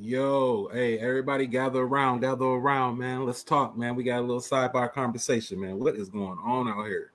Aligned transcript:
Yo, 0.00 0.68
hey, 0.72 0.96
everybody 1.00 1.44
gather 1.44 1.80
around, 1.80 2.20
gather 2.20 2.44
around, 2.44 2.96
man. 2.98 3.26
Let's 3.26 3.42
talk, 3.42 3.76
man. 3.76 3.96
We 3.96 4.04
got 4.04 4.20
a 4.20 4.20
little 4.20 4.40
sidebar 4.40 4.92
conversation, 4.92 5.58
man. 5.60 5.76
What 5.76 5.96
is 5.96 6.08
going 6.08 6.38
on 6.38 6.68
out 6.68 6.86
here? 6.86 7.10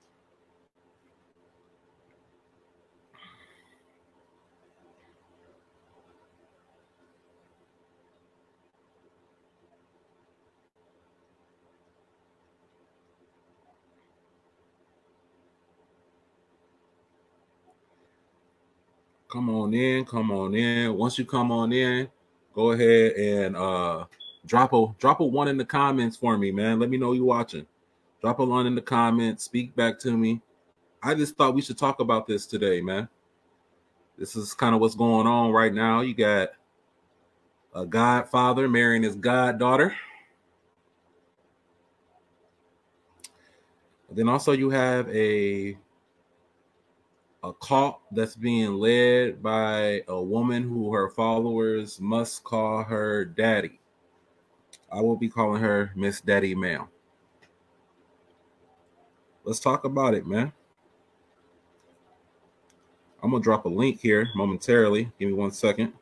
Come 19.30 19.48
on 19.48 19.72
in, 19.72 20.04
come 20.04 20.30
on 20.30 20.54
in. 20.54 20.94
Once 20.94 21.18
you 21.18 21.24
come 21.24 21.50
on 21.50 21.72
in, 21.72 22.10
go 22.54 22.70
ahead 22.72 23.12
and 23.12 23.56
uh 23.56 24.04
drop 24.46 24.72
a 24.72 24.86
drop 24.98 25.20
a 25.20 25.24
one 25.24 25.48
in 25.48 25.56
the 25.56 25.64
comments 25.64 26.16
for 26.16 26.38
me, 26.38 26.50
man. 26.50 26.78
Let 26.78 26.90
me 26.90 26.96
know 26.96 27.12
you 27.12 27.24
watching. 27.24 27.66
Drop 28.20 28.38
a 28.38 28.44
one 28.44 28.66
in 28.66 28.74
the 28.74 28.82
comments, 28.82 29.44
speak 29.44 29.74
back 29.76 29.98
to 30.00 30.16
me. 30.16 30.40
I 31.02 31.14
just 31.14 31.36
thought 31.36 31.54
we 31.54 31.60
should 31.60 31.76
talk 31.76 32.00
about 32.00 32.26
this 32.26 32.46
today, 32.46 32.80
man. 32.80 33.08
This 34.16 34.36
is 34.36 34.54
kind 34.54 34.74
of 34.74 34.80
what's 34.80 34.94
going 34.94 35.26
on 35.26 35.50
right 35.50 35.74
now. 35.74 36.00
You 36.00 36.14
got 36.14 36.50
a 37.74 37.84
godfather 37.84 38.68
marrying 38.68 39.02
his 39.02 39.16
goddaughter. 39.16 39.94
Then 44.10 44.28
also 44.28 44.52
you 44.52 44.70
have 44.70 45.08
a 45.08 45.76
a 47.44 47.52
cult 47.52 48.00
that's 48.10 48.34
being 48.34 48.72
led 48.72 49.42
by 49.42 50.02
a 50.08 50.20
woman 50.20 50.62
who 50.62 50.90
her 50.94 51.10
followers 51.10 52.00
must 52.00 52.42
call 52.42 52.82
her 52.82 53.26
daddy. 53.26 53.78
I 54.90 55.02
will 55.02 55.16
be 55.16 55.28
calling 55.28 55.60
her 55.60 55.92
Miss 55.94 56.22
Daddy 56.22 56.54
Ma'am. 56.54 56.88
Let's 59.44 59.60
talk 59.60 59.84
about 59.84 60.14
it, 60.14 60.26
man. 60.26 60.54
I'm 63.22 63.30
gonna 63.30 63.42
drop 63.42 63.66
a 63.66 63.68
link 63.68 64.00
here 64.00 64.30
momentarily. 64.34 65.12
Give 65.18 65.28
me 65.28 65.34
one 65.34 65.50
second. 65.50 65.92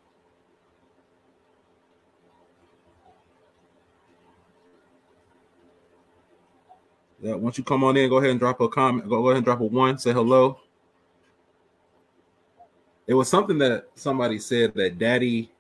Yeah, 7.21 7.35
once 7.35 7.59
you 7.59 7.65
come 7.65 7.83
on 7.83 7.97
in, 7.97 8.09
go 8.09 8.19
ahead 8.19 8.31
and 8.31 8.39
drop 8.39 8.61
a 8.61 8.69
comment. 8.69 9.09
Go 9.09 9.27
ahead 9.27 9.39
and 9.39 9.45
drop 9.45 9.61
a 9.61 9.65
one. 9.65 9.99
Say 9.99 10.13
hello 10.13 10.61
it 13.07 13.15
was 13.15 13.29
something 13.29 13.59
that 13.59 13.89
somebody 13.95 14.39
said 14.39 14.75
that 14.75 14.99
daddy 14.99 15.51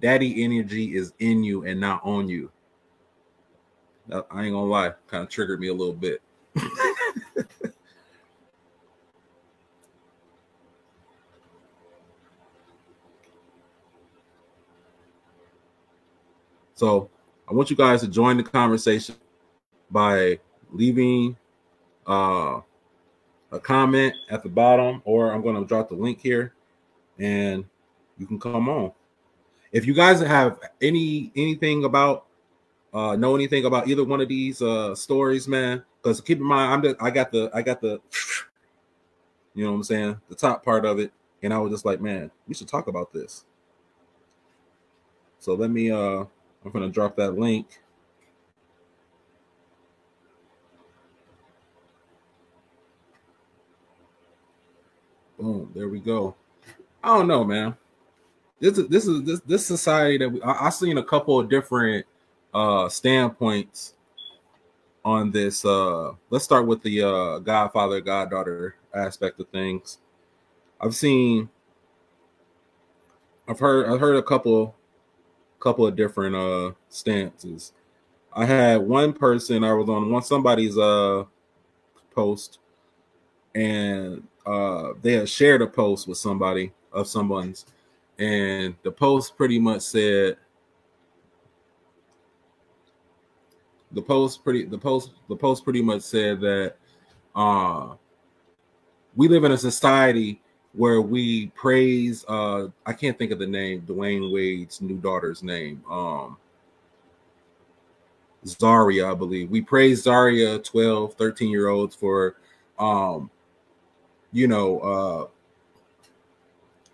daddy 0.00 0.44
energy 0.44 0.94
is 0.96 1.12
in 1.18 1.42
you 1.42 1.64
and 1.64 1.80
not 1.80 2.00
on 2.04 2.28
you. 2.28 2.50
I 4.10 4.44
ain't 4.44 4.54
gonna 4.54 4.64
lie 4.64 4.92
kind 5.06 5.24
of 5.24 5.28
triggered 5.28 5.60
me 5.60 5.68
a 5.68 5.74
little 5.74 5.94
bit. 5.94 6.22
So 16.78 17.10
i 17.50 17.52
want 17.52 17.70
you 17.70 17.76
guys 17.76 18.02
to 18.02 18.06
join 18.06 18.36
the 18.36 18.42
conversation 18.44 19.16
by 19.90 20.38
leaving 20.70 21.36
uh, 22.06 22.60
a 23.50 23.58
comment 23.58 24.14
at 24.30 24.44
the 24.44 24.48
bottom 24.48 25.02
or 25.04 25.32
i'm 25.32 25.42
to 25.56 25.64
drop 25.64 25.88
the 25.88 25.96
link 25.96 26.20
here 26.20 26.52
and 27.18 27.64
you 28.18 28.26
can 28.26 28.38
come 28.38 28.68
on. 28.68 28.92
If 29.72 29.86
you 29.86 29.94
guys 29.94 30.20
have 30.20 30.58
any 30.80 31.30
anything 31.36 31.84
about 31.84 32.26
uh 32.94 33.16
know 33.16 33.34
anything 33.34 33.64
about 33.64 33.88
either 33.88 34.04
one 34.04 34.20
of 34.20 34.28
these 34.28 34.62
uh 34.62 34.94
stories, 34.94 35.46
man, 35.46 35.82
because 36.02 36.20
keep 36.20 36.38
in 36.38 36.44
mind 36.44 36.72
I'm 36.72 36.82
the, 36.82 36.96
I 37.02 37.10
got 37.10 37.32
the 37.32 37.50
I 37.52 37.62
got 37.62 37.80
the 37.80 38.00
you 39.54 39.64
know 39.64 39.70
what 39.72 39.76
I'm 39.76 39.84
saying, 39.84 40.16
the 40.28 40.34
top 40.34 40.64
part 40.64 40.84
of 40.84 40.98
it, 40.98 41.12
and 41.42 41.52
I 41.52 41.58
was 41.58 41.72
just 41.72 41.84
like, 41.84 42.00
man, 42.00 42.30
we 42.46 42.54
should 42.54 42.68
talk 42.68 42.86
about 42.86 43.12
this. 43.12 43.44
So 45.38 45.54
let 45.54 45.70
me 45.70 45.90
uh 45.90 46.24
I'm 46.64 46.72
gonna 46.72 46.88
drop 46.88 47.16
that 47.16 47.38
link. 47.38 47.66
Boom, 55.38 55.70
there 55.72 55.88
we 55.88 56.00
go. 56.00 56.34
I 57.02 57.16
don't 57.16 57.28
know, 57.28 57.44
man. 57.44 57.76
This 58.60 58.76
is 58.76 58.88
this 58.88 59.06
is 59.06 59.22
this 59.22 59.40
this 59.40 59.66
society 59.66 60.18
that 60.18 60.28
we, 60.28 60.42
I, 60.42 60.64
have 60.64 60.74
seen 60.74 60.98
a 60.98 61.04
couple 61.04 61.38
of 61.38 61.48
different 61.48 62.04
uh 62.52 62.88
standpoints 62.88 63.94
on 65.04 65.30
this. 65.30 65.64
Uh 65.64 66.12
let's 66.30 66.44
start 66.44 66.66
with 66.66 66.82
the 66.82 67.02
uh 67.02 67.38
Godfather 67.38 68.00
Goddaughter 68.00 68.74
aspect 68.92 69.38
of 69.38 69.48
things. 69.48 69.98
I've 70.80 70.94
seen 70.96 71.48
I've 73.46 73.60
heard 73.60 73.88
I've 73.88 74.00
heard 74.00 74.16
a 74.16 74.22
couple 74.22 74.74
couple 75.60 75.86
of 75.86 75.94
different 75.94 76.34
uh 76.34 76.72
stances. 76.88 77.72
I 78.32 78.44
had 78.44 78.80
one 78.80 79.12
person 79.12 79.62
I 79.62 79.72
was 79.72 79.88
on 79.88 80.10
one 80.10 80.22
somebody's 80.22 80.76
uh 80.76 81.24
post 82.12 82.58
and 83.54 84.26
uh 84.44 84.94
they 85.00 85.12
had 85.12 85.28
shared 85.28 85.62
a 85.62 85.66
post 85.68 86.08
with 86.08 86.18
somebody 86.18 86.72
of 86.92 87.06
someone's, 87.06 87.66
and 88.18 88.74
the 88.82 88.90
post 88.90 89.36
pretty 89.36 89.58
much 89.58 89.82
said 89.82 90.36
the 93.92 94.02
post 94.02 94.44
pretty 94.44 94.64
the 94.64 94.78
post 94.78 95.12
the 95.28 95.36
post 95.36 95.64
pretty 95.64 95.82
much 95.82 96.02
said 96.02 96.40
that 96.40 96.74
uh 97.34 97.94
we 99.16 99.28
live 99.28 99.44
in 99.44 99.52
a 99.52 99.58
society 99.58 100.40
where 100.74 101.00
we 101.00 101.46
praise 101.48 102.24
uh 102.28 102.68
I 102.84 102.92
can't 102.92 103.18
think 103.18 103.32
of 103.32 103.38
the 103.38 103.46
name 103.46 103.82
Dwyane 103.82 104.32
Wade's 104.32 104.80
new 104.80 104.96
daughter's 104.98 105.42
name 105.42 105.82
um 105.90 106.36
Zaria 108.46 109.10
I 109.10 109.14
believe. 109.14 109.50
We 109.50 109.62
praise 109.62 110.02
Zaria 110.02 110.58
12 110.58 111.14
13 111.14 111.50
year 111.50 111.68
olds 111.68 111.94
for 111.94 112.36
um 112.78 113.30
you 114.32 114.46
know 114.46 114.80
uh 114.80 115.26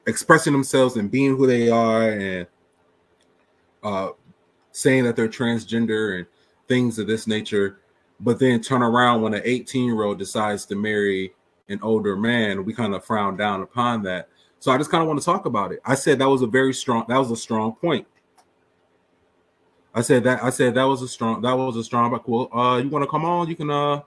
expressing 0.07 0.53
themselves 0.53 0.97
and 0.97 1.11
being 1.11 1.37
who 1.37 1.47
they 1.47 1.69
are 1.69 2.11
and 2.11 2.47
uh, 3.83 4.11
saying 4.73 5.05
that 5.05 5.17
they're 5.17 5.29
transgender 5.29 6.19
and 6.19 6.27
things 6.69 6.99
of 6.99 7.07
this 7.07 7.27
nature, 7.27 7.79
but 8.21 8.39
then 8.39 8.61
turn 8.61 8.83
around 8.83 9.23
when 9.23 9.35
an 9.35 9.43
18 9.45 9.85
year 9.85 10.03
old 10.03 10.19
decides 10.19 10.65
to 10.67 10.77
marry 10.77 11.33
an 11.69 11.79
older 11.83 12.17
man, 12.17 12.65
we 12.65 12.75
kind 12.75 12.95
of 12.95 13.05
frown 13.05 13.37
down 13.37 13.63
upon 13.63 14.03
that. 14.03 14.29
So 14.61 14.73
I 14.73 14.79
just 14.79 14.91
kind 14.91 15.03
of 15.03 15.09
want 15.09 15.21
to 15.21 15.25
talk 15.25 15.47
about 15.47 15.73
it. 15.73 15.81
I 15.85 15.95
said 15.95 16.19
that 16.19 16.29
was 16.29 16.43
a 16.43 16.47
very 16.47 16.73
strong, 16.73 17.05
that 17.09 17.19
was 17.19 17.31
a 17.31 17.37
strong 17.37 17.75
point. 17.75 18.07
I 19.95 20.01
said 20.01 20.25
that 20.25 20.43
I 20.43 20.51
said 20.51 20.75
that 20.75 20.85
was 20.85 21.03
a 21.03 21.09
strong 21.09 21.41
that 21.43 21.57
was 21.57 21.77
a 21.77 21.85
strong 21.85 22.11
but 22.11 22.29
well 22.29 22.53
uh 22.53 22.79
you 22.79 22.89
want 22.89 23.05
to 23.05 23.09
come 23.09 23.25
on 23.25 23.49
you 23.49 23.55
can 23.55 23.71
uh 23.71 24.01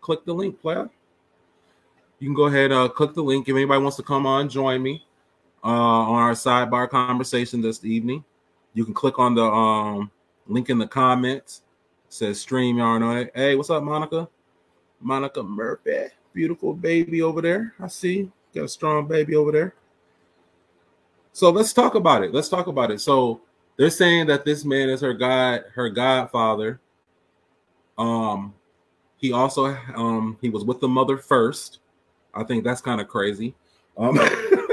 click 0.00 0.24
the 0.24 0.32
link 0.32 0.60
player 0.60 0.88
you 2.20 2.28
can 2.28 2.34
go 2.34 2.44
ahead 2.44 2.70
uh 2.70 2.88
click 2.88 3.14
the 3.14 3.22
link 3.22 3.48
if 3.48 3.56
anybody 3.56 3.82
wants 3.82 3.96
to 3.96 4.04
come 4.04 4.26
on 4.26 4.48
join 4.48 4.80
me 4.80 5.04
uh, 5.64 5.68
on 5.68 6.22
our 6.22 6.32
sidebar 6.32 6.88
conversation 6.88 7.60
this 7.60 7.84
evening. 7.84 8.24
You 8.74 8.84
can 8.84 8.94
click 8.94 9.18
on 9.18 9.34
the 9.34 9.44
um, 9.44 10.10
link 10.46 10.68
in 10.68 10.78
the 10.78 10.86
comments. 10.86 11.62
It 12.06 12.12
says 12.12 12.44
StreamYard 12.44 13.02
on 13.02 13.18
it. 13.18 13.32
Hey, 13.34 13.56
what's 13.56 13.70
up, 13.70 13.82
Monica? 13.82 14.28
Monica 15.00 15.42
Murphy, 15.42 16.08
beautiful 16.32 16.74
baby 16.74 17.22
over 17.22 17.40
there. 17.40 17.74
I 17.80 17.88
see. 17.88 18.30
Got 18.54 18.64
a 18.64 18.68
strong 18.68 19.06
baby 19.06 19.36
over 19.36 19.52
there. 19.52 19.74
So 21.32 21.50
let's 21.50 21.72
talk 21.72 21.94
about 21.94 22.22
it. 22.22 22.32
Let's 22.32 22.48
talk 22.48 22.68
about 22.68 22.90
it. 22.90 23.00
So 23.00 23.40
they're 23.76 23.90
saying 23.90 24.26
that 24.26 24.44
this 24.44 24.64
man 24.64 24.88
is 24.88 25.00
her 25.00 25.14
god, 25.14 25.64
her 25.74 25.88
godfather. 25.88 26.80
Um, 27.98 28.54
he 29.16 29.32
also 29.32 29.76
um 29.94 30.36
he 30.40 30.50
was 30.50 30.64
with 30.64 30.80
the 30.80 30.88
mother 30.88 31.16
first. 31.16 31.78
I 32.34 32.44
think 32.44 32.64
that's 32.64 32.80
kind 32.80 33.00
of 33.00 33.08
crazy. 33.08 33.54
Um 33.96 34.18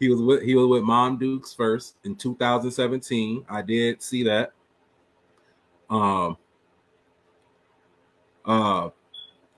He 0.00 0.08
was 0.08 0.22
with 0.22 0.42
he 0.42 0.54
was 0.54 0.66
with 0.66 0.82
Mom 0.82 1.18
Dukes 1.18 1.52
first 1.52 1.96
in 2.04 2.16
2017. 2.16 3.44
I 3.48 3.60
did 3.60 4.02
see 4.02 4.24
that. 4.24 4.52
Um 5.90 6.38
uh 8.46 8.88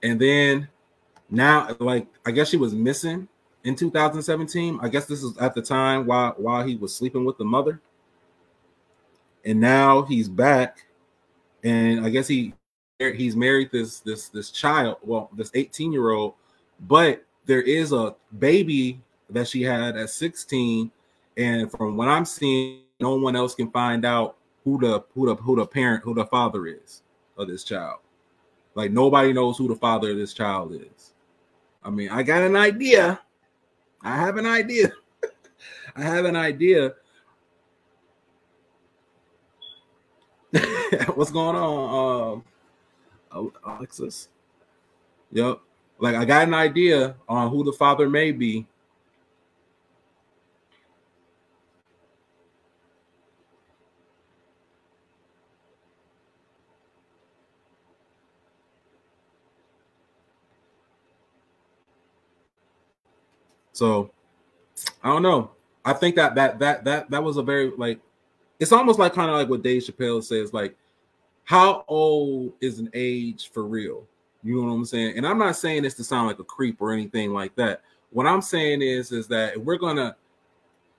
and 0.03 0.19
then 0.19 0.67
now 1.29 1.73
like 1.79 2.07
I 2.25 2.31
guess 2.31 2.49
she 2.49 2.57
was 2.57 2.73
missing 2.73 3.29
in 3.63 3.75
2017. 3.75 4.79
I 4.81 4.89
guess 4.89 5.05
this 5.05 5.23
is 5.23 5.37
at 5.37 5.55
the 5.55 5.61
time 5.61 6.05
while 6.05 6.33
while 6.37 6.67
he 6.67 6.75
was 6.75 6.93
sleeping 6.93 7.23
with 7.23 7.37
the 7.37 7.45
mother. 7.45 7.79
And 9.45 9.61
now 9.61 10.01
he's 10.01 10.27
back 10.27 10.85
and 11.63 12.05
I 12.05 12.09
guess 12.09 12.27
he 12.27 12.53
he's 12.99 13.37
married 13.37 13.69
this 13.71 14.01
this 14.01 14.27
this 14.27 14.49
child, 14.51 14.97
well, 15.01 15.29
this 15.33 15.51
18 15.53 15.93
year 15.93 16.09
old, 16.09 16.33
but 16.81 17.25
there 17.45 17.61
is 17.61 17.93
a 17.93 18.15
baby 18.39 19.01
that 19.29 19.47
she 19.47 19.63
had 19.63 19.97
at 19.97 20.09
16. 20.09 20.91
And 21.37 21.71
from 21.71 21.97
what 21.97 22.07
I'm 22.07 22.25
seeing 22.25 22.83
no 22.99 23.15
one 23.15 23.35
else 23.35 23.53
can 23.53 23.69
find 23.69 24.05
out 24.05 24.37
who 24.63 24.79
the 24.79 25.03
who 25.13 25.25
the 25.25 25.35
who 25.35 25.57
the 25.57 25.65
parent 25.65 26.03
who 26.03 26.13
the 26.13 26.25
father 26.25 26.67
is 26.67 27.01
of 27.37 27.47
this 27.47 27.63
child. 27.63 27.99
Like 28.75 28.91
nobody 28.91 29.33
knows 29.33 29.57
who 29.57 29.67
the 29.67 29.75
father 29.75 30.11
of 30.11 30.17
this 30.17 30.33
child 30.33 30.73
is. 30.73 31.13
I 31.83 31.89
mean, 31.89 32.09
I 32.09 32.23
got 32.23 32.43
an 32.43 32.55
idea. 32.55 33.19
I 34.01 34.15
have 34.15 34.37
an 34.37 34.45
idea. 34.45 34.91
I 35.95 36.01
have 36.01 36.25
an 36.25 36.35
idea. 36.37 36.93
What's 41.15 41.31
going 41.31 41.55
on, 41.55 42.43
um, 43.31 43.51
Alexis? 43.65 44.29
Yep. 45.31 45.59
Like 45.99 46.15
I 46.15 46.25
got 46.25 46.47
an 46.47 46.53
idea 46.53 47.15
on 47.27 47.49
who 47.49 47.63
the 47.63 47.73
father 47.73 48.09
may 48.09 48.31
be. 48.31 48.65
So 63.73 64.11
I 65.03 65.09
don't 65.09 65.23
know. 65.23 65.51
I 65.85 65.93
think 65.93 66.15
that 66.15 66.35
that 66.35 66.59
that 66.59 66.85
that 66.85 67.09
that 67.11 67.23
was 67.23 67.37
a 67.37 67.43
very 67.43 67.71
like 67.77 67.99
it's 68.59 68.71
almost 68.71 68.99
like 68.99 69.13
kind 69.13 69.29
of 69.29 69.35
like 69.35 69.49
what 69.49 69.61
Dave 69.63 69.83
Chappelle 69.83 70.23
says, 70.23 70.53
like, 70.53 70.75
how 71.43 71.83
old 71.87 72.53
is 72.61 72.79
an 72.79 72.89
age 72.93 73.51
for 73.51 73.65
real? 73.65 74.07
You 74.43 74.61
know 74.61 74.67
what 74.67 74.73
I'm 74.73 74.85
saying? 74.85 75.17
And 75.17 75.27
I'm 75.27 75.37
not 75.37 75.55
saying 75.55 75.83
this 75.83 75.95
to 75.95 76.03
sound 76.03 76.27
like 76.27 76.39
a 76.39 76.43
creep 76.43 76.81
or 76.81 76.93
anything 76.93 77.33
like 77.33 77.55
that. 77.55 77.81
What 78.11 78.27
I'm 78.27 78.41
saying 78.41 78.81
is, 78.81 79.11
is 79.11 79.27
that 79.27 79.57
we're 79.57 79.77
gonna. 79.77 80.15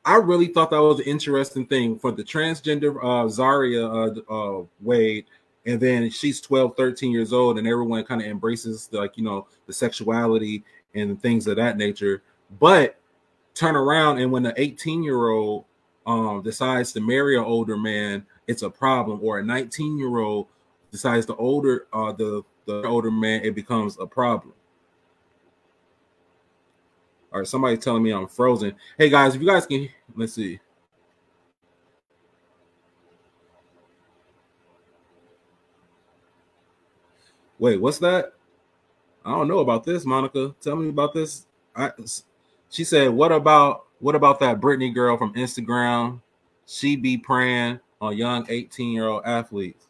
I 0.05 0.17
really 0.17 0.49
thought 0.49 0.71
that 0.71 0.83
was 0.83 1.01
an 1.01 1.07
interesting 1.07 1.65
thing 1.65 1.99
for 1.99 2.13
the 2.13 2.23
transgender 2.23 3.03
uh, 3.03 3.27
Zaria 3.29 3.87
uh, 3.87 4.15
uh, 4.29 4.65
Wade, 4.83 5.25
and 5.65 5.81
then 5.81 6.11
she's 6.11 6.43
12, 6.43 6.77
13 6.77 7.11
years 7.11 7.33
old, 7.33 7.57
and 7.57 7.67
everyone 7.67 8.05
kind 8.05 8.21
of 8.21 8.27
embraces 8.27 8.87
the, 8.89 8.99
like 8.99 9.17
you 9.17 9.25
know 9.25 9.47
the 9.67 9.73
sexuality 9.73 10.63
and 10.95 11.21
things 11.23 11.47
of 11.47 11.57
that 11.57 11.79
nature. 11.79 12.23
But 12.59 12.99
turn 13.55 13.77
around 13.77 14.19
and 14.19 14.31
when 14.31 14.43
the 14.43 14.55
18 14.57 15.03
year 15.03 15.29
old 15.29 15.65
um, 16.07 16.43
decides 16.43 16.93
to 16.93 17.01
marry 17.01 17.37
an 17.37 17.45
older 17.45 17.77
man, 17.77 18.27
it's 18.47 18.63
a 18.63 18.71
problem. 18.71 19.21
Or 19.23 19.39
a 19.39 19.45
19 19.45 19.99
year 19.99 20.19
old 20.19 20.47
decides 20.91 21.27
the 21.27 21.37
older 21.37 21.87
uh, 21.93 22.13
the 22.13 22.43
the 22.67 22.83
older 22.85 23.11
man, 23.11 23.45
it 23.45 23.55
becomes 23.55 23.99
a 23.99 24.07
problem. 24.07 24.55
All 27.33 27.41
right, 27.41 27.49
somebody 27.49 27.77
telling 27.77 28.03
me 28.03 28.13
I'm 28.13 28.29
frozen. 28.29 28.75
Hey 28.97 29.09
guys, 29.09 29.35
if 29.35 29.43
you 29.43 29.49
guys 29.49 29.67
can, 29.67 29.89
let's 30.15 30.35
see. 30.35 30.61
Wait, 37.59 37.81
what's 37.81 37.99
that? 37.99 38.35
I 39.25 39.31
don't 39.31 39.49
know 39.49 39.61
about 39.61 39.85
this, 39.85 40.05
Monica. 40.05 40.55
Tell 40.61 40.77
me 40.77 40.91
about 40.91 41.15
this. 41.15 41.47
I, 41.75 41.91
she 42.75 42.83
said, 42.83 43.11
"What 43.11 43.31
about 43.31 43.85
what 44.01 44.17
about 44.17 44.41
that 44.41 44.61
Brittany 44.61 44.91
girl 44.91 45.17
from 45.17 45.33
Instagram? 45.35 46.21
She 46.67 46.97
be 46.97 47.17
praying 47.17 47.79
on 48.01 48.17
young 48.17 48.45
18 48.49 48.91
year 48.91 49.07
old 49.07 49.23
athletes." 49.25 49.87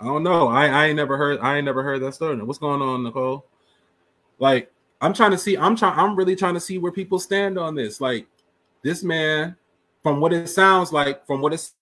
I 0.00 0.04
don't 0.04 0.22
know. 0.22 0.46
I, 0.46 0.66
I 0.66 0.86
ain't 0.86 0.96
never 0.96 1.16
heard. 1.16 1.40
I 1.40 1.56
ain't 1.56 1.64
never 1.64 1.82
heard 1.82 2.02
that 2.02 2.14
story. 2.14 2.40
What's 2.40 2.58
going 2.60 2.82
on, 2.82 3.02
Nicole? 3.02 3.46
Like, 4.38 4.70
I'm 5.00 5.12
trying 5.12 5.32
to 5.32 5.38
see. 5.38 5.56
I'm 5.56 5.74
trying. 5.74 5.98
I'm 5.98 6.14
really 6.14 6.36
trying 6.36 6.54
to 6.54 6.60
see 6.60 6.78
where 6.78 6.92
people 6.92 7.18
stand 7.18 7.58
on 7.58 7.74
this. 7.74 8.00
Like, 8.00 8.28
this 8.82 9.02
man, 9.02 9.56
from 10.04 10.20
what 10.20 10.32
it 10.32 10.48
sounds 10.48 10.92
like, 10.92 11.26
from 11.26 11.40
what 11.40 11.52
it's, 11.52 11.74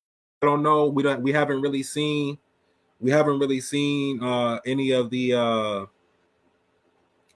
I 0.42 0.46
don't 0.46 0.62
know. 0.62 0.86
We 0.86 1.02
don't. 1.02 1.20
We 1.20 1.32
haven't 1.32 1.60
really 1.60 1.82
seen. 1.82 2.38
We 2.98 3.10
haven't 3.10 3.38
really 3.38 3.60
seen 3.60 4.22
uh 4.22 4.58
any 4.64 4.92
of 4.92 5.10
the. 5.10 5.34
uh 5.34 5.86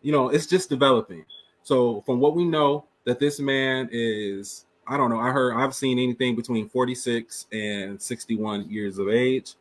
You 0.01 0.13
know, 0.13 0.31
it's 0.31 0.47
just 0.47 0.71
developing. 0.71 1.25
So, 1.63 2.03
from 2.03 2.21
what 2.21 2.35
we 2.35 2.45
know, 2.45 2.87
that 3.05 3.19
this 3.21 3.41
man 3.41 3.89
is. 3.93 4.65
I 4.87 4.97
don't 4.97 5.11
know. 5.11 5.21
I 5.21 5.31
heard. 5.31 5.55
I've 5.55 5.75
seen 5.75 5.99
anything 5.99 6.35
between 6.37 6.69
46 6.69 7.47
and 7.53 8.01
61 8.01 8.71
years 8.71 8.99
of 8.99 9.09
age. 9.09 9.55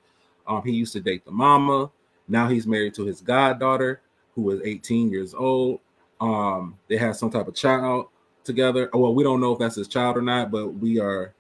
Um, 0.48 0.62
he 0.64 0.72
used 0.72 0.94
to 0.94 1.02
date 1.02 1.26
the 1.26 1.32
mama. 1.32 1.90
Now 2.28 2.48
he's 2.48 2.68
married 2.68 2.94
to 2.96 3.06
his 3.06 3.22
goddaughter, 3.22 4.02
who 4.36 4.50
is 4.52 4.62
18 4.64 5.10
years 5.10 5.34
old. 5.34 5.80
Um, 6.20 6.78
they 6.90 6.98
have 6.98 7.16
some 7.18 7.30
type 7.30 7.48
of 7.48 7.56
child 7.56 8.08
together. 8.44 8.90
Well, 8.94 9.14
we 9.14 9.24
don't 9.24 9.40
know 9.42 9.54
if 9.54 9.60
that's 9.60 9.76
his 9.76 9.88
child 9.88 10.18
or 10.18 10.22
not, 10.22 10.52
but 10.52 10.68
we 10.70 11.00
are 11.00 11.34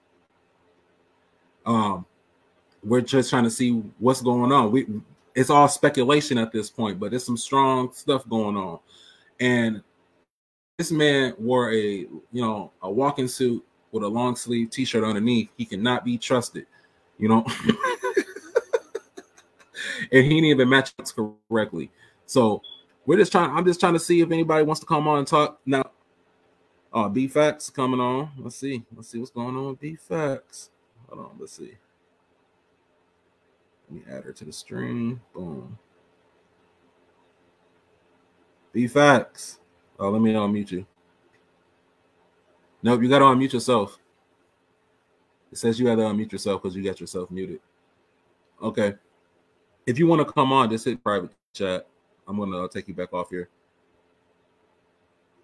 um 1.65 2.05
we're 2.83 3.01
just 3.01 3.29
trying 3.29 3.45
to 3.45 3.49
see 3.49 3.71
what's 3.99 4.21
going 4.21 4.51
on. 4.51 4.71
We 4.71 4.87
it's 5.35 5.49
all 5.49 5.67
speculation 5.67 6.37
at 6.37 6.51
this 6.51 6.69
point, 6.69 6.99
but 6.99 7.11
there's 7.11 7.25
some 7.25 7.37
strong 7.37 7.91
stuff 7.93 8.27
going 8.29 8.55
on. 8.55 8.79
And 9.39 9.81
this 10.77 10.91
man 10.91 11.33
wore 11.37 11.71
a 11.71 11.79
you 11.79 12.19
know 12.31 12.71
a 12.81 12.91
walking 12.91 13.27
suit 13.27 13.65
with 13.91 14.03
a 14.03 14.07
long 14.07 14.35
sleeve 14.35 14.69
t-shirt 14.69 15.03
underneath. 15.03 15.49
He 15.57 15.65
cannot 15.65 16.03
be 16.03 16.17
trusted, 16.17 16.65
you 17.17 17.29
know. 17.29 17.45
and 20.11 20.23
he 20.23 20.29
didn't 20.29 20.45
even 20.45 20.69
match 20.69 20.93
up 20.99 21.05
correctly. 21.49 21.91
So 22.25 22.61
we're 23.05 23.17
just 23.17 23.31
trying. 23.31 23.51
I'm 23.51 23.65
just 23.65 23.79
trying 23.79 23.93
to 23.93 23.99
see 23.99 24.21
if 24.21 24.31
anybody 24.31 24.63
wants 24.63 24.79
to 24.81 24.85
come 24.85 25.07
on 25.07 25.19
and 25.19 25.27
talk 25.27 25.59
now. 25.65 25.83
Uh, 26.91 27.09
B 27.09 27.27
Facts 27.27 27.69
coming 27.71 27.99
on. 27.99 28.31
Let's 28.37 28.55
see. 28.55 28.83
Let's 28.95 29.09
see 29.09 29.17
what's 29.17 29.31
going 29.31 29.55
on 29.55 29.67
with 29.67 29.79
B 29.79 29.95
Facts. 29.95 30.69
Hold 31.13 31.27
on. 31.27 31.35
Let's 31.39 31.57
see. 31.57 31.77
Let 33.89 33.95
me 33.95 34.01
add 34.11 34.23
her 34.23 34.33
to 34.33 34.45
the 34.45 34.53
stream. 34.53 35.21
Boom. 35.33 35.77
B 38.71 38.87
Facts. 38.87 39.59
Oh, 39.99 40.09
let 40.09 40.21
me 40.21 40.33
unmute 40.33 40.71
you. 40.71 40.85
Nope, 42.81 43.03
you 43.03 43.09
got 43.09 43.19
to 43.19 43.25
unmute 43.25 43.53
yourself. 43.53 43.99
It 45.51 45.57
says 45.57 45.79
you 45.79 45.87
have 45.87 45.99
to 45.99 46.03
unmute 46.05 46.31
yourself 46.31 46.61
because 46.61 46.75
you 46.75 46.83
got 46.83 46.99
yourself 46.99 47.29
muted. 47.29 47.59
Okay 48.61 48.95
if 49.85 49.99
you 49.99 50.07
want 50.07 50.25
to 50.25 50.33
come 50.33 50.51
on, 50.53 50.69
just 50.69 50.85
hit 50.85 51.03
private 51.03 51.31
chat. 51.53 51.87
I'm 52.27 52.37
gonna 52.37 52.67
take 52.69 52.87
you 52.87 52.93
back 52.93 53.13
off 53.13 53.29
here. 53.29 53.49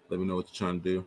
Let 0.08 0.18
me 0.18 0.26
know 0.26 0.36
what 0.36 0.46
you're 0.48 0.68
trying 0.68 0.80
to 0.80 0.84
do. 0.84 1.06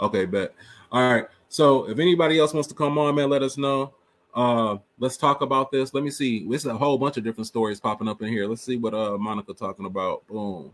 Okay, 0.00 0.26
bet. 0.26 0.54
All 0.92 1.02
right. 1.02 1.26
So 1.48 1.88
if 1.88 1.98
anybody 1.98 2.38
else 2.38 2.52
wants 2.52 2.68
to 2.68 2.74
come 2.74 2.98
on, 2.98 3.14
man, 3.14 3.30
let 3.30 3.42
us 3.42 3.56
know. 3.56 3.94
Uh, 4.34 4.76
let's 4.98 5.16
talk 5.16 5.40
about 5.40 5.72
this. 5.72 5.94
Let 5.94 6.04
me 6.04 6.10
see. 6.10 6.46
There's 6.48 6.66
a 6.66 6.76
whole 6.76 6.98
bunch 6.98 7.16
of 7.16 7.24
different 7.24 7.46
stories 7.46 7.80
popping 7.80 8.08
up 8.08 8.22
in 8.22 8.28
here. 8.28 8.46
Let's 8.46 8.62
see 8.62 8.76
what 8.76 8.94
uh 8.94 9.16
Monica 9.16 9.54
talking 9.54 9.86
about. 9.86 10.26
Boom. 10.26 10.70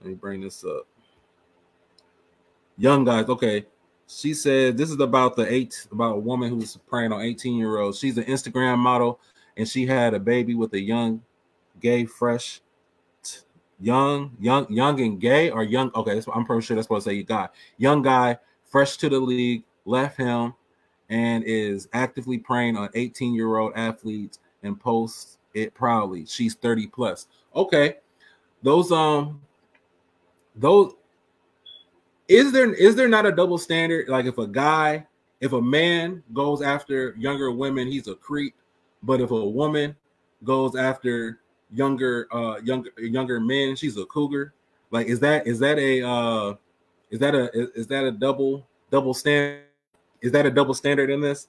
Let 0.00 0.08
me 0.08 0.14
bring 0.14 0.40
this 0.40 0.64
up. 0.64 0.86
Young 2.76 3.04
guys. 3.04 3.28
Okay. 3.28 3.66
She 4.08 4.34
said 4.34 4.76
this 4.76 4.90
is 4.90 4.98
about 4.98 5.36
the 5.36 5.50
eight 5.50 5.86
about 5.92 6.16
a 6.16 6.20
woman 6.20 6.50
who's 6.50 6.76
preying 6.88 7.12
on 7.12 7.20
18 7.20 7.56
year 7.56 7.78
olds. 7.78 7.98
She's 7.98 8.18
an 8.18 8.24
Instagram 8.24 8.78
model 8.78 9.20
and 9.56 9.68
she 9.68 9.86
had 9.86 10.14
a 10.14 10.18
baby 10.18 10.54
with 10.54 10.72
a 10.74 10.80
young, 10.80 11.22
gay, 11.80 12.06
fresh, 12.06 12.60
young, 13.80 14.36
young, 14.40 14.66
young 14.72 15.00
and 15.00 15.20
gay 15.20 15.50
or 15.50 15.62
young. 15.62 15.92
Okay, 15.94 16.20
I'm 16.34 16.44
pretty 16.44 16.62
sure 16.62 16.74
that's 16.74 16.90
what 16.90 16.96
I 16.96 17.00
say. 17.00 17.14
You 17.14 17.24
got 17.24 17.54
young 17.78 18.02
guy, 18.02 18.38
fresh 18.70 18.96
to 18.98 19.08
the 19.10 19.20
league, 19.20 19.64
left 19.84 20.16
him, 20.16 20.54
and 21.10 21.44
is 21.44 21.88
actively 21.92 22.38
preying 22.38 22.76
on 22.76 22.88
18 22.94 23.34
year 23.34 23.58
old 23.58 23.72
athletes 23.76 24.38
and 24.62 24.80
posts 24.80 25.38
it 25.52 25.74
proudly. 25.74 26.24
She's 26.26 26.54
30 26.54 26.86
plus. 26.86 27.26
Okay, 27.54 27.96
those 28.62 28.92
um, 28.92 29.42
those 30.56 30.94
is 32.28 32.52
there 32.52 32.72
is 32.72 32.94
there 32.94 33.08
not 33.08 33.26
a 33.26 33.32
double 33.32 33.58
standard? 33.58 34.08
Like 34.08 34.24
if 34.24 34.38
a 34.38 34.46
guy, 34.46 35.06
if 35.40 35.52
a 35.52 35.60
man 35.60 36.22
goes 36.32 36.62
after 36.62 37.14
younger 37.18 37.50
women, 37.50 37.88
he's 37.88 38.06
a 38.06 38.14
creep, 38.14 38.54
but 39.02 39.20
if 39.20 39.32
a 39.32 39.44
woman 39.44 39.96
goes 40.44 40.76
after 40.76 41.40
younger 41.72 42.28
uh 42.32 42.60
younger 42.62 42.90
younger 42.98 43.40
men, 43.40 43.74
she's 43.74 43.96
a 43.96 44.04
cougar. 44.06 44.54
Like 44.92 45.08
is 45.08 45.18
that 45.20 45.46
is 45.46 45.58
that 45.58 45.78
a 45.78 46.06
uh 46.06 46.54
is 47.10 47.18
that 47.18 47.34
a 47.34 47.50
is 47.78 47.86
that 47.88 48.04
a 48.04 48.10
double 48.10 48.66
double 48.90 49.14
standard? 49.14 49.64
Is 50.20 50.32
that 50.32 50.46
a 50.46 50.50
double 50.50 50.74
standard 50.74 51.10
in 51.10 51.20
this? 51.20 51.48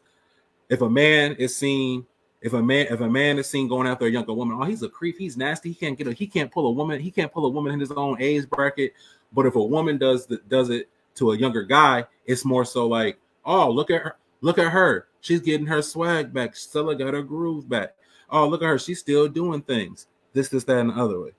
If 0.70 0.82
a 0.82 0.90
man 0.90 1.34
is 1.36 1.56
seen 1.56 2.06
if 2.42 2.54
a 2.54 2.62
man 2.62 2.88
if 2.90 3.02
a 3.02 3.10
man 3.10 3.38
is 3.38 3.50
seen 3.50 3.68
going 3.68 3.88
after 3.88 4.06
a 4.06 4.10
younger 4.10 4.34
woman, 4.34 4.58
oh 4.60 4.66
he's 4.66 4.84
a 4.84 4.90
creep, 4.90 5.18
he's 5.18 5.38
nasty, 5.38 5.70
he 5.70 5.76
can't 5.76 5.98
get 5.98 6.08
a 6.08 6.14
he 6.14 6.28
can't 6.28 6.52
pull 6.52 6.68
a 6.68 6.72
woman, 6.72 7.00
he 7.00 7.12
can't 7.12 7.32
pull 7.32 7.46
a 7.46 7.50
woman 7.50 7.74
in 7.74 7.80
his 7.80 7.92
own 7.92 8.18
age 8.20 8.50
bracket. 8.50 8.94
But 9.34 9.46
if 9.46 9.56
a 9.56 9.64
woman 9.64 9.98
does 9.98 10.26
the, 10.26 10.42
does 10.48 10.70
it 10.70 10.90
to 11.16 11.32
a 11.32 11.38
younger 11.38 11.64
guy, 11.64 12.06
it's 12.26 12.44
more 12.44 12.66
so 12.66 12.88
like, 12.88 13.20
oh, 13.46 13.70
look 13.70 13.92
at 13.92 14.02
her, 14.02 14.18
look 14.42 14.58
at 14.58 14.72
her. 14.72 15.08
She's 15.22 15.42
getting 15.42 15.68
her 15.68 15.82
swag 15.82 16.34
back. 16.34 16.56
Stella 16.56 16.96
got 16.96 17.14
her 17.14 17.22
groove 17.22 17.70
back. 17.70 17.96
Oh, 18.30 18.48
look 18.48 18.64
at 18.64 18.68
her. 18.68 18.80
She's 18.80 19.00
still 19.00 19.28
doing 19.28 19.62
things. 19.62 20.08
This, 20.34 20.50
this, 20.50 20.64
that, 20.64 20.80
and 20.80 20.90
the 20.90 20.94
other 20.96 21.22
way. 21.22 21.32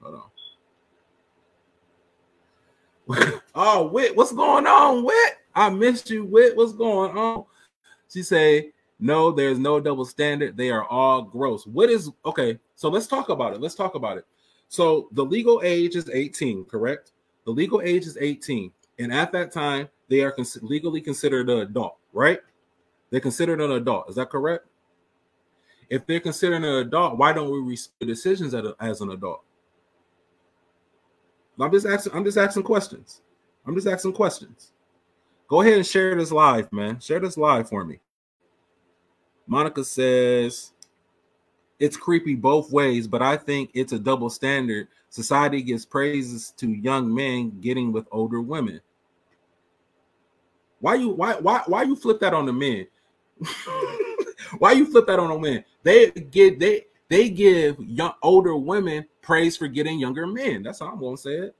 Hold 0.00 0.22
on. 3.08 3.40
oh, 3.56 3.86
Whit, 3.88 4.14
what's 4.14 4.32
going 4.32 4.66
on, 4.66 5.04
Whit? 5.04 5.38
I 5.54 5.70
missed 5.70 6.10
you, 6.10 6.24
Whit. 6.24 6.56
What's 6.56 6.74
going 6.74 7.16
on? 7.16 7.44
She 8.12 8.22
say, 8.22 8.72
no, 8.98 9.30
there's 9.32 9.58
no 9.58 9.80
double 9.80 10.04
standard. 10.04 10.56
They 10.56 10.70
are 10.70 10.84
all 10.84 11.22
gross. 11.22 11.66
What 11.66 11.90
is 11.90 12.10
okay? 12.24 12.58
So 12.76 12.88
let's 12.88 13.06
talk 13.06 13.28
about 13.28 13.54
it. 13.54 13.60
Let's 13.60 13.74
talk 13.74 13.94
about 13.94 14.18
it. 14.18 14.26
So 14.68 15.08
the 15.12 15.24
legal 15.24 15.60
age 15.64 15.96
is 15.96 16.08
18, 16.08 16.64
correct? 16.64 17.12
The 17.44 17.50
legal 17.50 17.80
age 17.80 18.06
is 18.06 18.16
18, 18.20 18.72
and 18.98 19.12
at 19.12 19.32
that 19.32 19.52
time 19.52 19.88
they 20.08 20.20
are 20.20 20.32
cons- 20.32 20.58
legally 20.62 21.00
considered 21.00 21.48
an 21.50 21.58
adult, 21.58 21.96
right? 22.12 22.40
They're 23.10 23.20
considered 23.20 23.60
an 23.60 23.72
adult. 23.72 24.08
Is 24.08 24.16
that 24.16 24.30
correct? 24.30 24.66
If 25.88 26.06
they're 26.06 26.20
considered 26.20 26.56
an 26.56 26.86
adult, 26.86 27.16
why 27.16 27.32
don't 27.32 27.50
we 27.50 27.60
respect 27.60 28.06
decisions 28.06 28.54
as, 28.54 29.00
an 29.00 29.10
adult? 29.10 29.42
I'm 31.60 31.70
just 31.70 31.86
asking. 31.86 32.12
I'm 32.12 32.24
just 32.24 32.36
asking 32.36 32.64
questions. 32.64 33.22
I'm 33.66 33.74
just 33.74 33.86
asking 33.86 34.12
questions. 34.12 34.72
Go 35.48 35.60
ahead 35.60 35.74
and 35.74 35.86
share 35.86 36.14
this 36.14 36.32
live, 36.32 36.72
man. 36.72 37.00
Share 37.00 37.20
this 37.20 37.36
live 37.36 37.68
for 37.68 37.84
me. 37.84 38.00
Monica 39.46 39.84
says 39.84 40.72
it's 41.78 41.96
creepy 41.96 42.34
both 42.34 42.70
ways, 42.72 43.06
but 43.06 43.22
I 43.22 43.36
think 43.36 43.70
it's 43.74 43.92
a 43.92 43.98
double 43.98 44.30
standard. 44.30 44.88
Society 45.10 45.62
gives 45.62 45.84
praises 45.84 46.52
to 46.58 46.68
young 46.68 47.12
men 47.14 47.60
getting 47.60 47.92
with 47.92 48.06
older 48.10 48.40
women. 48.40 48.80
Why 50.80 50.96
you 50.96 51.10
why 51.10 51.34
why 51.34 51.62
why 51.66 51.82
you 51.82 51.96
flip 51.96 52.20
that 52.20 52.34
on 52.34 52.46
the 52.46 52.52
men? 52.52 52.86
why 54.58 54.72
you 54.72 54.86
flip 54.86 55.06
that 55.06 55.18
on 55.18 55.30
the 55.30 55.38
men? 55.38 55.64
They 55.82 56.10
get 56.10 56.58
they 56.58 56.86
they 57.08 57.30
give 57.30 57.78
young 57.80 58.12
older 58.22 58.56
women 58.56 59.06
praise 59.22 59.56
for 59.56 59.68
getting 59.68 59.98
younger 59.98 60.26
men. 60.26 60.62
That's 60.62 60.80
how 60.80 60.88
I'm 60.88 61.00
gonna 61.00 61.16
say 61.16 61.34
it. 61.34 61.56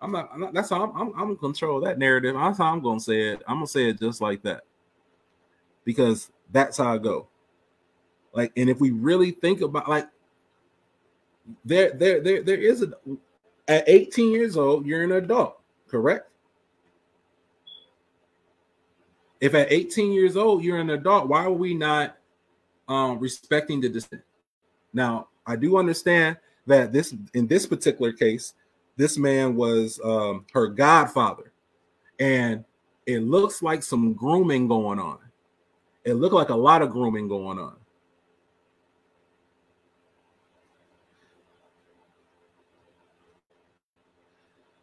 I'm 0.00 0.12
not, 0.12 0.30
I'm 0.32 0.40
not 0.40 0.54
that's 0.54 0.70
how 0.70 0.82
I'm, 0.82 0.90
I'm, 0.96 1.08
I'm 1.08 1.26
gonna 1.28 1.36
control 1.36 1.80
that 1.80 1.98
narrative. 1.98 2.34
That's 2.34 2.58
how 2.58 2.72
I'm 2.72 2.80
gonna 2.80 3.00
say 3.00 3.32
it. 3.32 3.42
I'm 3.46 3.56
gonna 3.56 3.66
say 3.66 3.88
it 3.88 3.98
just 3.98 4.20
like 4.20 4.42
that 4.42 4.62
because 5.84 6.30
that's 6.52 6.78
how 6.78 6.94
I 6.94 6.98
go. 6.98 7.28
Like, 8.32 8.52
and 8.56 8.68
if 8.70 8.78
we 8.78 8.90
really 8.90 9.32
think 9.32 9.60
about 9.60 9.88
like 9.88 10.08
there, 11.64 11.92
there, 11.92 12.20
there, 12.20 12.42
there 12.42 12.58
is 12.60 12.82
a 12.82 12.92
at 13.66 13.84
18 13.86 14.30
years 14.30 14.56
old, 14.56 14.86
you're 14.86 15.02
an 15.02 15.12
adult, 15.12 15.60
correct? 15.88 16.30
If 19.40 19.54
at 19.54 19.70
18 19.70 20.12
years 20.12 20.36
old 20.36 20.64
you're 20.64 20.78
an 20.78 20.90
adult, 20.90 21.28
why 21.28 21.44
are 21.44 21.52
we 21.52 21.74
not 21.74 22.16
um 22.88 23.18
respecting 23.18 23.80
the 23.80 23.88
decision? 23.88 24.22
Now, 24.92 25.28
I 25.46 25.56
do 25.56 25.76
understand 25.76 26.38
that 26.66 26.92
this 26.92 27.14
in 27.34 27.46
this 27.46 27.66
particular 27.66 28.12
case, 28.12 28.54
this 28.98 29.16
man 29.16 29.54
was 29.56 29.98
um 30.04 30.44
her 30.52 30.66
godfather, 30.66 31.52
and 32.20 32.64
it 33.06 33.20
looks 33.20 33.62
like 33.62 33.82
some 33.82 34.12
grooming 34.12 34.68
going 34.68 34.98
on. 34.98 35.18
It 36.04 36.14
looked 36.14 36.34
like 36.34 36.50
a 36.50 36.56
lot 36.56 36.82
of 36.82 36.90
grooming 36.90 37.28
going 37.28 37.58
on. 37.58 37.76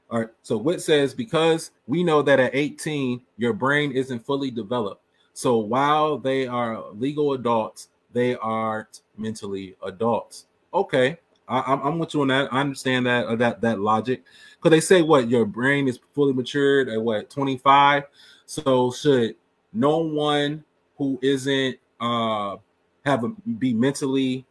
All 0.10 0.20
right. 0.20 0.30
So 0.44 0.58
Whit 0.58 0.82
says 0.82 1.14
because 1.14 1.72
we 1.88 2.04
know 2.04 2.22
that 2.22 2.40
at 2.40 2.56
18 2.56 3.22
your 3.38 3.54
brain 3.54 3.92
isn't 3.92 4.26
fully 4.26 4.50
developed. 4.50 5.02
So 5.34 5.58
while 5.58 6.18
they 6.18 6.48
are 6.48 6.90
legal 6.92 7.34
adults, 7.34 7.90
they 8.14 8.36
aren't 8.36 9.02
mentally 9.18 9.76
adults. 9.84 10.46
Okay, 10.74 11.18
I, 11.48 11.74
am 11.74 12.00
with 12.00 12.14
you 12.14 12.22
on 12.22 12.30
that. 12.30 12.52
I 12.52 12.62
understand 12.62 13.06
that 13.06 13.28
uh, 13.28 13.36
that 13.36 13.62
that 13.62 13.80
logic 13.80 14.24
because 14.58 14.72
they 14.72 14.80
say 14.80 15.02
what 15.02 15.30
your 15.30 15.46
brain 15.46 15.88
is 15.88 16.00
fully 16.14 16.34
matured 16.34 16.90
at 16.90 17.02
what 17.02 17.30
25. 17.30 18.04
So 18.46 18.92
should 18.92 19.36
no 19.74 20.00
one 20.00 20.64
who 20.98 21.20
isn't 21.22 21.78
uh 22.00 22.58
have 23.06 23.24
a, 23.24 23.30
be 23.60 23.74
mentally 23.74 24.46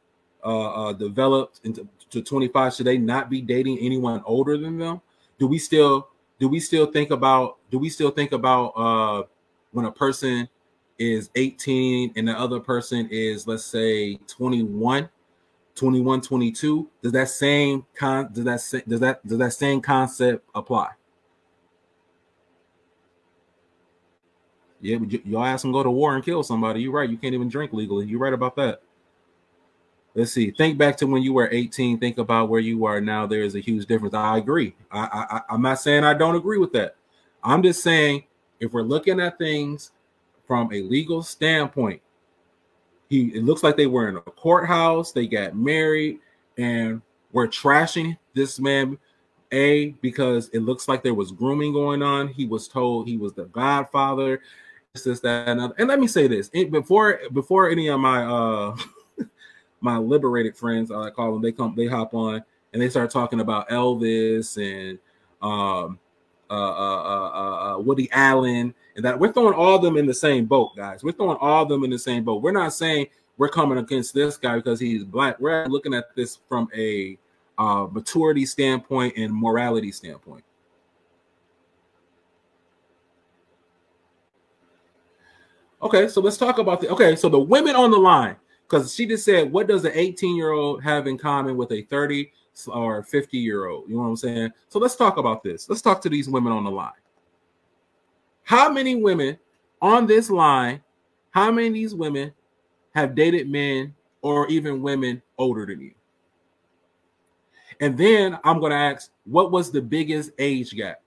uh, 0.44 0.88
uh 0.88 0.92
developed 0.92 1.60
into 1.64 1.86
to 2.10 2.22
25 2.22 2.74
should 2.74 2.86
they 2.86 2.96
not 2.96 3.28
be 3.28 3.40
dating 3.40 3.78
anyone 3.78 4.22
older 4.24 4.56
than 4.56 4.78
them? 4.78 5.00
do 5.38 5.46
we 5.46 5.58
still 5.58 6.08
do 6.38 6.48
we 6.48 6.60
still 6.60 6.86
think 6.86 7.10
about 7.10 7.58
do 7.70 7.78
we 7.78 7.88
still 7.88 8.10
think 8.10 8.32
about 8.32 8.68
uh 8.76 9.22
when 9.72 9.86
a 9.86 9.92
person 9.92 10.48
is 10.98 11.30
18 11.34 12.12
and 12.16 12.28
the 12.28 12.38
other 12.38 12.60
person 12.60 13.08
is 13.10 13.46
let's 13.46 13.64
say 13.64 14.16
21 14.26 15.08
21 15.74 16.20
22 16.20 16.88
does 17.02 17.12
that 17.12 17.28
same 17.28 17.84
con 17.94 18.32
does 18.32 18.44
that 18.44 18.88
does 18.88 19.00
that 19.00 19.26
does 19.26 19.38
that 19.38 19.52
same 19.52 19.80
concept 19.80 20.48
apply? 20.54 20.90
Yeah 24.80 24.98
y'all 25.24 25.44
ask 25.44 25.62
them 25.62 25.72
go 25.72 25.82
to 25.82 25.90
war 25.90 26.14
and 26.14 26.24
kill 26.24 26.42
somebody 26.42 26.82
you're 26.82 26.92
right 26.92 27.08
you 27.08 27.16
can't 27.16 27.34
even 27.34 27.48
drink 27.48 27.72
legally 27.72 28.06
you're 28.06 28.20
right 28.20 28.32
about 28.32 28.56
that. 28.56 28.82
Let's 30.14 30.32
see 30.32 30.52
think 30.52 30.78
back 30.78 30.96
to 30.98 31.06
when 31.06 31.22
you 31.22 31.32
were 31.32 31.48
18 31.50 31.98
think 31.98 32.18
about 32.18 32.48
where 32.48 32.60
you 32.60 32.84
are 32.84 33.00
now 33.00 33.26
there's 33.26 33.56
a 33.56 33.60
huge 33.60 33.86
difference. 33.86 34.14
I 34.14 34.38
agree 34.38 34.74
I, 34.92 35.26
I 35.30 35.40
i'm 35.54 35.62
not 35.62 35.80
saying 35.80 36.04
i 36.04 36.14
don't 36.14 36.36
agree 36.36 36.58
with 36.58 36.72
that. 36.72 36.96
I'm 37.42 37.62
just 37.62 37.82
saying 37.82 38.24
if 38.60 38.72
we're 38.72 38.82
looking 38.82 39.20
at 39.20 39.38
things 39.38 39.90
from 40.46 40.72
a 40.72 40.82
legal 40.82 41.22
standpoint 41.22 42.00
he 43.14 43.28
it 43.36 43.44
looks 43.44 43.62
like 43.62 43.76
they 43.76 43.86
were 43.86 44.08
in 44.08 44.16
a 44.16 44.20
courthouse 44.20 45.12
they 45.12 45.26
got 45.26 45.54
married 45.54 46.18
and 46.58 47.00
we're 47.32 47.46
trashing 47.46 48.16
this 48.34 48.58
man 48.58 48.98
a 49.52 49.90
because 50.02 50.48
it 50.50 50.60
looks 50.60 50.88
like 50.88 51.02
there 51.02 51.14
was 51.14 51.30
grooming 51.30 51.72
going 51.72 52.02
on. 52.02 52.28
He 52.28 52.44
was 52.44 52.66
told 52.66 53.06
he 53.06 53.16
was 53.16 53.32
the 53.32 53.44
godfather 53.46 54.40
this, 54.92 55.20
that 55.20 55.48
and, 55.48 55.72
and 55.78 55.88
let 55.88 55.98
me 55.98 56.06
say 56.06 56.26
this 56.26 56.48
before 56.48 57.20
before 57.32 57.68
any 57.68 57.88
of 57.88 58.00
my 58.00 58.24
uh 58.24 58.76
my 59.80 59.96
liberated 59.98 60.56
friends, 60.56 60.90
I 60.90 61.10
call 61.10 61.32
them, 61.32 61.42
they 61.42 61.52
come, 61.52 61.74
they 61.76 61.86
hop 61.86 62.14
on 62.14 62.42
and 62.72 62.80
they 62.80 62.88
start 62.88 63.10
talking 63.10 63.40
about 63.40 63.68
Elvis 63.68 64.56
and 64.56 64.98
um, 65.42 65.98
uh, 66.48 66.54
uh, 66.54 67.30
uh, 67.34 67.74
uh, 67.74 67.78
Woody 67.78 68.08
Allen, 68.12 68.74
and 68.96 69.04
that 69.04 69.18
we're 69.18 69.32
throwing 69.32 69.54
all 69.54 69.76
of 69.76 69.82
them 69.82 69.96
in 69.96 70.06
the 70.06 70.14
same 70.14 70.46
boat, 70.46 70.76
guys. 70.76 71.02
We're 71.02 71.12
throwing 71.12 71.38
all 71.40 71.62
of 71.62 71.68
them 71.68 71.84
in 71.84 71.90
the 71.90 71.98
same 71.98 72.24
boat. 72.24 72.42
We're 72.42 72.52
not 72.52 72.72
saying 72.72 73.06
we're 73.36 73.48
coming 73.48 73.78
against 73.78 74.14
this 74.14 74.36
guy 74.36 74.56
because 74.56 74.78
he's 74.78 75.04
black. 75.04 75.38
We're 75.40 75.66
looking 75.66 75.94
at 75.94 76.14
this 76.14 76.38
from 76.48 76.68
a 76.76 77.18
uh, 77.58 77.86
maturity 77.90 78.46
standpoint 78.46 79.14
and 79.16 79.34
morality 79.34 79.92
standpoint. 79.92 80.44
Okay, 85.82 86.08
so 86.08 86.20
let's 86.20 86.38
talk 86.38 86.58
about 86.58 86.80
the 86.80 86.88
okay. 86.88 87.14
So 87.14 87.28
the 87.28 87.38
women 87.38 87.76
on 87.76 87.90
the 87.90 87.98
line 87.98 88.36
because 88.66 88.94
she 88.94 89.06
just 89.06 89.24
said, 89.24 89.52
what 89.52 89.66
does 89.66 89.84
an 89.84 89.92
18 89.94 90.36
year 90.36 90.52
old 90.52 90.82
have 90.82 91.06
in 91.06 91.18
common 91.18 91.56
with 91.56 91.70
a 91.72 91.82
30 91.82 92.32
or 92.68 93.02
50 93.02 93.38
year 93.38 93.66
old? 93.66 93.88
You 93.88 93.96
know 93.96 94.02
what 94.02 94.08
I'm 94.08 94.16
saying? 94.16 94.50
So 94.68 94.78
let's 94.78 94.96
talk 94.96 95.18
about 95.18 95.42
this. 95.42 95.68
Let's 95.68 95.82
talk 95.82 96.00
to 96.02 96.08
these 96.08 96.28
women 96.28 96.52
on 96.52 96.64
the 96.64 96.70
line. 96.70 96.92
How 98.44 98.70
many 98.70 98.94
women 98.94 99.38
on 99.82 100.06
this 100.06 100.30
line, 100.30 100.82
how 101.30 101.50
many 101.50 101.68
of 101.68 101.74
these 101.74 101.94
women 101.94 102.32
have 102.94 103.14
dated 103.14 103.50
men 103.50 103.94
or 104.22 104.46
even 104.48 104.82
women 104.82 105.20
older 105.36 105.66
than 105.66 105.80
you? 105.80 105.94
And 107.80 107.98
then 107.98 108.38
I'm 108.44 108.60
going 108.60 108.70
to 108.70 108.76
ask, 108.76 109.10
what 109.24 109.50
was 109.50 109.72
the 109.72 109.82
biggest 109.82 110.30
age 110.38 110.76
gap? 110.76 111.00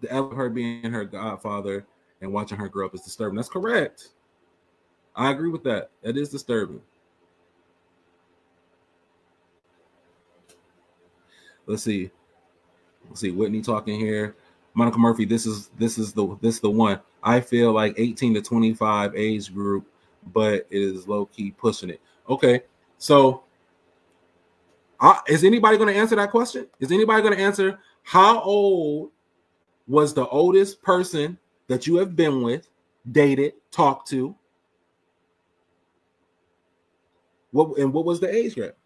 The 0.00 0.12
of 0.12 0.32
her 0.32 0.48
being 0.48 0.90
her 0.90 1.04
godfather 1.04 1.86
and 2.20 2.32
watching 2.32 2.58
her 2.58 2.68
grow 2.68 2.86
up 2.86 2.94
is 2.94 3.02
disturbing. 3.02 3.36
That's 3.36 3.48
correct. 3.48 4.08
I 5.14 5.30
agree 5.30 5.50
with 5.50 5.64
that. 5.64 5.90
That 6.02 6.16
is 6.16 6.28
disturbing. 6.28 6.80
Let's 11.66 11.82
see. 11.82 12.10
Let's 13.08 13.20
see. 13.20 13.30
Whitney 13.30 13.62
talking 13.62 13.98
here. 13.98 14.36
Monica 14.74 14.98
Murphy. 14.98 15.24
This 15.24 15.46
is 15.46 15.68
this 15.78 15.98
is 15.98 16.12
the 16.12 16.36
this 16.40 16.56
is 16.56 16.60
the 16.60 16.70
one. 16.70 17.00
I 17.22 17.40
feel 17.40 17.72
like 17.72 17.94
18 17.96 18.34
to 18.34 18.42
25 18.42 19.16
age 19.16 19.52
group, 19.52 19.86
but 20.32 20.66
it 20.70 20.82
is 20.82 21.08
low 21.08 21.26
key 21.26 21.50
pushing 21.50 21.90
it. 21.90 22.00
Okay, 22.28 22.62
so 22.98 23.42
uh, 25.00 25.18
is 25.26 25.44
anybody 25.44 25.76
going 25.76 25.92
to 25.92 25.98
answer 25.98 26.16
that 26.16 26.30
question? 26.30 26.66
Is 26.80 26.92
anybody 26.92 27.22
going 27.22 27.36
to 27.36 27.42
answer 27.42 27.78
how 28.02 28.40
old 28.40 29.10
was 29.86 30.14
the 30.14 30.26
oldest 30.28 30.82
person 30.82 31.38
that 31.68 31.86
you 31.86 31.96
have 31.96 32.14
been 32.14 32.42
with, 32.42 32.68
dated, 33.10 33.54
talked 33.70 34.08
to? 34.10 34.34
What 37.50 37.78
and 37.78 37.92
what 37.92 38.04
was 38.04 38.20
the 38.20 38.32
age 38.32 38.54
gap? 38.56 38.76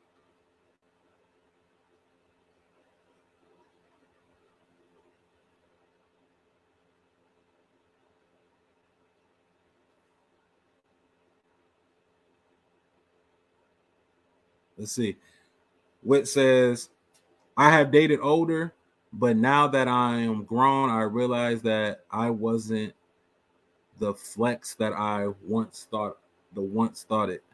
Let's 14.82 14.90
see. 14.90 15.14
Whit 16.02 16.26
says, 16.26 16.88
I 17.56 17.70
have 17.70 17.92
dated 17.92 18.18
older, 18.20 18.74
but 19.12 19.36
now 19.36 19.68
that 19.68 19.86
I 19.86 20.16
am 20.16 20.42
grown, 20.42 20.90
I 20.90 21.02
realize 21.02 21.62
that 21.62 22.00
I 22.10 22.30
wasn't 22.30 22.92
the 24.00 24.12
flex 24.12 24.74
that 24.74 24.92
I 24.92 25.28
once 25.46 25.86
thought 25.88 26.18
the 26.52 26.62
once 26.62 27.06
thought 27.08 27.30
it. 27.30 27.44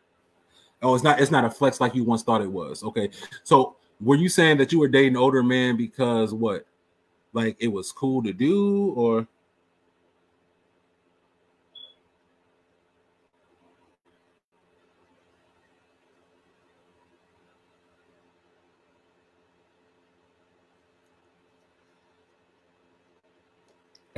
Oh, 0.81 0.95
it's 0.95 1.05
not 1.05 1.21
it's 1.21 1.31
not 1.31 1.45
a 1.45 1.51
flex 1.51 1.83
like 1.83 1.95
you 1.95 2.03
once 2.03 2.23
thought 2.23 2.41
it 2.41 2.51
was. 2.51 2.83
Okay. 2.83 3.11
So 3.45 3.77
were 4.01 4.17
you 4.17 4.31
saying 4.31 4.57
that 4.57 4.73
you 4.73 4.79
were 4.79 4.89
dating 4.89 5.19
older 5.19 5.43
men 5.43 5.77
because 5.77 6.33
what? 6.33 6.65
Like 7.35 7.59
it 7.61 7.69
was 7.69 7.93
cool 7.93 8.23
to 8.23 8.33
do 8.33 8.95
or 8.97 9.29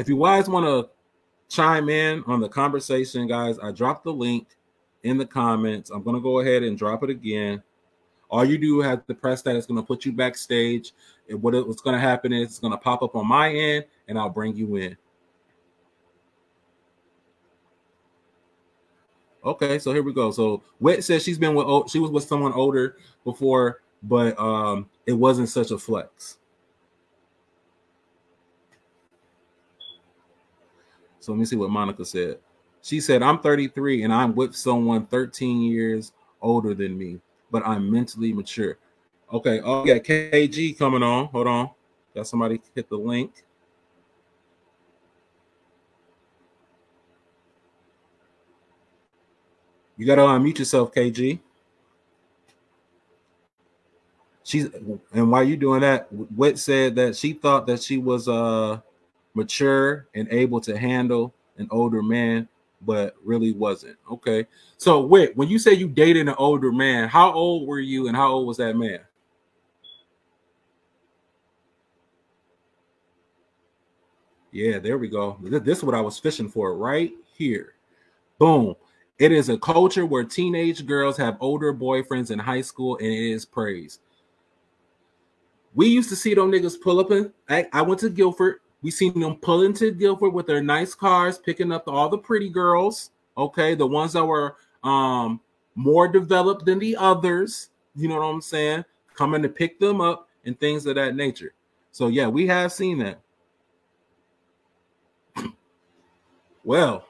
If 0.01 0.09
you 0.09 0.19
guys 0.19 0.49
want 0.49 0.65
to 0.65 0.89
chime 1.55 1.91
in 1.91 2.25
on 2.27 2.41
the 2.41 2.49
conversation, 2.49 3.27
guys, 3.27 3.59
I 3.63 3.71
dropped 3.71 4.05
the 4.05 4.13
link 4.15 4.49
in 5.03 5.19
the 5.19 5.27
comments. 5.27 5.91
I'm 5.91 6.03
going 6.03 6.17
to 6.17 6.23
go 6.23 6.41
ahead 6.41 6.63
and 6.63 6.79
drop 6.79 7.03
it 7.03 7.11
again. 7.11 7.63
All 8.31 8.43
you 8.43 8.57
do 8.57 8.81
have 8.81 9.07
to 9.09 9.15
press 9.15 9.43
that. 9.43 9.57
It's 9.57 9.67
going 9.67 9.79
to 9.79 9.87
put 9.87 10.07
you 10.07 10.13
backstage. 10.13 10.95
And 11.29 11.43
what 11.43 11.53
what's 11.69 11.83
going 11.83 11.97
to 11.97 12.01
happen 12.01 12.33
is 12.33 12.49
it's 12.49 12.59
going 12.59 12.73
to 12.73 12.79
pop 12.79 13.03
up 13.03 13.15
on 13.15 13.29
my 13.29 13.53
end, 13.53 13.85
and 14.09 14.19
I'll 14.19 14.31
bring 14.31 14.57
you 14.57 14.77
in. 14.77 14.97
Okay, 19.45 19.79
so 19.79 19.93
here 19.93 20.03
we 20.03 20.15
go. 20.15 20.31
So 20.31 20.63
Whit 20.79 21.05
says 21.05 21.23
she's 21.23 21.39
been 21.39 21.55
with 21.55 21.91
she 21.91 21.99
was 21.99 22.11
with 22.11 22.25
someone 22.25 22.55
older 22.55 22.97
before, 23.23 23.83
but 24.03 24.39
um, 24.41 24.89
it 25.05 25.13
wasn't 25.13 25.51
such 25.51 25.71
a 25.73 25.79
flex. 25.79 26.39
So 31.21 31.33
let 31.33 31.39
me 31.39 31.45
see 31.45 31.57
what 31.57 31.71
Monica 31.71 32.05
said. 32.05 32.39
She 32.83 33.01
said, 33.01 33.23
I'm 33.23 33.39
33 33.39 34.05
and 34.05 34.13
I'm 34.13 34.35
with 34.35 34.55
someone 34.57 35.07
13 35.07 35.61
years 35.63 36.13
older 36.41 36.75
than 36.75 36.97
me, 36.97 37.21
but 37.51 37.63
I'm 37.67 37.91
mentally 37.91 38.33
mature. 38.33 38.79
Okay. 39.33 39.61
Oh, 39.63 39.85
yeah. 39.85 39.99
KG 39.99 40.79
coming 40.79 41.03
on. 41.03 41.27
Hold 41.27 41.47
on. 41.47 41.71
Got 42.15 42.27
somebody 42.27 42.61
hit 42.75 42.89
the 42.89 42.97
link. 42.97 43.45
You 49.97 50.07
got 50.07 50.17
to 50.17 50.23
unmute 50.23 50.59
yourself, 50.59 50.95
KG. 50.95 51.39
She's 54.43 54.69
and 55.13 55.31
while 55.31 55.45
you 55.45 55.57
doing 55.57 55.83
that, 55.83 56.09
Whit 56.11 56.59
said 56.59 56.97
that 56.97 57.15
she 57.15 57.35
thought 57.35 57.67
that 57.67 57.83
she 57.83 57.99
was 57.99 58.27
uh 58.27 58.81
mature 59.35 60.09
and 60.15 60.29
able 60.31 60.61
to 60.61 60.77
handle 60.77 61.35
an 61.59 61.69
older 61.71 62.03
man, 62.03 62.49
but 62.83 63.15
really 63.25 63.53
wasn't. 63.53 63.97
Okay. 64.11 64.47
So, 64.77 65.01
wait, 65.01 65.37
when 65.37 65.49
you 65.49 65.59
say 65.59 65.73
you 65.73 65.89
dated 65.89 66.29
an 66.29 66.35
older 66.39 66.73
man, 66.73 67.09
how 67.09 67.33
old 67.33 67.69
were 67.69 67.81
you 67.81 68.09
and 68.09 68.17
how 68.17 68.33
old 68.33 68.47
was 68.47 68.57
that 68.57 68.77
man? 68.77 69.01
Yeah, 74.53 74.79
there 74.79 74.99
we 74.99 75.09
go. 75.09 75.39
This 75.43 75.79
is 75.79 75.85
what 75.85 75.95
I 75.95 76.01
was 76.01 76.19
fishing 76.19 76.49
for 76.49 76.77
right 76.77 77.13
here. 77.37 77.75
Boom. 78.39 78.75
It 79.19 79.33
is 79.33 79.49
a 79.49 79.59
culture 79.59 80.07
where 80.07 80.25
teenage 80.25 80.87
girls 80.87 81.17
have 81.19 81.37
older 81.41 81.75
boyfriends 81.75 82.31
in 82.31 82.39
high 82.39 82.63
school 82.63 82.97
and 82.97 83.07
it 83.07 83.31
is 83.31 83.45
praised. 83.45 84.01
We 85.75 85.89
used 85.89 86.09
to 86.09 86.17
see 86.17 86.35
them 86.35 86.51
niggas 86.51 86.81
pull 86.81 86.99
up 86.99 87.11
in. 87.13 87.33
I, 87.49 87.69
I 87.73 87.83
went 87.83 88.01
to 88.01 88.11
Guilford 88.11 88.61
we 88.83 88.91
seen 88.91 89.19
them 89.19 89.37
pulling 89.37 89.75
to 89.75 89.91
Guilford 89.93 90.33
with 90.33 90.47
their 90.47 90.63
nice 90.63 90.95
cars, 90.95 91.39
picking 91.39 91.73
up 91.73 91.85
all 91.87 92.09
the 92.09 92.19
pretty 92.19 92.49
girls. 92.49 93.11
Okay, 93.37 93.75
the 93.75 93.87
ones 93.87 94.13
that 94.15 94.25
were 94.25 94.57
um 94.83 95.41
more 95.75 96.09
developed 96.09 96.65
than 96.65 96.79
the 96.79 96.97
others. 96.97 97.71
You 97.95 98.09
know 98.09 98.17
what 98.17 98.25
I'm 98.25 98.41
saying? 98.41 98.85
Coming 99.15 99.43
to 99.43 99.49
pick 99.49 99.79
them 99.79 100.01
up 100.01 100.29
and 100.45 100.59
things 100.59 100.87
of 100.87 100.95
that 100.95 101.15
nature. 101.15 101.53
So 101.93 102.09
yeah, 102.09 102.29
we 102.29 102.47
have 102.47 102.73
seen 102.73 102.99
that. 102.99 103.21
well, 106.65 107.07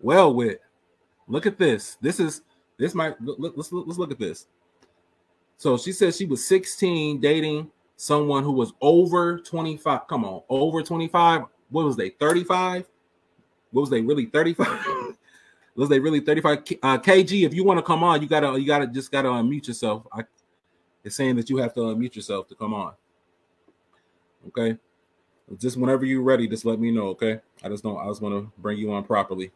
well, 0.00 0.34
with 0.34 0.58
look 1.26 1.46
at 1.46 1.58
this. 1.58 1.96
This 2.00 2.20
is 2.20 2.42
this 2.78 2.94
might 2.94 3.20
look, 3.20 3.54
let's 3.56 3.72
look, 3.72 3.86
let's 3.86 3.98
look 3.98 4.12
at 4.12 4.18
this. 4.18 4.46
So 5.56 5.78
she 5.78 5.92
said 5.92 6.14
she 6.14 6.26
was 6.26 6.44
16 6.46 7.20
dating 7.20 7.70
someone 7.96 8.42
who 8.44 8.52
was 8.52 8.72
over 8.80 9.38
25. 9.38 10.08
Come 10.08 10.24
on, 10.24 10.42
over 10.48 10.82
25. 10.82 11.42
What 11.70 11.84
was 11.84 11.96
they? 11.96 12.10
35? 12.10 12.86
What 13.70 13.80
was 13.80 13.90
they 13.90 14.02
really 14.02 14.26
35? 14.26 15.16
was 15.74 15.88
they 15.88 15.98
really 15.98 16.20
35? 16.20 16.58
Uh, 16.82 16.98
KG, 16.98 17.44
if 17.46 17.54
you 17.54 17.64
want 17.64 17.78
to 17.78 17.82
come 17.82 18.04
on, 18.04 18.20
you 18.20 18.28
gotta 18.28 18.58
you 18.60 18.66
gotta 18.66 18.86
just 18.86 19.10
gotta 19.10 19.28
unmute 19.28 19.68
yourself. 19.68 20.06
I 20.12 20.24
it's 21.04 21.16
saying 21.16 21.36
that 21.36 21.50
you 21.50 21.56
have 21.56 21.74
to 21.74 21.80
unmute 21.80 22.14
yourself 22.14 22.48
to 22.48 22.54
come 22.54 22.74
on. 22.74 22.92
Okay. 24.48 24.78
Just 25.58 25.76
whenever 25.76 26.04
you're 26.04 26.22
ready, 26.22 26.46
just 26.46 26.64
let 26.64 26.78
me 26.78 26.90
know. 26.90 27.08
Okay. 27.08 27.40
I 27.62 27.68
just 27.68 27.82
don't 27.82 27.98
I 27.98 28.06
just 28.06 28.22
want 28.22 28.34
to 28.34 28.52
bring 28.58 28.78
you 28.78 28.92
on 28.92 29.04
properly. 29.04 29.50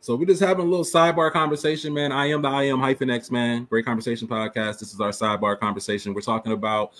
So 0.00 0.14
we're 0.14 0.26
just 0.26 0.42
having 0.42 0.66
a 0.66 0.68
little 0.68 0.84
sidebar 0.84 1.32
conversation, 1.32 1.92
man. 1.92 2.12
I 2.12 2.26
am 2.26 2.42
the 2.42 2.48
I 2.48 2.64
am 2.64 2.78
hyphen 2.78 3.10
X 3.10 3.30
man. 3.30 3.64
Great 3.64 3.84
conversation 3.84 4.28
podcast. 4.28 4.78
This 4.78 4.94
is 4.94 5.00
our 5.00 5.10
sidebar 5.10 5.58
conversation. 5.58 6.14
We're 6.14 6.20
talking 6.20 6.52
about 6.52 6.92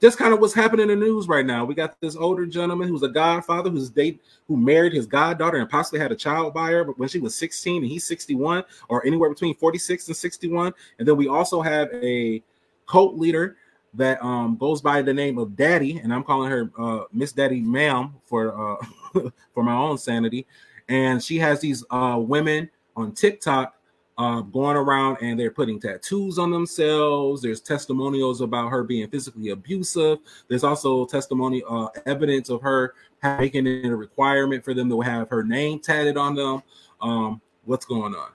just 0.00 0.18
kind 0.18 0.32
of 0.32 0.40
what's 0.40 0.54
happening 0.54 0.88
in 0.90 1.00
the 1.00 1.06
news 1.06 1.28
right 1.28 1.44
now. 1.44 1.64
We 1.64 1.74
got 1.74 2.00
this 2.00 2.16
older 2.16 2.46
gentleman 2.46 2.88
who's 2.88 3.02
a 3.02 3.08
godfather 3.08 3.70
who's 3.70 3.90
date 3.90 4.22
who 4.48 4.56
married 4.56 4.92
his 4.92 5.06
goddaughter 5.06 5.58
and 5.58 5.68
possibly 5.68 6.00
had 6.00 6.12
a 6.12 6.16
child 6.16 6.54
by 6.54 6.70
her, 6.70 6.84
but 6.84 6.98
when 6.98 7.08
she 7.08 7.18
was 7.18 7.34
16 7.34 7.82
and 7.82 7.90
he's 7.90 8.06
61, 8.06 8.64
or 8.88 9.06
anywhere 9.06 9.30
between 9.30 9.54
46 9.54 10.08
and 10.08 10.16
61. 10.16 10.72
And 10.98 11.08
then 11.08 11.16
we 11.16 11.28
also 11.28 11.62
have 11.62 11.88
a 11.94 12.42
cult 12.86 13.16
leader 13.16 13.56
that 13.94 14.22
um, 14.22 14.56
goes 14.56 14.80
by 14.80 15.02
the 15.02 15.14
name 15.14 15.38
of 15.38 15.56
Daddy, 15.56 15.98
and 15.98 16.12
I'm 16.12 16.24
calling 16.24 16.50
her 16.50 16.70
uh, 16.78 17.04
Miss 17.12 17.32
Daddy 17.32 17.60
Ma'am 17.60 18.14
for 18.24 18.78
uh, 18.80 19.30
for 19.54 19.62
my 19.62 19.74
own 19.74 19.98
sanity 19.98 20.46
and 20.88 21.22
she 21.22 21.38
has 21.38 21.60
these 21.60 21.84
uh, 21.90 22.16
women 22.18 22.70
on 22.96 23.12
TikTok 23.12 23.74
uh, 24.16 24.40
going 24.40 24.76
around 24.76 25.18
and 25.20 25.38
they're 25.38 25.50
putting 25.50 25.80
tattoos 25.80 26.38
on 26.38 26.50
themselves. 26.50 27.42
There's 27.42 27.60
testimonials 27.60 28.40
about 28.40 28.68
her 28.68 28.84
being 28.84 29.08
physically 29.08 29.50
abusive. 29.50 30.18
There's 30.48 30.64
also 30.64 31.04
testimony, 31.06 31.62
uh, 31.68 31.88
evidence 32.06 32.48
of 32.48 32.62
her 32.62 32.94
making 33.38 33.66
it 33.66 33.86
a 33.86 33.96
requirement 33.96 34.64
for 34.64 34.74
them 34.74 34.88
to 34.90 35.00
have 35.00 35.28
her 35.30 35.42
name 35.42 35.80
tatted 35.80 36.16
on 36.16 36.34
them. 36.34 36.62
Um, 37.00 37.40
what's 37.64 37.86
going 37.86 38.14
on? 38.14 38.30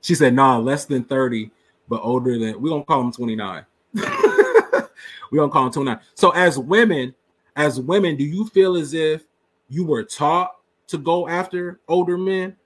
She 0.00 0.14
said, 0.14 0.34
"Nah, 0.34 0.58
less 0.58 0.84
than 0.84 1.04
30, 1.04 1.50
but 1.88 2.00
older 2.02 2.38
than 2.38 2.60
we 2.60 2.70
don't 2.70 2.86
call 2.86 3.02
them 3.02 3.12
29. 3.12 3.64
we 3.94 5.38
don't 5.38 5.50
call 5.50 5.64
them 5.64 5.72
29. 5.72 6.00
So, 6.14 6.30
as 6.30 6.58
women, 6.58 7.14
as 7.56 7.80
women, 7.80 8.16
do 8.16 8.24
you 8.24 8.46
feel 8.48 8.76
as 8.76 8.94
if 8.94 9.24
you 9.68 9.84
were 9.84 10.04
taught 10.04 10.56
to 10.88 10.98
go 10.98 11.28
after 11.28 11.80
older 11.88 12.18
men? 12.18 12.56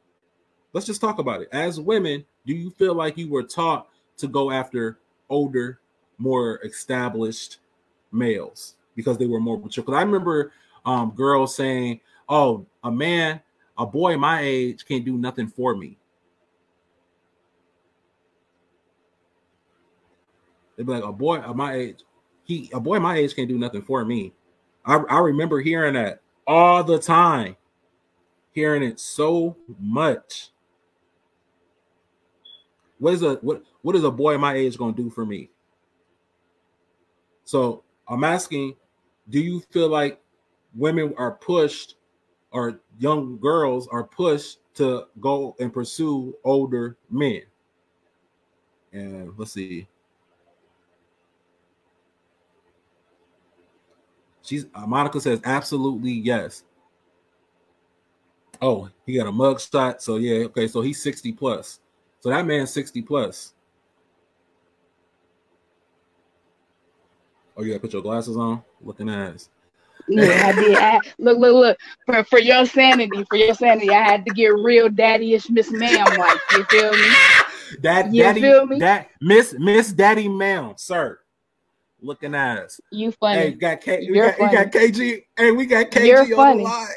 Let's 0.72 0.86
just 0.86 1.00
talk 1.00 1.18
about 1.18 1.42
it. 1.42 1.48
As 1.52 1.80
women, 1.80 2.24
do 2.46 2.54
you 2.54 2.70
feel 2.70 2.94
like 2.94 3.16
you 3.16 3.28
were 3.28 3.42
taught 3.42 3.88
to 4.18 4.28
go 4.28 4.50
after 4.50 4.98
older, 5.28 5.80
more 6.18 6.60
established 6.64 7.58
males 8.12 8.74
because 8.94 9.18
they 9.18 9.26
were 9.26 9.40
more 9.40 9.58
mature? 9.58 9.84
Because 9.84 9.98
I 9.98 10.02
remember 10.02 10.52
um, 10.84 11.10
girls 11.10 11.54
saying, 11.54 12.00
"Oh, 12.28 12.66
a 12.84 12.90
man, 12.90 13.40
a 13.76 13.86
boy 13.86 14.16
my 14.16 14.40
age 14.40 14.86
can't 14.86 15.04
do 15.04 15.16
nothing 15.16 15.48
for 15.48 15.74
me." 15.74 15.96
They'd 20.76 20.86
be 20.86 20.92
like, 20.92 21.04
"A 21.04 21.12
boy 21.12 21.38
of 21.38 21.56
my 21.56 21.74
age, 21.74 22.00
he, 22.44 22.70
a 22.72 22.80
boy 22.80 22.98
my 23.00 23.16
age 23.16 23.34
can't 23.34 23.48
do 23.48 23.58
nothing 23.58 23.82
for 23.82 24.04
me." 24.04 24.32
I, 24.84 24.96
I 24.96 25.18
remember 25.18 25.60
hearing 25.60 25.94
that 25.94 26.22
all 26.46 26.82
the 26.82 26.98
time 26.98 27.56
hearing 28.58 28.82
it 28.82 28.98
so 28.98 29.56
much. 29.78 30.50
What 32.98 33.14
is 33.14 33.22
a 33.22 33.34
what 33.34 33.62
what 33.82 33.94
is 33.94 34.02
a 34.02 34.10
boy 34.10 34.36
my 34.36 34.54
age 34.54 34.76
going 34.76 34.94
to 34.94 35.02
do 35.02 35.10
for 35.10 35.24
me? 35.24 35.50
So 37.44 37.84
I'm 38.08 38.24
asking, 38.24 38.74
do 39.30 39.38
you 39.40 39.60
feel 39.70 39.88
like 39.88 40.20
women 40.74 41.14
are 41.16 41.30
pushed 41.30 41.94
or 42.50 42.80
young 42.98 43.38
girls 43.38 43.86
are 43.88 44.02
pushed 44.02 44.58
to 44.74 45.06
go 45.20 45.54
and 45.60 45.72
pursue 45.72 46.36
older 46.42 46.96
men? 47.08 47.42
And 48.92 49.32
let's 49.38 49.52
see. 49.52 49.86
She's 54.42 54.66
uh, 54.74 54.86
Monica 54.86 55.20
says 55.20 55.40
absolutely 55.44 56.10
yes. 56.12 56.64
Oh, 58.60 58.90
he 59.06 59.16
got 59.16 59.26
a 59.26 59.32
mug 59.32 59.60
shot. 59.60 60.02
So 60.02 60.16
yeah, 60.16 60.44
okay. 60.46 60.68
So 60.68 60.80
he's 60.80 61.02
60 61.02 61.32
plus. 61.32 61.80
So 62.20 62.30
that 62.30 62.46
man's 62.46 62.70
60 62.72 63.02
plus. 63.02 63.54
Oh, 67.56 67.62
you 67.62 67.70
gotta 67.70 67.80
put 67.80 67.92
your 67.92 68.02
glasses 68.02 68.36
on? 68.36 68.62
Looking 68.80 69.08
ass. 69.08 69.48
Yeah, 70.08 70.46
I 70.46 70.52
did. 70.52 70.76
I, 70.78 71.00
look, 71.18 71.38
look, 71.38 71.54
look. 71.54 71.78
For 72.06 72.24
for 72.24 72.38
your 72.38 72.64
sanity, 72.64 73.24
for 73.28 73.36
your 73.36 73.54
sanity, 73.54 73.90
I 73.90 74.02
had 74.02 74.24
to 74.26 74.32
get 74.32 74.54
real 74.54 74.88
daddy-ish 74.88 75.50
Miss 75.50 75.70
Ma'am 75.70 76.06
like. 76.18 76.38
You 76.52 76.64
feel 76.64 76.92
me? 76.92 77.08
That 77.82 78.14
you 78.14 78.22
daddy, 78.22 78.40
feel 78.40 78.66
me? 78.66 78.78
that 78.78 79.08
Miss 79.20 79.54
Miss 79.58 79.92
Daddy 79.92 80.28
Ma'am, 80.28 80.74
sir. 80.76 81.18
Looking 82.00 82.34
ass. 82.34 82.80
You 82.90 83.10
funny. 83.12 83.38
Hey, 83.38 83.50
got 83.52 83.80
K. 83.80 84.06
We 84.08 84.20
got, 84.20 84.38
we 84.38 84.46
got, 84.46 84.66
KG. 84.68 85.24
Hey, 85.36 85.50
we 85.50 85.66
got 85.66 85.90
KG 85.90 86.06
You're 86.06 86.22
on 86.22 86.28
funny. 86.28 86.62
the 86.62 86.70
line. 86.70 86.88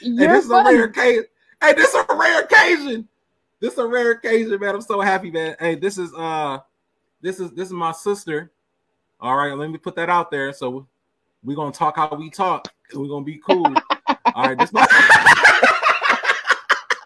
You're 0.00 0.28
hey, 0.28 0.34
this 0.34 0.46
funny. 0.46 0.70
is 0.70 0.74
a 0.74 0.76
rare 0.76 0.84
occasion. 0.84 1.24
Hey, 1.60 1.72
this 1.74 1.94
is 1.94 2.04
a 2.08 2.14
rare 2.14 2.40
occasion. 2.42 3.08
This 3.60 3.72
is 3.72 3.78
a 3.78 3.86
rare 3.86 4.12
occasion, 4.12 4.60
man. 4.60 4.74
I'm 4.76 4.80
so 4.80 5.00
happy, 5.00 5.30
man. 5.30 5.56
Hey, 5.58 5.74
this 5.74 5.98
is 5.98 6.12
uh, 6.16 6.58
this 7.20 7.40
is 7.40 7.50
this 7.52 7.68
is 7.68 7.72
my 7.72 7.92
sister. 7.92 8.52
All 9.20 9.36
right, 9.36 9.52
let 9.52 9.70
me 9.70 9.78
put 9.78 9.96
that 9.96 10.08
out 10.08 10.30
there. 10.30 10.52
So 10.52 10.86
we're 11.42 11.56
gonna 11.56 11.72
talk 11.72 11.96
how 11.96 12.14
we 12.14 12.30
talk. 12.30 12.72
We're 12.94 13.08
gonna 13.08 13.24
be 13.24 13.38
cool. 13.38 13.66
All 14.34 14.48
right, 14.48 14.58
this 14.58 14.72
my 14.72 14.86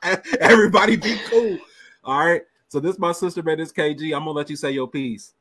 everybody 0.41 0.97
be 0.97 1.19
cool. 1.31 1.59
All 2.05 2.27
right. 2.27 2.43
So 2.69 2.81
this 2.81 2.99
my 2.99 3.13
sister, 3.13 3.43
man. 3.43 3.59
This 3.59 3.73
KG. 3.73 4.15
I'm 4.15 4.21
gonna 4.21 4.31
let 4.33 4.51
you 4.51 4.57
say 4.57 4.73
your 4.73 4.89
piece. 4.89 5.35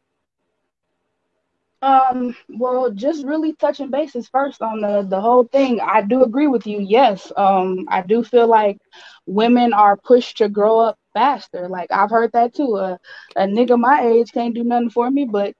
Um, 1.81 2.35
well, 2.49 2.91
just 2.91 3.25
really 3.25 3.53
touching 3.53 3.89
bases 3.89 4.27
first 4.29 4.61
on 4.61 4.81
the 4.81 5.01
the 5.09 5.19
whole 5.19 5.45
thing. 5.45 5.79
I 5.81 6.01
do 6.01 6.23
agree 6.23 6.47
with 6.47 6.67
you. 6.67 6.79
Yes. 6.79 7.31
Um, 7.35 7.85
I 7.89 8.01
do 8.01 8.23
feel 8.23 8.47
like 8.47 8.77
women 9.25 9.73
are 9.73 9.97
pushed 9.97 10.37
to 10.37 10.49
grow 10.49 10.79
up 10.79 10.97
faster. 11.13 11.67
Like 11.67 11.91
I've 11.91 12.11
heard 12.11 12.31
that 12.33 12.53
too. 12.55 12.75
A, 12.77 12.99
a 13.35 13.47
nigga 13.47 13.79
my 13.79 14.01
age 14.05 14.31
can't 14.31 14.53
do 14.53 14.63
nothing 14.63 14.91
for 14.91 15.09
me, 15.09 15.25
but 15.25 15.53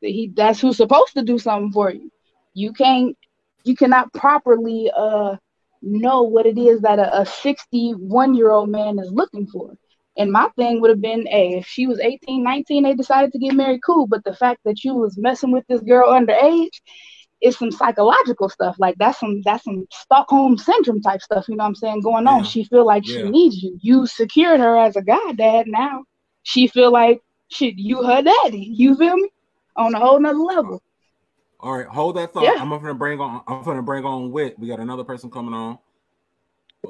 he 0.00 0.32
that's 0.34 0.60
who's 0.60 0.76
supposed 0.76 1.14
to 1.14 1.22
do 1.22 1.38
something 1.38 1.72
for 1.72 1.90
you. 1.90 2.10
You 2.54 2.72
can't 2.72 3.16
you 3.64 3.76
cannot 3.76 4.12
properly 4.12 4.90
uh 4.96 5.36
know 5.82 6.22
what 6.22 6.46
it 6.46 6.58
is 6.58 6.80
that 6.82 6.98
a, 6.98 7.20
a 7.20 7.26
61 7.26 8.34
year 8.34 8.50
old 8.50 8.68
man 8.70 8.98
is 8.98 9.12
looking 9.12 9.46
for. 9.46 9.74
And 10.20 10.30
my 10.30 10.50
thing 10.54 10.82
would 10.82 10.90
have 10.90 11.00
been, 11.00 11.24
hey, 11.24 11.54
if 11.54 11.66
she 11.66 11.86
was 11.86 11.98
18, 11.98 12.42
19, 12.44 12.82
they 12.82 12.92
decided 12.92 13.32
to 13.32 13.38
get 13.38 13.54
married, 13.54 13.80
cool. 13.82 14.06
But 14.06 14.22
the 14.22 14.34
fact 14.34 14.60
that 14.66 14.84
you 14.84 14.92
was 14.92 15.16
messing 15.16 15.50
with 15.50 15.64
this 15.66 15.80
girl 15.80 16.10
underage 16.10 16.78
is 17.40 17.56
some 17.56 17.70
psychological 17.70 18.50
stuff. 18.50 18.76
Like 18.78 18.96
that's 18.98 19.18
some 19.18 19.40
that's 19.46 19.64
some 19.64 19.86
Stockholm 19.90 20.58
syndrome 20.58 21.00
type 21.00 21.22
stuff, 21.22 21.48
you 21.48 21.56
know 21.56 21.64
what 21.64 21.68
I'm 21.68 21.74
saying, 21.74 22.02
going 22.02 22.26
on. 22.26 22.40
Yeah. 22.40 22.50
She 22.50 22.64
feel 22.64 22.84
like 22.84 23.08
yeah. 23.08 23.22
she 23.22 23.30
needs 23.30 23.62
you. 23.62 23.78
You 23.80 24.06
secured 24.06 24.60
her 24.60 24.76
as 24.76 24.94
a 24.96 25.00
guy 25.00 25.32
dad 25.32 25.66
now. 25.68 26.04
She 26.42 26.68
feel 26.68 26.92
like 26.92 27.22
shit, 27.48 27.78
you 27.78 28.02
her 28.02 28.20
daddy. 28.20 28.68
You 28.70 28.96
feel 28.96 29.16
me? 29.16 29.30
On 29.76 29.94
a 29.94 29.98
whole 29.98 30.20
nother 30.20 30.36
level. 30.36 30.82
All 31.60 31.78
right, 31.78 31.86
hold 31.86 32.16
that 32.16 32.34
thought. 32.34 32.44
Yeah. 32.44 32.56
I'm 32.60 32.68
gonna 32.68 32.92
bring 32.92 33.20
on. 33.20 33.40
I'm 33.48 33.62
gonna 33.62 33.80
bring 33.80 34.04
on 34.04 34.30
Whit. 34.32 34.58
We 34.58 34.68
got 34.68 34.80
another 34.80 35.04
person 35.04 35.30
coming 35.30 35.54
on. 35.54 35.78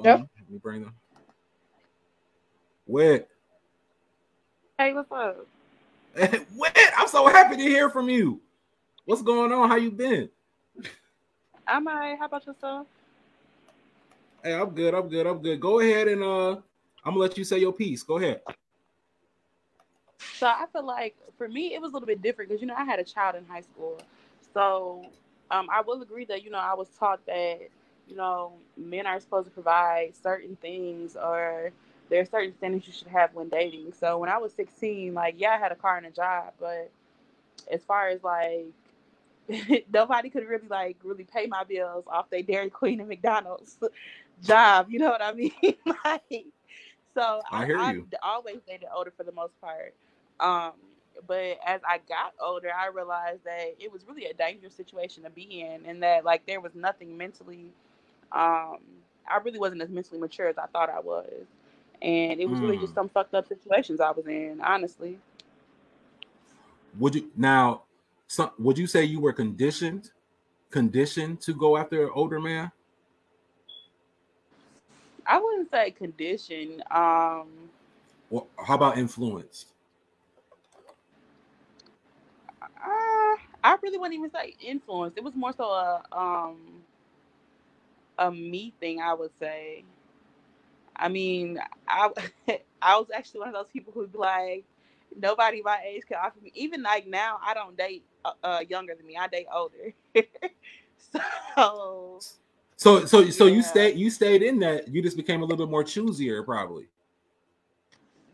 Yep. 0.02 0.18
Let 0.18 0.50
me 0.50 0.58
bring 0.58 0.80
them. 0.82 0.94
Whit. 2.90 3.28
Hey, 4.76 4.92
what's 4.92 5.12
up? 5.12 5.46
Whit, 6.56 6.76
I'm 6.98 7.06
so 7.06 7.28
happy 7.28 7.56
to 7.56 7.62
hear 7.62 7.88
from 7.88 8.08
you. 8.08 8.40
What's 9.04 9.22
going 9.22 9.52
on? 9.52 9.68
How 9.68 9.76
you 9.76 9.92
been? 9.92 10.28
I'm 11.68 11.86
alright. 11.86 12.18
How 12.18 12.24
about 12.24 12.44
yourself? 12.46 12.88
Hey, 14.42 14.54
I'm 14.54 14.70
good. 14.70 14.92
I'm 14.92 15.08
good. 15.08 15.24
I'm 15.24 15.40
good. 15.40 15.60
Go 15.60 15.78
ahead 15.78 16.08
and 16.08 16.24
uh, 16.24 16.50
I'm 16.50 17.12
gonna 17.12 17.18
let 17.18 17.38
you 17.38 17.44
say 17.44 17.58
your 17.58 17.72
piece. 17.72 18.02
Go 18.02 18.18
ahead. 18.18 18.40
So 20.18 20.48
I 20.48 20.64
feel 20.72 20.84
like 20.84 21.14
for 21.38 21.46
me 21.46 21.74
it 21.74 21.80
was 21.80 21.92
a 21.92 21.94
little 21.94 22.08
bit 22.08 22.20
different 22.20 22.50
because 22.50 22.60
you 22.60 22.66
know 22.66 22.74
I 22.74 22.82
had 22.82 22.98
a 22.98 23.04
child 23.04 23.36
in 23.36 23.46
high 23.46 23.60
school, 23.60 24.00
so 24.52 25.06
um, 25.52 25.68
I 25.72 25.80
will 25.82 26.02
agree 26.02 26.24
that 26.24 26.42
you 26.42 26.50
know 26.50 26.58
I 26.58 26.74
was 26.74 26.88
taught 26.98 27.24
that 27.26 27.60
you 28.08 28.16
know 28.16 28.54
men 28.76 29.06
are 29.06 29.20
supposed 29.20 29.46
to 29.46 29.52
provide 29.52 30.14
certain 30.20 30.56
things 30.56 31.14
or 31.14 31.70
there 32.10 32.20
are 32.20 32.26
certain 32.26 32.54
standards 32.56 32.86
you 32.86 32.92
should 32.92 33.08
have 33.08 33.34
when 33.34 33.48
dating. 33.48 33.92
So 33.98 34.18
when 34.18 34.28
I 34.28 34.38
was 34.38 34.52
16, 34.54 35.14
like 35.14 35.36
yeah, 35.38 35.52
I 35.52 35.58
had 35.58 35.72
a 35.72 35.76
car 35.76 35.96
and 35.96 36.06
a 36.06 36.10
job, 36.10 36.52
but 36.60 36.90
as 37.70 37.82
far 37.84 38.08
as 38.08 38.22
like 38.22 38.66
nobody 39.92 40.30
could 40.30 40.46
really 40.46 40.68
like 40.68 40.96
really 41.02 41.24
pay 41.24 41.46
my 41.46 41.64
bills 41.64 42.04
off 42.06 42.30
their 42.30 42.42
Dairy 42.42 42.70
Queen 42.70 43.00
and 43.00 43.08
McDonald's 43.08 43.78
job. 44.42 44.86
You 44.90 44.98
know 44.98 45.10
what 45.10 45.22
I 45.22 45.32
mean? 45.34 45.52
like, 46.04 46.46
so 47.14 47.42
I, 47.50 47.66
hear 47.66 47.78
I, 47.78 47.92
you. 47.92 48.06
always 48.22 48.58
dated 48.66 48.88
older 48.94 49.12
for 49.16 49.24
the 49.24 49.32
most 49.32 49.60
part. 49.60 49.94
Um, 50.38 50.72
but 51.26 51.58
as 51.66 51.80
I 51.86 51.98
got 52.08 52.34
older, 52.40 52.70
I 52.74 52.88
realized 52.88 53.44
that 53.44 53.74
it 53.78 53.92
was 53.92 54.06
really 54.06 54.26
a 54.26 54.34
dangerous 54.34 54.74
situation 54.74 55.24
to 55.24 55.30
be 55.30 55.60
in, 55.62 55.84
and 55.86 56.02
that 56.02 56.24
like 56.24 56.46
there 56.46 56.60
was 56.60 56.74
nothing 56.74 57.16
mentally. 57.16 57.66
Um, 58.32 58.78
I 59.28 59.38
really 59.44 59.58
wasn't 59.58 59.82
as 59.82 59.90
mentally 59.90 60.20
mature 60.20 60.48
as 60.48 60.58
I 60.58 60.66
thought 60.66 60.88
I 60.88 61.00
was, 61.00 61.46
and 62.02 62.40
it 62.40 62.48
was 62.48 62.58
mm. 62.58 62.62
really 62.62 62.78
just 62.78 62.92
mm. 62.92 62.96
some 62.96 63.08
fucked 63.08 63.34
up 63.34 63.46
situations 63.48 64.00
I 64.00 64.10
was 64.10 64.26
in. 64.26 64.60
Honestly. 64.62 65.18
Would 66.98 67.14
you 67.14 67.30
now? 67.36 67.82
Some, 68.26 68.50
would 68.58 68.78
you 68.78 68.86
say 68.86 69.04
you 69.04 69.20
were 69.20 69.32
conditioned, 69.32 70.10
conditioned 70.70 71.40
to 71.42 71.52
go 71.52 71.76
after 71.76 72.04
an 72.04 72.10
older 72.14 72.40
man? 72.40 72.70
I 75.26 75.38
wouldn't 75.38 75.70
say 75.70 75.90
conditioned. 75.90 76.82
Um, 76.90 77.48
well, 78.30 78.46
how 78.56 78.74
about 78.74 78.98
influenced? 78.98 79.66
Uh, 82.62 83.36
I 83.62 83.76
really 83.82 83.98
wouldn't 83.98 84.14
even 84.14 84.30
say 84.30 84.54
influence. 84.60 85.14
It 85.16 85.24
was 85.24 85.34
more 85.34 85.52
so 85.52 85.64
a 85.64 86.02
um 86.12 86.82
a 88.18 88.30
me 88.30 88.72
thing, 88.80 89.00
I 89.00 89.14
would 89.14 89.30
say. 89.38 89.84
I 91.00 91.08
mean, 91.08 91.58
I 91.88 92.10
I 92.82 92.96
was 92.96 93.08
actually 93.14 93.40
one 93.40 93.48
of 93.48 93.54
those 93.54 93.70
people 93.72 93.92
who'd 93.92 94.12
be 94.12 94.18
like, 94.18 94.64
nobody 95.16 95.62
my 95.62 95.80
age 95.86 96.02
can 96.06 96.18
offer 96.22 96.38
me. 96.42 96.52
Even 96.54 96.82
like 96.82 97.06
now, 97.06 97.38
I 97.44 97.54
don't 97.54 97.76
date 97.76 98.04
uh, 98.24 98.32
uh 98.42 98.60
younger 98.68 98.94
than 98.94 99.06
me. 99.06 99.16
I 99.16 99.26
date 99.28 99.46
older. 99.52 99.94
so. 101.56 102.20
So 102.76 103.04
so 103.04 103.28
so 103.28 103.46
yeah. 103.46 103.54
you 103.54 103.62
stayed 103.62 103.96
you 103.98 104.10
stayed 104.10 104.42
in 104.42 104.58
that. 104.60 104.88
You 104.88 105.02
just 105.02 105.16
became 105.16 105.42
a 105.42 105.44
little 105.44 105.66
bit 105.66 105.70
more 105.70 105.84
choosier, 105.84 106.44
probably 106.44 106.86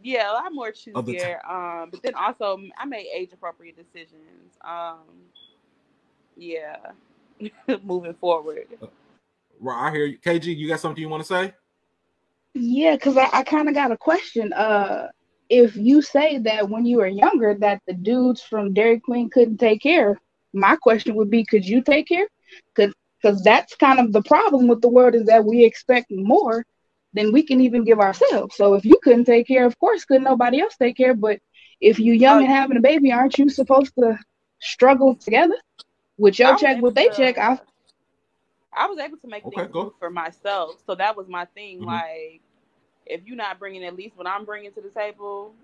yeah, 0.06 0.30
a 0.30 0.34
lot 0.34 0.52
more 0.52 0.70
choosier. 0.70 1.44
Um, 1.48 1.90
but 1.90 2.00
then 2.02 2.14
also 2.14 2.60
I 2.78 2.84
made 2.84 3.08
age 3.12 3.32
appropriate 3.32 3.76
decisions. 3.76 4.56
Um, 4.64 5.02
yeah, 6.36 6.76
moving 7.82 8.14
forward. 8.14 8.68
Uh, 8.80 8.86
right, 9.58 9.88
I 9.88 9.90
hear 9.90 10.06
you. 10.06 10.18
KG, 10.18 10.56
you 10.56 10.68
got 10.68 10.78
something 10.78 11.02
you 11.02 11.08
want 11.08 11.24
to 11.24 11.26
say? 11.26 11.54
Yeah, 12.58 12.94
because 12.94 13.18
I, 13.18 13.28
I 13.32 13.42
kind 13.42 13.68
of 13.68 13.74
got 13.74 13.92
a 13.92 13.98
question. 13.98 14.52
Uh, 14.54 15.08
if 15.50 15.76
you 15.76 16.00
say 16.00 16.38
that 16.38 16.70
when 16.70 16.86
you 16.86 16.96
were 16.98 17.06
younger 17.06 17.54
that 17.54 17.82
the 17.86 17.92
dudes 17.92 18.42
from 18.42 18.72
Dairy 18.72 18.98
Queen 18.98 19.28
couldn't 19.28 19.58
take 19.58 19.82
care, 19.82 20.18
my 20.54 20.74
question 20.76 21.14
would 21.16 21.30
be, 21.30 21.44
could 21.44 21.66
you 21.66 21.82
take 21.82 22.08
care? 22.08 22.26
Because 22.74 22.94
because 23.20 23.42
that's 23.42 23.74
kind 23.76 23.98
of 23.98 24.12
the 24.12 24.22
problem 24.22 24.68
with 24.68 24.80
the 24.80 24.88
world 24.88 25.14
is 25.14 25.26
that 25.26 25.44
we 25.44 25.64
expect 25.64 26.10
more 26.10 26.64
than 27.12 27.32
we 27.32 27.42
can 27.42 27.60
even 27.60 27.84
give 27.84 27.98
ourselves. 27.98 28.56
So 28.56 28.74
if 28.74 28.84
you 28.84 28.98
couldn't 29.02 29.24
take 29.24 29.48
care, 29.48 29.66
of 29.66 29.78
course, 29.78 30.04
couldn't 30.04 30.24
nobody 30.24 30.60
else 30.60 30.76
take 30.76 30.96
care. 30.96 31.14
But 31.14 31.40
if 31.80 31.98
you're 31.98 32.14
young 32.14 32.44
and 32.44 32.52
having 32.52 32.76
a 32.76 32.80
baby, 32.80 33.12
aren't 33.12 33.38
you 33.38 33.48
supposed 33.48 33.94
to 33.98 34.18
struggle 34.60 35.14
together 35.14 35.56
with 36.18 36.38
your 36.38 36.56
check, 36.56 36.80
with 36.80 36.94
they 36.94 37.08
check? 37.10 37.36
I 37.36 37.58
I 38.72 38.86
was 38.86 38.98
able 38.98 39.16
to 39.16 39.28
make 39.28 39.44
okay, 39.46 39.62
things 39.62 39.72
go. 39.72 39.94
for 39.98 40.10
myself, 40.10 40.82
so 40.86 40.94
that 40.94 41.16
was 41.16 41.28
my 41.28 41.46
thing. 41.46 41.78
Mm-hmm. 41.78 41.86
Like, 41.86 42.42
if 43.06 43.22
you're 43.26 43.36
not 43.36 43.58
bringing 43.58 43.84
at 43.84 43.96
least 43.96 44.16
what 44.16 44.26
I'm 44.26 44.44
bringing 44.44 44.72
to 44.72 44.80
the 44.80 44.90
table, 44.90 45.54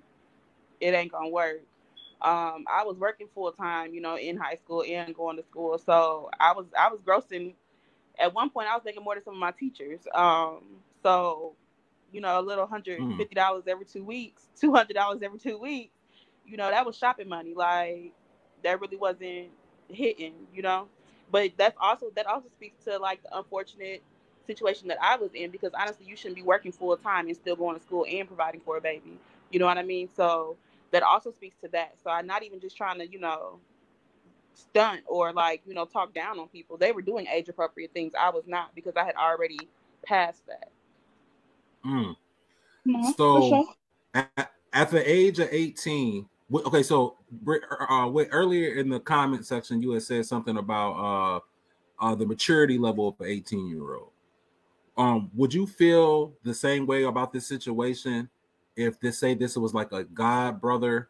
it 0.81 0.95
ain't 0.95 1.13
gonna 1.13 1.29
work. 1.29 1.63
Um, 2.21 2.65
I 2.71 2.85
was 2.85 2.97
working 2.99 3.29
full 3.35 3.51
time, 3.53 3.95
you 3.95 4.01
know, 4.01 4.17
in 4.17 4.37
high 4.37 4.57
school 4.57 4.85
and 4.87 5.15
going 5.15 5.37
to 5.37 5.43
school, 5.43 5.79
so 5.79 6.31
I 6.39 6.53
was 6.53 6.67
I 6.79 6.89
was 6.89 7.01
grossing. 7.01 7.55
At 8.19 8.35
one 8.35 8.51
point, 8.51 8.69
I 8.69 8.75
was 8.75 8.85
making 8.85 9.03
more 9.03 9.15
than 9.15 9.25
some 9.25 9.35
of 9.35 9.41
my 9.41 9.53
teachers. 9.53 10.01
Um, 10.15 10.63
so, 11.03 11.55
you 12.13 12.21
know, 12.21 12.39
a 12.39 12.43
little 12.43 12.67
hundred 12.67 13.03
and 13.03 13.17
fifty 13.17 13.35
dollars 13.35 13.65
every 13.67 13.87
two 13.87 14.05
weeks, 14.05 14.49
two 14.59 14.73
hundred 14.73 14.95
dollars 14.95 15.21
every 15.23 15.39
two 15.39 15.59
weeks, 15.59 15.95
you 16.47 16.57
know, 16.57 16.71
that 16.71 16.87
was 16.87 16.97
shopping 16.97 17.29
money. 17.29 17.55
Like 17.55 18.13
that 18.63 18.81
really 18.81 18.97
wasn't 18.97 19.49
hitting, 19.89 20.35
you 20.55 20.63
know. 20.63 20.89
But 21.31 21.53
that's 21.57 21.77
also 21.81 22.11
that 22.17 22.27
also 22.27 22.49
speaks 22.51 22.85
to 22.85 22.99
like 22.99 23.23
the 23.23 23.37
unfortunate 23.37 24.03
situation 24.47 24.89
that 24.89 24.99
I 25.03 25.17
was 25.17 25.31
in 25.35 25.51
because 25.51 25.73
honestly, 25.79 26.07
you 26.07 26.17
shouldn't 26.17 26.37
be 26.37 26.43
working 26.43 26.73
full 26.73 26.97
time 26.97 27.27
and 27.27 27.37
still 27.37 27.57
going 27.57 27.77
to 27.77 27.83
school 27.83 28.07
and 28.11 28.27
providing 28.27 28.61
for 28.61 28.77
a 28.77 28.81
baby. 28.81 29.19
You 29.51 29.59
know 29.59 29.67
what 29.67 29.79
I 29.79 29.83
mean? 29.83 30.09
So 30.17 30.57
that 30.91 31.03
also 31.03 31.31
speaks 31.31 31.57
to 31.63 31.69
that. 31.69 31.95
So 32.03 32.11
I'm 32.11 32.27
not 32.27 32.43
even 32.43 32.61
just 32.61 32.77
trying 32.77 32.99
to, 32.99 33.07
you 33.07 33.19
know, 33.19 33.59
stunt 34.55 35.01
or 35.07 35.33
like, 35.33 35.63
you 35.67 35.75
know, 35.75 35.85
talk 35.85 36.15
down 36.15 36.39
on 36.39 36.49
people. 36.49 36.77
They 36.77 36.93
were 36.93 37.03
doing 37.03 37.27
age 37.27 37.49
appropriate 37.49 37.93
things. 37.93 38.13
I 38.19 38.31
was 38.31 38.45
not 38.47 38.75
because 38.75 38.97
I 38.97 39.05
had 39.05 39.17
already 39.17 39.59
passed 40.05 40.43
that. 40.47 40.71
Mm. 41.85 42.17
so, 43.17 43.49
sure. 44.15 44.25
at 44.73 44.91
the 44.91 45.03
age 45.05 45.39
of 45.41 45.49
18, 45.51 46.29
okay, 46.55 46.83
so 46.83 47.17
uh, 47.49 48.11
earlier 48.31 48.75
in 48.75 48.89
the 48.89 49.01
comment 49.01 49.47
section, 49.47 49.83
you 49.83 49.91
had 49.91 50.03
said 50.03 50.27
something 50.27 50.59
about 50.59 50.93
uh, 50.93 52.05
uh, 52.05 52.15
the 52.15 52.27
maturity 52.27 52.79
level 52.79 53.09
of 53.09 53.21
an 53.21 53.27
18 53.27 53.67
year 53.69 53.95
old. 53.95 54.12
Um, 54.97 55.31
would 55.35 55.55
you 55.55 55.67
feel 55.67 56.35
the 56.45 56.55
same 56.55 56.87
way 56.87 57.05
about 57.05 57.33
this 57.33 57.47
situation 57.47 58.29
if 58.77 59.01
they 59.01 59.11
say 59.11 59.35
this 59.35 59.57
was 59.57 59.75
like 59.75 59.93
a 59.93 60.05
god 60.05 60.61
brother 60.61 61.09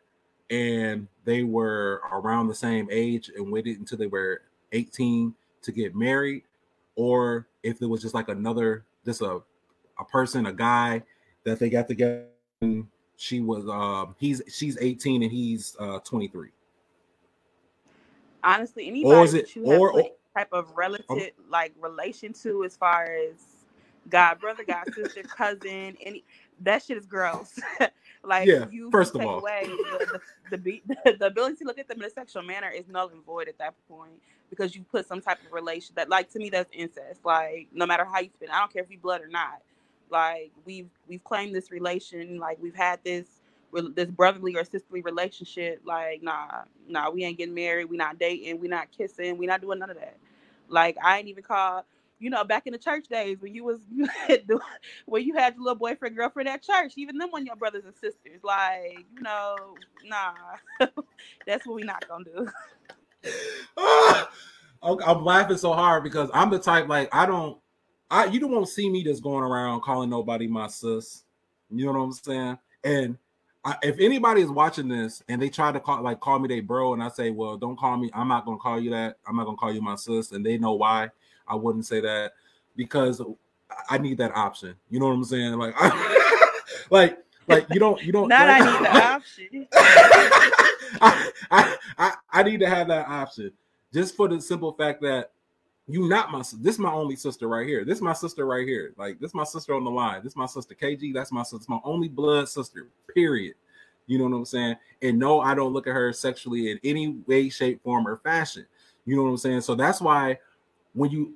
and 0.50 1.08
they 1.24 1.42
were 1.42 2.02
around 2.12 2.46
the 2.46 2.54
same 2.54 2.88
age 2.90 3.30
and 3.34 3.50
waited 3.50 3.78
until 3.78 3.98
they 3.98 4.06
were 4.06 4.42
18 4.72 5.34
to 5.62 5.72
get 5.72 5.94
married, 5.94 6.42
or 6.94 7.46
if 7.62 7.80
it 7.80 7.86
was 7.86 8.02
just 8.02 8.14
like 8.14 8.28
another, 8.28 8.84
just 9.04 9.22
a 9.22 9.40
a 9.98 10.04
person, 10.04 10.46
a 10.46 10.52
guy 10.52 11.02
that 11.44 11.58
they 11.58 11.70
got 11.70 11.88
together. 11.88 12.26
She 13.16 13.40
was 13.40 13.68
um 13.68 14.14
he's 14.18 14.42
she's 14.48 14.76
18 14.80 15.22
and 15.22 15.32
he's 15.32 15.76
uh 15.78 16.00
23. 16.00 16.50
Honestly, 18.44 18.88
anybody 18.88 19.14
or 19.14 19.24
is 19.24 19.34
it, 19.34 19.54
you 19.54 19.64
or, 19.64 19.92
have 19.92 20.04
or, 20.04 20.10
type 20.36 20.52
of 20.52 20.70
relative 20.76 21.08
um, 21.10 21.20
like 21.48 21.72
relation 21.80 22.32
to 22.32 22.64
as 22.64 22.76
far 22.76 23.04
as 23.04 23.51
god 24.08 24.40
brother, 24.40 24.64
god 24.64 24.84
sister, 24.94 25.22
cousin, 25.22 25.96
any 26.00 26.24
that 26.60 26.82
shit 26.82 26.96
is 26.96 27.06
gross. 27.06 27.58
like 28.24 28.46
yeah, 28.46 28.66
you 28.70 28.90
first 28.90 29.14
of 29.14 29.22
all, 29.22 29.38
away 29.38 29.64
the, 29.66 30.20
the, 30.50 30.56
the, 30.56 30.82
the, 31.18 31.26
ability 31.26 31.56
to 31.56 31.64
look 31.64 31.78
at 31.78 31.88
them 31.88 31.98
in 31.98 32.04
a 32.04 32.10
sexual 32.10 32.42
manner 32.42 32.70
is 32.70 32.88
null 32.88 33.08
and 33.08 33.24
void 33.24 33.48
at 33.48 33.58
that 33.58 33.74
point 33.88 34.12
because 34.50 34.74
you 34.74 34.84
put 34.90 35.06
some 35.06 35.20
type 35.20 35.38
of 35.44 35.52
relation 35.52 35.94
that, 35.96 36.08
like 36.08 36.30
to 36.30 36.38
me, 36.38 36.50
that's 36.50 36.70
incest. 36.72 37.20
Like 37.24 37.68
no 37.72 37.86
matter 37.86 38.04
how 38.04 38.20
you 38.20 38.30
spin, 38.34 38.50
I 38.50 38.60
don't 38.60 38.72
care 38.72 38.82
if 38.82 38.90
you 38.90 38.98
blood 38.98 39.22
or 39.22 39.28
not. 39.28 39.62
Like 40.10 40.52
we've 40.64 40.90
we've 41.08 41.24
claimed 41.24 41.54
this 41.54 41.70
relation, 41.70 42.38
like 42.38 42.58
we've 42.60 42.74
had 42.74 43.00
this 43.04 43.26
this 43.94 44.10
brotherly 44.10 44.54
or 44.54 44.64
sisterly 44.64 45.00
relationship. 45.00 45.80
Like 45.84 46.22
nah, 46.22 46.62
nah, 46.86 47.10
we 47.10 47.24
ain't 47.24 47.38
getting 47.38 47.54
married. 47.54 47.86
We 47.86 47.96
not 47.96 48.18
dating. 48.18 48.60
We 48.60 48.68
not 48.68 48.88
kissing. 48.96 49.38
We 49.38 49.46
not 49.46 49.62
doing 49.62 49.78
none 49.78 49.90
of 49.90 49.96
that. 49.96 50.16
Like 50.68 50.96
I 51.02 51.18
ain't 51.18 51.28
even 51.28 51.44
called 51.44 51.84
you 52.22 52.30
know, 52.30 52.44
back 52.44 52.66
in 52.66 52.72
the 52.72 52.78
church 52.78 53.08
days 53.08 53.38
when 53.40 53.52
you 53.52 53.64
was 53.64 53.80
when 55.06 55.24
you 55.24 55.34
had 55.34 55.54
your 55.54 55.64
little 55.64 55.74
boyfriend 55.74 56.16
girlfriend 56.16 56.48
at 56.48 56.62
church, 56.62 56.92
even 56.96 57.18
them 57.18 57.30
one 57.32 57.44
your 57.44 57.56
brothers 57.56 57.84
and 57.84 57.94
sisters. 57.96 58.44
Like, 58.44 59.04
you 59.12 59.22
know, 59.22 59.56
nah, 60.04 60.32
that's 61.46 61.66
what 61.66 61.74
we 61.74 61.82
not 61.82 62.06
gonna 62.08 62.24
do. 62.24 62.48
I'm 65.04 65.24
laughing 65.24 65.56
so 65.56 65.72
hard 65.72 66.04
because 66.04 66.30
I'm 66.32 66.50
the 66.50 66.60
type 66.60 66.88
like 66.88 67.08
I 67.12 67.26
don't, 67.26 67.58
I 68.08 68.26
you 68.26 68.38
don't 68.38 68.52
want 68.52 68.66
to 68.66 68.72
see 68.72 68.88
me 68.88 69.02
just 69.02 69.22
going 69.22 69.42
around 69.42 69.80
calling 69.82 70.08
nobody 70.08 70.46
my 70.46 70.68
sis. 70.68 71.24
You 71.70 71.86
know 71.86 71.92
what 71.92 72.04
I'm 72.04 72.12
saying? 72.12 72.58
And 72.84 73.18
I, 73.64 73.76
if 73.82 73.98
anybody 73.98 74.42
is 74.42 74.50
watching 74.50 74.88
this 74.88 75.22
and 75.28 75.42
they 75.42 75.48
try 75.48 75.72
to 75.72 75.80
call 75.80 76.02
like 76.02 76.20
call 76.20 76.38
me 76.38 76.46
they 76.46 76.60
bro, 76.60 76.94
and 76.94 77.02
I 77.02 77.08
say, 77.08 77.30
well, 77.30 77.56
don't 77.56 77.78
call 77.78 77.96
me. 77.96 78.10
I'm 78.14 78.28
not 78.28 78.44
gonna 78.44 78.58
call 78.58 78.78
you 78.78 78.90
that. 78.90 79.18
I'm 79.26 79.34
not 79.34 79.44
gonna 79.44 79.56
call 79.56 79.72
you 79.72 79.82
my 79.82 79.96
sis, 79.96 80.30
and 80.30 80.46
they 80.46 80.56
know 80.56 80.74
why. 80.74 81.10
I 81.52 81.54
wouldn't 81.54 81.84
say 81.84 82.00
that 82.00 82.32
because 82.74 83.20
I 83.90 83.98
need 83.98 84.16
that 84.18 84.34
option. 84.34 84.74
You 84.88 85.00
know 85.00 85.08
what 85.08 85.12
I'm 85.12 85.24
saying? 85.24 85.52
Like, 85.58 85.74
I, 85.76 86.60
like, 86.90 87.18
like 87.46 87.66
you 87.70 87.78
don't, 87.78 88.02
you 88.02 88.10
don't. 88.10 88.28
Not 88.28 88.48
like, 88.48 88.62
I 88.62 88.72
need 88.72 88.86
the 88.86 89.04
option. 89.04 89.68
I, 91.00 91.30
I, 91.50 91.76
I, 91.98 92.14
I 92.32 92.42
need 92.42 92.60
to 92.60 92.68
have 92.68 92.88
that 92.88 93.06
option 93.06 93.52
just 93.92 94.16
for 94.16 94.28
the 94.28 94.40
simple 94.40 94.72
fact 94.72 95.02
that 95.02 95.32
you 95.88 96.08
not 96.08 96.30
my 96.30 96.38
this 96.38 96.76
is 96.76 96.78
my 96.78 96.92
only 96.92 97.16
sister 97.16 97.48
right 97.48 97.66
here. 97.66 97.84
This 97.84 97.98
is 97.98 98.02
my 98.02 98.14
sister 98.14 98.46
right 98.46 98.66
here. 98.66 98.94
Like 98.96 99.20
this 99.20 99.32
is 99.32 99.34
my 99.34 99.44
sister 99.44 99.74
on 99.74 99.84
the 99.84 99.90
line. 99.90 100.22
This 100.22 100.32
is 100.32 100.36
my 100.36 100.46
sister 100.46 100.74
KG. 100.74 101.12
That's 101.12 101.32
my 101.32 101.42
sister. 101.42 101.66
my 101.68 101.80
only 101.84 102.08
blood 102.08 102.48
sister. 102.48 102.88
Period. 103.12 103.56
You 104.06 104.18
know 104.18 104.24
what 104.24 104.36
I'm 104.36 104.44
saying? 104.44 104.76
And 105.02 105.18
no, 105.18 105.40
I 105.40 105.54
don't 105.54 105.72
look 105.72 105.86
at 105.86 105.92
her 105.92 106.12
sexually 106.12 106.70
in 106.70 106.80
any 106.82 107.08
way, 107.26 107.48
shape, 107.48 107.82
form, 107.82 108.06
or 108.06 108.16
fashion. 108.18 108.66
You 109.04 109.16
know 109.16 109.24
what 109.24 109.30
I'm 109.30 109.36
saying? 109.36 109.60
So 109.62 109.74
that's 109.74 110.00
why 110.00 110.38
when 110.94 111.10
you 111.10 111.34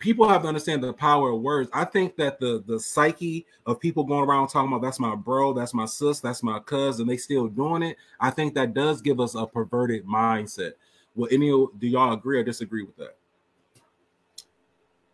people 0.00 0.26
have 0.26 0.42
to 0.42 0.48
understand 0.48 0.82
the 0.82 0.92
power 0.92 1.30
of 1.30 1.40
words. 1.40 1.70
I 1.72 1.84
think 1.84 2.16
that 2.16 2.40
the 2.40 2.64
the 2.66 2.80
psyche 2.80 3.46
of 3.66 3.78
people 3.78 4.02
going 4.02 4.28
around 4.28 4.48
talking 4.48 4.72
about 4.72 4.82
that's 4.82 4.98
my 4.98 5.14
bro, 5.14 5.52
that's 5.52 5.72
my 5.74 5.84
sis, 5.86 6.18
that's 6.18 6.42
my 6.42 6.58
cousin, 6.58 7.06
they 7.06 7.16
still 7.16 7.46
doing 7.46 7.82
it. 7.84 7.96
I 8.18 8.30
think 8.30 8.54
that 8.54 8.74
does 8.74 9.00
give 9.00 9.20
us 9.20 9.36
a 9.36 9.46
perverted 9.46 10.04
mindset. 10.04 10.72
Well, 11.14 11.28
any 11.30 11.48
do 11.48 11.86
y'all 11.86 12.14
agree 12.14 12.40
or 12.40 12.42
disagree 12.42 12.82
with 12.82 12.96
that? 12.96 13.16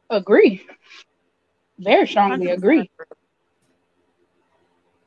Agree. 0.08 0.64
Very 1.78 2.06
strongly 2.06 2.50
agree. 2.50 2.88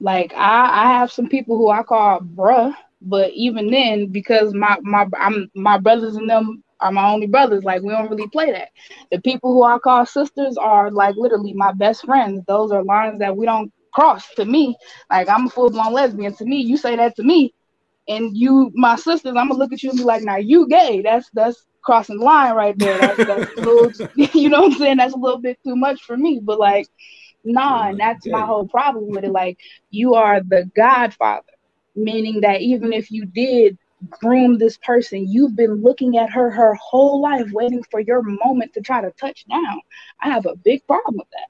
Like 0.01 0.33
I, 0.33 0.85
I 0.85 0.91
have 0.91 1.11
some 1.11 1.27
people 1.27 1.57
who 1.57 1.69
I 1.69 1.83
call 1.83 2.19
bruh, 2.19 2.75
but 3.01 3.31
even 3.31 3.71
then, 3.71 4.07
because 4.07 4.53
my 4.53 4.77
my 4.81 5.07
I'm 5.17 5.49
my 5.55 5.77
brothers 5.77 6.15
and 6.15 6.29
them 6.29 6.63
are 6.81 6.91
my 6.91 7.09
only 7.09 7.27
brothers. 7.27 7.63
Like 7.63 7.81
we 7.81 7.91
don't 7.91 8.09
really 8.09 8.27
play 8.29 8.51
that. 8.51 8.69
The 9.11 9.21
people 9.21 9.53
who 9.53 9.63
I 9.63 9.79
call 9.79 10.05
sisters 10.05 10.57
are 10.57 10.91
like 10.91 11.15
literally 11.15 11.53
my 11.53 11.71
best 11.73 12.05
friends. 12.05 12.43
Those 12.47 12.71
are 12.71 12.83
lines 12.83 13.19
that 13.19 13.35
we 13.35 13.45
don't 13.45 13.71
cross. 13.93 14.25
To 14.35 14.45
me, 14.45 14.75
like 15.09 15.29
I'm 15.29 15.47
a 15.47 15.49
full 15.49 15.69
blown 15.69 15.93
lesbian. 15.93 16.35
To 16.35 16.45
me, 16.45 16.57
you 16.57 16.77
say 16.77 16.95
that 16.95 17.15
to 17.15 17.23
me, 17.23 17.53
and 18.07 18.35
you 18.35 18.71
my 18.73 18.95
sisters, 18.95 19.35
I'm 19.35 19.49
gonna 19.49 19.55
look 19.55 19.73
at 19.73 19.83
you 19.83 19.89
and 19.89 19.99
be 19.99 20.03
like, 20.03 20.23
now 20.23 20.37
you 20.37 20.67
gay. 20.67 21.01
That's 21.01 21.29
that's 21.33 21.65
crossing 21.83 22.17
the 22.19 22.25
line 22.25 22.55
right 22.55 22.77
there. 22.77 22.97
That's, 22.97 23.25
that's 23.25 23.47
a 23.57 23.61
little, 23.61 23.91
you 24.15 24.49
know 24.49 24.61
what 24.61 24.73
I'm 24.73 24.77
saying? 24.77 24.97
That's 24.97 25.13
a 25.13 25.17
little 25.17 25.39
bit 25.41 25.57
too 25.65 25.75
much 25.75 26.01
for 26.03 26.17
me. 26.17 26.39
But 26.43 26.59
like, 26.59 26.87
nah, 27.43 27.89
and 27.89 27.99
that's 27.99 28.27
my 28.27 28.45
whole 28.45 28.67
problem 28.67 29.09
with 29.09 29.23
it. 29.23 29.31
Like, 29.31 29.57
you 29.89 30.15
are 30.15 30.41
the 30.41 30.69
godfather, 30.75 31.43
meaning 31.95 32.41
that 32.41 32.61
even 32.61 32.93
if 32.93 33.11
you 33.11 33.25
did 33.25 33.77
groom 34.09 34.57
this 34.57 34.77
person. 34.77 35.27
You've 35.27 35.55
been 35.55 35.81
looking 35.81 36.17
at 36.17 36.29
her 36.31 36.49
her 36.49 36.73
whole 36.75 37.21
life, 37.21 37.51
waiting 37.51 37.83
for 37.89 37.99
your 37.99 38.21
moment 38.21 38.73
to 38.73 38.81
try 38.81 39.01
to 39.01 39.11
touch 39.11 39.45
down. 39.49 39.81
I 40.21 40.29
have 40.29 40.45
a 40.45 40.55
big 40.55 40.85
problem 40.87 41.17
with 41.17 41.27
that. 41.31 41.47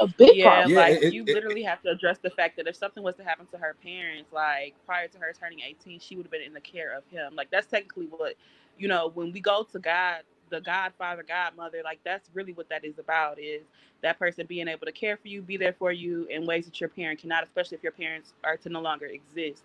A 0.00 0.06
big 0.06 0.36
yeah, 0.36 0.44
problem. 0.44 0.74
like 0.74 1.02
it, 1.02 1.12
you 1.12 1.24
it, 1.26 1.34
literally 1.34 1.64
it, 1.64 1.68
have 1.68 1.82
to 1.82 1.90
address 1.90 2.18
the 2.18 2.30
fact 2.30 2.56
that 2.56 2.68
if 2.68 2.76
something 2.76 3.02
was 3.02 3.16
to 3.16 3.24
happen 3.24 3.46
to 3.52 3.58
her 3.58 3.74
parents, 3.82 4.32
like 4.32 4.74
prior 4.86 5.08
to 5.08 5.18
her 5.18 5.32
turning 5.38 5.60
18, 5.60 5.98
she 5.98 6.16
would 6.16 6.24
have 6.24 6.30
been 6.30 6.42
in 6.42 6.54
the 6.54 6.60
care 6.60 6.96
of 6.96 7.02
him. 7.10 7.34
Like 7.34 7.50
that's 7.50 7.66
technically 7.66 8.06
what, 8.06 8.34
you 8.78 8.86
know, 8.86 9.10
when 9.14 9.32
we 9.32 9.40
go 9.40 9.66
to 9.72 9.78
God, 9.78 10.22
the 10.50 10.60
godfather, 10.60 11.24
godmother, 11.26 11.82
like 11.84 11.98
that's 12.04 12.30
really 12.32 12.52
what 12.52 12.68
that 12.68 12.84
is 12.84 12.98
about 12.98 13.38
is 13.40 13.62
that 14.02 14.18
person 14.18 14.46
being 14.46 14.68
able 14.68 14.86
to 14.86 14.92
care 14.92 15.16
for 15.16 15.28
you, 15.28 15.42
be 15.42 15.56
there 15.56 15.72
for 15.72 15.90
you 15.90 16.26
in 16.30 16.46
ways 16.46 16.66
that 16.66 16.80
your 16.80 16.88
parent 16.88 17.20
cannot, 17.20 17.42
especially 17.42 17.76
if 17.76 17.82
your 17.82 17.92
parents 17.92 18.34
are 18.44 18.56
to 18.56 18.68
no 18.68 18.80
longer 18.80 19.06
exist. 19.06 19.62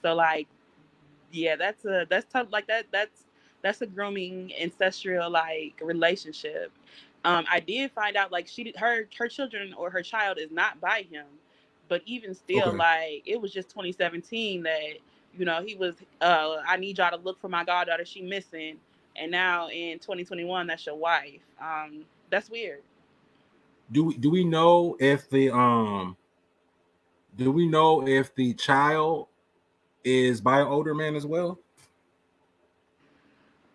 So 0.00 0.14
like 0.14 0.46
yeah, 1.32 1.56
that's 1.56 1.84
a 1.84 2.06
that's 2.08 2.30
tough. 2.32 2.48
Like 2.50 2.66
that 2.68 2.86
that's 2.92 3.24
that's 3.62 3.80
a 3.80 3.86
grooming 3.86 4.52
ancestral 4.60 5.30
like 5.30 5.80
relationship. 5.82 6.70
Um, 7.24 7.44
I 7.50 7.60
did 7.60 7.92
find 7.92 8.16
out 8.16 8.32
like 8.32 8.48
she 8.48 8.74
her 8.76 9.08
her 9.16 9.28
children 9.28 9.72
or 9.74 9.90
her 9.90 10.02
child 10.02 10.38
is 10.38 10.50
not 10.50 10.80
by 10.80 11.06
him, 11.10 11.26
but 11.88 12.02
even 12.04 12.34
still, 12.34 12.68
okay. 12.68 12.76
like 12.76 13.22
it 13.26 13.40
was 13.40 13.52
just 13.52 13.70
2017 13.70 14.62
that 14.64 14.80
you 15.36 15.44
know 15.44 15.62
he 15.64 15.74
was. 15.74 15.94
Uh, 16.20 16.56
I 16.66 16.76
need 16.76 16.98
y'all 16.98 17.10
to 17.10 17.22
look 17.22 17.40
for 17.40 17.48
my 17.48 17.64
goddaughter. 17.64 18.04
She 18.04 18.22
missing, 18.22 18.76
and 19.16 19.30
now 19.30 19.68
in 19.68 19.98
2021, 19.98 20.66
that's 20.66 20.86
your 20.86 20.96
wife. 20.96 21.40
Um, 21.60 22.04
that's 22.30 22.50
weird. 22.50 22.82
Do 23.90 24.04
we 24.04 24.16
do 24.16 24.30
we 24.30 24.44
know 24.44 24.96
if 24.98 25.30
the 25.30 25.50
um 25.50 26.16
do 27.36 27.50
we 27.50 27.66
know 27.68 28.06
if 28.06 28.34
the 28.34 28.54
child 28.54 29.28
is 30.04 30.40
by 30.40 30.60
an 30.60 30.66
older 30.66 30.94
man 30.94 31.16
as 31.16 31.26
well? 31.26 31.58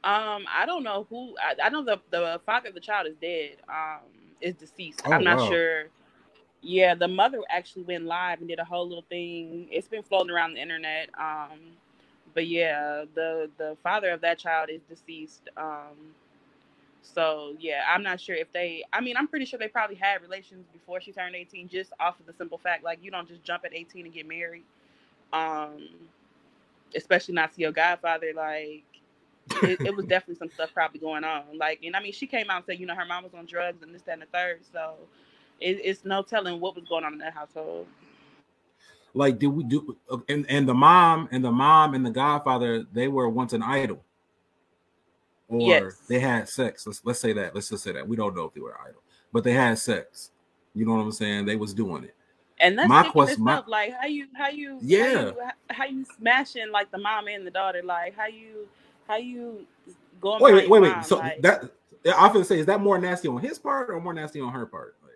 Um, 0.04 0.46
I 0.50 0.66
don't 0.66 0.84
know 0.84 1.06
who. 1.10 1.36
I, 1.38 1.68
I 1.68 1.70
know 1.70 1.84
the 1.84 2.00
the 2.12 2.40
father 2.46 2.70
of 2.70 2.76
the 2.76 2.80
child 2.80 3.08
is 3.08 3.16
dead. 3.22 3.58
Um, 3.68 4.02
is 4.40 4.56
deceased. 4.56 5.02
Oh, 5.06 5.12
I'm 5.12 5.24
not 5.24 5.38
wow. 5.38 5.50
sure. 5.50 5.84
Yeah, 6.62 6.96
the 6.96 7.08
mother 7.08 7.40
actually 7.50 7.84
went 7.84 8.06
live 8.06 8.40
and 8.40 8.48
did 8.48 8.60
a 8.60 8.64
whole 8.64 8.88
little 8.88 9.06
thing. 9.10 9.68
It's 9.72 9.88
been 9.88 10.04
floating 10.04 10.32
around 10.32 10.54
the 10.54 10.62
internet. 10.62 11.10
Um, 11.20 11.60
but 12.34 12.48
yeah, 12.48 13.06
the 13.16 13.50
the 13.58 13.76
father 13.84 14.12
of 14.12 14.22
that 14.22 14.40
child 14.40 14.70
is 14.70 14.82
deceased. 14.90 15.50
Um, 15.58 16.14
so 17.02 17.56
yeah, 17.60 17.82
I'm 17.90 18.04
not 18.04 18.20
sure 18.22 18.36
if 18.36 18.52
they. 18.52 18.84
I 18.94 19.02
mean, 19.02 19.18
I'm 19.18 19.28
pretty 19.28 19.46
sure 19.46 19.60
they 19.60 19.68
probably 19.68 19.96
had 19.96 20.22
relations 20.22 20.66
before 20.72 21.02
she 21.02 21.12
turned 21.12 21.36
18, 21.36 21.68
just 21.68 21.92
off 22.00 22.20
of 22.20 22.26
the 22.26 22.34
simple 22.34 22.58
fact 22.58 22.84
like 22.84 23.00
you 23.02 23.12
don't 23.12 23.28
just 23.28 23.44
jump 23.44 23.66
at 23.66 23.74
18 23.74 24.06
and 24.06 24.14
get 24.14 24.28
married. 24.28 24.64
Um, 25.34 25.90
especially 26.96 27.34
not 27.34 27.54
to 27.54 27.62
your 27.62 27.72
godfather, 27.72 28.32
like 28.36 28.84
it, 29.64 29.82
it, 29.82 29.96
was 29.96 30.06
definitely 30.08 30.36
some 30.36 30.50
stuff 30.50 30.74
probably 30.74 31.00
going 31.00 31.24
on. 31.24 31.44
Like, 31.58 31.84
and 31.84 31.96
I 31.96 32.02
mean, 32.02 32.14
she 32.14 32.28
came 32.28 32.50
out 32.50 32.58
and 32.58 32.66
said, 32.66 32.80
you 32.80 32.86
know, 32.86 32.96
her 32.96 33.06
mom 33.06 33.24
was 33.24 33.34
on 33.34 33.46
drugs 33.46 33.82
and 33.82 33.94
this, 33.94 34.02
that, 34.04 34.14
and 34.14 34.22
the 34.22 34.26
third. 34.28 34.62
So 34.72 34.96
it, 35.60 35.80
it's 35.84 36.06
no 36.06 36.22
telling 36.22 36.60
what 36.60 36.76
was 36.76 36.86
going 36.86 37.04
on 37.04 37.14
in 37.14 37.20
that 37.20 37.34
household. 37.34 37.88
Like, 39.14 39.40
did 39.40 39.48
we 39.48 39.64
do? 39.64 39.98
And 40.30 40.46
and 40.48 40.68
the 40.68 40.74
mom 40.74 41.28
and 41.32 41.44
the 41.44 41.52
mom 41.52 41.96
and 41.96 42.06
the 42.06 42.12
godfather, 42.12 42.86
they 42.92 43.08
were 43.08 43.28
once 43.28 43.54
an 43.54 43.64
idol, 43.64 44.04
or 45.48 45.62
yes. 45.62 45.98
they 46.08 46.20
had 46.20 46.48
sex. 46.48 46.86
Let's 46.86 47.02
let's 47.04 47.20
say 47.20 47.34
that. 47.34 47.56
Let's 47.56 47.70
just 47.70 47.84
say 47.84 47.94
that 47.94 48.08
we 48.08 48.16
don't 48.16 48.36
know 48.36 48.46
if 48.46 48.54
they 48.54 48.62
were 48.62 48.78
idol, 48.80 49.02
but 49.34 49.44
they 49.44 49.54
had 49.54 49.80
sex. 49.80 50.32
You 50.76 50.86
know 50.86 50.94
what 50.94 51.02
I'm 51.02 51.12
saying? 51.12 51.46
They 51.46 51.56
was 51.56 51.74
doing 51.74 52.04
it. 52.04 52.16
And 52.60 52.78
that's 52.78 52.90
my 52.90 53.08
question. 53.10 53.44
My, 53.44 53.64
like 53.68 53.94
how 54.00 54.08
you 54.08 54.28
how 54.36 54.50
you 54.50 54.80
yeah 54.82 55.14
how 55.14 55.22
you, 55.22 55.36
how 55.70 55.86
you, 55.86 56.06
smashing 56.18 56.72
like 56.72 56.92
the 56.92 56.98
mom 56.98 57.28
and 57.28 57.46
the 57.46 57.52
daughter 57.52 57.82
like 57.84 58.16
how 58.16 58.26
you 58.26 58.68
how 59.08 59.18
you 59.18 59.66
going 60.20 60.42
wait 60.42 60.54
wait 60.54 60.70
wait 60.70 60.82
wait 60.82 61.06
so 61.06 61.18
like, 61.18 61.42
that 61.42 61.70
I 62.06 62.12
often 62.14 62.44
say 62.44 62.60
is 62.60 62.66
that 62.66 62.82
more 62.82 62.98
nasty 62.98 63.28
on 63.28 63.42
his 63.42 63.60
part 63.60 63.90
or 63.90 64.00
more 64.00 64.14
nasty 64.14 64.42
on 64.42 64.52
her 64.54 64.66
part 64.66 64.96
like 65.04 65.12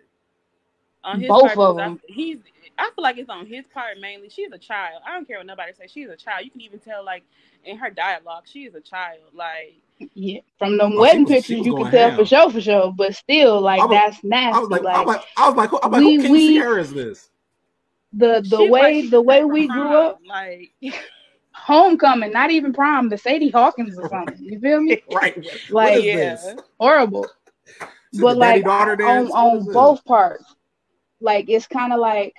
on 1.02 1.20
his 1.20 1.28
both 1.28 1.54
part, 1.54 1.58
of 1.58 1.76
them 1.76 2.00
I, 2.08 2.12
he's 2.12 2.38
I 2.78 2.90
feel 2.94 3.02
like 3.02 3.18
it's 3.18 3.28
on 3.28 3.46
his 3.46 3.64
part 3.74 3.98
mainly 4.00 4.28
she's 4.28 4.52
a 4.52 4.58
child 4.58 5.02
I 5.06 5.12
don't 5.12 5.26
care 5.26 5.38
what 5.38 5.46
nobody 5.46 5.72
says 5.72 5.90
she's 5.90 6.08
a 6.08 6.16
child 6.16 6.44
you 6.44 6.50
can 6.50 6.60
even 6.60 6.78
tell 6.78 7.04
like 7.04 7.24
in 7.64 7.76
her 7.76 7.90
dialogue 7.90 8.44
she 8.46 8.64
is 8.66 8.74
a 8.76 8.80
child 8.80 9.18
like 9.34 9.74
yeah, 10.14 10.40
from 10.58 10.78
the 10.78 10.84
oh, 10.84 11.00
wedding 11.00 11.24
was, 11.24 11.32
pictures, 11.32 11.64
you 11.64 11.76
can 11.76 11.90
tell 11.90 12.10
ham. 12.10 12.18
for 12.18 12.24
sure, 12.24 12.50
for 12.50 12.60
sure. 12.60 12.92
But 12.92 13.14
still, 13.14 13.60
like 13.60 13.80
was, 13.80 13.90
that's 13.90 14.24
nasty. 14.24 14.56
I 14.56 14.60
was 14.60 14.68
like, 14.68 14.82
like, 14.82 14.96
I 14.96 14.98
was 15.00 15.06
like, 15.06 15.24
I 15.36 15.48
was 15.48 15.56
like, 15.56 15.84
I'm 15.84 15.92
like 15.92 16.00
we, 16.00 16.16
who 16.16 16.22
King 16.22 16.32
we, 16.32 16.46
Sierra 16.48 16.80
is 16.80 16.92
this? 16.92 17.30
The 18.12 18.44
the 18.48 18.64
way 18.64 19.02
like, 19.02 19.10
the 19.10 19.20
way 19.20 19.44
we 19.44 19.68
grew 19.68 19.94
up, 19.94 20.20
like 20.26 20.72
homecoming, 21.52 22.32
not 22.32 22.50
even 22.50 22.72
prom, 22.72 23.08
the 23.08 23.18
Sadie 23.18 23.50
Hawkins 23.50 23.98
or 23.98 24.08
something. 24.08 24.36
You 24.40 24.60
feel 24.60 24.80
me? 24.80 25.02
right. 25.12 25.44
Like 25.70 26.02
yeah, 26.04 26.54
horrible. 26.78 27.26
but 28.14 28.36
like 28.36 28.66
on, 28.66 29.30
on 29.30 29.64
both 29.72 30.04
parts, 30.04 30.44
like 31.20 31.48
it's 31.48 31.66
kind 31.66 31.92
of 31.92 32.00
like 32.00 32.34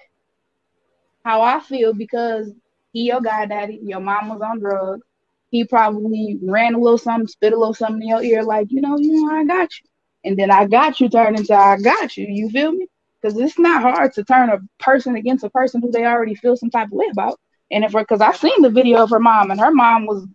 how 1.24 1.42
I 1.42 1.60
feel 1.60 1.94
because 1.94 2.52
he 2.92 3.08
your 3.08 3.22
guy 3.22 3.46
daddy, 3.46 3.80
your 3.84 4.00
mom 4.00 4.30
was 4.30 4.42
on 4.42 4.60
drugs. 4.60 5.06
He 5.50 5.66
probably 5.66 6.40
ran 6.42 6.74
a 6.74 6.80
little 6.80 6.98
something, 6.98 7.28
spit 7.28 7.54
a 7.54 7.58
little 7.58 7.74
something 7.74 8.02
in 8.02 8.08
your 8.08 8.24
ear, 8.24 8.44
like, 8.44 8.72
you 8.72 8.82
know, 8.82 8.98
you 8.98 9.24
know, 9.24 9.36
I 9.36 9.46
got 9.46 9.70
you. 9.80 9.90
And 10.26 10.38
then 10.38 10.50
I 10.50 10.66
got 10.66 11.00
you 11.00 11.10
turned 11.10 11.38
into 11.38 11.54
I 11.54 11.78
got 11.78 12.18
you. 12.18 12.26
You 12.28 12.50
feel 12.50 12.72
me? 12.72 12.88
Because 13.24 13.38
it's 13.40 13.58
not 13.58 13.82
hard 13.82 14.14
to 14.14 14.24
turn 14.24 14.50
a 14.50 14.60
person 14.84 15.16
against 15.16 15.46
a 15.46 15.50
person 15.50 15.82
who 15.82 15.92
they 15.92 16.06
already 16.06 16.36
feel 16.36 16.58
some 16.58 16.70
type 16.70 16.88
of 16.88 16.94
way 16.94 17.08
about. 17.12 17.40
And 17.72 17.84
if 17.84 17.94
because 17.94 18.22
I've 18.22 18.38
seen 18.38 18.62
the 18.62 18.70
video 18.70 19.02
of 19.02 19.10
her 19.12 19.20
mom, 19.20 19.52
and 19.52 19.60
her 19.60 19.74
mom 19.74 20.06
was, 20.06 20.28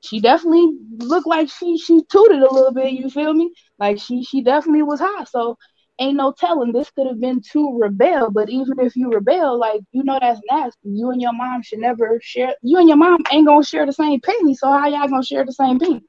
she 0.00 0.20
definitely 0.20 0.68
looked 0.98 1.26
like 1.26 1.50
she 1.50 1.76
she 1.78 2.02
tooted 2.10 2.42
a 2.42 2.52
little 2.52 2.72
bit. 2.72 2.92
You 2.92 3.10
feel 3.10 3.34
me? 3.34 3.52
Like 3.78 3.98
she 4.00 4.22
she 4.22 4.42
definitely 4.42 4.82
was 4.82 5.00
hot. 5.00 5.28
So 5.28 5.58
ain't 5.98 6.16
no 6.16 6.32
telling 6.32 6.72
this 6.72 6.90
could 6.90 7.06
have 7.08 7.20
been 7.20 7.42
to 7.52 7.78
rebel. 7.80 8.30
But 8.30 8.48
even 8.48 8.78
if 8.80 8.96
you 8.96 9.10
rebel, 9.10 9.58
like 9.58 9.80
you 9.92 10.04
know 10.04 10.18
that's 10.20 10.40
nasty. 10.50 10.90
You 10.90 11.10
and 11.10 11.20
your 11.20 11.34
mom 11.34 11.62
should 11.62 11.80
never 11.80 12.18
share. 12.22 12.54
You 12.62 12.78
and 12.78 12.88
your 12.88 12.96
mom 12.96 13.18
ain't 13.32 13.46
gonna 13.46 13.64
share 13.64 13.86
the 13.86 13.92
same 13.92 14.20
penny. 14.20 14.54
So 14.54 14.70
how 14.70 14.88
y'all 14.88 15.08
gonna 15.08 15.24
share 15.24 15.44
the 15.44 15.52
same 15.52 15.78
penny? 15.78 16.02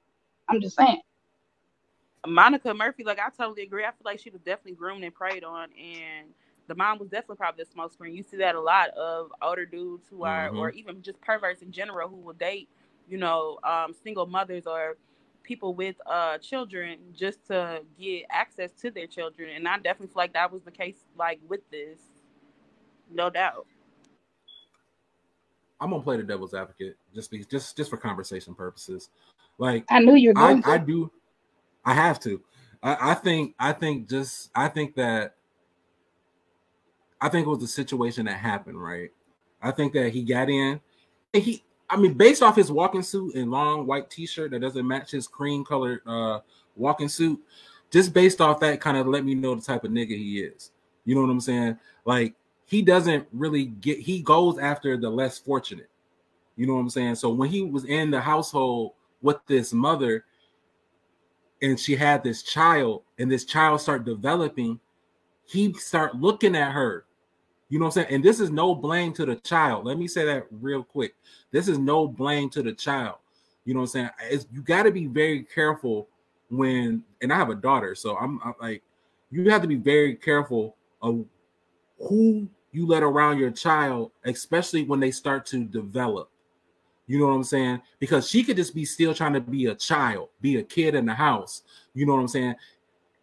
I'm 0.47 0.61
just 0.61 0.77
saying. 0.77 1.01
Monica 2.25 2.73
Murphy, 2.73 3.03
like 3.03 3.19
I 3.19 3.29
totally 3.29 3.63
agree. 3.63 3.83
I 3.83 3.87
feel 3.87 4.05
like 4.05 4.19
she 4.19 4.29
was 4.29 4.41
definitely 4.41 4.73
groomed 4.73 5.03
and 5.03 5.13
preyed 5.13 5.43
on, 5.43 5.69
and 5.73 6.27
the 6.67 6.75
mom 6.75 6.99
was 6.99 7.09
definitely 7.09 7.35
probably 7.37 7.63
the 7.63 7.69
smokescreen. 7.69 8.15
You 8.15 8.23
see 8.23 8.37
that 8.37 8.55
a 8.55 8.61
lot 8.61 8.89
of 8.91 9.31
older 9.41 9.65
dudes 9.65 10.07
who 10.09 10.23
are, 10.23 10.47
mm-hmm. 10.47 10.57
or 10.57 10.69
even 10.71 11.01
just 11.01 11.19
perverts 11.21 11.61
in 11.61 11.71
general, 11.71 12.07
who 12.07 12.15
will 12.15 12.33
date, 12.33 12.69
you 13.09 13.17
know, 13.17 13.59
um, 13.63 13.93
single 14.03 14.25
mothers 14.25 14.65
or 14.65 14.97
people 15.43 15.73
with 15.73 15.97
uh, 16.05 16.37
children 16.37 16.97
just 17.13 17.45
to 17.47 17.81
get 17.99 18.25
access 18.29 18.71
to 18.81 18.89
their 18.89 19.07
children. 19.07 19.49
And 19.55 19.67
I 19.67 19.75
definitely 19.75 20.07
feel 20.07 20.15
like 20.15 20.33
that 20.33 20.51
was 20.51 20.63
the 20.63 20.71
case, 20.71 20.95
like 21.17 21.39
with 21.47 21.69
this, 21.69 21.99
no 23.11 23.29
doubt. 23.29 23.67
I'm 25.81 25.89
gonna 25.89 26.01
play 26.01 26.15
the 26.15 26.23
devil's 26.23 26.53
advocate 26.53 26.95
just 27.13 27.29
because, 27.29 27.45
just 27.45 27.75
just 27.75 27.89
for 27.89 27.97
conversation 27.97 28.55
purposes. 28.55 29.09
Like 29.57 29.83
I 29.89 29.99
knew 29.99 30.15
you're 30.15 30.33
going. 30.33 30.63
I, 30.63 30.75
I 30.75 30.77
do. 30.77 31.11
I 31.85 31.93
have 31.93 32.19
to. 32.21 32.41
I, 32.81 33.11
I 33.11 33.13
think. 33.13 33.55
I 33.59 33.73
think. 33.73 34.09
Just. 34.09 34.51
I 34.55 34.67
think 34.67 34.95
that. 34.95 35.35
I 37.21 37.29
think 37.29 37.47
it 37.47 37.49
was 37.49 37.59
the 37.59 37.67
situation 37.67 38.25
that 38.25 38.37
happened. 38.37 38.81
Right. 38.81 39.11
I 39.61 39.71
think 39.71 39.93
that 39.93 40.11
he 40.11 40.23
got 40.23 40.49
in. 40.49 40.81
he. 41.33 41.63
I 41.89 41.97
mean, 41.97 42.13
based 42.13 42.41
off 42.41 42.55
his 42.55 42.71
walking 42.71 43.03
suit 43.03 43.35
and 43.35 43.51
long 43.51 43.85
white 43.85 44.09
T-shirt 44.09 44.51
that 44.51 44.61
doesn't 44.61 44.87
match 44.87 45.11
his 45.11 45.27
cream 45.27 45.63
colored 45.63 46.01
uh, 46.07 46.39
walking 46.75 47.09
suit, 47.09 47.39
just 47.91 48.13
based 48.13 48.41
off 48.41 48.59
that, 48.61 48.81
kind 48.81 48.97
of 48.97 49.05
let 49.05 49.23
me 49.23 49.35
know 49.35 49.53
the 49.53 49.61
type 49.61 49.83
of 49.83 49.91
nigga 49.91 50.17
he 50.17 50.39
is. 50.39 50.71
You 51.05 51.13
know 51.13 51.21
what 51.21 51.29
I'm 51.29 51.39
saying? 51.39 51.77
Like 52.05 52.33
he 52.65 52.81
doesn't 52.81 53.27
really 53.31 53.65
get. 53.65 53.99
He 53.99 54.21
goes 54.21 54.57
after 54.57 54.97
the 54.97 55.09
less 55.09 55.37
fortunate. 55.37 55.89
You 56.55 56.67
know 56.67 56.73
what 56.73 56.81
I'm 56.81 56.89
saying? 56.89 57.15
So 57.15 57.29
when 57.29 57.49
he 57.49 57.61
was 57.61 57.85
in 57.85 58.11
the 58.11 58.21
household 58.21 58.93
with 59.21 59.37
this 59.47 59.73
mother, 59.73 60.25
and 61.63 61.79
she 61.79 61.95
had 61.95 62.23
this 62.23 62.43
child 62.43 63.01
and 63.17 63.31
this 63.31 63.45
child 63.45 63.81
start 63.81 64.05
developing 64.05 64.79
he 65.45 65.73
start 65.73 66.15
looking 66.15 66.55
at 66.55 66.71
her. 66.71 67.05
You 67.69 67.79
know 67.79 67.85
what 67.85 67.97
i'm 67.97 68.03
saying? 68.03 68.15
And 68.15 68.23
this 68.23 68.39
is 68.39 68.51
no 68.51 68.75
blame 68.75 69.13
to 69.13 69.25
the 69.25 69.37
child. 69.37 69.85
Let 69.85 69.97
me 69.97 70.07
say 70.07 70.25
that 70.25 70.45
real 70.51 70.83
quick. 70.83 71.15
This 71.51 71.67
is 71.67 71.79
no 71.79 72.07
blame 72.07 72.49
to 72.51 72.61
the 72.61 72.73
child. 72.73 73.15
You 73.65 73.73
know 73.73 73.79
what 73.79 73.95
i'm 73.95 74.09
saying? 74.09 74.09
It's, 74.29 74.45
you 74.53 74.61
got 74.61 74.83
to 74.83 74.91
be 74.91 75.07
very 75.07 75.43
careful 75.43 76.07
when 76.49 77.03
and 77.21 77.33
i 77.33 77.37
have 77.37 77.49
a 77.49 77.55
daughter 77.55 77.95
so 77.95 78.15
I'm, 78.17 78.39
I'm 78.43 78.53
like 78.61 78.83
you 79.31 79.49
have 79.49 79.61
to 79.63 79.67
be 79.67 79.75
very 79.75 80.15
careful 80.15 80.75
of 81.01 81.25
who 81.97 82.47
you 82.71 82.85
let 82.85 83.01
around 83.01 83.39
your 83.39 83.49
child 83.49 84.11
especially 84.25 84.83
when 84.83 84.99
they 84.99 85.09
start 85.09 85.45
to 85.47 85.63
develop 85.63 86.29
you 87.07 87.19
know 87.19 87.27
what 87.27 87.33
I'm 87.33 87.43
saying? 87.43 87.81
Because 87.99 88.29
she 88.29 88.43
could 88.43 88.55
just 88.55 88.73
be 88.73 88.85
still 88.85 89.13
trying 89.13 89.33
to 89.33 89.41
be 89.41 89.65
a 89.65 89.75
child, 89.75 90.29
be 90.41 90.57
a 90.57 90.63
kid 90.63 90.95
in 90.95 91.05
the 91.05 91.13
house. 91.13 91.63
You 91.93 92.05
know 92.05 92.13
what 92.13 92.21
I'm 92.21 92.27
saying? 92.27 92.55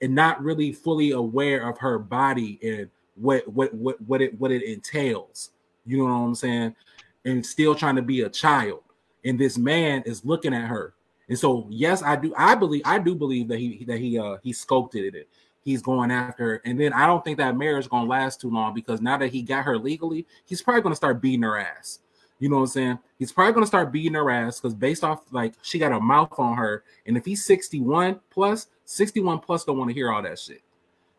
And 0.03 0.15
not 0.15 0.43
really 0.43 0.73
fully 0.73 1.13
aware 1.13 1.69
of 1.69 1.79
her 1.79 1.99
body 1.99 2.59
and 2.63 2.91
what 3.15 3.47
what 3.49 3.73
what 3.75 4.01
what 4.03 4.21
it 4.21 4.39
what 4.39 4.51
it 4.51 4.63
entails. 4.63 5.51
You 5.87 5.99
know 5.99 6.05
what 6.05 6.11
I'm 6.11 6.35
saying? 6.35 6.77
And 7.25 7.45
still 7.45 7.75
trying 7.75 7.97
to 7.97 8.03
be 8.03 8.23
a 8.23 8.29
child. 8.29 8.83
And 9.25 9.39
this 9.39 9.59
man 9.59 10.03
is 10.07 10.25
looking 10.25 10.55
at 10.55 10.69
her. 10.69 10.95
And 11.29 11.39
so, 11.39 11.67
yes, 11.71 12.03
I 12.03 12.17
do. 12.17 12.35
I 12.37 12.55
believe. 12.55 12.83
I 12.85 12.99
do 12.99 13.15
believe 13.15 13.49
that 13.49 13.59
he 13.59 13.85
that 13.85 13.99
he 13.99 14.19
uh 14.19 14.37
he 14.43 14.53
sculpted 14.53 15.15
it. 15.15 15.29
He's 15.63 15.83
going 15.83 16.11
after 16.11 16.45
her. 16.45 16.63
And 16.65 16.79
then 16.79 16.93
I 16.93 17.07
don't 17.07 17.23
think 17.23 17.39
that 17.39 17.57
marriage 17.57 17.85
is 17.85 17.89
gonna 17.89 18.09
last 18.09 18.41
too 18.41 18.51
long 18.51 18.75
because 18.75 19.01
now 19.01 19.17
that 19.19 19.29
he 19.29 19.43
got 19.43 19.65
her 19.65 19.79
legally, 19.79 20.27
he's 20.45 20.61
probably 20.61 20.83
gonna 20.83 20.97
start 20.97 21.21
beating 21.21 21.43
her 21.43 21.59
ass. 21.59 22.01
You 22.41 22.49
know 22.49 22.57
what 22.57 22.63
I'm 22.63 22.69
saying? 22.69 22.99
He's 23.19 23.33
probably 23.33 23.53
gonna 23.53 23.67
start 23.67 23.93
beating 23.93 24.15
her 24.15 24.31
ass 24.31 24.59
because 24.59 24.75
based 24.75 25.05
off 25.05 25.23
like 25.31 25.55
she 25.63 25.79
got 25.79 25.93
a 25.93 26.01
mouth 26.01 26.33
on 26.39 26.57
her, 26.57 26.83
and 27.07 27.17
if 27.17 27.25
he's 27.25 27.45
61 27.45 28.19
plus, 28.31 28.69
61 28.87 29.41
plus 29.41 29.65
don't 29.65 29.79
want 29.79 29.91
to 29.91 29.95
hear 29.95 30.11
all 30.11 30.23
that 30.23 30.39
shit. 30.39 30.63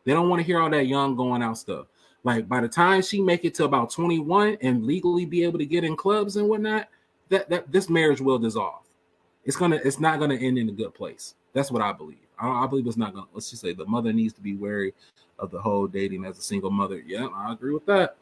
They 0.04 0.14
don't 0.14 0.30
want 0.30 0.40
to 0.40 0.46
hear 0.46 0.60
all 0.60 0.70
that 0.72 0.88
young 0.88 1.16
going 1.16 1.44
out 1.44 1.60
stuff. 1.60 1.86
Like 2.24 2.50
by 2.50 2.60
the 2.60 2.68
time 2.68 3.04
she 3.04 3.22
make 3.22 3.46
it 3.46 3.54
to 3.56 3.66
about 3.66 3.92
21 3.92 4.58
and 4.62 4.84
legally 4.84 5.26
be 5.26 5.44
able 5.44 5.60
to 5.60 5.66
get 5.66 5.84
in 5.84 5.96
clubs 5.96 6.38
and 6.38 6.50
whatnot, 6.50 6.88
that 7.30 7.48
that 7.50 7.72
this 7.72 7.88
marriage 7.88 8.20
will 8.20 8.40
dissolve. 8.40 8.82
It's 9.46 9.58
gonna 9.58 9.80
it's 9.86 10.00
not 10.00 10.20
gonna 10.20 10.36
end 10.36 10.58
in 10.58 10.70
a 10.70 10.74
good 10.74 10.96
place. 10.96 11.36
That's 11.54 11.72
what 11.72 11.84
I 11.84 11.94
believe. 11.94 12.18
I, 12.40 12.64
I 12.64 12.68
believe 12.68 12.88
it's 12.88 12.98
not 12.98 13.14
gonna. 13.14 13.28
Let's 13.32 13.52
just 13.52 13.62
say 13.62 13.74
the 13.74 13.86
mother 13.86 14.12
needs 14.12 14.34
to 14.34 14.42
be 14.42 14.56
wary 14.56 14.96
of 15.38 15.52
the 15.52 15.62
whole 15.62 15.86
dating 15.86 16.26
as 16.26 16.40
a 16.40 16.42
single 16.42 16.72
mother. 16.72 17.00
Yeah, 17.06 17.28
I 17.28 17.54
agree 17.54 17.74
with 17.74 17.86
that. 17.86 18.16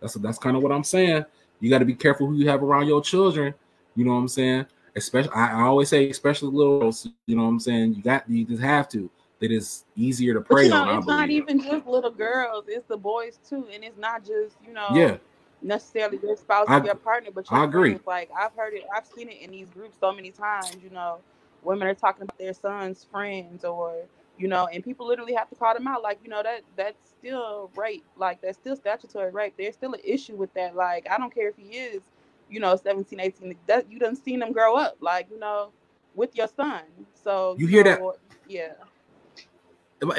That's 0.00 0.14
that's 0.14 0.38
kind 0.38 0.58
of 0.58 0.62
what 0.62 0.72
I'm 0.72 0.84
saying 0.84 1.24
you 1.62 1.70
got 1.70 1.78
to 1.78 1.84
be 1.84 1.94
careful 1.94 2.26
who 2.26 2.34
you 2.34 2.48
have 2.48 2.60
around 2.62 2.88
your 2.88 3.00
children. 3.00 3.54
You 3.94 4.04
know 4.04 4.12
what 4.12 4.18
I'm 4.18 4.28
saying? 4.28 4.66
Especially, 4.96 5.30
I, 5.32 5.60
I 5.60 5.62
always 5.62 5.88
say, 5.88 6.10
especially 6.10 6.50
little 6.50 6.80
girls. 6.80 7.08
You 7.26 7.36
know 7.36 7.44
what 7.44 7.50
I'm 7.50 7.60
saying? 7.60 7.94
You 7.94 8.02
got, 8.02 8.28
you 8.28 8.44
just 8.44 8.60
have 8.60 8.88
to. 8.90 9.08
It 9.40 9.52
is 9.52 9.84
easier 9.96 10.34
to 10.34 10.40
prey 10.40 10.54
but, 10.54 10.62
you 10.64 10.70
know, 10.70 10.90
on. 10.90 10.98
It's 10.98 11.06
not 11.06 11.30
even 11.30 11.62
just 11.62 11.86
little 11.86 12.10
girls; 12.10 12.64
it's 12.66 12.86
the 12.88 12.96
boys 12.96 13.38
too, 13.48 13.68
and 13.72 13.84
it's 13.84 13.98
not 13.98 14.24
just 14.24 14.56
you 14.66 14.72
know. 14.72 14.88
Yeah. 14.92 15.16
Necessarily 15.64 16.18
your 16.20 16.36
spouse 16.36 16.66
or 16.68 16.84
your 16.84 16.96
partner, 16.96 17.30
but 17.32 17.48
your 17.48 17.60
I 17.60 17.64
agree. 17.64 17.90
Friends. 17.90 18.06
Like 18.06 18.30
I've 18.36 18.52
heard 18.56 18.74
it, 18.74 18.82
I've 18.94 19.06
seen 19.06 19.28
it 19.28 19.40
in 19.40 19.52
these 19.52 19.68
groups 19.68 19.96
so 20.00 20.12
many 20.12 20.32
times. 20.32 20.76
You 20.82 20.90
know, 20.90 21.18
women 21.62 21.86
are 21.86 21.94
talking 21.94 22.22
about 22.22 22.36
their 22.38 22.52
sons' 22.52 23.06
friends 23.08 23.64
or 23.64 24.02
you 24.42 24.48
know, 24.48 24.66
and 24.66 24.82
people 24.82 25.06
literally 25.06 25.34
have 25.34 25.48
to 25.50 25.54
call 25.54 25.72
them 25.72 25.86
out. 25.86 26.02
Like, 26.02 26.18
you 26.24 26.28
know, 26.28 26.42
that 26.42 26.62
that's 26.76 27.10
still 27.20 27.70
rape. 27.76 28.04
Like, 28.16 28.42
that's 28.42 28.58
still 28.58 28.74
statutory 28.74 29.30
rape. 29.30 29.54
There's 29.56 29.74
still 29.74 29.92
an 29.92 30.00
issue 30.02 30.34
with 30.34 30.52
that. 30.54 30.74
Like, 30.74 31.06
I 31.08 31.16
don't 31.16 31.32
care 31.32 31.48
if 31.48 31.56
he 31.56 31.78
is, 31.78 32.02
you 32.50 32.58
know, 32.58 32.74
17, 32.74 33.20
18. 33.20 33.54
That 33.68 33.88
you 33.88 34.00
done 34.00 34.16
seen 34.16 34.42
him 34.42 34.50
grow 34.52 34.76
up. 34.76 34.96
Like, 35.00 35.28
you 35.30 35.38
know, 35.38 35.70
with 36.16 36.34
your 36.34 36.48
son. 36.48 36.82
So 37.14 37.54
you, 37.56 37.66
you 37.66 37.70
hear 37.70 37.84
know, 37.84 38.14
that? 38.16 38.52
Yeah. 38.52 38.72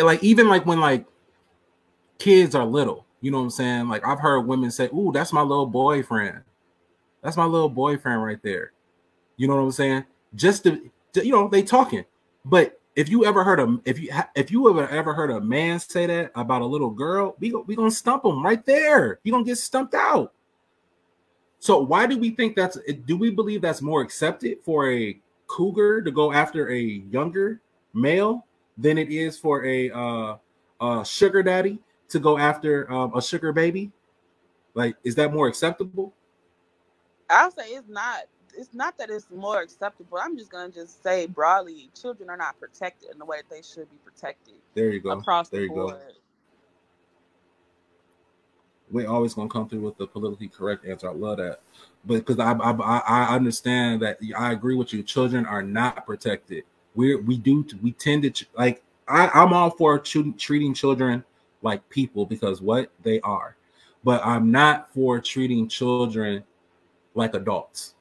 Like 0.01 0.23
even 0.23 0.47
like 0.47 0.65
when 0.65 0.79
like 0.79 1.05
kids 2.17 2.55
are 2.55 2.65
little, 2.65 3.05
you 3.19 3.29
know 3.29 3.39
what 3.39 3.43
I'm 3.43 3.49
saying? 3.49 3.89
Like 3.89 4.07
I've 4.07 4.19
heard 4.19 4.47
women 4.47 4.71
say, 4.71 4.85
"Ooh, 4.93 5.11
that's 5.13 5.33
my 5.33 5.41
little 5.41 5.65
boyfriend. 5.65 6.39
That's 7.21 7.35
my 7.35 7.43
little 7.43 7.67
boyfriend 7.67 8.23
right 8.23 8.41
there." 8.41 8.71
You 9.35 9.49
know 9.49 9.55
what 9.55 9.63
I'm 9.63 9.71
saying? 9.71 10.05
Just 10.33 10.63
to, 10.63 10.89
you 11.15 11.31
know, 11.33 11.49
they 11.49 11.63
talking, 11.63 12.05
but 12.45 12.79
if 12.95 13.09
you 13.09 13.25
ever 13.25 13.43
heard 13.43 13.59
a 13.59 13.77
if 13.85 13.99
you 13.99 14.11
if 14.35 14.51
you 14.51 14.69
ever 14.69 14.87
ever 14.87 15.13
heard 15.13 15.31
a 15.31 15.41
man 15.41 15.79
say 15.79 16.05
that 16.05 16.31
about 16.35 16.61
a 16.61 16.65
little 16.65 16.89
girl, 16.89 17.35
we 17.39 17.51
we 17.51 17.75
gonna 17.75 17.91
stump 17.91 18.25
him 18.25 18.43
right 18.43 18.63
there. 18.65 19.19
He 19.23 19.31
gonna 19.31 19.43
get 19.43 19.57
stumped 19.57 19.95
out. 19.95 20.33
So 21.59 21.79
why 21.79 22.05
do 22.07 22.17
we 22.17 22.31
think 22.31 22.55
that's? 22.55 22.77
Do 23.05 23.17
we 23.17 23.31
believe 23.31 23.61
that's 23.61 23.81
more 23.81 24.01
accepted 24.01 24.59
for 24.63 24.91
a 24.91 25.17
cougar 25.47 26.01
to 26.01 26.11
go 26.11 26.33
after 26.33 26.69
a 26.69 26.79
younger 26.79 27.61
male 27.93 28.45
than 28.77 28.97
it 28.97 29.09
is 29.09 29.37
for 29.37 29.65
a 29.65 29.89
uh, 29.91 30.35
a 30.81 31.05
sugar 31.05 31.41
daddy 31.41 31.79
to 32.09 32.19
go 32.19 32.37
after 32.37 32.91
um, 32.91 33.15
a 33.15 33.21
sugar 33.21 33.53
baby? 33.53 33.91
Like, 34.75 34.95
is 35.03 35.15
that 35.15 35.33
more 35.33 35.47
acceptable? 35.47 36.13
I'll 37.29 37.51
say 37.51 37.69
it's 37.69 37.87
not. 37.87 38.23
It's 38.57 38.73
not 38.73 38.97
that 38.97 39.09
it's 39.09 39.27
more 39.33 39.61
acceptable. 39.61 40.19
I'm 40.21 40.37
just 40.37 40.51
gonna 40.51 40.71
just 40.71 41.03
say 41.03 41.25
broadly, 41.27 41.89
children 41.99 42.29
are 42.29 42.37
not 42.37 42.59
protected 42.59 43.09
in 43.11 43.19
the 43.19 43.25
way 43.25 43.37
that 43.37 43.49
they 43.49 43.61
should 43.61 43.89
be 43.89 43.97
protected. 44.03 44.55
There 44.73 44.89
you 44.89 44.99
go. 44.99 45.11
Across 45.11 45.49
there 45.49 45.61
the 45.61 45.67
you 45.67 45.73
board. 45.73 45.93
go. 45.93 45.99
We're 48.91 49.09
always 49.09 49.33
gonna 49.33 49.49
come 49.49 49.67
through 49.67 49.81
with 49.81 49.97
the 49.97 50.07
politically 50.07 50.49
correct 50.49 50.85
answer. 50.85 51.09
I 51.09 51.13
love 51.13 51.37
that, 51.37 51.61
but 52.05 52.25
because 52.25 52.39
I, 52.39 52.51
I 52.53 52.97
I 52.99 53.35
understand 53.35 54.01
that 54.01 54.19
I 54.37 54.51
agree 54.51 54.75
with 54.75 54.93
you. 54.93 55.01
Children 55.03 55.45
are 55.45 55.63
not 55.63 56.05
protected. 56.05 56.63
We 56.93 57.15
we 57.15 57.37
do 57.37 57.65
we 57.81 57.93
tend 57.93 58.31
to 58.31 58.45
like 58.57 58.83
I, 59.07 59.29
I'm 59.29 59.53
all 59.53 59.71
for 59.71 59.97
treating 59.99 60.73
children 60.73 61.23
like 61.61 61.87
people 61.89 62.25
because 62.25 62.61
what 62.61 62.91
they 63.01 63.19
are, 63.21 63.55
but 64.03 64.23
I'm 64.25 64.51
not 64.51 64.93
for 64.93 65.19
treating 65.19 65.67
children 65.67 66.43
like 67.15 67.33
adults. 67.33 67.95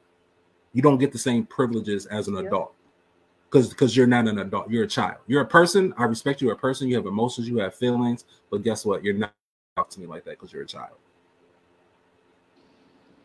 You 0.72 0.82
don't 0.82 0.98
get 0.98 1.12
the 1.12 1.18
same 1.18 1.44
privileges 1.46 2.06
as 2.06 2.28
an 2.28 2.36
adult 2.38 2.74
because 3.50 3.68
because 3.68 3.96
you're 3.96 4.06
not 4.06 4.26
an 4.28 4.38
adult. 4.38 4.70
You're 4.70 4.84
a 4.84 4.88
child. 4.88 5.18
You're 5.26 5.42
a 5.42 5.46
person. 5.46 5.92
I 5.98 6.04
respect 6.04 6.40
you. 6.40 6.50
A 6.50 6.56
person. 6.56 6.88
You 6.88 6.96
have 6.96 7.06
emotions. 7.06 7.48
You 7.48 7.58
have 7.58 7.74
feelings. 7.74 8.24
But 8.50 8.62
guess 8.62 8.84
what? 8.84 9.04
You're 9.04 9.14
not 9.14 9.32
talk 9.76 9.90
to 9.90 10.00
me 10.00 10.06
like 10.06 10.24
that 10.24 10.32
because 10.32 10.52
you're 10.52 10.62
a 10.62 10.66
child. 10.66 10.96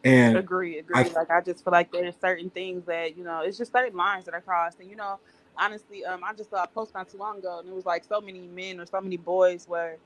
And 0.03 0.37
agree, 0.37 0.79
agree. 0.79 0.95
I, 0.95 1.03
like 1.03 1.29
I 1.29 1.41
just 1.41 1.63
feel 1.63 1.71
like 1.71 1.91
there's 1.91 2.15
certain 2.21 2.49
things 2.49 2.85
that 2.85 3.17
you 3.17 3.23
know, 3.23 3.41
it's 3.41 3.57
just 3.57 3.71
certain 3.73 3.97
lines 3.97 4.25
that 4.25 4.33
are 4.33 4.41
crossed, 4.41 4.79
and 4.79 4.89
you 4.89 4.95
know, 4.95 5.19
honestly, 5.57 6.05
um, 6.05 6.23
I 6.23 6.33
just 6.33 6.49
saw 6.49 6.63
a 6.63 6.67
post 6.67 6.93
not 6.93 7.09
too 7.09 7.17
long 7.17 7.39
ago, 7.39 7.59
and 7.59 7.67
it 7.67 7.75
was 7.75 7.85
like 7.85 8.03
so 8.05 8.21
many 8.21 8.41
men 8.47 8.79
or 8.79 8.85
so 8.85 9.01
many 9.01 9.17
boys 9.17 9.67
were 9.67 9.97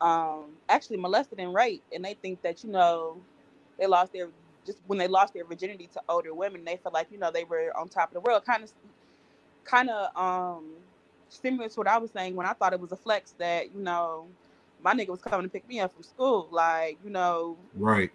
um 0.00 0.46
actually 0.68 0.96
molested 0.96 1.38
and 1.38 1.54
raped, 1.54 1.92
and 1.92 2.04
they 2.04 2.14
think 2.14 2.42
that 2.42 2.64
you 2.64 2.70
know 2.70 3.18
they 3.78 3.86
lost 3.86 4.12
their 4.12 4.28
just 4.64 4.78
when 4.86 4.98
they 4.98 5.08
lost 5.08 5.34
their 5.34 5.44
virginity 5.44 5.88
to 5.92 6.02
older 6.08 6.34
women, 6.34 6.64
they 6.64 6.76
felt 6.76 6.94
like 6.94 7.08
you 7.10 7.18
know 7.18 7.30
they 7.30 7.44
were 7.44 7.76
on 7.76 7.88
top 7.88 8.10
of 8.10 8.14
the 8.14 8.20
world, 8.20 8.44
kind 8.44 8.64
of, 8.64 8.72
kind 9.64 9.90
of 9.90 10.16
um 10.16 10.64
similar 11.28 11.68
to 11.68 11.80
what 11.80 11.88
I 11.88 11.98
was 11.98 12.10
saying 12.10 12.36
when 12.36 12.46
I 12.46 12.52
thought 12.52 12.72
it 12.72 12.80
was 12.80 12.92
a 12.92 12.96
flex 12.96 13.34
that 13.38 13.74
you 13.74 13.80
know 13.80 14.26
my 14.82 14.94
nigga 14.94 15.08
was 15.08 15.22
coming 15.22 15.46
to 15.46 15.48
pick 15.48 15.66
me 15.68 15.80
up 15.80 15.94
from 15.94 16.02
school, 16.02 16.48
like 16.50 16.98
you 17.04 17.10
know, 17.10 17.56
right. 17.74 18.10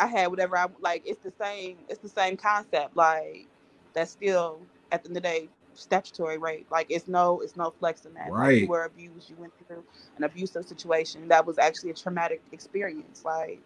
I 0.00 0.06
had 0.06 0.28
whatever 0.28 0.56
I 0.56 0.66
like. 0.80 1.02
It's 1.04 1.22
the 1.22 1.32
same. 1.40 1.78
It's 1.88 2.00
the 2.00 2.08
same 2.08 2.36
concept. 2.36 2.96
Like 2.96 3.46
that's 3.94 4.12
still 4.12 4.60
at 4.92 5.02
the 5.02 5.08
end 5.08 5.16
of 5.16 5.22
the 5.22 5.28
day 5.28 5.48
statutory 5.74 6.38
rape. 6.38 6.66
Like 6.70 6.86
it's 6.90 7.08
no, 7.08 7.40
it's 7.40 7.56
no 7.56 7.70
flex 7.70 8.04
in 8.04 8.14
that. 8.14 8.30
Right. 8.30 8.52
Like, 8.52 8.60
you 8.62 8.68
were 8.68 8.84
abused. 8.84 9.30
You 9.30 9.36
went 9.38 9.52
through 9.66 9.82
an 10.16 10.24
abusive 10.24 10.66
situation. 10.66 11.28
That 11.28 11.46
was 11.46 11.58
actually 11.58 11.90
a 11.90 11.94
traumatic 11.94 12.42
experience. 12.52 13.24
Like, 13.24 13.60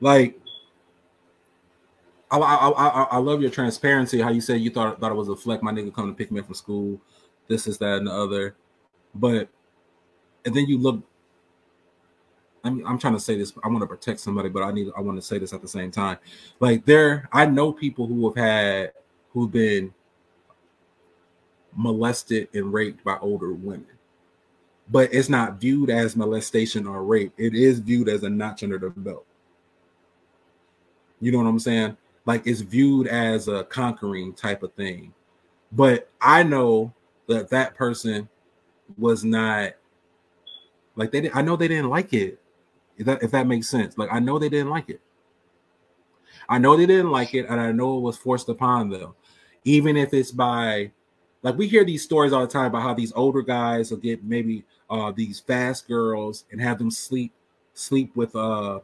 like 0.00 0.38
I, 2.30 2.38
I, 2.38 2.68
I, 2.68 3.02
I 3.02 3.16
love 3.18 3.42
your 3.42 3.50
transparency. 3.50 4.20
How 4.20 4.30
you 4.30 4.40
said 4.40 4.60
you 4.60 4.70
thought 4.70 5.00
thought 5.00 5.12
it 5.12 5.16
was 5.16 5.28
a 5.28 5.36
flex. 5.36 5.62
My 5.62 5.72
nigga 5.72 5.94
coming 5.94 6.12
to 6.12 6.16
pick 6.16 6.30
me 6.30 6.40
up 6.40 6.46
from 6.46 6.54
school. 6.54 7.00
This 7.48 7.66
is 7.66 7.78
that 7.78 7.98
and 7.98 8.06
the 8.06 8.12
other, 8.12 8.54
but 9.14 9.48
and 10.44 10.54
then 10.54 10.66
you 10.66 10.78
look 10.78 11.02
I'm, 12.64 12.86
I'm 12.86 12.98
trying 12.98 13.14
to 13.14 13.20
say 13.20 13.36
this. 13.36 13.52
I 13.64 13.68
want 13.68 13.80
to 13.80 13.86
protect 13.86 14.20
somebody, 14.20 14.48
but 14.48 14.62
I 14.62 14.72
need. 14.72 14.88
I 14.96 15.00
want 15.00 15.18
to 15.18 15.22
say 15.26 15.38
this 15.38 15.52
at 15.52 15.62
the 15.62 15.68
same 15.68 15.90
time. 15.90 16.18
Like 16.58 16.84
there, 16.84 17.28
I 17.32 17.46
know 17.46 17.72
people 17.72 18.06
who 18.06 18.28
have 18.28 18.36
had 18.36 18.92
who've 19.32 19.50
been 19.50 19.94
molested 21.74 22.48
and 22.52 22.72
raped 22.72 23.02
by 23.04 23.16
older 23.20 23.52
women, 23.52 23.86
but 24.90 25.12
it's 25.12 25.28
not 25.28 25.60
viewed 25.60 25.88
as 25.88 26.16
molestation 26.16 26.86
or 26.86 27.04
rape. 27.04 27.32
It 27.38 27.54
is 27.54 27.78
viewed 27.78 28.08
as 28.08 28.24
a 28.24 28.30
notch 28.30 28.62
under 28.62 28.78
the 28.78 28.90
belt. 28.90 29.24
You 31.20 31.32
know 31.32 31.38
what 31.38 31.46
I'm 31.46 31.58
saying? 31.58 31.96
Like 32.26 32.46
it's 32.46 32.60
viewed 32.60 33.06
as 33.06 33.48
a 33.48 33.64
conquering 33.64 34.32
type 34.32 34.62
of 34.62 34.72
thing. 34.74 35.12
But 35.72 36.10
I 36.20 36.42
know 36.42 36.92
that 37.28 37.48
that 37.50 37.74
person 37.74 38.28
was 38.98 39.24
not 39.24 39.72
like 40.96 41.12
they. 41.12 41.30
I 41.30 41.42
know 41.42 41.56
they 41.56 41.68
didn't 41.68 41.90
like 41.90 42.12
it 42.12 42.40
if 42.96 43.06
that 43.06 43.22
if 43.22 43.30
that 43.30 43.46
makes 43.46 43.68
sense. 43.68 43.96
Like 43.96 44.12
I 44.12 44.18
know 44.18 44.38
they 44.38 44.48
didn't 44.48 44.70
like 44.70 44.90
it. 44.90 45.00
I 46.48 46.58
know 46.58 46.76
they 46.76 46.86
didn't 46.86 47.10
like 47.10 47.34
it, 47.34 47.46
and 47.48 47.60
I 47.60 47.72
know 47.72 47.98
it 47.98 48.00
was 48.00 48.16
forced 48.16 48.48
upon 48.48 48.90
them. 48.90 49.14
Even 49.64 49.96
if 49.96 50.12
it's 50.12 50.32
by 50.32 50.90
like 51.42 51.56
we 51.56 51.68
hear 51.68 51.84
these 51.84 52.02
stories 52.02 52.32
all 52.32 52.42
the 52.42 52.52
time 52.52 52.66
about 52.66 52.82
how 52.82 52.94
these 52.94 53.12
older 53.12 53.42
guys 53.42 53.90
will 53.90 53.98
get 53.98 54.24
maybe 54.24 54.64
uh 54.88 55.12
these 55.12 55.40
fast 55.40 55.86
girls 55.88 56.44
and 56.50 56.60
have 56.60 56.78
them 56.78 56.90
sleep 56.90 57.32
sleep 57.74 58.14
with 58.16 58.34
uh 58.36 58.80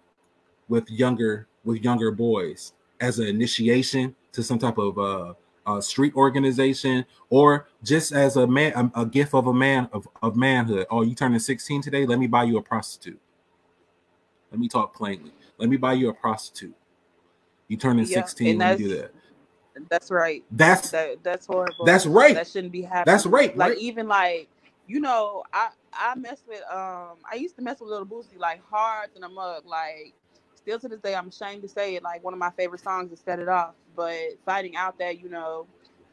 with 0.69 0.91
younger 0.91 1.47
with 1.67 1.83
younger 1.83 2.11
boys 2.11 2.73
as 3.01 3.19
an 3.19 3.27
initiation 3.27 4.15
to 4.33 4.43
some 4.43 4.59
type 4.59 4.79
of 4.79 4.99
uh, 4.99 5.35
uh 5.67 5.81
street 5.81 6.15
organization 6.15 7.05
or 7.29 7.69
just 7.83 8.13
as 8.13 8.37
a 8.37 8.47
man 8.47 8.73
a, 8.95 9.03
a 9.03 9.07
gift 9.07 9.35
of 9.35 9.47
a 9.47 9.53
man 9.53 9.89
of, 9.93 10.09
of 10.23 10.37
manhood 10.37 10.87
oh 10.91 11.03
you 11.03 11.15
turning 11.15 11.39
16 11.39 11.83
today 11.83 12.07
let 12.07 12.19
me 12.19 12.27
buy 12.27 12.45
you 12.45 12.57
a 12.57 12.63
prostitute 12.63 13.21
let 14.51 14.61
me 14.61 14.69
talk 14.69 14.95
plainly. 14.95 15.33
Let 15.59 15.69
me 15.69 15.77
buy 15.77 15.95
you 15.95 16.09
a 16.09 16.15
prostitute. 16.15 16.75
You 17.69 17.77
turn 17.77 17.99
in 17.99 18.07
yeah, 18.07 18.25
16 18.25 18.59
when 18.59 18.79
you 18.79 18.89
do 18.89 18.97
that. 18.97 19.11
That's 19.91 20.11
right. 20.11 20.43
That's 20.51 20.91
that, 20.91 21.23
that's 21.23 21.47
horrible. 21.47 21.85
That's 21.85 22.07
right. 22.07 22.35
That 22.35 22.47
shouldn't 22.47 22.73
be 22.73 22.83
happening. 22.83 23.13
That's 23.13 23.27
right. 23.27 23.57
Like 23.57 23.71
right? 23.71 23.79
even 23.79 24.09
like 24.09 24.49
you 24.87 25.01
know, 25.01 25.43
I 25.53 25.71
I 25.93 26.15
mess 26.15 26.43
with 26.49 26.63
um 26.71 27.19
I 27.31 27.35
used 27.37 27.57
to 27.57 27.63
mess 27.63 27.81
with 27.81 27.91
Little 27.91 28.07
Boosie 28.07 28.39
like 28.39 28.63
hard 28.71 29.11
than 29.13 29.25
a 29.25 29.29
mug. 29.29 29.67
Like 29.67 30.15
still 30.67 30.81
to 30.81 30.89
this 30.89 31.01
day, 31.01 31.15
I'm 31.15 31.29
ashamed 31.29 31.63
to 31.63 31.69
say 31.69 31.95
it. 31.95 32.03
Like 32.03 32.25
one 32.25 32.33
of 32.33 32.41
my 32.41 32.51
favorite 32.51 32.83
songs 32.83 33.13
is 33.13 33.21
"Set 33.21 33.39
It 33.39 33.49
Off." 33.49 33.75
But 33.95 34.17
finding 34.45 34.75
out 34.75 34.99
that 34.99 35.21
you 35.21 35.29
know 35.29 35.67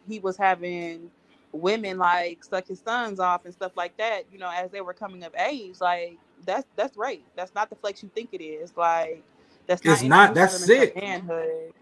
he 0.07 0.19
was 0.19 0.37
having 0.37 1.09
women 1.51 1.97
like 1.97 2.43
suck 2.43 2.67
his 2.67 2.79
sons 2.79 3.19
off 3.19 3.45
and 3.45 3.53
stuff 3.53 3.71
like 3.75 3.97
that, 3.97 4.23
you 4.31 4.37
know, 4.37 4.51
as 4.53 4.69
they 4.71 4.81
were 4.81 4.93
coming 4.93 5.23
of 5.23 5.33
age, 5.35 5.81
like 5.81 6.17
that's 6.45 6.67
that's 6.75 6.95
right. 6.95 7.23
That's 7.35 7.55
not 7.55 7.69
the 7.71 7.75
flex 7.75 8.03
you 8.03 8.11
think 8.13 8.29
it 8.31 8.43
is. 8.43 8.77
Like 8.77 9.23
that's 9.65 9.83
not. 9.83 9.93
It's 9.93 10.03
not. 10.03 10.35
That's 10.35 10.63
sick. 10.63 10.95
Manhood. 10.95 11.73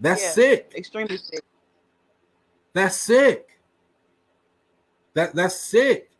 That's 0.00 0.22
yeah, 0.22 0.30
sick. 0.30 0.72
Extremely 0.74 1.18
sick. 1.18 1.44
That's 2.72 2.96
sick. 2.96 3.60
That 5.12 5.34
that's 5.34 5.56
sick. 5.56 6.10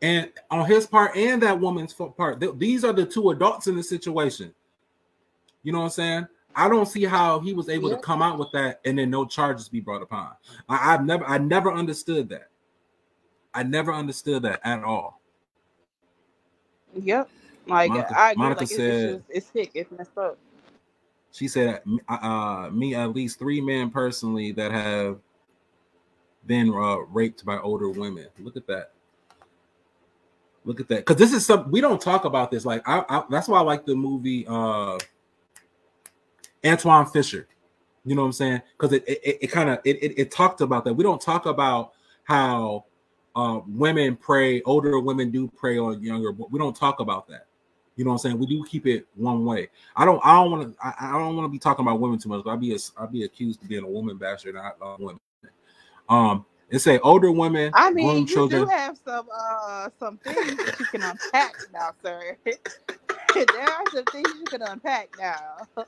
And 0.00 0.32
on 0.50 0.66
his 0.66 0.84
part 0.84 1.16
and 1.16 1.40
that 1.42 1.60
woman's 1.60 1.94
part, 1.94 2.40
th- 2.40 2.54
these 2.56 2.84
are 2.84 2.92
the 2.92 3.06
two 3.06 3.30
adults 3.30 3.68
in 3.68 3.76
the 3.76 3.84
situation. 3.84 4.52
You 5.62 5.72
know 5.72 5.78
what 5.78 5.84
I'm 5.84 5.90
saying? 5.90 6.26
I 6.54 6.68
don't 6.68 6.86
see 6.86 7.04
how 7.04 7.40
he 7.40 7.54
was 7.54 7.68
able 7.68 7.88
yeah. 7.90 7.96
to 7.96 8.02
come 8.02 8.20
out 8.20 8.38
with 8.38 8.52
that 8.52 8.80
and 8.84 8.98
then 8.98 9.10
no 9.10 9.24
charges 9.24 9.68
be 9.68 9.80
brought 9.80 10.02
upon. 10.02 10.32
I, 10.68 10.94
I've 10.94 11.04
never, 11.04 11.24
I 11.24 11.38
never 11.38 11.72
understood 11.72 12.28
that. 12.28 12.48
I 13.54 13.62
never 13.62 13.92
understood 13.92 14.42
that 14.42 14.60
at 14.64 14.82
all. 14.82 15.20
Yep. 16.94 17.28
Like 17.66 17.90
Monica, 17.90 18.18
I 18.18 18.30
agree. 18.32 18.42
Monica 18.42 18.60
like, 18.60 18.68
said, 18.68 18.78
it's, 18.78 19.12
just, 19.12 19.24
it's 19.30 19.46
sick. 19.46 19.70
It's 19.74 19.90
messed 19.92 20.18
up. 20.18 20.38
She 21.30 21.48
said, 21.48 21.80
uh, 22.08 22.12
uh, 22.12 22.70
"Me 22.70 22.94
at 22.94 23.14
least 23.14 23.38
three 23.38 23.60
men 23.60 23.88
personally 23.90 24.52
that 24.52 24.70
have 24.70 25.18
been 26.46 26.70
uh, 26.70 26.96
raped 27.10 27.44
by 27.44 27.58
older 27.58 27.88
women. 27.88 28.26
Look 28.38 28.56
at 28.56 28.66
that. 28.66 28.90
Look 30.64 30.80
at 30.80 30.88
that. 30.88 30.98
Because 30.98 31.16
this 31.16 31.32
is 31.32 31.44
some 31.46 31.70
we 31.70 31.80
don't 31.80 32.00
talk 32.00 32.24
about 32.24 32.50
this. 32.50 32.64
Like 32.64 32.86
I, 32.86 33.04
I, 33.08 33.24
that's 33.30 33.48
why 33.48 33.58
I 33.58 33.62
like 33.62 33.84
the 33.84 33.94
movie 33.96 34.46
uh 34.48 34.98
Antwone 36.64 37.06
Fisher. 37.06 37.46
You 38.04 38.16
know 38.16 38.22
what 38.22 38.26
I'm 38.26 38.32
saying? 38.32 38.62
Because 38.76 38.94
it 38.94 39.04
it, 39.06 39.38
it 39.42 39.46
kind 39.48 39.70
of 39.70 39.78
it, 39.84 40.02
it, 40.02 40.18
it 40.18 40.30
talked 40.30 40.60
about 40.60 40.84
that. 40.84 40.94
We 40.94 41.04
don't 41.04 41.20
talk 41.20 41.46
about 41.46 41.92
how 42.24 42.84
uh, 43.34 43.60
women 43.66 44.16
prey, 44.16 44.62
older 44.62 44.98
women 44.98 45.30
do 45.30 45.48
prey 45.48 45.78
on 45.78 46.02
younger. 46.02 46.32
But 46.32 46.50
we 46.50 46.58
don't 46.58 46.76
talk 46.76 47.00
about 47.00 47.28
that. 47.28 47.46
You 47.96 48.04
know 48.04 48.10
what 48.10 48.24
I'm 48.24 48.30
saying? 48.30 48.38
We 48.38 48.46
do 48.46 48.64
keep 48.64 48.86
it 48.86 49.06
one 49.14 49.44
way. 49.44 49.68
I 49.94 50.04
don't. 50.04 50.20
I 50.24 50.34
don't 50.34 50.50
want 50.50 50.72
to. 50.72 50.84
I, 50.84 51.10
I, 51.10 51.12
don't 51.12 51.36
want 51.36 51.44
to 51.46 51.52
be 51.52 51.58
talking 51.58 51.84
about 51.84 52.00
women 52.00 52.18
too 52.18 52.30
much. 52.30 52.42
I'll 52.46 52.56
be. 52.56 52.74
A, 52.74 52.78
I'll 52.96 53.06
be 53.06 53.24
accused 53.24 53.62
of 53.62 53.68
being 53.68 53.84
a 53.84 53.88
woman 53.88 54.16
basher, 54.16 54.52
not 54.52 54.76
uh, 54.80 54.96
women. 54.98 55.20
Um, 56.08 56.46
it 56.72 56.78
say 56.78 56.98
older 57.00 57.30
women. 57.30 57.70
I 57.74 57.90
mean, 57.90 58.20
you 58.20 58.26
children. 58.26 58.62
do 58.62 58.68
have 58.68 58.98
some 59.04 59.26
uh 59.30 59.90
some 60.00 60.16
things 60.18 60.56
that 60.56 60.80
you 60.80 60.86
can 60.86 61.02
unpack 61.02 61.54
now, 61.72 61.90
sir. 62.02 62.36
there 62.44 63.62
are 63.62 63.84
some 63.92 64.04
things 64.06 64.28
you 64.38 64.44
can 64.46 64.62
unpack 64.62 65.10
now, 65.18 65.58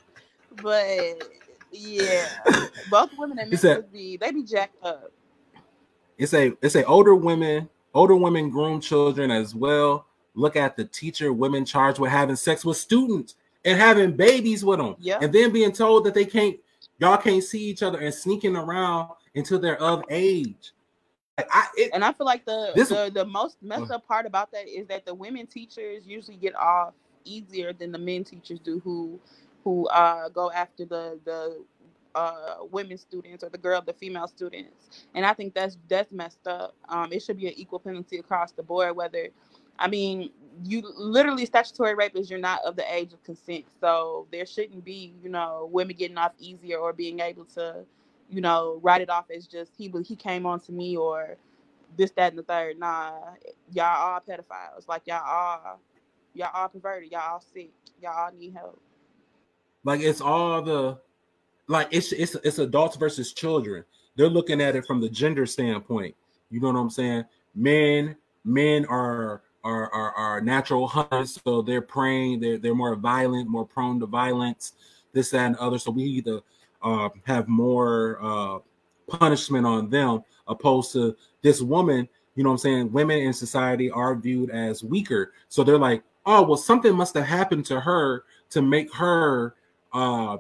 but 0.62 1.22
yeah, 1.70 2.28
both 2.90 3.11
women 3.18 3.38
and 3.38 3.50
men 3.50 3.59
said, 3.59 3.92
be 3.92 4.16
they 4.16 4.30
be 4.30 4.42
jacked 4.42 4.82
up. 4.82 5.11
It's 6.18 6.34
a 6.34 6.52
it's 6.62 6.76
a 6.76 6.84
older 6.84 7.14
women 7.14 7.68
older 7.94 8.16
women 8.16 8.50
groom 8.50 8.80
children 8.80 9.30
as 9.30 9.55
well. 9.55 10.07
Look 10.34 10.57
at 10.57 10.76
the 10.76 10.84
teacher 10.84 11.32
women 11.32 11.64
charged 11.64 12.00
with 12.00 12.11
having 12.11 12.36
sex 12.36 12.64
with 12.64 12.76
students 12.76 13.36
and 13.64 13.78
having 13.78 14.12
babies 14.12 14.64
with 14.64 14.78
them 14.78 14.96
yeah. 14.98 15.18
and 15.22 15.32
then 15.32 15.52
being 15.52 15.72
told 15.72 16.05
that 16.05 16.14
they 16.14 16.24
can't 16.24 16.57
y'all 16.98 17.16
can't 17.16 17.42
see 17.42 17.62
each 17.64 17.82
other 17.82 17.98
and 17.98 18.12
sneaking 18.12 18.57
around 18.57 19.11
until 19.34 19.59
they're 19.59 19.80
of 19.80 20.05
age. 20.11 20.72
I, 21.36 21.66
it, 21.76 21.90
and 21.92 22.05
I 22.05 22.12
feel 22.12 22.26
like 22.26 22.44
the, 22.44 22.70
this, 22.76 22.90
the 22.90 23.11
the 23.12 23.24
most 23.24 23.57
messed 23.61 23.90
up 23.90 24.07
part 24.07 24.24
about 24.24 24.52
that 24.52 24.68
is 24.68 24.86
that 24.86 25.05
the 25.05 25.14
women 25.14 25.48
teachers 25.48 26.07
usually 26.07 26.36
get 26.36 26.55
off 26.55 26.94
easier 27.24 27.72
than 27.72 27.90
the 27.90 27.98
men 27.98 28.22
teachers 28.22 28.61
do 28.61 28.80
who 28.84 29.18
who 29.65 29.89
uh, 29.89 30.31
go 30.31 30.53
after 30.53 30.87
the 30.87 31.21
the 31.25 31.65
uh, 32.17 32.57
women 32.73 32.99
students 32.99 33.45
or 33.45 33.51
the 33.51 33.59
girl, 33.59 33.83
the 33.83 33.95
female 33.95 34.29
students, 34.29 34.91
and 35.15 35.27
I 35.27 35.35
think 35.35 35.55
that's 35.55 35.79
that's 35.89 36.12
messed 36.12 36.47
up. 36.49 36.77
Um, 36.89 37.12
it 37.12 37.23
should 37.23 37.39
be 37.39 37.49
an 37.49 37.55
equal 37.57 37.81
penalty 37.81 38.19
across 38.19 38.53
the 38.53 38.65
board. 38.65 38.97
Whether, 38.97 39.31
I 39.79 39.89
mean, 39.89 40.31
you 40.65 40.83
literally 40.97 41.47
statutory 41.47 41.95
rape 41.97 42.17
is 42.17 42.31
you're 42.31 42.41
not 42.41 42.62
of 42.65 42.77
the 42.77 42.95
age 42.95 43.12
of 43.15 43.25
consent, 43.25 43.67
so 43.81 44.29
there 44.33 44.47
shouldn't 44.47 44.85
be 44.85 45.15
you 45.23 45.31
know 45.31 45.69
women 45.73 45.97
getting 45.97 46.19
off 46.19 46.33
easier 46.39 46.79
or 46.79 46.93
being 46.95 47.21
able 47.21 47.47
to, 47.57 47.85
you 48.31 48.43
know, 48.43 48.81
write 48.83 49.03
it 49.03 49.11
off 49.11 49.27
as 49.35 49.47
just 49.47 49.73
he 49.79 49.93
he 50.07 50.17
came 50.17 50.47
on 50.47 50.61
to 50.61 50.73
me 50.73 50.97
or 50.97 51.37
this 51.97 52.12
that 52.12 52.33
and 52.33 52.39
the 52.39 52.45
third. 52.45 52.79
Nah, 52.79 53.12
y'all 53.73 53.85
all 54.15 54.21
pedophiles. 54.21 54.89
Like 54.89 55.03
y'all 55.07 55.23
all 55.25 55.81
y'all 56.35 56.51
all 56.55 56.69
perverted. 56.69 57.12
Y'all 57.12 57.35
all 57.35 57.41
sick. 57.55 57.71
Y'all 58.03 58.17
all 58.27 58.33
need 58.39 58.55
help. 58.55 58.81
Like 59.85 60.01
it's 60.01 60.20
all 60.20 60.62
the 60.62 60.99
like 61.68 61.89
it's 61.91 62.12
it's 62.12 62.35
it's 62.37 62.59
adults 62.59 62.97
versus 62.97 63.32
children. 63.32 63.85
They're 64.16 64.28
looking 64.28 64.61
at 64.61 64.76
it 64.76 64.87
from 64.87 65.01
the 65.01 65.09
gender 65.09 65.47
standpoint. 65.47 66.14
You 66.51 66.61
know 66.61 66.72
what 66.72 66.80
I'm 66.80 66.91
saying? 66.91 67.24
Men 67.55 68.16
men 68.45 68.87
are 68.87 69.43
are 69.62 69.93
are, 69.93 70.12
are 70.12 70.41
natural 70.41 70.87
hunters, 70.87 71.39
so 71.45 71.62
they're 71.62 71.82
preying. 71.82 72.41
They're 72.41 72.59
they're 72.59 72.74
more 72.74 72.97
violent, 72.97 73.49
more 73.49 73.66
prone 73.66 74.01
to 74.01 74.07
violence. 74.07 74.72
This 75.12 75.30
that 75.30 75.47
and 75.47 75.57
other. 75.57 75.78
So 75.78 75.91
we 75.91 76.05
either 76.05 76.41
uh, 76.82 77.09
have 77.24 77.47
more 77.49 78.18
uh, 78.20 78.59
punishment 79.09 79.66
on 79.66 79.91
them 79.91 80.22
opposed 80.49 80.93
to 80.93 81.16
this 81.43 81.62
woman. 81.62 82.09
You 82.35 82.43
know 82.43 82.51
what 82.51 82.55
I'm 82.55 82.59
saying? 82.59 82.93
Women 82.93 83.18
in 83.18 83.32
society 83.32 83.91
are 83.91 84.16
viewed 84.16 84.51
as 84.51 84.82
weaker, 84.82 85.32
so 85.49 85.62
they're 85.62 85.78
like, 85.78 86.03
oh 86.26 86.43
well, 86.43 86.57
something 86.57 86.95
must 86.95 87.14
have 87.14 87.26
happened 87.26 87.64
to 87.66 87.80
her 87.80 88.24
to 88.51 88.61
make 88.61 88.93
her 88.95 89.55
uh, 89.95 90.38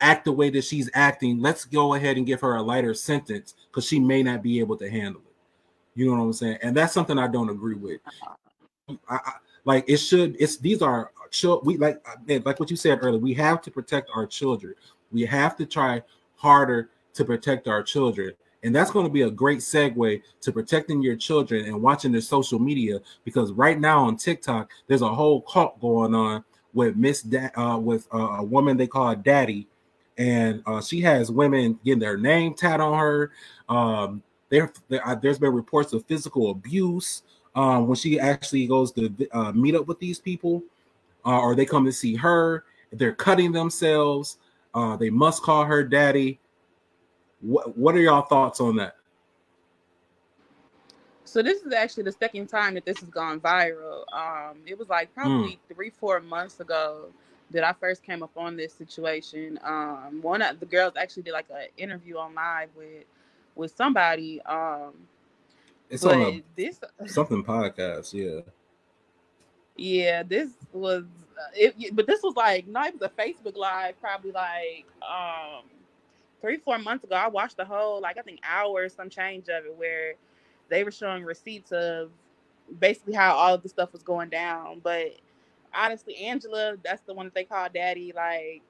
act 0.00 0.24
the 0.24 0.32
way 0.32 0.50
that 0.50 0.64
she's 0.64 0.90
acting, 0.92 1.40
let's 1.40 1.64
go 1.64 1.94
ahead 1.94 2.16
and 2.16 2.26
give 2.26 2.40
her 2.40 2.56
a 2.56 2.62
lighter 2.62 2.92
sentence 2.92 3.54
because 3.70 3.86
she 3.86 3.98
may 3.98 4.22
not 4.22 4.42
be 4.42 4.60
able 4.60 4.76
to 4.76 4.90
handle 4.90 5.22
it. 5.22 5.34
You 5.94 6.06
know 6.06 6.12
what 6.12 6.24
I'm 6.24 6.32
saying? 6.34 6.58
And 6.62 6.76
that's 6.76 6.92
something 6.92 7.18
I 7.18 7.28
don't 7.28 7.48
agree 7.48 7.76
with. 7.76 8.00
I, 8.88 8.94
I, 9.08 9.32
like 9.64 9.84
it 9.88 9.96
should. 9.96 10.36
It's 10.38 10.58
these 10.58 10.82
are 10.82 11.10
we 11.64 11.76
like 11.76 12.00
like 12.28 12.60
what 12.60 12.70
you 12.70 12.76
said 12.76 12.98
earlier. 13.02 13.18
We 13.18 13.34
have 13.34 13.62
to 13.62 13.70
protect 13.70 14.10
our 14.14 14.26
children. 14.26 14.74
We 15.10 15.22
have 15.22 15.56
to 15.56 15.66
try 15.66 16.02
harder 16.36 16.90
to 17.14 17.24
protect 17.24 17.66
our 17.66 17.82
children. 17.82 18.32
And 18.62 18.74
that's 18.74 18.90
going 18.90 19.06
to 19.06 19.12
be 19.12 19.22
a 19.22 19.30
great 19.30 19.60
segue 19.60 20.22
to 20.40 20.52
protecting 20.52 21.02
your 21.02 21.16
children 21.16 21.66
and 21.66 21.82
watching 21.82 22.12
their 22.12 22.20
social 22.20 22.58
media 22.58 23.00
because 23.24 23.52
right 23.52 23.78
now 23.78 24.04
on 24.04 24.16
TikTok, 24.16 24.70
there's 24.86 25.02
a 25.02 25.14
whole 25.14 25.42
cult 25.42 25.80
going 25.80 26.14
on 26.14 26.44
with 26.76 26.94
Miss 26.94 27.22
da- 27.22 27.50
uh, 27.56 27.78
with 27.78 28.06
uh, 28.14 28.36
a 28.38 28.44
woman 28.44 28.76
they 28.76 28.86
call 28.86 29.16
Daddy, 29.16 29.66
and 30.18 30.62
uh, 30.66 30.82
she 30.82 31.00
has 31.00 31.32
women 31.32 31.80
getting 31.84 31.98
their 31.98 32.18
name 32.18 32.52
tat 32.52 32.80
on 32.80 32.98
her. 32.98 33.32
Um, 33.68 34.22
there, 34.50 34.70
there 34.88 35.18
there's 35.20 35.38
been 35.38 35.54
reports 35.54 35.94
of 35.94 36.04
physical 36.04 36.50
abuse 36.50 37.22
um, 37.54 37.88
when 37.88 37.96
she 37.96 38.20
actually 38.20 38.66
goes 38.66 38.92
to 38.92 39.10
uh, 39.32 39.52
meet 39.52 39.74
up 39.74 39.86
with 39.86 39.98
these 39.98 40.20
people, 40.20 40.62
uh, 41.24 41.40
or 41.40 41.54
they 41.54 41.64
come 41.64 41.86
to 41.86 41.92
see 41.92 42.14
her. 42.14 42.64
They're 42.92 43.14
cutting 43.14 43.52
themselves. 43.52 44.36
Uh, 44.74 44.96
they 44.96 45.08
must 45.08 45.42
call 45.42 45.64
her 45.64 45.82
daddy. 45.82 46.38
What 47.40 47.76
What 47.76 47.94
are 47.94 48.00
y'all 48.00 48.26
thoughts 48.26 48.60
on 48.60 48.76
that? 48.76 48.96
So 51.36 51.42
this 51.42 51.60
is 51.60 51.72
actually 51.74 52.04
the 52.04 52.12
second 52.12 52.46
time 52.46 52.72
that 52.76 52.86
this 52.86 52.98
has 53.00 53.10
gone 53.10 53.40
viral. 53.40 54.04
Um, 54.10 54.56
it 54.64 54.78
was 54.78 54.88
like 54.88 55.14
probably 55.14 55.58
mm. 55.70 55.74
three, 55.74 55.90
four 55.90 56.18
months 56.18 56.60
ago 56.60 57.10
that 57.50 57.62
I 57.62 57.74
first 57.74 58.02
came 58.02 58.22
up 58.22 58.30
on 58.38 58.56
this 58.56 58.72
situation. 58.72 59.58
Um, 59.62 60.20
one 60.22 60.40
of 60.40 60.58
the 60.60 60.64
girls 60.64 60.94
actually 60.96 61.24
did 61.24 61.34
like 61.34 61.44
an 61.50 61.66
interview 61.76 62.16
on 62.16 62.34
live 62.34 62.70
with 62.74 63.04
with 63.54 63.76
somebody. 63.76 64.40
Um, 64.46 64.94
it's 65.90 66.06
on 66.06 66.22
a, 66.22 66.42
this 66.56 66.80
something 67.04 67.44
podcast, 67.44 68.14
yeah. 68.14 68.40
Yeah, 69.76 70.22
this 70.22 70.52
was 70.72 71.04
uh, 71.38 71.50
it, 71.54 71.94
but 71.94 72.06
this 72.06 72.22
was 72.22 72.34
like 72.34 72.66
not 72.66 72.94
even 72.94 73.02
a 73.02 73.10
Facebook 73.10 73.58
live, 73.58 74.00
probably 74.00 74.32
like 74.32 74.86
um 75.06 75.64
three, 76.40 76.56
four 76.56 76.78
months 76.78 77.04
ago. 77.04 77.14
I 77.14 77.28
watched 77.28 77.58
the 77.58 77.66
whole 77.66 78.00
like 78.00 78.16
I 78.16 78.22
think 78.22 78.40
hour 78.42 78.88
some 78.88 79.10
change 79.10 79.50
of 79.50 79.66
it 79.66 79.76
where 79.76 80.14
they 80.68 80.84
were 80.84 80.90
showing 80.90 81.24
receipts 81.24 81.72
of 81.72 82.10
basically 82.80 83.14
how 83.14 83.34
all 83.34 83.54
of 83.54 83.62
the 83.62 83.68
stuff 83.68 83.92
was 83.92 84.02
going 84.02 84.30
down. 84.30 84.80
But 84.82 85.16
honestly, 85.74 86.16
Angela, 86.18 86.76
that's 86.84 87.02
the 87.02 87.14
one 87.14 87.26
that 87.26 87.34
they 87.34 87.44
call 87.44 87.68
daddy. 87.72 88.12
Like, 88.14 88.62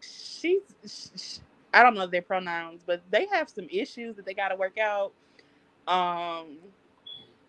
she's, 0.00 0.62
she, 0.86 1.40
I 1.74 1.82
don't 1.82 1.94
know 1.94 2.06
their 2.06 2.22
pronouns, 2.22 2.82
but 2.86 3.02
they 3.10 3.26
have 3.32 3.48
some 3.50 3.68
issues 3.70 4.16
that 4.16 4.26
they 4.26 4.34
got 4.34 4.48
to 4.48 4.56
work 4.56 4.78
out. 4.78 5.12
Um, 5.88 6.58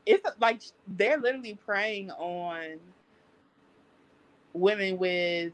it's 0.05 0.27
like 0.39 0.61
they're 0.87 1.17
literally 1.19 1.57
preying 1.65 2.11
on 2.11 2.79
women 4.53 4.97
with 4.97 5.53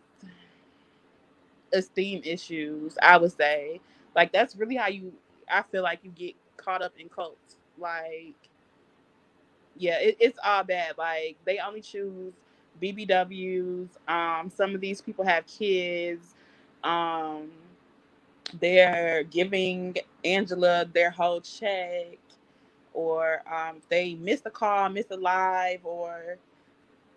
esteem 1.73 2.21
issues. 2.25 2.97
I 3.01 3.17
would 3.17 3.31
say, 3.31 3.81
like, 4.15 4.31
that's 4.31 4.55
really 4.55 4.75
how 4.75 4.87
you. 4.87 5.13
I 5.49 5.63
feel 5.63 5.83
like 5.83 5.99
you 6.03 6.11
get 6.11 6.35
caught 6.57 6.81
up 6.81 6.93
in 6.97 7.09
cults. 7.09 7.57
Like, 7.83 8.35
yeah, 9.77 9.99
it, 9.99 10.17
it's 10.19 10.39
all 10.43 10.63
bad. 10.63 10.97
Like, 10.97 11.37
they 11.45 11.59
only 11.59 11.81
choose 11.81 12.33
BBWs. 12.81 13.89
Um, 14.07 14.49
some 14.49 14.73
of 14.73 14.81
these 14.81 15.01
people 15.01 15.25
have 15.25 15.45
kids. 15.45 16.33
Um, 16.83 17.51
they're 18.59 19.23
giving 19.23 19.97
Angela 20.23 20.85
their 20.91 21.11
whole 21.11 21.41
check, 21.41 22.17
or 22.93 23.41
um, 23.51 23.81
they 23.89 24.15
miss 24.15 24.41
a 24.45 24.51
call, 24.51 24.89
miss 24.89 25.07
a 25.11 25.17
live, 25.17 25.79
or 25.83 26.37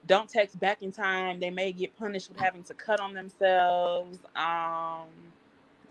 don't 0.06 0.28
text 0.28 0.58
back 0.60 0.82
in 0.82 0.92
time, 0.92 1.40
they 1.40 1.50
may 1.50 1.72
get 1.72 1.96
punished 1.98 2.28
with 2.28 2.38
having 2.38 2.62
to 2.64 2.74
cut 2.74 3.00
on 3.00 3.12
themselves. 3.12 4.18
Um, 4.34 5.06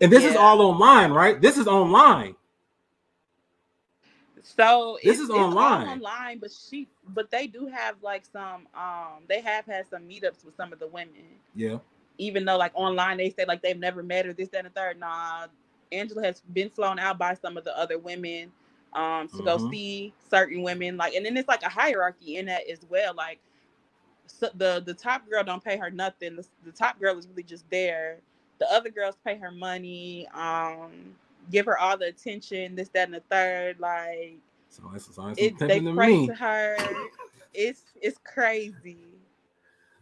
and 0.00 0.10
this 0.12 0.22
yeah. 0.22 0.30
is 0.30 0.36
all 0.36 0.60
online, 0.62 1.12
right? 1.12 1.40
This 1.40 1.58
is 1.58 1.66
online. 1.66 2.34
So 4.54 4.98
this 5.02 5.18
is 5.18 5.28
online. 5.28 5.88
online, 5.88 6.38
but 6.38 6.50
she, 6.52 6.86
but 7.08 7.30
they 7.30 7.48
do 7.48 7.66
have 7.66 7.96
like 8.00 8.24
some. 8.32 8.68
Um, 8.74 9.24
they 9.28 9.40
have 9.40 9.66
had 9.66 9.88
some 9.88 10.02
meetups 10.02 10.44
with 10.44 10.56
some 10.56 10.72
of 10.72 10.78
the 10.78 10.86
women. 10.86 11.24
Yeah. 11.54 11.78
Even 12.18 12.44
though 12.44 12.56
like 12.56 12.70
online 12.74 13.16
they 13.18 13.30
say 13.30 13.44
like 13.44 13.60
they've 13.60 13.78
never 13.78 14.02
met 14.02 14.24
her, 14.24 14.32
this, 14.32 14.48
that, 14.50 14.64
and 14.64 14.66
the 14.68 14.70
third. 14.70 15.00
Nah, 15.00 15.48
Angela 15.90 16.22
has 16.22 16.40
been 16.52 16.70
flown 16.70 16.98
out 16.98 17.18
by 17.18 17.34
some 17.34 17.56
of 17.56 17.64
the 17.64 17.76
other 17.76 17.98
women 17.98 18.52
um 18.92 19.28
to 19.28 19.34
mm-hmm. 19.36 19.44
go 19.44 19.70
see 19.70 20.12
certain 20.30 20.62
women. 20.62 20.96
Like, 20.96 21.14
and 21.14 21.26
then 21.26 21.36
it's 21.36 21.48
like 21.48 21.62
a 21.62 21.68
hierarchy 21.68 22.36
in 22.36 22.46
that 22.46 22.68
as 22.70 22.78
well. 22.88 23.14
Like, 23.14 23.40
so 24.26 24.48
the 24.54 24.80
the 24.84 24.94
top 24.94 25.28
girl 25.28 25.42
don't 25.42 25.62
pay 25.62 25.76
her 25.76 25.90
nothing. 25.90 26.36
The, 26.36 26.46
the 26.64 26.72
top 26.72 27.00
girl 27.00 27.18
is 27.18 27.26
really 27.26 27.42
just 27.42 27.68
there. 27.68 28.18
The 28.58 28.72
other 28.72 28.90
girls 28.90 29.16
pay 29.24 29.36
her 29.38 29.50
money. 29.50 30.28
Um 30.32 31.16
give 31.50 31.66
her 31.66 31.78
all 31.78 31.96
the 31.96 32.06
attention, 32.06 32.74
this, 32.74 32.88
that, 32.90 33.08
and 33.08 33.14
the 33.14 33.22
third. 33.30 33.80
Like 33.80 34.38
so 34.68 34.82
it's, 34.94 35.14
so 35.14 35.28
it's 35.28 35.40
it, 35.40 35.58
they 35.58 35.80
pray 35.80 36.26
to 36.26 36.34
her. 36.34 36.76
it's 37.54 37.82
it's 38.00 38.18
crazy. 38.24 38.98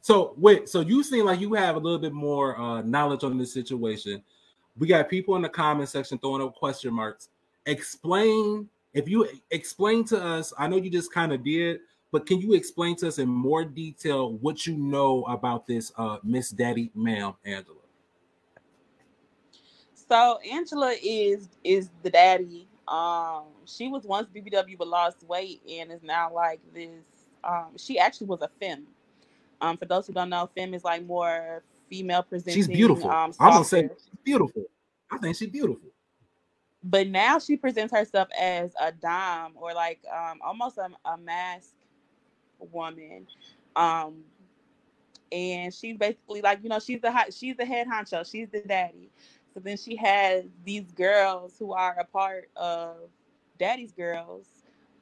So 0.00 0.34
wait, 0.36 0.68
so 0.68 0.80
you 0.80 1.02
seem 1.02 1.24
like 1.24 1.40
you 1.40 1.54
have 1.54 1.76
a 1.76 1.78
little 1.78 1.98
bit 1.98 2.12
more 2.12 2.58
uh, 2.58 2.82
knowledge 2.82 3.24
on 3.24 3.38
this 3.38 3.52
situation. 3.52 4.22
We 4.76 4.88
got 4.88 5.08
people 5.08 5.36
in 5.36 5.42
the 5.42 5.48
comment 5.48 5.88
section 5.88 6.18
throwing 6.18 6.42
up 6.42 6.54
question 6.54 6.92
marks. 6.92 7.28
Explain 7.66 8.68
if 8.92 9.08
you 9.08 9.28
explain 9.50 10.04
to 10.06 10.22
us. 10.22 10.52
I 10.58 10.68
know 10.68 10.76
you 10.76 10.90
just 10.90 11.12
kind 11.12 11.32
of 11.32 11.44
did, 11.44 11.80
but 12.10 12.26
can 12.26 12.40
you 12.40 12.54
explain 12.54 12.96
to 12.96 13.08
us 13.08 13.18
in 13.18 13.28
more 13.28 13.64
detail 13.64 14.32
what 14.34 14.66
you 14.66 14.76
know 14.76 15.22
about 15.24 15.66
this 15.66 15.92
uh, 15.96 16.18
Miss 16.22 16.50
Daddy, 16.50 16.90
ma'am, 16.94 17.34
Angela? 17.44 17.83
So 20.08 20.38
Angela 20.50 20.94
is 21.02 21.48
is 21.62 21.90
the 22.02 22.10
daddy. 22.10 22.68
Um, 22.86 23.44
she 23.64 23.88
was 23.88 24.04
once 24.04 24.28
BBW 24.34 24.76
but 24.76 24.88
lost 24.88 25.24
weight 25.26 25.62
and 25.68 25.90
is 25.90 26.02
now 26.02 26.32
like 26.32 26.60
this. 26.74 26.90
Um, 27.42 27.72
she 27.76 27.98
actually 27.98 28.26
was 28.26 28.42
a 28.42 28.50
femme. 28.60 28.86
Um, 29.60 29.76
for 29.76 29.86
those 29.86 30.06
who 30.06 30.12
don't 30.12 30.28
know, 30.28 30.48
femme 30.54 30.74
is 30.74 30.84
like 30.84 31.04
more 31.06 31.62
female 31.88 32.22
presenting. 32.22 32.54
She's 32.54 32.68
beautiful. 32.68 33.10
Um, 33.10 33.32
I'm 33.40 33.52
gonna 33.52 33.64
say 33.64 33.82
she's 33.82 34.10
beautiful. 34.22 34.64
I 35.10 35.18
think 35.18 35.36
she's 35.36 35.48
beautiful. 35.48 35.88
But 36.82 37.08
now 37.08 37.38
she 37.38 37.56
presents 37.56 37.94
herself 37.94 38.28
as 38.38 38.72
a 38.78 38.92
dom 38.92 39.52
or 39.56 39.72
like 39.72 40.00
um, 40.12 40.40
almost 40.44 40.76
a, 40.76 40.90
a 41.08 41.16
masc 41.16 41.70
woman. 42.58 43.26
Um, 43.74 44.24
and 45.32 45.72
she's 45.72 45.96
basically 45.96 46.42
like 46.42 46.62
you 46.62 46.68
know 46.68 46.78
she's 46.78 47.00
the 47.00 47.10
hot, 47.10 47.32
she's 47.32 47.56
the 47.56 47.64
head 47.64 47.86
honcho, 47.86 48.30
she's 48.30 48.48
the 48.50 48.60
daddy. 48.60 49.10
So 49.54 49.60
then 49.60 49.78
she 49.78 49.96
has 49.96 50.44
these 50.64 50.92
girls 50.92 51.56
who 51.58 51.74
are 51.74 51.96
a 51.98 52.04
part 52.06 52.50
of 52.56 52.96
Daddy's 53.58 53.92
Girls, 53.92 54.46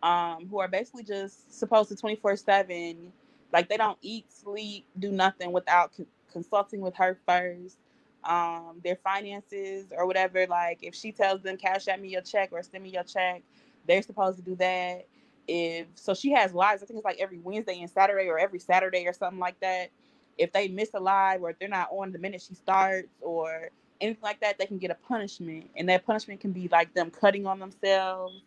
um, 0.02 0.48
who 0.50 0.60
are 0.60 0.68
basically 0.68 1.04
just 1.04 1.58
supposed 1.58 1.90
to 1.90 1.96
24 1.96 2.36
7 2.36 3.12
Like 3.52 3.68
they 3.68 3.78
don't 3.78 3.98
eat, 4.02 4.32
sleep, 4.32 4.86
do 4.98 5.12
nothing 5.12 5.52
without 5.52 5.96
con- 5.96 6.06
consulting 6.32 6.80
with 6.82 6.96
her 6.96 7.18
first. 7.26 7.78
Um, 8.24 8.80
their 8.84 8.96
finances 8.96 9.86
or 9.96 10.06
whatever. 10.06 10.46
Like 10.48 10.80
if 10.82 10.94
she 10.94 11.12
tells 11.12 11.42
them 11.42 11.56
Cash 11.58 11.88
App 11.88 12.00
me 12.00 12.08
your 12.10 12.22
check 12.22 12.50
or 12.52 12.62
send 12.62 12.84
me 12.84 12.90
your 12.90 13.04
check, 13.04 13.42
they're 13.88 14.02
supposed 14.02 14.38
to 14.38 14.44
do 14.44 14.56
that. 14.56 15.06
If 15.48 15.88
so, 15.96 16.14
she 16.14 16.32
has 16.32 16.54
lives. 16.54 16.82
I 16.82 16.86
think 16.86 16.98
it's 16.98 17.04
like 17.06 17.20
every 17.20 17.38
Wednesday 17.38 17.80
and 17.80 17.90
Saturday 17.90 18.28
or 18.28 18.38
every 18.38 18.60
Saturday 18.60 19.06
or 19.06 19.14
something 19.14 19.40
like 19.40 19.60
that. 19.60 19.90
If 20.38 20.52
they 20.52 20.68
miss 20.68 20.90
a 20.94 21.00
live 21.00 21.42
or 21.42 21.50
if 21.50 21.58
they're 21.60 21.68
not 21.68 21.88
on 21.92 22.12
the 22.12 22.18
minute 22.18 22.42
she 22.42 22.54
starts 22.54 23.08
or 23.22 23.70
anything 24.02 24.22
like 24.22 24.40
that, 24.40 24.58
they 24.58 24.66
can 24.66 24.78
get 24.78 24.90
a 24.90 24.94
punishment, 24.94 25.70
and 25.76 25.88
that 25.88 26.04
punishment 26.04 26.40
can 26.40 26.52
be 26.52 26.68
like 26.68 26.92
them 26.94 27.10
cutting 27.10 27.46
on 27.46 27.58
themselves, 27.58 28.42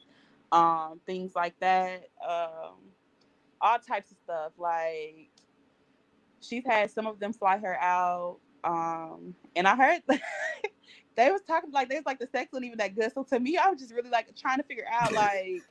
um, 0.51 0.99
things 1.05 1.35
like 1.35 1.59
that. 1.59 2.09
Um, 2.27 2.75
all 3.61 3.79
types 3.79 4.11
of 4.11 4.17
stuff. 4.23 4.51
Like 4.57 5.29
she's 6.41 6.63
had 6.65 6.91
some 6.91 7.07
of 7.07 7.19
them 7.19 7.33
fly 7.33 7.57
her 7.57 7.79
out. 7.81 8.37
Um, 8.63 9.35
and 9.55 9.67
I 9.67 9.75
heard 9.75 10.01
they 11.15 11.31
was 11.31 11.41
talking 11.47 11.71
like 11.71 11.89
they 11.89 11.95
was 11.95 12.05
like 12.05 12.19
the 12.19 12.27
sex 12.27 12.51
wasn't 12.51 12.65
even 12.67 12.77
that 12.79 12.95
good. 12.95 13.11
So 13.13 13.23
to 13.23 13.39
me, 13.39 13.57
I 13.57 13.69
was 13.69 13.79
just 13.79 13.93
really 13.93 14.09
like 14.09 14.35
trying 14.35 14.57
to 14.57 14.63
figure 14.63 14.87
out 14.91 15.13
like, 15.13 15.61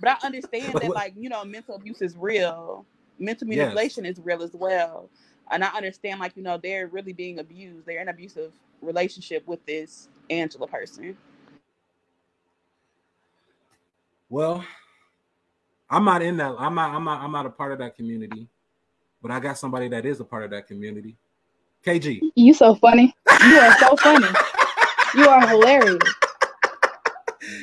but 0.00 0.10
I 0.10 0.26
understand 0.26 0.74
that 0.74 0.90
like 0.90 1.14
you 1.16 1.28
know 1.28 1.44
mental 1.44 1.76
abuse 1.76 2.02
is 2.02 2.16
real, 2.16 2.84
mental 3.18 3.46
manipulation 3.46 4.04
yes. 4.04 4.18
is 4.18 4.24
real 4.24 4.42
as 4.42 4.52
well, 4.52 5.08
and 5.50 5.64
I 5.64 5.68
understand 5.68 6.20
like 6.20 6.36
you 6.36 6.42
know 6.42 6.58
they're 6.62 6.86
really 6.86 7.12
being 7.12 7.38
abused. 7.38 7.86
They're 7.86 8.00
in 8.00 8.08
abusive 8.08 8.52
relationship 8.80 9.46
with 9.46 9.64
this 9.66 10.08
Angela 10.30 10.66
person. 10.66 11.16
Well, 14.28 14.64
I'm 15.90 16.04
not 16.04 16.22
in 16.22 16.36
that. 16.38 16.54
I'm 16.58 16.74
not. 16.74 16.94
I'm 16.94 17.04
not. 17.04 17.22
I'm 17.22 17.32
not 17.32 17.46
a 17.46 17.50
part 17.50 17.72
of 17.72 17.78
that 17.78 17.96
community. 17.96 18.48
But 19.22 19.30
I 19.30 19.40
got 19.40 19.58
somebody 19.58 19.88
that 19.88 20.04
is 20.04 20.20
a 20.20 20.24
part 20.24 20.44
of 20.44 20.50
that 20.50 20.66
community. 20.66 21.16
KG. 21.84 22.20
You 22.34 22.54
so 22.54 22.74
funny. 22.74 23.14
You 23.46 23.58
are 23.58 23.78
so 23.78 23.96
funny. 23.96 24.28
You 25.14 25.28
are 25.28 25.46
hilarious. 25.48 25.98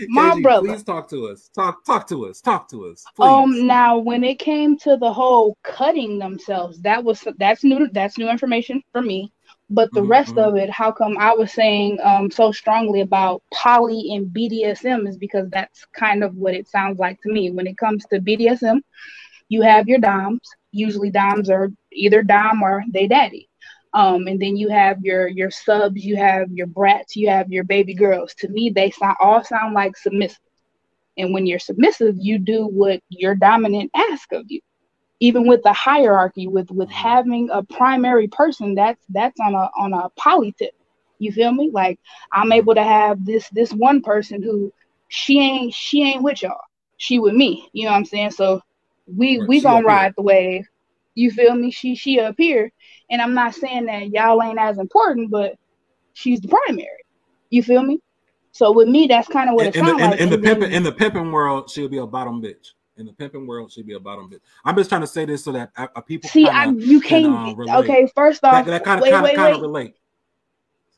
My 0.10 0.32
KG, 0.32 0.43
brother. 0.43 0.68
Please 0.68 0.84
talk 0.84 1.10
to 1.10 1.28
us. 1.28 1.49
Talk 1.54 1.86
talk 1.86 2.08
to 2.08 2.26
us. 2.26 2.41
Talk 2.41 2.70
to 2.70 2.86
us. 2.88 3.04
Please. 3.16 3.28
Um 3.28 3.68
now 3.68 3.97
when 3.97 4.24
it 4.24 4.39
came 4.39 4.78
to 4.80 4.97
the 4.97 5.12
whole 5.12 5.58
cutting 5.64 6.20
themselves, 6.20 6.82
that 6.82 7.04
was 7.04 7.26
that's 7.38 7.64
new 7.64 7.89
that's 7.91 8.18
new 8.18 8.30
information 8.30 8.82
for 8.91 9.02
me. 9.02 9.32
But 9.74 9.89
the 9.93 10.02
mm-hmm. 10.02 10.12
rest 10.12 10.38
of 10.38 10.58
it, 10.58 10.70
how 10.70 10.91
come 10.91 11.18
I 11.18 11.34
was 11.34 11.54
saying 11.54 11.97
um, 12.04 12.30
so 12.30 12.52
strongly 12.52 12.99
about 12.99 13.41
poly 13.54 14.14
and 14.14 14.28
BDSM 14.28 15.08
is 15.08 15.18
because 15.18 15.49
that's 15.49 15.86
kind 15.93 16.26
of 16.26 16.36
what 16.36 16.54
it 16.54 16.68
sounds 16.68 16.99
like 16.99 17.22
to 17.22 17.32
me. 17.32 17.52
When 17.52 17.68
it 17.68 17.78
comes 17.78 18.04
to 18.08 18.20
BDSM, 18.20 18.82
you 19.47 19.62
have 19.62 19.88
your 19.88 19.99
doms. 19.99 20.41
Usually, 20.74 21.10
doms 21.10 21.49
are 21.49 21.72
either 21.93 22.22
dom 22.22 22.62
or 22.62 22.84
they 22.91 23.08
daddy. 23.08 23.49
Um, 23.94 24.28
and 24.28 24.42
then 24.42 24.56
you 24.56 24.70
have 24.70 25.02
your 25.02 25.28
your 25.28 25.52
subs, 25.52 26.04
you 26.04 26.16
have 26.16 26.50
your 26.52 26.68
brats, 26.68 27.16
you 27.16 27.30
have 27.30 27.52
your 27.52 27.66
baby 27.66 27.94
girls. 27.94 28.34
To 28.36 28.48
me, 28.48 28.70
they 28.70 28.92
sound 28.92 29.18
all 29.20 29.44
sound 29.44 29.74
like 29.74 29.98
submissive. 29.98 30.39
And 31.18 31.34
when 31.34 31.46
you're 31.46 31.60
submissive, 31.60 32.16
you 32.18 32.39
do 32.39 32.66
what 32.68 33.02
your 33.10 33.36
dominant 33.36 33.92
asks 33.94 34.32
of 34.32 34.46
you. 34.50 34.62
Even 35.20 35.46
with 35.46 35.62
the 35.64 35.74
hierarchy 35.74 36.48
with 36.48 36.72
with 36.72 36.88
mm-hmm. 36.88 36.98
having 36.98 37.50
a 37.52 37.64
primary 37.64 38.28
person 38.28 38.76
that's 38.76 39.04
that's 39.10 39.39
on 39.39 39.54
a 39.54 39.70
on 39.78 39.94
a 39.94 40.10
poly 40.18 40.54
tip. 40.54 40.74
You 41.20 41.32
feel 41.32 41.52
me? 41.52 41.70
Like 41.72 42.00
i'm 42.32 42.44
mm-hmm. 42.44 42.54
able 42.54 42.76
to 42.76 42.84
have 42.84 43.26
this 43.26 43.50
this 43.50 43.74
one 43.74 44.02
person 44.02 44.42
who 44.42 44.74
she 45.10 45.39
ain't 45.39 45.74
she 45.74 46.04
ain't 46.04 46.24
with 46.24 46.42
y'all. 46.42 46.62
She 46.96 47.20
with 47.20 47.34
me. 47.34 47.70
You 47.74 47.86
know 47.86 47.92
what 47.92 47.98
i'm 47.98 48.06
saying? 48.06 48.32
So 48.32 48.62
we 49.06 49.44
we 49.46 49.60
gonna 49.60 49.86
ride 49.86 50.14
the 50.16 50.24
wave. 50.24 50.66
You 51.14 51.30
feel 51.30 51.56
me? 51.56 51.72
She 51.72 51.96
she 51.96 52.22
up 52.22 52.36
here 52.38 52.72
and 53.12 53.22
i'm 53.22 53.34
not 53.34 53.53
saying 53.53 53.86
that 53.86 54.09
y'all 54.09 54.41
ain't 54.41 54.59
as 54.59 54.80
important 54.80 55.30
but 55.30 55.55
she's 56.14 56.41
the 56.41 56.47
primary 56.47 56.88
you 57.49 57.62
feel 57.62 57.84
me 57.84 57.99
so 58.51 58.72
with 58.72 58.88
me 58.88 59.07
that's 59.07 59.28
kind 59.28 59.49
of 59.49 59.55
what 59.55 59.68
in, 59.68 59.70
it 59.70 59.76
sounds 59.76 60.01
in, 60.01 60.09
like 60.09 60.20
in, 60.20 60.30
the 60.30 60.38
pimping 60.38 60.72
in 60.72 60.84
the 60.84 60.91
pimping 60.91 61.32
world 61.32 61.70
she'll 61.70 61.88
be 61.88 61.99
a 61.99 62.07
bottom 62.07 62.41
bitch 62.41 62.72
in 62.97 63.05
the 63.05 63.14
pimping 63.14 63.45
world 63.45 63.72
should 63.72 63.86
be 63.86 63.93
a 63.93 63.99
bottom 63.99 64.30
bitch. 64.30 64.39
I'm 64.64 64.76
just 64.76 64.89
trying 64.89 65.01
to 65.01 65.07
say 65.07 65.26
this 65.26 65.43
so 65.43 65.51
that 65.51 65.72
uh, 65.76 65.88
uh 65.95 66.01
people 66.01 66.30
see. 66.30 66.47
I, 66.47 66.66
you 66.66 67.01
can't. 67.01 67.26
Can, 67.57 67.70
uh, 67.70 67.80
okay, 67.80 68.07
first 68.16 68.43
off, 68.43 68.66
that, 68.66 68.72
that 68.72 68.84
kind 68.84 69.01
of 69.01 69.36
kind 69.36 69.55
of 69.55 69.62
relate. 69.62 69.95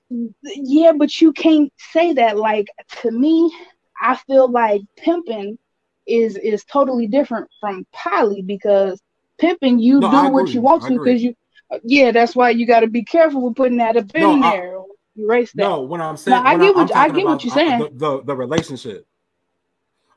Yeah, 0.10 0.92
but 0.92 1.20
you 1.22 1.34
can't 1.34 1.72
say 1.92 2.14
that. 2.14 2.38
Like 2.38 2.68
to 3.02 3.12
me, 3.12 3.52
I 4.00 4.16
feel 4.16 4.52
like 4.52 4.82
pimping 4.98 5.58
is 6.06 6.36
is 6.38 6.64
totally 6.66 7.08
different 7.08 7.50
from 7.60 7.86
poly 7.92 8.42
because 8.42 9.02
pimping 9.40 9.80
you 9.80 10.00
no, 10.00 10.12
do 10.12 10.30
what 10.30 10.50
you 10.50 10.62
want 10.62 10.84
to 10.84 11.00
because 11.00 11.24
you. 11.24 11.36
Yeah, 11.84 12.12
that's 12.12 12.36
why 12.36 12.52
you 12.52 12.66
got 12.66 12.82
to 12.82 12.88
be 12.88 13.04
careful 13.04 13.42
with 13.42 13.56
putting 13.56 13.78
that 13.78 13.98
up 13.98 14.12
in 14.14 14.22
no, 14.22 14.42
there. 14.42 14.80
I, 14.80 14.84
Erase 15.16 15.52
that. 15.54 15.64
No, 15.64 15.82
when 15.82 16.02
I'm 16.02 16.18
saying, 16.18 16.44
no, 16.44 16.50
I 16.50 16.58
get 16.58 16.76
what 16.76 16.96
I 16.96 17.10
get 17.10 17.26
what 17.26 17.44
you're 17.44 17.54
saying. 17.54 17.80
The, 17.80 17.90
the, 17.94 18.24
the 18.24 18.36
relationship. 18.36 19.06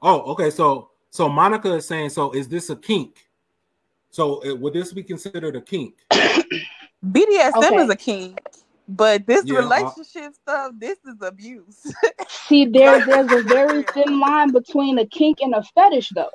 Oh, 0.01 0.20
okay. 0.32 0.51
So 0.51 0.90
so 1.11 1.28
Monica 1.28 1.74
is 1.74 1.86
saying, 1.86 2.11
so 2.11 2.30
is 2.32 2.49
this 2.49 2.70
a 2.70 2.76
kink? 2.76 3.26
So 4.11 4.42
uh, 4.44 4.55
would 4.57 4.72
this 4.72 4.92
be 4.92 5.03
considered 5.03 5.57
a 5.57 5.61
kink? 5.61 5.94
BDSM 6.12 7.57
okay. 7.57 7.76
is 7.76 7.90
a 7.90 7.97
kink, 7.97 8.40
but 8.88 9.26
this 9.26 9.44
yeah, 9.44 9.59
uh, 9.59 9.62
relationship 9.62 10.32
uh, 10.32 10.32
stuff, 10.32 10.72
this 10.78 10.99
is 11.05 11.16
abuse. 11.20 11.92
See, 12.28 12.64
there, 12.64 13.05
there's 13.05 13.30
a 13.32 13.42
very 13.42 13.82
thin 13.94 14.18
line 14.18 14.53
between 14.53 14.99
a 14.99 15.07
kink 15.07 15.40
and 15.40 15.55
a 15.55 15.62
fetish, 15.62 16.11
though. 16.14 16.30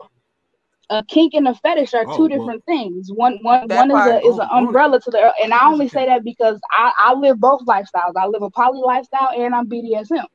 A 0.92 1.04
kink 1.06 1.34
and 1.34 1.48
a 1.48 1.56
fetish 1.56 1.94
are 1.94 2.06
oh, 2.06 2.18
two 2.18 2.28
different 2.28 2.62
well, 2.68 2.78
things. 2.78 3.10
One, 3.14 3.40
one, 3.44 3.68
one 3.70 3.92
is 3.92 4.08
a 4.08 4.20
is 4.28 4.38
an 4.38 4.48
umbrella 4.52 5.00
to 5.00 5.10
the, 5.10 5.34
and 5.42 5.54
I 5.54 5.66
only 5.66 5.88
say 5.88 6.06
that 6.06 6.26
because 6.26 6.60
I, 6.70 6.92
I 7.00 7.14
live 7.14 7.40
both 7.40 7.62
lifestyles. 7.66 8.14
I 8.18 8.28
live 8.28 8.42
a 8.42 8.50
poly 8.50 8.82
lifestyle 8.84 9.30
and 9.34 9.56
I'm 9.56 9.68
BDSM. 9.68 10.26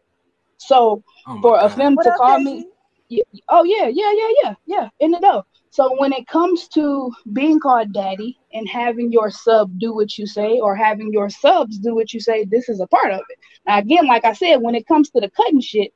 So 0.57 1.02
oh 1.26 1.40
for 1.42 1.59
God. 1.59 1.66
a 1.66 1.68
femme 1.68 1.96
to 2.02 2.12
call 2.16 2.38
me, 2.40 2.66
yeah, 3.11 3.22
oh 3.50 3.64
yeah, 3.64 3.88
yeah, 3.88 4.12
yeah, 4.16 4.32
yeah, 4.42 4.54
yeah, 4.64 4.88
in 5.00 5.11
the 5.11 5.20
know. 5.20 5.42
So 5.70 5.94
when 6.00 6.14
it 6.14 6.26
comes 6.26 6.68
to 6.68 7.12
being 7.34 7.61
called 7.61 7.92
daddy 7.92 8.38
and 8.54 8.66
having 8.66 9.12
your 9.12 9.30
sub 9.30 9.78
do 9.78 9.94
what 9.94 10.16
you 10.16 10.26
say, 10.26 10.59
or 10.59 10.74
having 10.74 11.12
your 11.12 11.28
subs 11.28 11.78
do 11.78 11.94
what 11.94 12.14
you 12.14 12.20
say, 12.20 12.46
this 12.46 12.70
is 12.70 12.80
a 12.80 12.86
part 12.86 13.12
of 13.12 13.20
it. 13.28 13.38
Now 13.66 13.78
again, 13.78 14.07
like 14.07 14.24
I 14.24 14.32
said, 14.32 14.57
when 14.57 14.74
it 14.74 14.86
comes 14.86 15.11
to 15.11 15.20
the 15.20 15.30
cutting 15.30 15.61
shit, 15.61 15.92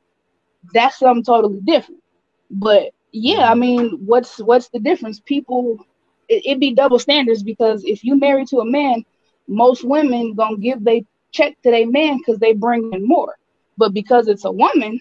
that's 0.75 0.99
something 0.99 1.25
totally 1.25 1.61
different. 1.65 2.03
But 2.51 2.91
yeah, 3.13 3.51
I 3.51 3.55
mean, 3.55 3.99
what's 4.05 4.39
what's 4.39 4.69
the 4.69 4.79
difference? 4.79 5.21
People, 5.21 5.85
it, 6.29 6.43
it 6.47 6.61
be 6.61 6.75
double 6.75 6.99
standards 6.99 7.43
because 7.43 7.85
if 7.85 8.05
you 8.05 8.19
marry 8.19 8.45
to 8.47 8.61
a 8.61 8.65
man, 8.65 9.05
most 9.49 9.85
women 9.85 10.35
gonna 10.35 10.57
give 10.57 10.85
they 10.85 11.05
check 11.33 11.61
to 11.63 11.71
their 11.71 11.89
man 11.89 12.19
because 12.19 12.39
they 12.39 12.53
bring 12.53 12.93
in 12.93 13.07
more. 13.07 13.37
But 13.77 13.95
because 13.95 14.29
it's 14.29 14.45
a 14.45 14.53
woman, 14.53 15.01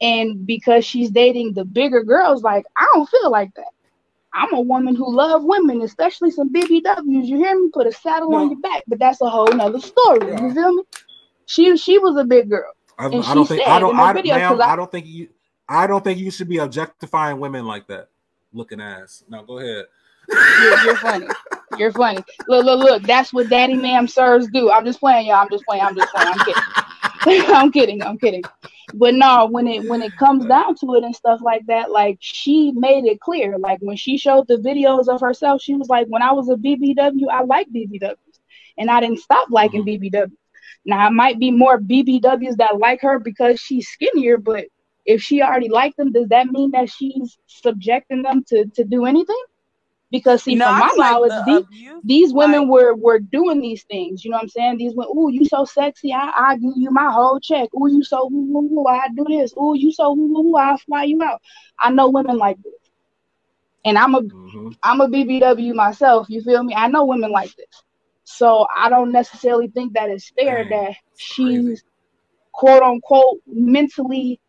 and 0.00 0.46
because 0.46 0.84
she's 0.84 1.10
dating 1.10 1.54
the 1.54 1.64
bigger 1.64 2.02
girls, 2.02 2.42
like 2.42 2.64
I 2.76 2.86
don't 2.94 3.08
feel 3.08 3.30
like 3.30 3.54
that. 3.54 3.72
I'm 4.34 4.54
a 4.54 4.60
woman 4.60 4.96
who 4.96 5.14
love 5.14 5.44
women, 5.44 5.82
especially 5.82 6.30
some 6.30 6.52
BBWs. 6.52 7.26
You 7.26 7.36
hear 7.36 7.58
me? 7.58 7.70
Put 7.72 7.86
a 7.86 7.92
saddle 7.92 8.30
no. 8.30 8.38
on 8.38 8.50
your 8.50 8.60
back, 8.60 8.82
but 8.86 8.98
that's 8.98 9.20
a 9.20 9.28
whole 9.28 9.46
nother 9.52 9.78
story. 9.80 10.26
Yeah. 10.26 10.40
You 10.40 10.54
feel 10.54 10.72
me? 10.72 10.82
She 11.46 11.76
she 11.76 11.98
was 11.98 12.16
a 12.16 12.24
big 12.24 12.48
girl. 12.48 12.72
I, 12.98 13.06
and 13.06 13.24
I 13.24 13.34
don't 13.34 13.46
think 13.46 13.66
I 13.66 13.78
don't 13.78 13.96
I, 13.96 14.12
ma'am, 14.12 14.60
I, 14.60 14.72
I 14.72 14.76
don't 14.76 14.90
think 14.90 15.06
you 15.06 15.28
I 15.68 15.86
don't 15.86 16.02
think 16.02 16.18
you 16.18 16.30
should 16.30 16.48
be 16.48 16.58
objectifying 16.58 17.38
women 17.38 17.66
like 17.66 17.86
that. 17.88 18.08
Looking 18.52 18.80
ass. 18.80 19.24
Now 19.28 19.42
go 19.42 19.58
ahead. 19.58 19.86
You're, 20.28 20.84
you're 20.84 20.96
funny. 20.96 21.26
You're 21.78 21.92
funny. 21.92 22.22
Look, 22.48 22.64
look, 22.64 22.80
look. 22.80 23.02
That's 23.04 23.32
what 23.32 23.48
daddy 23.48 23.74
ma'am 23.74 24.06
sirs 24.06 24.46
do. 24.52 24.70
I'm 24.70 24.84
just 24.84 25.00
playing, 25.00 25.26
y'all. 25.26 25.36
I'm 25.36 25.48
just 25.50 25.64
playing. 25.64 25.82
I'm 25.82 25.96
just 25.96 26.12
playing. 26.12 26.28
I'm 26.28 26.38
kidding. 26.44 26.62
I'm 27.54 27.72
kidding. 27.72 28.02
I'm 28.02 28.18
kidding. 28.18 28.42
But 28.94 29.14
no, 29.14 29.46
when 29.46 29.66
it 29.66 29.88
when 29.88 30.02
it 30.02 30.16
comes 30.16 30.44
down 30.44 30.74
to 30.76 30.94
it 30.94 31.04
and 31.04 31.14
stuff 31.16 31.40
like 31.42 31.64
that, 31.66 31.90
like 31.90 32.18
she 32.20 32.72
made 32.72 33.04
it 33.04 33.20
clear. 33.20 33.58
Like 33.58 33.78
when 33.80 33.96
she 33.96 34.18
showed 34.18 34.48
the 34.48 34.56
videos 34.56 35.08
of 35.08 35.20
herself, 35.20 35.62
she 35.62 35.74
was 35.74 35.88
like, 35.88 36.08
"When 36.08 36.22
I 36.22 36.32
was 36.32 36.48
a 36.48 36.56
BBW, 36.56 37.28
I 37.30 37.42
like 37.44 37.68
BBWs, 37.70 38.16
and 38.76 38.90
I 38.90 39.00
didn't 39.00 39.20
stop 39.20 39.48
liking 39.50 39.84
BBWs. 39.84 40.12
Mm-hmm. 40.12 40.34
Now, 40.84 41.06
it 41.06 41.12
might 41.12 41.38
be 41.38 41.50
more 41.50 41.78
BBWs 41.78 42.56
that 42.56 42.78
like 42.78 43.00
her 43.02 43.18
because 43.18 43.60
she's 43.60 43.88
skinnier, 43.88 44.36
but 44.36 44.66
if 45.04 45.22
she 45.22 45.42
already 45.42 45.68
liked 45.68 45.96
them, 45.96 46.12
does 46.12 46.28
that 46.28 46.46
mean 46.46 46.70
that 46.72 46.90
she's 46.90 47.38
subjecting 47.46 48.22
them 48.22 48.44
to 48.48 48.66
to 48.74 48.84
do 48.84 49.06
anything? 49.06 49.42
Because 50.12 50.42
see, 50.42 50.54
no, 50.54 50.66
from 50.66 50.78
my 50.78 50.94
knowledge, 50.96 51.32
these, 51.46 51.90
these 52.04 52.32
women 52.34 52.60
like, 52.60 52.68
were 52.68 52.94
were 52.94 53.18
doing 53.18 53.62
these 53.62 53.82
things. 53.84 54.22
You 54.22 54.30
know 54.30 54.36
what 54.36 54.42
I'm 54.42 54.48
saying? 54.50 54.76
These 54.76 54.94
women, 54.94 55.10
ooh, 55.16 55.30
you 55.32 55.46
so 55.46 55.64
sexy, 55.64 56.12
I 56.12 56.30
I 56.36 56.56
give 56.56 56.74
you 56.76 56.90
my 56.90 57.10
whole 57.10 57.40
check. 57.40 57.70
Ooh, 57.74 57.90
you 57.90 58.04
so 58.04 58.28
woo, 58.30 58.44
woo, 58.52 58.68
woo, 58.70 58.86
I 58.86 59.08
do 59.16 59.24
this. 59.26 59.54
Ooh, 59.56 59.74
you 59.74 59.90
so 59.90 60.12
woo, 60.12 60.26
woo, 60.26 60.50
woo, 60.50 60.56
I 60.56 60.76
fly 60.76 61.04
you 61.04 61.22
out. 61.22 61.40
I 61.80 61.90
know 61.90 62.10
women 62.10 62.36
like 62.36 62.62
this, 62.62 62.74
and 63.86 63.96
I'm 63.96 64.14
a 64.14 64.18
am 64.18 64.28
mm-hmm. 64.28 65.00
a 65.00 65.08
BBW 65.08 65.74
myself. 65.74 66.26
You 66.28 66.42
feel 66.42 66.62
me? 66.62 66.74
I 66.74 66.88
know 66.88 67.06
women 67.06 67.30
like 67.30 67.56
this, 67.56 67.82
so 68.24 68.66
I 68.76 68.90
don't 68.90 69.12
necessarily 69.12 69.68
think 69.68 69.94
that 69.94 70.10
it's 70.10 70.30
fair 70.38 70.68
Dang, 70.68 70.88
that 70.88 70.96
she's 71.16 71.64
crazy. 71.64 71.82
quote 72.52 72.82
unquote 72.82 73.40
mentally 73.46 74.40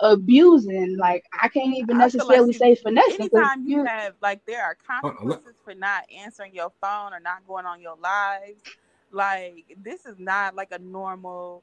abusing. 0.00 0.96
Like 0.96 1.24
I 1.40 1.48
can't 1.48 1.74
even 1.76 1.98
necessarily 1.98 2.48
like 2.48 2.56
say 2.56 2.74
finessing. 2.76 3.28
Anytime 3.32 3.66
you 3.66 3.84
have 3.84 4.14
like 4.22 4.44
there 4.46 4.62
are 4.62 4.76
consequences 4.86 5.54
for 5.64 5.74
not 5.74 6.04
answering 6.14 6.54
your 6.54 6.72
phone 6.80 7.12
or 7.12 7.20
not 7.20 7.46
going 7.46 7.66
on 7.66 7.80
your 7.80 7.96
lives, 7.96 8.62
like 9.10 9.76
this 9.82 10.06
is 10.06 10.16
not 10.18 10.54
like 10.54 10.72
a 10.72 10.78
normal 10.78 11.62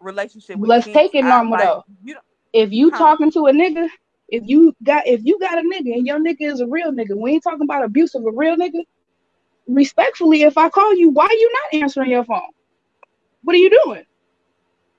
relationship. 0.00 0.56
Let's 0.60 0.86
kids. 0.86 0.94
take 0.94 1.14
it 1.14 1.22
normal 1.22 1.54
I, 1.54 1.58
like, 1.58 1.68
though. 1.68 1.84
You 2.04 2.16
if 2.52 2.72
you 2.72 2.90
huh? 2.90 2.98
talking 2.98 3.30
to 3.32 3.46
a 3.46 3.52
nigga, 3.52 3.88
if 4.28 4.42
you 4.46 4.74
got 4.82 5.06
if 5.06 5.20
you 5.24 5.38
got 5.38 5.58
a 5.58 5.62
nigga 5.62 5.94
and 5.94 6.06
your 6.06 6.18
nigga 6.18 6.42
is 6.42 6.60
a 6.60 6.66
real 6.66 6.92
nigga, 6.92 7.16
we 7.16 7.32
ain't 7.32 7.42
talking 7.42 7.62
about 7.62 7.84
abuse 7.84 8.14
of 8.14 8.24
a 8.24 8.30
real 8.32 8.56
nigga. 8.56 8.82
Respectfully, 9.66 10.42
if 10.42 10.56
I 10.56 10.70
call 10.70 10.94
you, 10.96 11.10
why 11.10 11.28
you 11.30 11.52
not 11.52 11.82
answering 11.82 12.10
your 12.10 12.24
phone? 12.24 12.40
What 13.42 13.54
are 13.54 13.58
you 13.58 13.70
doing? 13.84 14.04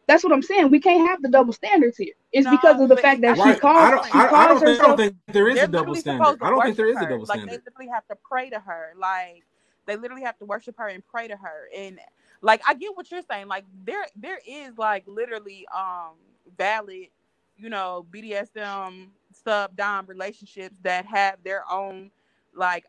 That's 0.10 0.24
what 0.24 0.34
I'm 0.34 0.41
saying. 0.41 0.72
We 0.72 0.80
can't 0.80 1.07
have 1.07 1.22
the 1.22 1.30
double 1.30 1.53
standards 1.53 1.95
here. 1.95 2.16
It's 2.32 2.45
no, 2.45 2.49
because 2.49 2.82
of 2.82 2.89
the 2.89 2.97
fact 2.97 3.22
that 3.22 3.38
right. 3.38 3.53
she 3.53 3.60
calls. 3.60 3.78
I 3.78 3.91
don't, 3.91 4.05
she 4.05 4.12
I, 4.14 4.28
calls 4.28 4.34
I 4.34 4.47
don't, 4.47 4.62
herself, 4.62 4.68
think, 4.68 4.82
I 4.82 4.88
don't 4.88 4.97
think 4.97 5.16
there 5.28 5.47
is 5.47 5.60
a 5.60 5.68
double 5.68 5.93
standard. 5.93 6.38
I 6.41 6.49
don't 6.49 6.64
think 6.64 6.78
there 6.78 6.89
is 6.89 6.97
a 6.97 7.07
double 7.07 7.26
standard. 7.28 7.45
Like 7.45 7.51
they 7.51 7.64
literally 7.64 7.91
have 7.93 8.07
to 8.07 8.16
pray 8.28 8.49
to 8.49 8.60
her. 8.60 8.93
Like 8.97 9.43
they 9.86 9.97
literally 9.97 10.24
have 10.24 10.36
to 10.39 10.45
worship 10.45 10.76
her 10.80 10.88
and 10.88 11.05
pray 11.05 11.28
to 11.28 11.36
her. 11.36 11.70
And 11.78 11.99
like 12.41 12.64
I 12.68 12.74
get 12.74 12.97
what 12.97 13.12
you're 13.12 13.22
saying. 13.30 13.49
Like 13.49 13.66
there 13.86 14.03
there 14.16 14.39
is 14.47 14.80
like 14.80 15.03
literally 15.05 15.68
um 15.78 16.14
valid, 16.57 17.10
you 17.55 17.70
know, 17.70 18.07
BDSM 18.12 19.10
sub 19.32 19.78
dom 19.78 20.07
relationships 20.07 20.80
that 20.82 21.05
have 21.05 21.38
their 21.43 21.72
own 21.72 22.10
like 22.55 22.86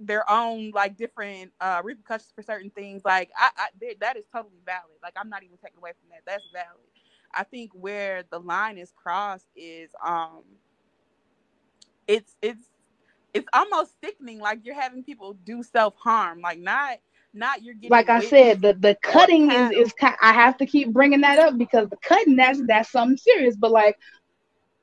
their 0.00 0.28
own 0.30 0.70
like 0.74 0.96
different 0.96 1.52
uh 1.60 1.80
repercussions 1.84 2.32
for 2.34 2.42
certain 2.42 2.70
things 2.70 3.02
like 3.04 3.30
i, 3.38 3.50
I 3.56 3.94
that 4.00 4.16
is 4.16 4.24
totally 4.32 4.60
valid 4.64 4.96
like 5.02 5.14
i'm 5.16 5.28
not 5.28 5.42
even 5.42 5.56
taking 5.56 5.78
away 5.78 5.92
from 6.00 6.10
that 6.10 6.20
that's 6.26 6.44
valid. 6.52 6.80
I 7.34 7.44
think 7.44 7.72
where 7.74 8.24
the 8.30 8.38
line 8.38 8.78
is 8.78 8.92
crossed 8.94 9.48
is 9.56 9.90
um 10.04 10.42
it's 12.06 12.36
it's 12.42 12.70
it's 13.34 13.46
almost 13.52 13.92
sickening 14.02 14.40
like 14.40 14.60
you're 14.64 14.74
having 14.74 15.02
people 15.02 15.34
do 15.44 15.62
self-harm 15.62 16.40
like 16.40 16.58
not 16.58 16.98
not 17.34 17.62
you're 17.62 17.74
getting 17.74 17.90
like 17.90 18.08
i 18.08 18.20
said 18.20 18.60
the 18.62 18.72
the 18.74 18.96
cutting 19.02 19.50
is 19.50 19.70
is 19.72 19.94
i 20.22 20.32
have 20.32 20.56
to 20.56 20.66
keep 20.66 20.92
bringing 20.92 21.20
that 21.20 21.38
up 21.38 21.56
because 21.58 21.88
the 21.88 21.96
cutting 22.02 22.36
that's 22.36 22.60
that's 22.66 22.90
something 22.90 23.16
serious 23.16 23.56
but 23.56 23.70
like 23.70 23.96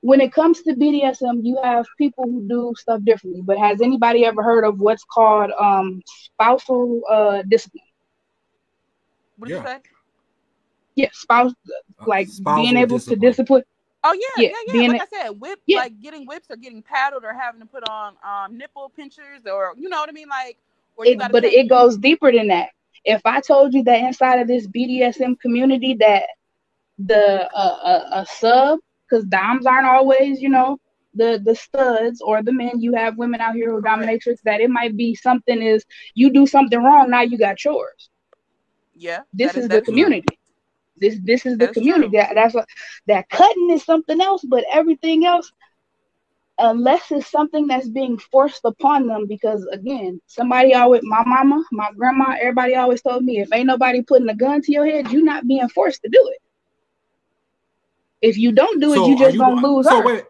when 0.04 0.20
it 0.20 0.34
comes 0.34 0.62
to 0.64 0.74
BDSM, 0.74 1.40
you 1.44 1.58
have 1.64 1.86
people 1.98 2.26
who 2.26 2.46
do 2.46 2.74
stuff 2.78 3.02
differently. 3.06 3.42
But 3.42 3.58
has 3.58 3.80
anybody 3.82 4.26
ever 4.26 4.44
heard 4.44 4.66
of 4.66 4.82
what's 4.82 5.06
called 5.06 5.52
um, 5.58 6.02
spousal 6.06 7.02
uh, 7.10 7.44
discipline? 7.48 7.86
What 9.38 9.48
did 9.48 9.54
yeah. 9.56 9.62
you 9.62 9.68
say? 9.68 9.82
Yeah, 10.96 11.10
spouse 11.14 11.54
uh, 11.54 12.06
like 12.06 12.28
being 12.44 12.76
able 12.76 12.98
discipline. 12.98 13.22
to 13.22 13.28
discipline. 13.28 13.64
Oh 14.04 14.14
yeah, 14.14 14.44
yeah, 14.44 14.50
yeah. 14.68 14.82
yeah. 14.82 14.88
Like 14.90 15.00
a, 15.00 15.04
I 15.04 15.22
said, 15.22 15.30
whip, 15.40 15.60
yeah. 15.68 15.78
like 15.80 16.02
getting 16.02 16.26
whips 16.28 16.48
or 16.50 16.58
getting 16.58 16.82
paddled 16.82 17.24
or 17.24 17.34
having 17.34 17.62
to 17.62 17.66
put 17.66 17.88
on 17.90 18.16
um, 18.28 18.58
nipple 18.58 18.92
pinchers 18.94 19.44
or 19.50 19.74
you 19.78 19.88
know 19.88 20.02
what 20.02 20.10
I 20.10 20.12
mean, 20.12 20.28
like. 20.28 20.58
It, 21.00 21.18
but 21.32 21.46
it 21.46 21.70
goes 21.70 21.98
deeper 21.98 22.32
than 22.32 22.50
that. 22.50 22.70
If 23.06 23.22
I 23.24 23.40
told 23.40 23.74
you 23.74 23.84
that 23.84 24.04
inside 24.04 24.40
of 24.40 24.48
this 24.50 24.68
BDSM 24.68 25.40
community 25.40 25.96
that 26.02 26.26
the 27.00 27.50
uh, 27.56 28.04
a, 28.14 28.20
a 28.20 28.26
sub 28.26 28.80
because 29.14 29.26
doms 29.26 29.66
aren't 29.66 29.88
always, 29.88 30.42
you 30.42 30.50
know, 30.50 30.80
the 31.14 31.40
the 31.44 31.56
studs 31.56 32.22
or 32.22 32.42
the 32.42 32.52
men. 32.52 32.82
You 32.82 32.94
have 32.96 33.18
women 33.18 33.42
out 33.42 33.56
here 33.56 33.72
who 33.72 33.82
dominatrix 33.82 34.42
that 34.44 34.62
it 34.62 34.70
might 34.70 34.98
be 34.98 35.14
something 35.14 35.62
is 35.62 35.86
you 36.16 36.32
do 36.32 36.48
something 36.48 36.82
wrong, 36.82 37.10
now 37.10 37.22
you 37.22 37.38
got 37.38 37.58
chores. 37.58 38.10
Yeah. 38.96 39.22
This 39.34 39.52
is, 39.52 39.66
is 39.66 39.70
the 39.70 39.82
community. 39.82 40.26
True. 40.28 40.38
This 40.98 41.20
this 41.24 41.46
is 41.46 41.58
the 41.58 41.66
that's 41.66 41.74
community. 41.78 42.18
That, 42.18 42.32
that's 42.36 42.56
what 42.56 42.68
that 43.08 43.30
cutting 43.30 43.70
is 43.72 43.84
something 43.84 44.20
else, 44.22 44.44
but 44.44 44.64
everything 44.72 45.26
else, 45.26 45.52
unless 46.58 47.12
it's 47.12 47.30
something 47.30 47.68
that's 47.68 47.90
being 47.90 48.18
forced 48.18 48.62
upon 48.64 49.08
them, 49.08 49.28
because 49.28 49.66
again, 49.72 50.22
somebody 50.28 50.74
always 50.74 51.02
my 51.04 51.24
mama, 51.26 51.64
my 51.72 51.90
grandma, 51.96 52.36
everybody 52.40 52.76
always 52.76 53.02
told 53.02 53.24
me 53.24 53.40
if 53.40 53.50
ain't 53.54 53.68
nobody 53.68 54.02
putting 54.02 54.30
a 54.30 54.36
gun 54.36 54.62
to 54.62 54.72
your 54.72 54.86
head, 54.88 55.12
you're 55.12 55.24
not 55.24 55.48
being 55.48 55.70
forced 55.70 56.02
to 56.02 56.10
do 56.10 56.32
it. 56.34 56.43
If 58.24 58.38
you 58.38 58.54
don't 58.54 58.80
do 58.80 58.96
so 58.96 59.06
it, 59.06 59.10
you 59.10 59.18
just 59.20 59.34
you, 59.34 59.40
gonna 59.42 59.68
lose. 59.68 59.86
So 59.86 59.98
her. 60.00 60.06
wait, 60.06 60.24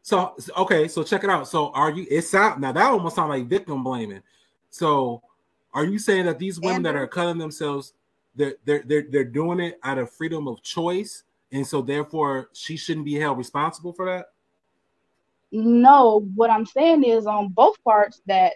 so 0.00 0.36
okay, 0.56 0.86
so 0.86 1.02
check 1.02 1.24
it 1.24 1.28
out. 1.28 1.48
So 1.48 1.72
are 1.72 1.90
you? 1.90 2.06
It's 2.08 2.32
out 2.34 2.60
now. 2.60 2.70
That 2.70 2.86
almost 2.86 3.16
sounds 3.16 3.30
like 3.30 3.48
victim 3.48 3.82
blaming. 3.82 4.22
So 4.70 5.22
are 5.74 5.84
you 5.84 5.98
saying 5.98 6.26
that 6.26 6.38
these 6.38 6.60
women 6.60 6.76
and, 6.76 6.86
that 6.86 6.94
are 6.94 7.08
cutting 7.08 7.38
themselves, 7.38 7.94
they're, 8.36 8.54
they're 8.64 8.84
they're 8.86 9.06
they're 9.10 9.24
doing 9.24 9.58
it 9.58 9.80
out 9.82 9.98
of 9.98 10.12
freedom 10.12 10.46
of 10.46 10.62
choice, 10.62 11.24
and 11.50 11.66
so 11.66 11.82
therefore 11.82 12.50
she 12.52 12.76
shouldn't 12.76 13.04
be 13.04 13.14
held 13.14 13.38
responsible 13.38 13.92
for 13.92 14.06
that? 14.06 14.26
No, 15.50 16.28
what 16.36 16.50
I'm 16.50 16.64
saying 16.64 17.02
is 17.02 17.26
on 17.26 17.48
both 17.48 17.82
parts 17.82 18.22
that 18.26 18.52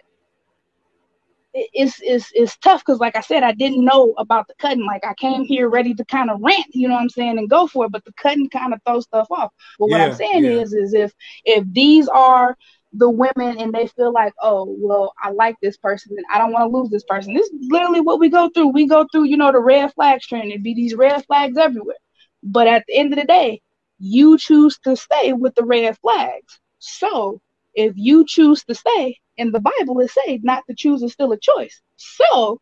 it's 1.53 1.99
it's 2.01 2.31
it's 2.33 2.57
tough 2.57 2.81
because 2.85 2.99
like 2.99 3.15
I 3.15 3.21
said, 3.21 3.43
I 3.43 3.51
didn't 3.51 3.83
know 3.83 4.13
about 4.17 4.47
the 4.47 4.53
cutting. 4.55 4.85
Like 4.85 5.05
I 5.05 5.13
came 5.15 5.43
here 5.43 5.69
ready 5.69 5.93
to 5.93 6.05
kind 6.05 6.29
of 6.29 6.39
rant, 6.41 6.67
you 6.69 6.87
know 6.87 6.95
what 6.95 7.01
I'm 7.01 7.09
saying, 7.09 7.37
and 7.37 7.49
go 7.49 7.67
for 7.67 7.85
it. 7.85 7.91
But 7.91 8.05
the 8.05 8.13
cutting 8.13 8.49
kind 8.49 8.73
of 8.73 8.79
throws 8.85 9.03
stuff 9.03 9.27
off. 9.31 9.51
But 9.77 9.89
yeah, 9.89 9.97
what 9.97 10.09
I'm 10.09 10.15
saying 10.15 10.45
yeah. 10.45 10.51
is, 10.51 10.73
is 10.73 10.93
if 10.93 11.13
if 11.45 11.65
these 11.71 12.07
are 12.07 12.57
the 12.93 13.09
women 13.09 13.57
and 13.59 13.73
they 13.73 13.87
feel 13.87 14.11
like, 14.11 14.33
oh, 14.41 14.75
well, 14.79 15.13
I 15.21 15.31
like 15.31 15.55
this 15.61 15.77
person 15.77 16.15
and 16.17 16.25
I 16.31 16.37
don't 16.37 16.51
want 16.51 16.71
to 16.71 16.77
lose 16.77 16.89
this 16.89 17.05
person. 17.05 17.33
This 17.33 17.47
is 17.47 17.67
literally 17.69 18.01
what 18.01 18.19
we 18.19 18.29
go 18.29 18.49
through. 18.49 18.67
We 18.67 18.85
go 18.87 19.07
through, 19.11 19.25
you 19.25 19.37
know, 19.37 19.51
the 19.51 19.59
red 19.59 19.93
flags 19.93 20.27
trend. 20.27 20.49
It'd 20.49 20.63
be 20.63 20.73
these 20.73 20.95
red 20.95 21.25
flags 21.25 21.57
everywhere. 21.57 21.95
But 22.43 22.67
at 22.67 22.83
the 22.87 22.97
end 22.97 23.13
of 23.13 23.19
the 23.19 23.25
day, 23.25 23.61
you 23.99 24.37
choose 24.37 24.77
to 24.79 24.95
stay 24.95 25.31
with 25.31 25.55
the 25.55 25.63
red 25.63 25.97
flags. 25.99 26.59
So 26.79 27.39
if 27.73 27.93
you 27.95 28.25
choose 28.25 28.63
to 28.65 28.75
stay, 28.75 29.19
in 29.37 29.51
the 29.51 29.59
Bible 29.59 29.99
it 30.01 30.11
says 30.11 30.39
not 30.43 30.63
to 30.67 30.75
choose 30.75 31.01
is 31.03 31.13
still 31.13 31.31
a 31.31 31.37
choice. 31.39 31.81
So 31.97 32.59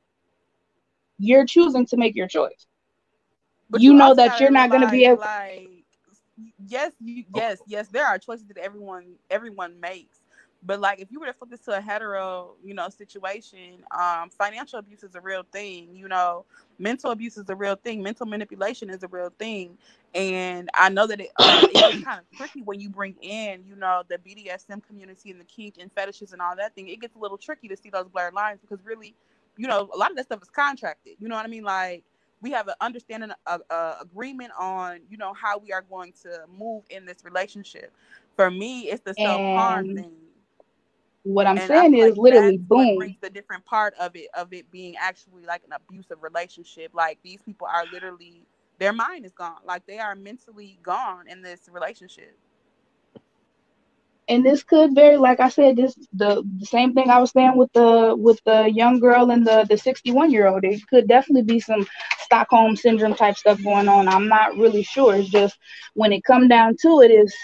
you're 1.18 1.46
choosing 1.46 1.86
to 1.88 1.98
make 1.98 2.16
your 2.16 2.28
choice. 2.28 2.68
But 3.70 3.84
you, 3.84 3.94
you 3.94 3.94
know 3.94 4.14
that 4.16 4.40
you're 4.40 4.52
not 4.52 4.70
going 4.70 4.82
to 4.82 4.88
be 4.88 5.06
able. 5.06 5.20
Like, 5.20 5.86
yes, 6.68 6.94
you, 7.00 7.24
yes, 7.30 7.64
yes. 7.66 7.88
There 7.90 8.06
are 8.06 8.18
choices 8.18 8.46
that 8.48 8.58
everyone 8.58 9.16
everyone 9.30 9.80
makes, 9.80 10.19
but 10.64 10.80
like 10.80 11.00
if 11.00 11.12
you 11.12 11.20
were 11.20 11.26
to 11.28 11.34
flip 11.34 11.50
this 11.50 11.62
to 11.62 11.78
a 11.78 11.82
hetero, 11.82 12.56
you 12.64 12.74
know, 12.74 12.90
situation, 12.90 13.84
um, 13.98 14.30
financial 14.30 14.80
abuse 14.80 15.04
is 15.04 15.16
a 15.16 15.22
real 15.22 15.44
thing. 15.52 15.96
You 15.96 16.08
know, 16.08 16.46
mental 16.78 17.12
abuse 17.12 17.38
is 17.38 17.50
a 17.50 17.56
real 17.56 17.76
thing. 17.76 18.02
Mental 18.04 18.26
manipulation 18.26 18.90
is 18.90 19.04
a 19.04 19.08
real 19.08 19.32
thing. 19.38 19.78
And 20.14 20.70
I 20.74 20.90
know 20.90 21.08
that 21.08 21.22
it, 21.22 21.30
uh, 21.38 21.64
it's 21.70 22.00
kind 22.04 22.20
of 22.20 22.26
tricky 22.38 22.62
when 22.62 22.80
you 22.80 22.90
bring 22.90 23.16
in, 23.22 23.64
you 23.66 23.76
know, 23.76 24.04
the 24.08 24.18
BDSM 24.18 24.82
community 24.86 25.32
and 25.32 25.40
the 25.40 25.46
kink 25.46 25.76
and 25.80 25.92
fetishes 25.92 26.34
and 26.34 26.42
all 26.42 26.56
that 26.58 26.76
thing. 26.76 26.90
It 26.90 27.00
gets 27.00 27.16
a 27.16 27.20
little 27.20 27.38
tricky 27.38 27.68
to 27.70 27.78
see 27.78 27.90
those 27.90 28.08
blurred 28.10 28.34
lines 28.34 28.60
because 28.62 28.84
really, 28.86 29.16
you 29.58 29.68
know, 29.68 29.90
a 29.94 29.98
lot 29.98 30.12
of 30.12 30.18
that 30.18 30.26
stuff 30.26 30.42
is 30.42 30.50
contracted. 30.50 31.16
You 31.20 31.28
know 31.30 31.36
what 31.36 31.46
I 31.46 31.50
mean? 31.50 31.64
Like 31.64 32.04
we 32.42 32.52
have 32.52 32.68
an 32.68 32.76
understanding, 32.82 33.32
a, 33.46 33.60
a 33.70 33.96
agreement 34.02 34.52
on, 34.60 35.02
you 35.10 35.18
know, 35.18 35.34
how 35.34 35.58
we 35.58 35.72
are 35.72 35.82
going 35.82 36.14
to 36.24 36.44
move 36.58 36.84
in 36.90 37.06
this 37.06 37.24
relationship. 37.24 37.92
For 38.36 38.50
me, 38.50 38.90
it's 38.90 39.02
the 39.04 39.14
self 39.14 39.44
harm 39.46 39.88
thing 39.94 40.19
what 41.24 41.48
I'm 41.48 41.58
and 41.58 41.68
saying 41.68 41.96
is 41.96 42.18
like 42.18 42.18
literally 42.18 42.58
boom. 42.58 42.98
brings 42.98 43.18
the 43.22 43.30
different 43.30 43.66
part 43.66 43.94
of 44.00 44.16
it 44.16 44.28
of 44.36 44.54
it 44.54 44.70
being 44.72 44.96
actually 44.98 45.46
like 45.46 45.64
an 45.66 45.74
abusive 45.74 46.22
relationship. 46.24 46.92
Like 46.94 47.20
these 47.24 47.42
people 47.42 47.68
are 47.68 47.86
literally 47.92 48.48
their 48.80 48.94
mind 48.94 49.26
is 49.26 49.34
gone. 49.34 49.58
Like 49.66 49.86
they 49.86 50.00
are 50.00 50.16
mentally 50.16 50.80
gone 50.84 51.28
in 51.28 51.42
this 51.42 51.70
relationship. 51.72 52.38
And 54.28 54.46
this 54.46 54.64
could 54.64 54.94
very, 54.94 55.18
like 55.18 55.40
I 55.40 55.50
said, 55.50 55.76
this 55.76 55.96
the, 56.14 56.44
the 56.60 56.66
same 56.66 56.94
thing 56.94 57.10
I 57.10 57.20
was 57.20 57.32
saying 57.32 57.58
with 57.58 57.72
the 57.74 58.16
with 58.18 58.40
the 58.46 58.70
young 58.72 59.00
girl 59.00 59.32
and 59.32 59.46
the 59.46 59.66
the 59.68 59.78
61 59.78 60.32
year 60.32 60.48
old. 60.48 60.64
It 60.64 60.86
could 60.88 61.08
definitely 61.08 61.44
be 61.44 61.60
some 61.60 61.88
Stockholm 62.20 62.76
syndrome 62.76 63.16
type 63.16 63.38
stuff 63.38 63.64
going 63.64 63.90
on. 63.90 64.08
I'm 64.08 64.28
not 64.28 64.56
really 64.56 64.84
sure. 64.84 65.16
It's 65.16 65.30
just 65.30 65.58
when 65.96 66.14
it 66.14 66.24
come 66.24 66.48
down 66.48 66.76
to 66.82 67.02
it, 67.02 67.12
is 67.12 67.36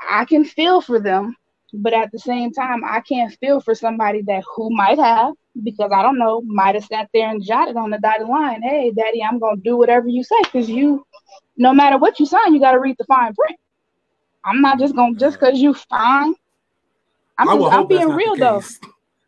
I 0.00 0.24
can 0.24 0.44
feel 0.44 0.80
for 0.80 1.00
them, 1.00 1.36
but 1.72 1.94
at 1.94 2.12
the 2.12 2.18
same 2.18 2.52
time, 2.52 2.82
I 2.84 3.00
can't 3.00 3.36
feel 3.38 3.60
for 3.60 3.74
somebody 3.74 4.22
that 4.22 4.44
who 4.54 4.70
might 4.70 4.98
have, 4.98 5.34
because 5.62 5.90
I 5.92 6.02
don't 6.02 6.18
know, 6.18 6.42
might 6.42 6.74
have 6.74 6.84
sat 6.84 7.08
there 7.14 7.30
and 7.30 7.44
jotted 7.44 7.76
on 7.76 7.90
the 7.90 7.98
dotted 7.98 8.28
line, 8.28 8.62
hey, 8.62 8.90
daddy, 8.90 9.22
I'm 9.22 9.38
going 9.38 9.56
to 9.56 9.62
do 9.62 9.76
whatever 9.76 10.08
you 10.08 10.22
say, 10.22 10.36
because 10.44 10.68
you, 10.68 11.04
no 11.56 11.72
matter 11.72 11.98
what 11.98 12.20
you 12.20 12.26
sign, 12.26 12.54
you 12.54 12.60
got 12.60 12.72
to 12.72 12.80
read 12.80 12.96
the 12.98 13.04
fine 13.04 13.34
print. 13.34 13.58
I'm 14.44 14.60
not 14.60 14.78
just 14.78 14.94
going 14.94 15.14
to, 15.14 15.20
just 15.20 15.38
because 15.38 15.58
you 15.58 15.74
fine. 15.74 16.34
I'm, 17.38 17.60
just, 17.60 17.72
I'm 17.72 17.86
being 17.86 18.08
real 18.10 18.36
though. 18.36 18.62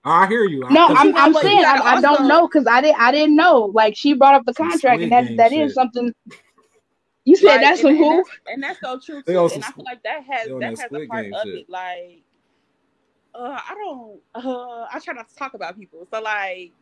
I 0.04 0.26
hear 0.26 0.44
you. 0.44 0.68
No, 0.70 0.86
I'm, 0.88 1.16
I'm 1.16 1.32
saying 1.32 1.64
I, 1.64 1.78
I, 1.78 2.00
don't 2.00 2.28
know 2.28 2.46
because 2.46 2.66
I 2.66 2.82
didn't 2.82 3.00
I 3.00 3.10
didn't 3.10 3.36
know. 3.36 3.70
Like 3.72 3.96
she 3.96 4.12
brought 4.12 4.34
up 4.34 4.44
the 4.44 4.52
contract, 4.52 5.00
and 5.00 5.10
that 5.12 5.36
that 5.38 5.52
is 5.52 5.72
something 5.72 6.12
you 7.24 7.36
said 7.36 7.46
like, 7.46 7.60
that's 7.62 7.82
and, 7.82 7.96
who? 7.96 8.10
And 8.10 8.18
that's, 8.18 8.30
and 8.48 8.62
that's 8.62 8.80
so 8.80 8.98
true 8.98 9.22
too. 9.22 9.38
And 9.54 9.64
I 9.64 9.70
feel 9.70 9.84
like 9.84 10.02
that 10.02 10.24
has 10.24 10.48
that 10.48 10.62
has 10.62 10.80
a 10.92 11.06
part 11.06 11.26
of 11.26 11.42
shit. 11.44 11.54
it. 11.54 11.70
Like, 11.70 12.22
uh, 13.34 13.58
I 13.68 13.74
don't. 13.74 14.20
Uh, 14.34 14.86
I 14.92 15.00
try 15.02 15.14
not 15.14 15.28
to 15.28 15.34
talk 15.34 15.54
about 15.54 15.78
people. 15.78 16.06
So 16.10 16.20
like, 16.20 16.72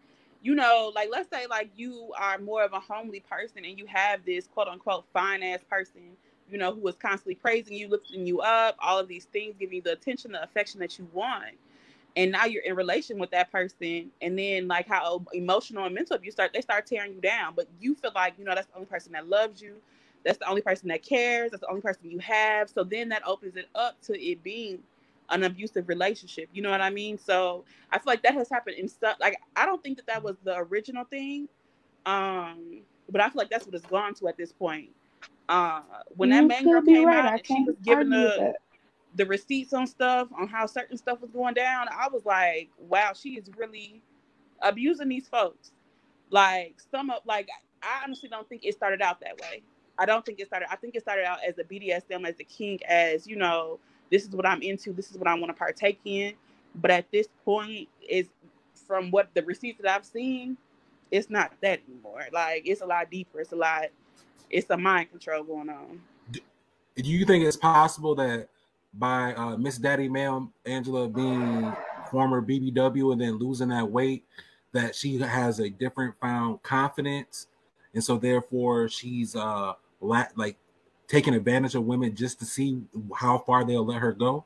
you 0.42 0.54
know, 0.54 0.90
like 0.94 1.08
let's 1.10 1.30
say 1.30 1.46
like 1.48 1.70
you 1.76 2.12
are 2.18 2.38
more 2.38 2.64
of 2.64 2.72
a 2.72 2.80
homely 2.80 3.20
person 3.20 3.64
and 3.64 3.78
you 3.78 3.86
have 3.86 4.24
this 4.24 4.48
quote 4.48 4.68
unquote 4.68 5.04
fine 5.12 5.42
ass 5.42 5.60
person, 5.68 6.02
you 6.50 6.58
know, 6.58 6.74
who 6.74 6.86
is 6.88 6.96
constantly 6.96 7.36
praising 7.36 7.76
you, 7.76 7.88
lifting 7.88 8.26
you 8.26 8.40
up, 8.40 8.76
all 8.80 8.98
of 8.98 9.06
these 9.06 9.26
things, 9.26 9.54
giving 9.58 9.76
you 9.76 9.82
the 9.82 9.92
attention, 9.92 10.32
the 10.32 10.42
affection 10.42 10.80
that 10.80 10.98
you 10.98 11.08
want. 11.12 11.54
And 12.16 12.32
now 12.32 12.44
you're 12.44 12.64
in 12.64 12.76
relation 12.76 13.18
with 13.18 13.30
that 13.30 13.50
person, 13.50 14.10
and 14.20 14.38
then 14.38 14.68
like 14.68 14.86
how 14.86 15.24
emotional 15.32 15.86
and 15.86 15.94
mental 15.94 16.18
you 16.22 16.30
start, 16.30 16.52
they 16.52 16.60
start 16.60 16.86
tearing 16.86 17.14
you 17.14 17.22
down. 17.22 17.54
But 17.56 17.68
you 17.80 17.94
feel 17.94 18.12
like 18.14 18.34
you 18.38 18.44
know 18.44 18.54
that's 18.54 18.66
the 18.66 18.74
only 18.74 18.86
person 18.86 19.12
that 19.12 19.28
loves 19.28 19.62
you, 19.62 19.76
that's 20.24 20.38
the 20.38 20.48
only 20.48 20.62
person 20.62 20.88
that 20.88 21.02
cares, 21.02 21.50
that's 21.50 21.60
the 21.60 21.68
only 21.68 21.82
person 21.82 22.10
you 22.10 22.18
have. 22.18 22.70
So 22.70 22.84
then 22.84 23.08
that 23.10 23.26
opens 23.26 23.56
it 23.56 23.68
up 23.74 24.00
to 24.02 24.18
it 24.18 24.42
being 24.42 24.80
an 25.30 25.44
abusive 25.44 25.88
relationship. 25.88 26.48
You 26.52 26.62
know 26.62 26.70
what 26.70 26.80
I 26.80 26.90
mean? 26.90 27.18
So 27.18 27.64
I 27.90 27.98
feel 27.98 28.04
like 28.06 28.22
that 28.22 28.34
has 28.34 28.48
happened 28.48 28.76
in 28.76 28.88
stuff. 28.88 29.16
Like 29.20 29.36
I 29.56 29.66
don't 29.66 29.82
think 29.82 29.96
that 29.96 30.06
that 30.06 30.22
was 30.22 30.36
the 30.44 30.56
original 30.56 31.04
thing, 31.04 31.48
um, 32.06 32.82
but 33.10 33.20
I 33.20 33.28
feel 33.28 33.38
like 33.38 33.50
that's 33.50 33.66
what 33.66 33.74
it's 33.74 33.86
gone 33.86 34.14
to 34.14 34.28
at 34.28 34.36
this 34.36 34.52
point. 34.52 34.90
Uh, 35.48 35.82
when 36.16 36.30
you 36.30 36.36
that 36.36 36.46
main 36.46 36.64
girl 36.64 36.82
came 36.82 37.06
right. 37.06 37.24
out 37.24 37.32
and 37.32 37.46
she 37.46 37.64
was 37.64 37.76
giving 37.82 38.10
the 38.10 38.54
the 39.14 39.26
receipts 39.26 39.74
on 39.74 39.86
stuff 39.86 40.28
on 40.38 40.48
how 40.48 40.64
certain 40.66 40.96
stuff 40.96 41.20
was 41.20 41.30
going 41.30 41.54
down, 41.54 41.86
I 41.90 42.08
was 42.08 42.24
like, 42.24 42.70
wow, 42.78 43.12
she 43.14 43.30
is 43.30 43.50
really 43.56 44.02
abusing 44.60 45.08
these 45.08 45.28
folks. 45.28 45.72
Like 46.30 46.76
some 46.90 47.10
of 47.10 47.20
like 47.26 47.48
I 47.82 48.02
honestly 48.04 48.28
don't 48.28 48.48
think 48.48 48.64
it 48.64 48.74
started 48.74 49.02
out 49.02 49.20
that 49.20 49.38
way. 49.40 49.62
I 49.98 50.06
don't 50.06 50.24
think 50.24 50.40
it 50.40 50.46
started. 50.46 50.68
I 50.70 50.76
think 50.76 50.94
it 50.96 51.02
started 51.02 51.24
out 51.24 51.38
as 51.46 51.58
a 51.58 51.64
BDSM, 51.64 52.26
as 52.26 52.34
a 52.40 52.44
kink, 52.44 52.82
as 52.82 53.26
you 53.26 53.36
know, 53.36 53.78
this 54.10 54.24
is 54.24 54.30
what 54.30 54.46
I'm 54.46 54.62
into, 54.62 54.92
this 54.92 55.10
is 55.10 55.16
what 55.16 55.28
I 55.28 55.34
want 55.34 55.48
to 55.48 55.54
partake 55.54 56.00
in. 56.04 56.34
But 56.74 56.90
at 56.90 57.10
this 57.10 57.28
point, 57.44 57.88
is 58.08 58.28
from 58.86 59.10
what 59.10 59.28
the 59.34 59.42
receipts 59.42 59.80
that 59.82 59.94
I've 59.94 60.04
seen, 60.04 60.56
it's 61.10 61.30
not 61.30 61.52
that 61.60 61.80
anymore. 61.88 62.26
Like 62.32 62.62
it's 62.66 62.80
a 62.80 62.86
lot 62.86 63.10
deeper. 63.10 63.40
It's 63.40 63.52
a 63.52 63.56
lot. 63.56 63.84
It's 64.50 64.68
a 64.70 64.76
mind 64.76 65.10
control 65.10 65.44
going 65.44 65.68
on. 65.70 66.00
Do 66.30 66.40
you 66.96 67.24
think 67.24 67.44
it's 67.44 67.56
possible 67.56 68.14
that 68.16 68.48
by 68.94 69.34
uh, 69.34 69.56
Miss 69.56 69.78
Daddy 69.78 70.08
Ma'am 70.08 70.52
Angela 70.66 71.08
being 71.08 71.72
former 72.10 72.42
BBW 72.42 73.12
and 73.12 73.20
then 73.20 73.38
losing 73.38 73.68
that 73.68 73.90
weight, 73.90 74.24
that 74.72 74.94
she 74.94 75.18
has 75.18 75.58
a 75.60 75.70
different 75.70 76.14
found 76.20 76.62
confidence, 76.62 77.46
and 77.94 78.04
so 78.04 78.18
therefore 78.18 78.88
she's 78.88 79.34
uh 79.34 79.72
like 80.02 80.56
taking 81.08 81.34
advantage 81.34 81.74
of 81.74 81.84
women 81.84 82.14
just 82.14 82.38
to 82.40 82.44
see 82.44 82.82
how 83.14 83.38
far 83.38 83.64
they'll 83.64 83.84
let 83.84 83.98
her 83.98 84.12
go? 84.12 84.44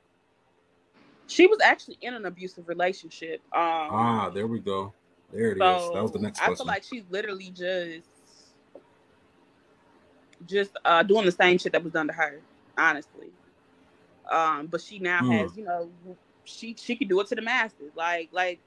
She 1.29 1.47
was 1.47 1.59
actually 1.63 1.99
in 2.03 2.15
an 2.15 2.27
abusive 2.27 2.69
relationship. 2.69 3.41
Um, 3.53 3.63
ah, 3.63 4.31
there 4.31 4.47
we 4.47 4.61
go. 4.61 4.93
There 5.33 5.53
it 5.53 5.59
so 5.59 5.77
is. 5.77 5.95
That 5.95 6.03
was 6.03 6.13
the 6.13 6.19
next 6.21 6.39
question. 6.39 6.55
I 6.55 6.57
feel 6.57 6.67
like 6.67 6.85
she's 6.85 7.03
literally 7.11 7.51
just 7.51 8.09
just 10.47 10.73
uh, 10.85 11.03
doing 11.03 11.25
the 11.25 11.33
same 11.33 11.59
shit 11.59 11.73
that 11.73 11.83
was 11.83 11.93
done 11.93 12.07
to 12.07 12.13
her, 12.13 12.41
honestly. 12.79 13.31
Um, 14.31 14.67
but 14.67 14.81
she 14.81 14.99
now 14.99 15.21
mm. 15.21 15.41
has, 15.41 15.57
you 15.57 15.65
know, 15.65 15.91
she 16.45 16.77
she 16.79 16.95
can 16.97 17.09
do 17.09 17.21
it 17.21 17.27
to 17.29 17.35
the 17.35 17.43
masses. 17.43 17.93
Like 17.97 18.29
like 18.33 18.61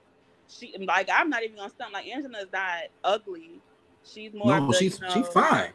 she 0.48 0.74
like 0.80 1.10
I'm 1.14 1.30
not 1.30 1.44
even 1.44 1.58
gonna 1.58 1.70
stunt 1.70 1.94
like 1.94 2.08
Angela's 2.08 2.48
not 2.52 2.84
ugly. 3.04 3.62
She's 4.04 4.34
more. 4.34 4.60
No, 4.60 4.68
the, 4.68 4.78
she's 4.78 5.00
you 5.00 5.08
know, 5.08 5.14
she's 5.14 5.28
fine. 5.28 5.72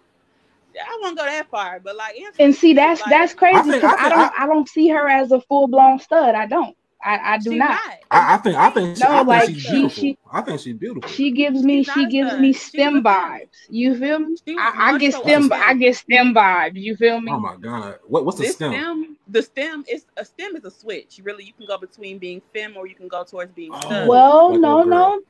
I 0.80 0.98
won't 1.02 1.16
go 1.16 1.24
that 1.24 1.48
far, 1.50 1.80
but 1.80 1.96
like, 1.96 2.16
and 2.38 2.54
see, 2.54 2.74
that's 2.74 3.00
like, 3.00 3.10
that's 3.10 3.34
crazy 3.34 3.70
because 3.70 3.84
I, 3.84 4.04
I, 4.04 4.06
I, 4.06 4.08
don't 4.08 4.40
I, 4.40 4.44
I 4.44 4.46
don't 4.46 4.68
see 4.68 4.88
her 4.88 5.08
as 5.08 5.32
a 5.32 5.40
full 5.42 5.68
blown 5.68 5.98
stud. 5.98 6.34
I 6.34 6.46
don't. 6.46 6.76
I, 7.04 7.34
I 7.34 7.38
do 7.38 7.54
not. 7.54 7.68
not. 7.68 7.80
I, 8.10 8.34
I, 8.34 8.36
think 8.38 8.56
I 8.56 8.70
think 8.70 8.96
she, 8.96 9.04
no, 9.04 9.10
I 9.10 9.16
think 9.18 9.28
like 9.28 9.48
she's 9.50 9.62
she, 9.62 9.88
she, 9.88 10.18
I 10.32 10.40
think 10.40 10.60
she's 10.60 10.74
beautiful. 10.74 11.10
She 11.10 11.32
gives 11.32 11.62
me 11.62 11.84
she 11.84 12.06
gives 12.06 12.38
me 12.38 12.54
STEM 12.54 13.02
vibes. 13.02 13.48
You 13.68 13.98
feel 13.98 14.20
me? 14.20 14.36
I, 14.48 14.72
I, 14.94 14.98
get 14.98 15.12
STEM. 15.12 15.52
I 15.52 15.74
get 15.74 15.96
STEM 15.96 16.34
vibes. 16.34 16.76
You 16.76 16.96
feel 16.96 17.20
me? 17.20 17.30
Oh 17.30 17.38
my 17.38 17.56
god! 17.56 17.98
What 18.06 18.24
what's 18.24 18.40
a 18.40 18.46
STEM? 18.46 19.13
STEM? 19.32 19.32
The 19.32 19.42
STEM 19.42 19.84
is 19.88 20.06
a 20.16 20.24
STEM 20.24 20.56
is 20.56 20.64
a 20.64 20.70
switch. 20.70 21.20
Really, 21.22 21.44
you 21.44 21.52
can 21.52 21.66
go 21.66 21.78
between 21.78 22.18
being 22.18 22.42
fem 22.52 22.76
or 22.76 22.86
you 22.86 22.94
can 22.94 23.08
go 23.08 23.24
towards 23.24 23.52
being 23.52 23.70
oh. 23.72 24.06
Well, 24.06 24.50
like 24.50 24.60
no, 24.60 24.82
no. 24.82 25.20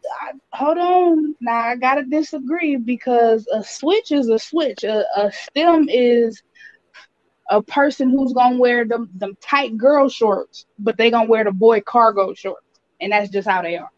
hold 0.52 0.78
on. 0.78 1.34
Now 1.40 1.58
I 1.58 1.76
gotta 1.76 2.04
disagree 2.04 2.76
because 2.76 3.46
a 3.52 3.62
switch 3.62 4.12
is 4.12 4.28
a 4.28 4.38
switch. 4.38 4.84
A, 4.84 5.04
a 5.16 5.32
STEM 5.32 5.88
is 5.88 6.42
a 7.50 7.62
person 7.62 8.10
who's 8.10 8.32
gonna 8.32 8.58
wear 8.58 8.84
them 8.84 9.10
them 9.14 9.36
tight 9.40 9.76
girl 9.76 10.08
shorts, 10.08 10.66
but 10.78 10.96
they 10.96 11.10
gonna 11.10 11.28
wear 11.28 11.44
the 11.44 11.52
boy 11.52 11.80
cargo 11.80 12.34
shorts, 12.34 12.66
and 13.00 13.12
that's 13.12 13.30
just 13.30 13.48
how 13.48 13.62
they 13.62 13.76
are. 13.76 13.90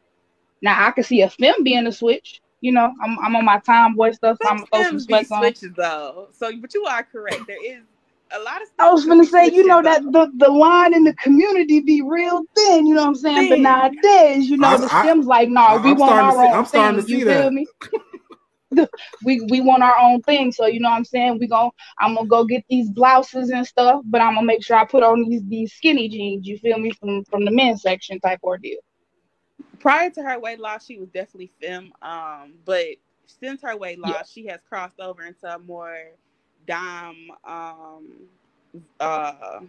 Now 0.63 0.87
I 0.87 0.91
can 0.91 1.05
see 1.05 1.23
a 1.23 1.31
femme 1.31 1.63
being 1.63 1.87
a 1.87 1.93
switch. 1.93 2.41
You 2.61 2.73
know, 2.73 2.93
I'm 3.03 3.19
I'm 3.21 3.37
on 3.37 3.45
my 3.45 3.61
tomboy 3.61 4.13
stuff. 4.13 4.39
So 4.43 4.49
I'm 4.49 4.57
gonna 4.57 4.67
throw 4.67 4.83
some 4.83 5.01
sweats 5.01 5.31
on. 5.31 5.43
Switches 5.43 5.73
though, 5.77 6.29
so 6.33 6.51
but 6.61 6.75
you 6.75 6.85
are 6.85 7.03
correct. 7.03 7.47
There 7.47 7.65
is 7.65 7.83
a 8.33 8.41
lot 8.41 8.63
of. 8.63 8.69
I 8.79 8.91
was 8.91 9.05
gonna 9.05 9.25
say, 9.25 9.51
you 9.51 9.67
know, 9.67 9.83
that 9.83 10.03
the, 10.03 10.31
the 10.37 10.51
line 10.51 10.95
in 10.95 11.05
the 11.05 11.15
community 11.15 11.81
be 11.81 12.03
real 12.03 12.43
thin. 12.57 12.87
You 12.87 12.95
know 12.95 13.03
what 13.03 13.09
I'm 13.09 13.15
saying? 13.15 13.49
Thin. 13.49 13.63
But 13.63 13.71
nowadays, 13.71 14.49
you 14.49 14.57
know, 14.57 14.69
I, 14.69 14.77
the 14.79 14.89
Stems 14.89 15.27
like, 15.27 15.49
no, 15.49 15.61
nah, 15.61 15.83
we 15.83 15.91
I'm 15.91 15.97
want 15.99 16.13
our 16.13 16.45
own 16.45 16.53
I'm 16.53 16.67
starting 16.67 17.01
thing, 17.03 17.07
to 17.07 17.19
see 17.19 17.25
that. 17.25 17.53
Me? 17.53 17.67
we 19.25 19.41
we 19.49 19.61
want 19.61 19.83
our 19.83 19.97
own 19.99 20.23
thing. 20.23 20.53
So 20.53 20.67
you 20.67 20.81
know 20.81 20.91
what 20.91 20.97
I'm 20.97 21.05
saying? 21.05 21.39
We 21.39 21.47
going 21.47 21.71
I'm 21.99 22.15
gonna 22.15 22.29
go 22.29 22.45
get 22.45 22.65
these 22.69 22.91
blouses 22.91 23.51
and 23.51 23.67
stuff, 23.67 24.03
but 24.05 24.21
I'm 24.21 24.35
gonna 24.35 24.47
make 24.47 24.65
sure 24.65 24.77
I 24.77 24.85
put 24.85 25.03
on 25.03 25.29
these 25.29 25.43
these 25.47 25.73
skinny 25.73 26.09
jeans. 26.09 26.47
You 26.47 26.59
feel 26.59 26.79
me 26.79 26.91
from 26.91 27.25
from 27.25 27.45
the 27.45 27.51
men's 27.51 27.83
section 27.83 28.21
type 28.21 28.41
ordeal. 28.43 28.79
Prior 29.79 30.11
to 30.11 30.23
her 30.23 30.39
weight 30.39 30.59
loss, 30.59 30.87
she 30.87 30.99
was 30.99 31.09
definitely 31.09 31.53
femme. 31.61 31.93
Um, 32.03 32.55
but 32.65 32.87
since 33.27 33.63
her 33.63 33.77
weight 33.77 33.99
loss, 33.99 34.15
yeah. 34.15 34.23
she 34.29 34.47
has 34.47 34.61
crossed 34.69 35.01
over 35.01 35.25
into 35.25 35.47
a 35.47 35.59
more 35.59 35.97
dom 36.67 37.17
um 37.45 38.05
uh 39.01 39.61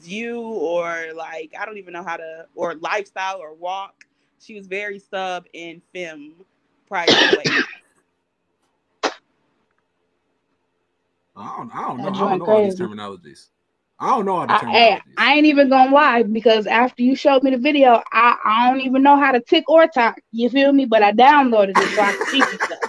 view 0.00 0.40
or 0.40 1.08
like 1.14 1.52
I 1.58 1.64
don't 1.64 1.78
even 1.78 1.92
know 1.92 2.02
how 2.02 2.16
to 2.16 2.46
or 2.54 2.74
lifestyle 2.76 3.38
or 3.40 3.54
walk. 3.54 4.04
She 4.40 4.54
was 4.54 4.66
very 4.66 4.98
sub 4.98 5.46
in 5.52 5.82
femme 5.92 6.34
prior 6.86 7.06
to 7.06 7.42
I 11.36 11.56
don't, 11.56 11.74
I 11.74 11.82
don't 11.82 11.98
know. 11.98 12.08
I 12.08 12.12
don't 12.30 12.38
know 12.40 12.46
all 12.46 12.62
these 12.62 12.74
terminologies. 12.74 13.48
I 14.00 14.08
don't 14.10 14.26
know 14.26 14.36
all 14.36 14.46
the 14.46 14.54
terminologies. 14.54 15.02
I, 15.18 15.32
I, 15.32 15.34
ain't 15.34 15.46
even 15.46 15.68
gonna 15.68 15.92
lie 15.94 16.22
because 16.22 16.66
after 16.66 17.02
you 17.02 17.14
showed 17.16 17.42
me 17.42 17.50
the 17.52 17.58
video, 17.58 18.02
I, 18.12 18.36
I 18.44 18.70
don't 18.70 18.80
even 18.80 19.02
know 19.02 19.16
how 19.16 19.32
to 19.32 19.40
tick 19.40 19.68
or 19.68 19.86
talk. 19.86 20.20
You 20.32 20.50
feel 20.50 20.72
me? 20.72 20.84
But 20.84 21.02
I 21.02 21.12
downloaded 21.12 21.78
it 21.78 21.94
so 21.94 22.02
I 22.02 22.12
could 22.12 22.26
see 22.28 22.42
stuff. 22.42 22.87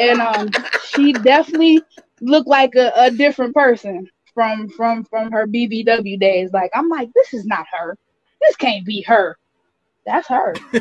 And 0.00 0.20
um, 0.20 0.50
she 0.84 1.12
definitely 1.12 1.82
looked 2.20 2.48
like 2.48 2.74
a, 2.74 2.92
a 2.96 3.10
different 3.10 3.54
person 3.54 4.08
from 4.34 4.68
from 4.68 5.04
from 5.04 5.32
her 5.32 5.46
BBW 5.46 6.18
days. 6.20 6.52
Like 6.52 6.70
I'm 6.74 6.88
like, 6.88 7.10
this 7.14 7.34
is 7.34 7.44
not 7.44 7.66
her. 7.72 7.96
This 8.40 8.56
can't 8.56 8.86
be 8.86 9.02
her. 9.02 9.36
That's 10.06 10.28
her. 10.28 10.54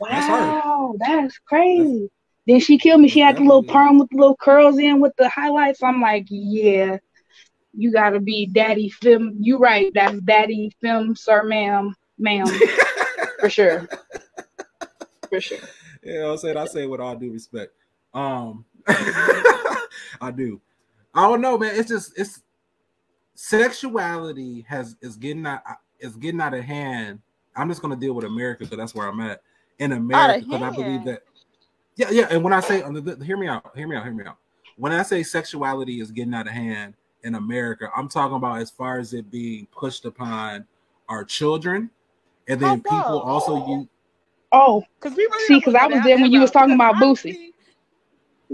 wow, 0.00 0.94
that's, 0.98 1.10
her. 1.10 1.16
that's 1.16 1.38
crazy. 1.38 2.00
That's, 2.00 2.12
then 2.46 2.60
she 2.60 2.78
killed 2.78 3.00
me. 3.00 3.08
She 3.08 3.20
had 3.20 3.36
the 3.36 3.40
little 3.40 3.62
perm 3.62 3.98
with 3.98 4.08
the 4.10 4.16
little 4.16 4.36
curls 4.36 4.78
in 4.78 5.00
with 5.00 5.12
the 5.18 5.28
highlights. 5.28 5.82
I'm 5.82 6.00
like, 6.00 6.26
yeah, 6.28 6.98
you 7.74 7.92
gotta 7.92 8.20
be 8.20 8.46
daddy 8.46 8.88
film. 8.88 9.36
You 9.40 9.58
right, 9.58 9.92
that's 9.94 10.18
daddy 10.20 10.72
film, 10.80 11.14
sir, 11.16 11.42
ma'am, 11.42 11.94
ma'am, 12.18 12.46
for 13.40 13.50
sure, 13.50 13.88
for 15.28 15.40
sure. 15.40 15.58
Yeah, 16.02 16.30
I 16.30 16.36
said 16.36 16.56
I 16.56 16.66
say 16.66 16.86
with 16.86 17.00
all 17.00 17.16
due 17.16 17.32
respect. 17.32 17.72
Um, 18.16 18.64
I 18.88 20.32
do. 20.34 20.60
I 21.14 21.28
don't 21.28 21.40
know, 21.40 21.56
man. 21.58 21.74
It's 21.76 21.88
just 21.88 22.18
it's 22.18 22.42
sexuality 23.34 24.64
has 24.68 24.96
is 25.00 25.16
getting 25.16 25.46
out 25.46 25.62
is 26.00 26.16
getting 26.16 26.40
out 26.40 26.54
of 26.54 26.64
hand 26.64 27.20
I'm 27.56 27.68
just 27.68 27.82
gonna 27.82 27.96
deal 27.96 28.14
with 28.14 28.24
America 28.24 28.64
because 28.64 28.76
that's 28.76 28.94
where 28.94 29.08
I'm 29.08 29.20
at 29.20 29.42
in 29.78 29.92
America 29.92 30.44
because 30.44 30.62
I 30.62 30.70
believe 30.70 31.04
that. 31.04 31.22
Yeah, 31.96 32.10
yeah. 32.10 32.28
And 32.30 32.44
when 32.44 32.52
I 32.52 32.60
say, 32.60 32.82
hear 33.24 33.36
me 33.36 33.48
out, 33.48 33.70
hear 33.74 33.88
me 33.88 33.96
out, 33.96 34.04
hear 34.04 34.12
me 34.12 34.24
out. 34.24 34.36
When 34.76 34.92
I 34.92 35.02
say 35.02 35.22
sexuality 35.22 36.00
is 36.00 36.10
getting 36.10 36.34
out 36.34 36.46
of 36.46 36.52
hand 36.52 36.94
in 37.22 37.34
America, 37.36 37.90
I'm 37.96 38.08
talking 38.08 38.36
about 38.36 38.58
as 38.58 38.70
far 38.70 38.98
as 38.98 39.14
it 39.14 39.30
being 39.30 39.66
pushed 39.72 40.04
upon 40.04 40.66
our 41.08 41.24
children, 41.24 41.90
and 42.46 42.60
then 42.60 42.82
people 42.82 43.20
also 43.20 43.66
you. 43.66 43.88
Oh, 44.52 44.84
because 45.00 45.16
we 45.16 45.24
really 45.24 45.46
see, 45.46 45.58
because 45.58 45.74
I 45.74 45.86
was 45.86 46.02
there 46.04 46.16
when 46.16 46.30
you 46.30 46.40
was 46.40 46.50
talking 46.50 46.74
about 46.74 46.96
Boosie. 46.96 47.52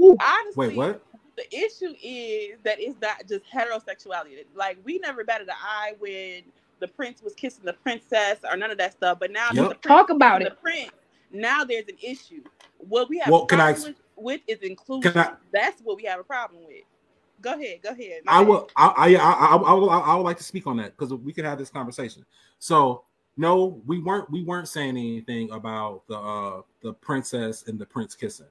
Honestly, 0.02 0.68
Wait, 0.68 0.76
what? 0.76 1.04
The 1.36 1.56
issue 1.56 1.94
is 2.02 2.58
that 2.62 2.78
it's 2.78 3.00
not 3.00 3.26
just 3.26 3.44
heterosexuality. 3.50 4.44
Like 4.54 4.78
we 4.84 4.98
never 4.98 5.24
batted 5.24 5.48
an 5.48 5.54
eye 5.62 5.94
when 5.98 6.42
the 6.80 6.88
prince 6.88 7.22
was 7.22 7.34
kissing 7.34 7.64
the 7.64 7.72
princess 7.72 8.38
or 8.48 8.56
none 8.56 8.70
of 8.70 8.78
that 8.78 8.92
stuff. 8.92 9.18
But 9.18 9.30
now 9.30 9.48
yep. 9.52 9.80
talk 9.80 10.10
about 10.10 10.42
it. 10.42 10.50
The 10.50 10.56
prince. 10.56 10.90
Now 11.32 11.64
there's 11.64 11.88
an 11.88 11.96
issue. 12.02 12.42
What 12.76 13.08
we 13.08 13.18
have 13.18 13.30
well, 13.30 13.46
can 13.46 13.60
I, 13.60 13.72
with, 13.72 13.94
with 14.16 14.40
is 14.46 14.58
inclusion. 14.58 15.16
I, 15.16 15.32
That's 15.52 15.80
what 15.80 15.96
we 15.96 16.04
have 16.04 16.20
a 16.20 16.24
problem 16.24 16.64
with. 16.66 16.82
Go 17.40 17.54
ahead. 17.54 17.80
Go 17.82 17.90
ahead. 17.90 18.22
I 18.28 18.42
will. 18.42 18.68
I, 18.76 18.88
I, 18.88 19.14
I, 19.14 19.32
I, 19.32 19.56
I, 19.56 19.72
would, 19.72 19.88
I 19.88 20.14
would 20.14 20.22
like 20.22 20.36
to 20.38 20.44
speak 20.44 20.66
on 20.66 20.76
that 20.76 20.96
because 20.96 21.14
we 21.14 21.32
could 21.32 21.44
have 21.44 21.58
this 21.58 21.70
conversation. 21.70 22.24
So 22.58 23.04
no, 23.36 23.80
we 23.86 23.98
weren't 23.98 24.30
we 24.30 24.42
weren't 24.42 24.68
saying 24.68 24.90
anything 24.90 25.50
about 25.50 26.02
the 26.08 26.18
uh 26.18 26.62
the 26.82 26.92
princess 26.92 27.64
and 27.66 27.78
the 27.78 27.86
prince 27.86 28.14
kissing 28.14 28.46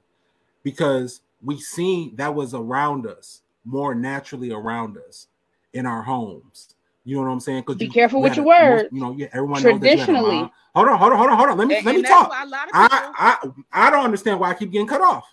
because 0.62 1.20
we 1.42 1.58
seen 1.58 2.16
that 2.16 2.34
was 2.34 2.54
around 2.54 3.06
us 3.06 3.42
more 3.64 3.94
naturally 3.94 4.50
around 4.52 4.98
us 4.98 5.28
in 5.72 5.86
our 5.86 6.02
homes. 6.02 6.74
You 7.04 7.16
know 7.16 7.22
what 7.22 7.28
I'm 7.28 7.40
saying? 7.40 7.64
Be 7.76 7.86
you, 7.86 7.90
careful 7.90 8.20
you 8.20 8.24
with 8.24 8.36
your 8.36 8.46
words. 8.46 8.88
You 8.92 9.00
know, 9.00 9.12
yeah, 9.12 9.26
everyone 9.32 9.60
traditionally. 9.60 10.42
Knows 10.42 10.50
hold 10.74 10.88
on, 10.88 10.98
hold 10.98 11.12
on, 11.12 11.18
hold 11.18 11.30
on, 11.30 11.36
hold 11.36 11.50
on. 11.50 11.58
Let 11.58 11.68
me 11.68 11.76
and, 11.76 11.86
let 11.86 11.96
me 11.96 12.02
talk. 12.02 12.30
I, 12.32 12.68
I 12.72 13.48
I 13.72 13.90
don't 13.90 14.04
understand 14.04 14.38
why 14.38 14.50
I 14.50 14.54
keep 14.54 14.70
getting 14.70 14.86
cut 14.86 15.00
off. 15.00 15.24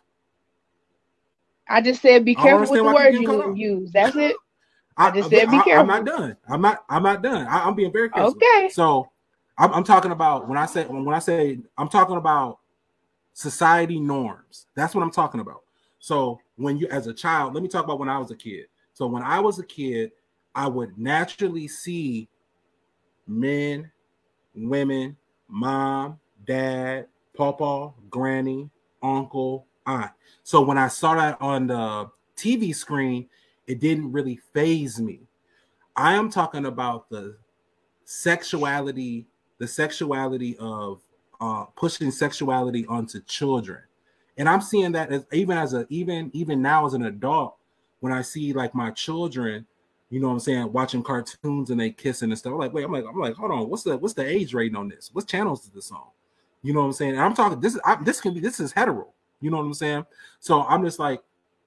I 1.68 1.82
just 1.82 2.02
said 2.02 2.26
be 2.26 2.34
careful 2.34 2.62
with 2.62 2.72
the 2.72 2.84
words 2.84 3.18
you 3.20 3.56
use. 3.56 3.92
That's 3.92 4.16
it. 4.16 4.36
I, 4.98 5.10
I 5.10 5.12
just 5.12 5.30
said 5.30 5.52
be 5.52 5.58
careful. 5.62 5.74
I, 5.74 5.80
am 5.80 5.88
not 5.88 6.06
done. 6.06 6.38
I'm 6.48 6.62
not. 6.62 6.84
I'm 6.90 7.04
not 7.04 7.22
done. 7.22 7.46
I, 7.48 7.68
am 7.68 7.76
being 7.76 7.92
very 7.92 8.10
careful. 8.10 8.32
Okay. 8.32 8.70
So 8.70 9.08
I'm, 9.58 9.72
I'm 9.74 9.84
talking 9.84 10.12
about 10.12 10.50
when 10.50 10.58
I 10.58 10.66
say 10.66 10.86
when 10.86 11.14
I 11.14 11.20
say 11.20 11.60
I'm 11.78 11.90
talking 11.90 12.18
about 12.18 12.60
society 13.40 14.02
norms. 14.02 14.68
That's 14.76 14.94
what 14.94 15.02
I'm 15.02 15.12
talking 15.12 15.40
about. 15.40 15.62
So 16.00 16.42
when 16.58 16.78
you 16.78 16.90
as 16.90 17.08
a 17.08 17.14
child, 17.14 17.54
let 17.54 17.64
me 17.64 17.70
talk 17.70 17.86
about 17.86 17.98
when 17.98 18.10
I 18.10 18.18
was 18.18 18.32
a 18.32 18.36
kid. 18.36 18.66
So 18.92 19.08
when 19.08 19.24
I 19.24 19.40
was 19.40 19.60
a 19.60 19.66
kid, 19.66 20.12
I 20.54 20.68
would 20.68 20.98
naturally 20.98 21.70
see 21.70 22.28
men, 23.26 23.90
women, 24.54 25.16
mom, 25.48 26.20
dad, 26.46 27.08
papa, 27.34 27.94
granny, 28.10 28.70
uncle, 29.02 29.68
aunt. 29.86 30.12
So 30.44 30.62
when 30.62 30.78
I 30.78 30.90
saw 30.90 31.16
that 31.16 31.42
on 31.42 31.68
the 31.68 32.12
TV 32.36 32.76
screen, 32.76 33.30
it 33.68 33.80
didn't 33.80 34.12
really 34.12 34.42
phase 34.54 35.00
me. 35.00 35.22
I 35.96 36.16
am 36.16 36.30
talking 36.30 36.66
about 36.66 37.10
the 37.10 37.38
sexuality 38.04 39.28
the 39.60 39.68
sexuality 39.68 40.56
of 40.58 41.02
uh, 41.40 41.66
pushing 41.76 42.12
sexuality 42.12 42.86
onto 42.88 43.22
children. 43.22 43.82
And 44.38 44.48
I'm 44.48 44.62
seeing 44.62 44.92
that 44.94 45.12
as 45.12 45.26
even 45.34 45.58
as 45.58 45.74
a 45.74 45.86
even 45.90 46.32
even 46.34 46.62
now 46.62 46.86
as 46.86 46.94
an 46.94 47.04
adult, 47.04 47.56
when 48.00 48.14
I 48.14 48.22
see 48.22 48.54
like 48.54 48.74
my 48.74 48.92
children, 48.92 49.66
you 50.10 50.20
know 50.20 50.28
what 50.28 50.34
I'm 50.34 50.40
saying, 50.40 50.72
watching 50.72 51.04
cartoons 51.04 51.70
and 51.70 51.80
they 51.80 51.92
kissing 51.92 52.30
and 52.30 52.38
stuff. 52.38 52.54
I'm 52.54 52.60
like, 52.60 52.74
wait, 52.74 52.86
I'm 52.86 52.92
like, 52.92 53.06
I'm 53.06 53.20
like, 53.20 53.36
hold 53.36 53.52
on, 53.52 53.70
what's 53.70 53.84
the 53.84 53.98
what's 53.98 54.14
the 54.14 54.26
age 54.26 54.54
rating 54.54 54.78
on 54.78 54.88
this? 54.88 55.10
What 55.14 55.28
channels 55.28 55.66
is 55.66 55.72
this 55.72 55.92
on? 55.92 56.08
You 56.62 56.74
know 56.74 56.82
what 56.82 56.88
I'm 56.88 56.94
saying? 56.94 57.12
And 57.12 57.22
I'm 57.22 57.34
talking 57.34 57.60
this 57.60 57.76
is 57.76 57.82
I, 57.86 58.02
this 58.04 58.22
can 58.22 58.34
be 58.34 58.40
this 58.40 58.60
is 58.60 58.72
hetero. 58.72 59.08
You 59.42 59.52
know 59.52 59.58
what 59.58 59.64
I'm 59.64 59.74
saying? 59.74 60.06
So 60.40 60.64
I'm 60.64 60.84
just 60.84 61.00
like, 61.00 61.22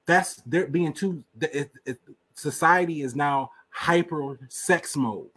that's 0.07 0.37
they're 0.47 0.67
being 0.67 0.93
too. 0.93 1.23
It, 1.41 1.71
it, 1.87 1.99
society 2.35 3.03
is 3.03 3.15
now 3.15 3.51
hyper 3.71 4.39
sex 4.49 4.97
mode. 4.97 5.29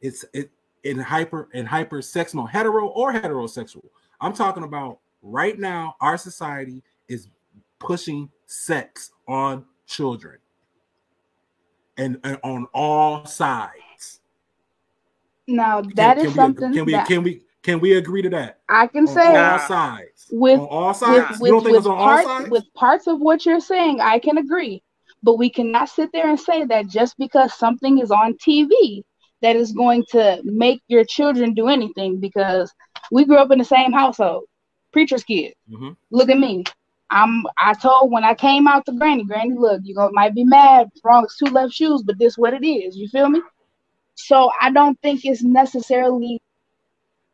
It's 0.00 0.24
it 0.32 0.50
in 0.86 0.98
hyper 0.98 1.48
and 1.52 1.66
hyper 1.66 2.00
sex 2.00 2.32
mode, 2.34 2.50
hetero 2.50 2.88
or 2.88 3.12
heterosexual. 3.12 3.84
I'm 4.20 4.32
talking 4.32 4.62
about 4.62 5.00
right 5.22 5.58
now. 5.58 5.96
Our 6.00 6.16
society 6.16 6.82
is 7.08 7.28
pushing 7.78 8.30
sex 8.46 9.10
on 9.28 9.64
children, 9.86 10.38
and, 11.96 12.18
and 12.24 12.38
on 12.42 12.66
all 12.72 13.26
sides. 13.26 14.20
Now 15.46 15.82
that 15.94 16.16
can, 16.16 16.26
is 16.26 16.32
can 16.32 16.34
something. 16.34 16.70
We, 16.70 16.76
can 16.76 16.84
we 16.86 16.92
that 16.92 17.06
can 17.06 17.22
we 17.22 17.42
can 17.62 17.80
we 17.80 17.96
agree 17.96 18.22
to 18.22 18.30
that? 18.30 18.60
I 18.68 18.86
can 18.86 19.08
on 19.08 19.14
say 19.14 19.36
all 19.36 19.58
sides. 19.58 20.28
With 20.30 20.60
on 20.60 20.66
all 20.66 20.94
sides, 20.94 21.40
with, 21.40 21.64
with, 21.64 21.72
with 21.72 21.84
parts, 21.84 22.50
with 22.50 22.64
parts 22.74 23.06
of 23.06 23.20
what 23.20 23.44
you're 23.44 23.60
saying, 23.60 24.00
I 24.00 24.18
can 24.18 24.38
agree. 24.38 24.82
But 25.22 25.38
we 25.38 25.50
cannot 25.50 25.88
sit 25.88 26.10
there 26.12 26.28
and 26.28 26.38
say 26.38 26.64
that 26.66 26.86
just 26.86 27.18
because 27.18 27.54
something 27.54 27.98
is 27.98 28.10
on 28.10 28.34
TV 28.34 29.02
that 29.42 29.56
is 29.56 29.72
going 29.72 30.04
to 30.10 30.40
make 30.44 30.82
your 30.88 31.04
children 31.04 31.54
do 31.54 31.68
anything 31.68 32.18
because 32.18 32.72
we 33.10 33.24
grew 33.24 33.36
up 33.36 33.50
in 33.50 33.58
the 33.58 33.64
same 33.64 33.92
household, 33.92 34.44
preacher's 34.92 35.24
kid. 35.24 35.54
Mm-hmm. 35.70 35.90
Look 36.10 36.30
at 36.30 36.38
me. 36.38 36.64
I'm 37.10 37.44
I 37.58 37.74
told 37.74 38.10
when 38.10 38.24
I 38.24 38.34
came 38.34 38.66
out 38.66 38.84
to 38.86 38.92
Granny, 38.92 39.24
Granny, 39.24 39.54
look, 39.54 39.80
you 39.84 39.94
gonna 39.94 40.12
might 40.12 40.34
be 40.34 40.44
mad, 40.44 40.88
wrong 41.04 41.24
as 41.24 41.36
two 41.36 41.52
left 41.52 41.72
shoes, 41.72 42.02
but 42.02 42.18
this 42.18 42.36
what 42.36 42.54
it 42.54 42.66
is. 42.66 42.96
You 42.96 43.08
feel 43.08 43.28
me? 43.28 43.40
So 44.14 44.50
I 44.60 44.70
don't 44.70 45.00
think 45.02 45.24
it's 45.24 45.42
necessarily 45.42 46.40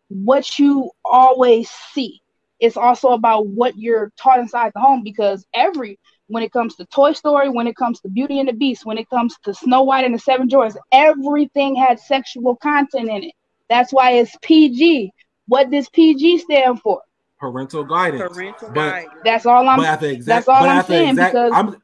what 0.09 0.59
you 0.59 0.91
always 1.05 1.71
see. 1.71 2.21
It's 2.61 2.77
also 2.77 3.11
about 3.11 3.47
what 3.47 3.77
you're 3.79 4.13
taught 4.17 4.41
inside 4.41 4.73
the 4.75 4.81
home 4.81 5.03
because 5.03 5.47
every 5.55 5.99
when 6.33 6.43
it 6.43 6.51
comes 6.51 6.75
to 6.77 6.87
Toy 6.87 7.13
Story, 7.13 7.51
when 7.51 7.67
it 7.67 7.77
comes 7.77 8.01
to 8.01 8.09
Beauty 8.09 8.41
and 8.41 8.49
the 8.49 8.55
Beast, 8.55 8.87
when 8.87 8.97
it 8.97 9.09
comes 9.11 9.37
to 9.45 9.53
Snow 9.53 9.83
White 9.83 10.07
and 10.07 10.15
the 10.15 10.19
Seven 10.19 10.49
Dwarfs, 10.49 10.79
everything 10.91 11.77
had 11.77 12.01
sexual 12.01 12.57
content 12.57 13.11
in 13.11 13.25
it. 13.25 13.35
That's 13.69 13.93
why 13.93 14.13
it's 14.13 14.35
PG. 14.41 15.13
What 15.47 15.71
does 15.71 15.91
PG 15.91 16.39
stand 16.39 16.81
for? 16.81 17.03
Parental 17.39 17.85
guidance. 17.85 18.33
Parental 18.33 18.71
but, 18.71 18.91
guidance. 18.91 19.15
That's 19.25 19.45
all 19.45 19.69
I'm. 19.69 19.81
Exact, 19.81 20.25
that's 20.25 20.49
all 20.49 20.65
I'm 20.65 20.85
saying 20.87 21.11
exact, 21.11 21.35
because 21.35 21.53
I'm, 21.55 21.83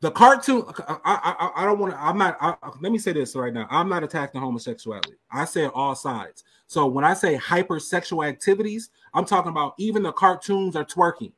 the 0.00 0.10
cartoon. 0.10 0.64
I 0.88 0.98
I, 1.04 1.62
I 1.62 1.64
don't 1.66 1.78
want 1.78 1.92
to. 1.92 2.00
I'm 2.00 2.18
not. 2.18 2.38
I, 2.40 2.56
let 2.80 2.90
me 2.90 2.98
say 2.98 3.12
this 3.12 3.36
right 3.36 3.52
now. 3.52 3.68
I'm 3.70 3.88
not 3.88 4.02
attacking 4.02 4.40
homosexuality. 4.40 5.14
I 5.30 5.44
say 5.44 5.66
all 5.66 5.94
sides. 5.94 6.42
So 6.66 6.86
when 6.86 7.04
I 7.04 7.14
say 7.14 7.36
hypersexual 7.36 8.26
activities, 8.26 8.90
I'm 9.14 9.24
talking 9.24 9.50
about 9.50 9.74
even 9.78 10.02
the 10.02 10.12
cartoons 10.12 10.74
are 10.74 10.84
twerking. 10.84 11.32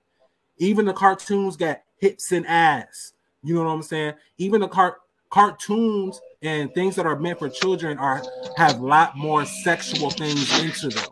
Even 0.63 0.85
the 0.85 0.93
cartoons 0.93 1.57
got 1.57 1.83
hips 1.97 2.31
and 2.31 2.47
ass. 2.47 3.15
You 3.43 3.55
know 3.55 3.65
what 3.65 3.71
I'm 3.71 3.83
saying? 3.83 4.15
Even 4.39 4.61
the 4.61 4.69
cart 4.69 5.01
cartoons 5.29 6.21
and 6.41 6.73
things 6.73 6.95
that 6.95 7.05
are 7.05 7.19
meant 7.19 7.41
for 7.41 7.49
children 7.49 7.99
are 7.99 8.23
have 8.57 8.79
a 8.79 8.87
lot 8.87 9.17
more 9.17 9.45
sexual 9.45 10.11
things 10.11 10.61
into 10.61 10.89
them. 10.89 11.09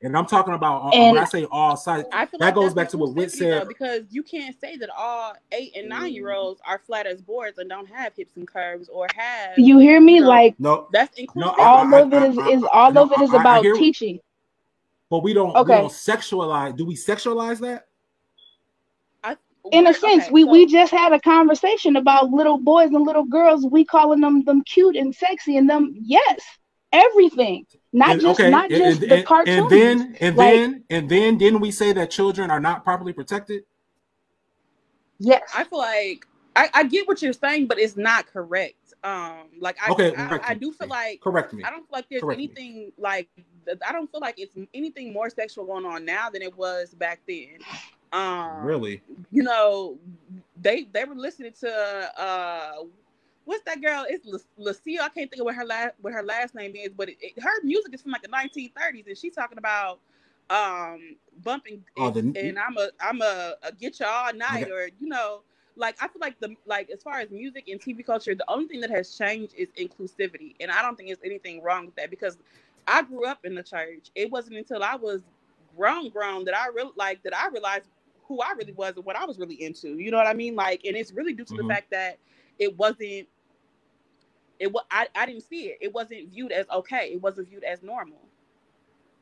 And 0.00 0.16
I'm 0.16 0.24
talking 0.24 0.54
about 0.54 0.86
uh, 0.86 0.90
and 0.96 1.16
when 1.16 1.22
I 1.22 1.26
say 1.26 1.44
all 1.50 1.76
sides, 1.76 2.08
that 2.10 2.30
like 2.40 2.54
goes 2.54 2.72
back 2.72 2.88
to 2.90 2.98
what 2.98 3.14
Whit 3.14 3.30
said. 3.30 3.62
Though, 3.62 3.68
because 3.68 4.04
you 4.10 4.22
can't 4.22 4.58
say 4.58 4.78
that 4.78 4.88
all 4.96 5.34
eight 5.52 5.76
and 5.76 5.88
nine 5.90 6.14
year 6.14 6.28
mm. 6.28 6.36
olds 6.36 6.62
are 6.66 6.78
flat 6.78 7.06
as 7.06 7.20
boards 7.20 7.58
and 7.58 7.68
don't 7.68 7.88
have 7.88 8.14
hips 8.16 8.36
and 8.36 8.48
curves 8.48 8.88
or 8.88 9.06
have. 9.14 9.58
You 9.58 9.78
hear 9.80 10.00
me? 10.00 10.14
You 10.14 10.20
know, 10.22 10.28
like 10.28 10.54
no, 10.58 10.88
that's 10.92 11.18
inclusive. 11.18 11.58
No, 11.58 11.62
all 11.62 11.94
I, 11.94 12.00
of 12.00 12.12
it 12.14 12.22
is, 12.22 12.38
is 12.38 12.64
all 12.72 12.92
no, 12.92 13.02
of 13.02 13.12
it 13.12 13.20
is 13.20 13.34
about 13.34 13.64
teaching. 13.64 14.20
But 15.10 15.22
we 15.22 15.34
don't, 15.34 15.54
okay. 15.56 15.74
we 15.74 15.80
don't 15.80 15.90
sexualize. 15.90 16.76
Do 16.76 16.86
we 16.86 16.94
sexualize 16.94 17.60
that? 17.60 17.87
In 19.72 19.86
a 19.86 19.94
sense, 19.94 20.24
okay, 20.24 20.32
we 20.32 20.42
so, 20.42 20.50
we 20.50 20.66
just 20.66 20.92
had 20.92 21.12
a 21.12 21.20
conversation 21.20 21.96
about 21.96 22.30
little 22.30 22.58
boys 22.58 22.90
and 22.90 23.04
little 23.04 23.24
girls. 23.24 23.66
We 23.70 23.84
calling 23.84 24.20
them 24.20 24.44
them 24.44 24.62
cute 24.62 24.96
and 24.96 25.14
sexy, 25.14 25.56
and 25.56 25.68
them 25.68 25.94
yes, 26.00 26.40
everything, 26.92 27.66
not 27.92 28.12
and, 28.12 28.20
just 28.20 28.40
okay, 28.40 28.50
not 28.50 28.70
and, 28.70 28.82
just 28.82 29.02
and, 29.02 29.10
the 29.10 29.22
cartoons. 29.22 29.58
And 29.58 29.70
then 29.70 30.16
and 30.20 30.36
like, 30.36 30.52
then 30.54 30.84
and 30.90 31.08
then 31.08 31.38
didn't 31.38 31.60
we 31.60 31.70
say 31.70 31.92
that 31.92 32.10
children 32.10 32.50
are 32.50 32.60
not 32.60 32.84
properly 32.84 33.12
protected? 33.12 33.64
Yes, 35.18 35.42
I 35.54 35.64
feel 35.64 35.78
like 35.78 36.26
I, 36.54 36.70
I 36.74 36.84
get 36.84 37.06
what 37.06 37.22
you're 37.22 37.32
saying, 37.32 37.66
but 37.66 37.78
it's 37.78 37.96
not 37.96 38.26
correct. 38.26 38.74
Um, 39.04 39.44
like 39.60 39.76
I, 39.80 39.92
okay, 39.92 40.14
I, 40.16 40.40
I, 40.42 40.54
do 40.54 40.72
feel 40.72 40.88
like 40.88 41.20
correct 41.20 41.52
me. 41.52 41.62
I 41.62 41.70
don't 41.70 41.82
feel 41.82 41.92
like 41.92 42.08
there's 42.10 42.22
correct 42.22 42.38
anything 42.38 42.74
me. 42.74 42.92
like 42.98 43.28
I 43.86 43.92
don't 43.92 44.10
feel 44.10 44.20
like 44.20 44.40
it's 44.40 44.56
anything 44.74 45.12
more 45.12 45.30
sexual 45.30 45.66
going 45.66 45.86
on 45.86 46.04
now 46.04 46.30
than 46.30 46.42
it 46.42 46.56
was 46.56 46.94
back 46.94 47.20
then. 47.28 47.58
Um, 48.12 48.62
really? 48.62 49.02
You 49.30 49.42
know, 49.42 49.98
they 50.60 50.84
they 50.92 51.04
were 51.04 51.14
listening 51.14 51.52
to 51.60 52.20
uh, 52.20 52.72
what's 53.44 53.64
that 53.64 53.80
girl? 53.82 54.04
It's 54.08 54.26
Lucille. 54.56 55.02
I 55.02 55.08
can't 55.08 55.30
think 55.30 55.40
of 55.40 55.44
what 55.44 55.54
her 55.54 55.64
last 55.64 55.94
what 56.00 56.12
her 56.12 56.22
last 56.22 56.54
name 56.54 56.74
is, 56.74 56.90
but 56.96 57.08
it, 57.08 57.16
it, 57.20 57.42
her 57.42 57.62
music 57.62 57.94
is 57.94 58.02
from 58.02 58.12
like 58.12 58.22
the 58.22 58.28
1930s, 58.28 59.06
and 59.06 59.16
she's 59.16 59.34
talking 59.34 59.58
about 59.58 60.00
um 60.50 61.16
bumping 61.44 61.84
oh, 61.98 62.10
the, 62.10 62.20
and 62.20 62.58
I'm 62.58 62.76
a 62.78 62.88
I'm 63.00 63.20
a, 63.20 63.54
a 63.62 63.72
get 63.72 64.00
you 64.00 64.06
all 64.06 64.32
night 64.32 64.62
okay. 64.62 64.70
or 64.70 64.88
you 64.98 65.06
know 65.06 65.42
like 65.76 65.96
I 66.00 66.08
feel 66.08 66.20
like 66.20 66.38
the 66.40 66.54
like 66.66 66.90
as 66.90 67.02
far 67.02 67.20
as 67.20 67.30
music 67.30 67.68
and 67.68 67.80
TV 67.80 68.04
culture, 68.04 68.34
the 68.34 68.50
only 68.50 68.66
thing 68.66 68.80
that 68.80 68.90
has 68.90 69.16
changed 69.16 69.54
is 69.56 69.68
inclusivity, 69.78 70.54
and 70.60 70.70
I 70.70 70.82
don't 70.82 70.96
think 70.96 71.08
there's 71.08 71.24
anything 71.24 71.62
wrong 71.62 71.86
with 71.86 71.96
that 71.96 72.10
because 72.10 72.36
I 72.86 73.02
grew 73.02 73.26
up 73.26 73.44
in 73.44 73.54
the 73.54 73.62
church. 73.62 74.10
It 74.14 74.30
wasn't 74.30 74.56
until 74.56 74.82
I 74.82 74.96
was 74.96 75.22
grown, 75.76 76.10
grown 76.10 76.44
that 76.46 76.56
I 76.56 76.66
really 76.68 76.92
like 76.96 77.22
that 77.22 77.36
I 77.36 77.48
realized 77.48 77.84
who 78.28 78.40
I 78.40 78.52
really 78.52 78.74
was 78.74 78.94
and 78.96 79.04
what 79.04 79.16
I 79.16 79.24
was 79.24 79.38
really 79.38 79.62
into. 79.62 79.98
You 79.98 80.10
know 80.10 80.18
what 80.18 80.26
I 80.26 80.34
mean? 80.34 80.54
Like, 80.54 80.84
and 80.84 80.96
it's 80.96 81.12
really 81.12 81.32
due 81.32 81.44
to 81.44 81.54
mm-hmm. 81.54 81.66
the 81.66 81.74
fact 81.74 81.90
that 81.90 82.18
it 82.58 82.76
wasn't. 82.76 83.26
It 84.60 84.72
was 84.72 84.84
I, 84.90 85.06
I 85.14 85.26
didn't 85.26 85.48
see 85.48 85.68
it. 85.68 85.78
It 85.80 85.92
wasn't 85.92 86.30
viewed 86.30 86.52
as 86.52 86.66
okay. 86.70 87.10
It 87.12 87.22
wasn't 87.22 87.48
viewed 87.48 87.64
as 87.64 87.82
normal. 87.82 88.18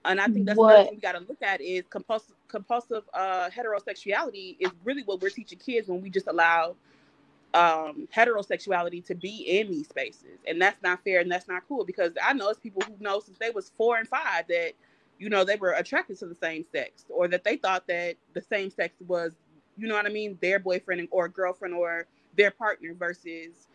And 0.05 0.21
I 0.21 0.29
think 0.29 0.47
that's 0.47 0.57
what 0.57 0.91
we 0.91 0.99
got 0.99 1.13
to 1.13 1.19
look 1.21 1.43
at 1.43 1.61
is 1.61 1.85
compulsive 1.91 2.37
compulsive 2.49 3.03
uh, 3.13 3.49
heterosexuality 3.51 4.57
is 4.61 4.71
really 4.85 5.03
what 5.03 5.21
we're 5.21 5.31
teaching 5.31 5.59
kids 5.59 5.89
when 5.89 6.01
we 6.01 6.11
just 6.11 6.29
allow 6.29 6.77
um, 7.55 8.09
heterosexuality 8.15 9.05
to 9.07 9.15
be 9.15 9.59
in 9.59 9.71
these 9.71 9.89
spaces, 9.89 10.39
and 10.47 10.63
that's 10.63 10.81
not 10.83 11.03
fair 11.03 11.21
and 11.21 11.31
that's 11.31 11.49
not 11.49 11.63
cool 11.67 11.85
because 11.85 12.13
I 12.23 12.35
know 12.35 12.49
it's 12.51 12.61
people 12.61 12.83
who 12.83 12.95
know 13.01 13.21
since 13.21 13.39
they 13.39 13.51
was 13.51 13.73
four 13.77 13.99
and 13.99 14.07
five 14.07 14.47
that 14.49 14.73
you 15.19 15.29
know, 15.29 15.45
they 15.45 15.57
were 15.57 15.73
attracted 15.73 16.19
to 16.19 16.27
the 16.27 16.35
same 16.35 16.65
sex 16.73 17.05
or 17.09 17.29
that 17.29 17.45
they 17.45 17.57
thought 17.57 17.87
that 17.87 18.17
the 18.35 18.41
same 18.41 18.71
sex 18.71 18.95
was, 19.07 19.33
you 19.77 19.89
know 19.89 19.95
what 19.95 20.07
I 20.07 20.11
mean, 20.11 20.39
their 20.41 20.59
boyfriend 20.59 21.09
or 21.11 21.29
girlfriend 21.29 21.75
or 21.75 22.07
their 22.37 22.51
partner 22.51 22.95
versus 22.95 23.69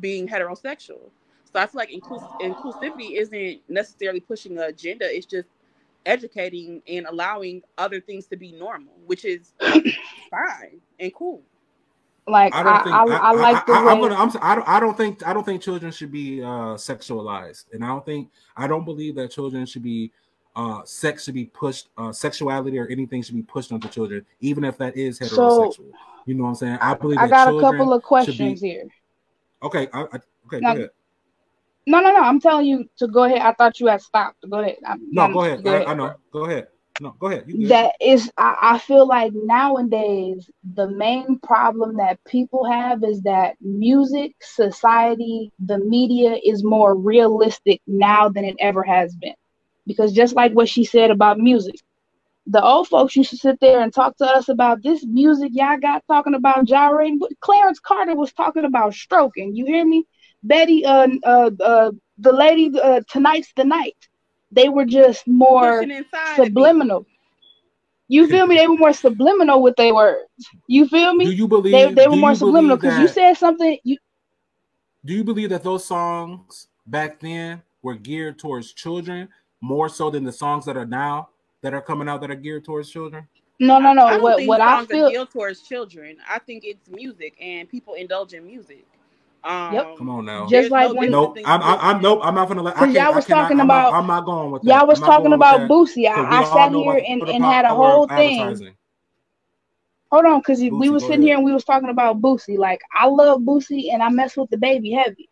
being 0.00 0.28
heterosexual. 0.28 1.10
So 1.52 1.60
I 1.60 1.66
feel 1.66 1.78
like 1.78 1.90
inclus- 1.90 2.40
inclusivity 2.40 3.16
isn't 3.18 3.60
necessarily 3.68 4.20
pushing 4.20 4.52
an 4.58 4.64
agenda. 4.64 5.04
It's 5.04 5.26
just 5.26 5.48
educating 6.04 6.82
and 6.88 7.06
allowing 7.06 7.62
other 7.76 8.00
things 8.00 8.26
to 8.26 8.36
be 8.36 8.52
normal, 8.52 8.94
which 9.06 9.24
is 9.24 9.52
fine 9.60 10.80
and 10.98 11.14
cool. 11.14 11.42
Like 12.26 12.54
I, 12.54 12.62
don't 12.62 12.84
think, 12.84 12.94
I, 12.94 13.04
I, 13.04 13.16
I 13.16 13.32
like 13.32 13.66
the 13.66 13.72
I, 13.72 13.92
am 13.92 14.00
gonna. 14.00 14.14
I'm. 14.14 14.30
I 14.42 14.54
don't. 14.54 14.68
I 14.68 14.80
don't 14.80 14.96
think. 14.96 15.26
I 15.26 15.32
don't 15.32 15.44
think 15.44 15.62
children 15.62 15.90
should 15.90 16.12
be 16.12 16.42
uh, 16.42 16.76
sexualized, 16.76 17.72
and 17.72 17.82
I 17.82 17.88
don't 17.88 18.04
think. 18.04 18.28
I 18.54 18.66
don't 18.66 18.84
believe 18.84 19.14
that 19.14 19.30
children 19.30 19.64
should 19.64 19.82
be. 19.82 20.12
Uh, 20.56 20.82
sex 20.84 21.24
should 21.24 21.34
be 21.34 21.44
pushed. 21.44 21.88
Uh, 21.96 22.12
sexuality 22.12 22.78
or 22.78 22.86
anything 22.88 23.22
should 23.22 23.36
be 23.36 23.42
pushed 23.42 23.70
onto 23.72 23.88
children, 23.88 24.26
even 24.40 24.64
if 24.64 24.76
that 24.78 24.96
is 24.96 25.18
heterosexual. 25.18 25.74
So, 25.74 25.84
you 26.26 26.34
know 26.34 26.44
what 26.44 26.50
I'm 26.50 26.54
saying? 26.56 26.78
I 26.80 26.94
believe. 26.94 27.18
I 27.18 27.28
got 27.28 27.54
a 27.54 27.60
couple 27.60 27.92
of 27.92 28.02
questions 28.02 28.60
be, 28.60 28.68
here. 28.68 28.88
Okay. 29.62 29.88
I, 29.92 30.00
okay. 30.02 30.60
Now, 30.60 30.74
go 30.74 30.78
ahead. 30.80 30.90
No, 31.86 32.00
no, 32.00 32.12
no. 32.12 32.20
I'm 32.20 32.40
telling 32.40 32.66
you 32.66 32.88
to 32.98 33.06
go 33.06 33.24
ahead. 33.24 33.38
I 33.38 33.52
thought 33.52 33.80
you 33.80 33.86
had 33.86 34.02
stopped. 34.02 34.44
Go 34.48 34.58
ahead. 34.58 34.76
I'm, 34.84 35.00
no, 35.10 35.22
I'm, 35.22 35.32
go 35.32 35.44
ahead. 35.44 35.62
Go 35.62 35.70
I, 35.70 35.74
ahead. 35.76 35.86
I 35.86 35.94
know. 35.94 36.14
Go 36.32 36.44
ahead. 36.44 36.68
No, 37.00 37.14
go 37.20 37.28
ahead. 37.28 37.44
That 37.68 37.92
is, 38.00 38.28
I, 38.36 38.56
I 38.60 38.78
feel 38.78 39.06
like 39.06 39.32
nowadays 39.32 40.50
the 40.74 40.90
main 40.90 41.38
problem 41.38 41.96
that 41.98 42.18
people 42.24 42.68
have 42.68 43.04
is 43.04 43.20
that 43.22 43.54
music, 43.60 44.34
society, 44.40 45.52
the 45.64 45.78
media 45.78 46.36
is 46.44 46.64
more 46.64 46.96
realistic 46.96 47.80
now 47.86 48.28
than 48.28 48.44
it 48.44 48.56
ever 48.58 48.82
has 48.82 49.14
been. 49.14 49.34
Because 49.88 50.12
just 50.12 50.36
like 50.36 50.52
what 50.52 50.68
she 50.68 50.84
said 50.84 51.10
about 51.10 51.40
music, 51.40 51.80
the 52.46 52.62
old 52.62 52.86
folks 52.86 53.16
used 53.16 53.30
to 53.30 53.36
sit 53.36 53.58
there 53.60 53.80
and 53.80 53.92
talk 53.92 54.16
to 54.18 54.24
us 54.24 54.48
about 54.48 54.82
this 54.82 55.04
music 55.04 55.50
y'all 55.52 55.78
got 55.78 56.04
talking 56.06 56.34
about 56.34 56.66
gyrating. 56.66 57.18
But 57.18 57.30
Clarence 57.40 57.80
Carter 57.80 58.14
was 58.14 58.32
talking 58.32 58.64
about 58.64 58.94
stroking. 58.94 59.56
You 59.56 59.66
hear 59.66 59.84
me? 59.84 60.06
Betty, 60.44 60.84
uh, 60.84 61.08
uh, 61.24 61.50
uh 61.60 61.90
the 62.18 62.32
lady, 62.32 62.78
uh, 62.80 63.00
tonight's 63.08 63.52
the 63.56 63.64
night 63.64 63.96
they 64.50 64.68
were 64.68 64.84
just 64.84 65.26
more 65.26 65.84
subliminal. 66.36 67.06
You 68.10 68.26
feel 68.26 68.46
me? 68.46 68.56
They 68.56 68.66
were 68.66 68.76
more 68.76 68.92
subliminal 68.94 69.62
with 69.62 69.76
their 69.76 69.94
words. 69.94 70.24
You 70.66 70.88
feel 70.88 71.14
me? 71.14 71.26
Do 71.26 71.32
you 71.32 71.48
believe 71.48 71.72
they, 71.72 71.92
they 71.92 72.08
were 72.08 72.16
more 72.16 72.34
subliminal 72.34 72.76
because 72.76 72.98
you 72.98 73.08
said 73.08 73.34
something? 73.34 73.78
You 73.84 73.98
do 75.04 75.14
you 75.14 75.24
believe 75.24 75.50
that 75.50 75.62
those 75.62 75.84
songs 75.84 76.68
back 76.86 77.20
then 77.20 77.62
were 77.82 77.94
geared 77.94 78.38
towards 78.38 78.72
children 78.72 79.28
more 79.60 79.88
so 79.88 80.10
than 80.10 80.24
the 80.24 80.32
songs 80.32 80.64
that 80.66 80.76
are 80.76 80.86
now 80.86 81.28
that 81.62 81.74
are 81.74 81.82
coming 81.82 82.08
out 82.08 82.20
that 82.20 82.30
are 82.30 82.36
geared 82.36 82.64
towards 82.64 82.90
children? 82.90 83.26
No, 83.60 83.78
no, 83.78 83.92
no. 83.92 84.06
I 84.06 84.18
what 84.18 84.44
what 84.46 84.60
I 84.60 84.84
feel 84.86 85.10
geared 85.10 85.30
towards 85.30 85.62
children. 85.62 86.16
I 86.28 86.38
think 86.38 86.64
it's 86.64 86.88
music 86.88 87.34
and 87.40 87.68
people 87.68 87.94
indulge 87.94 88.34
in 88.34 88.46
music. 88.46 88.86
Um, 89.44 89.72
yep. 89.72 89.96
Come 89.96 90.10
on 90.10 90.24
now. 90.24 90.46
Just 90.46 90.70
like 90.70 90.92
when 90.94 91.10
nope. 91.10 91.38
I'm, 91.44 91.62
I'm, 91.62 91.78
I'm 91.80 92.02
nope. 92.02 92.20
I'm 92.22 92.34
not 92.34 92.48
gonna 92.48 92.62
let. 92.62 92.76
I 92.76 92.86
y'all 92.86 93.14
was 93.14 93.24
I 93.26 93.34
talking 93.34 93.60
about. 93.60 93.86
I'm 93.86 93.92
not, 93.92 93.98
I'm 94.00 94.06
not, 94.06 94.24
going 94.24 94.50
with 94.50 94.62
that. 94.62 94.68
Y'all 94.68 94.86
was 94.86 95.00
talking 95.00 95.32
about 95.32 95.60
Boosie. 95.62 96.08
I, 96.08 96.40
I 96.40 96.44
sat 96.44 96.72
here 96.72 97.02
and, 97.06 97.22
and 97.22 97.44
had 97.44 97.64
a 97.64 97.74
whole 97.74 98.06
thing. 98.08 98.74
Hold 100.10 100.24
on, 100.24 100.40
because 100.40 100.60
we 100.60 100.88
was 100.88 101.02
sitting 101.02 101.20
ahead. 101.20 101.24
here 101.24 101.36
and 101.36 101.44
we 101.44 101.52
was 101.52 101.64
talking 101.64 101.90
about 101.90 102.20
Boosie. 102.20 102.56
Like 102.56 102.80
I 102.94 103.06
love 103.06 103.42
Boosie 103.42 103.92
and 103.92 104.02
I 104.02 104.08
mess 104.08 104.36
with 104.36 104.48
the 104.50 104.56
baby 104.56 104.90
heavy, 104.90 105.27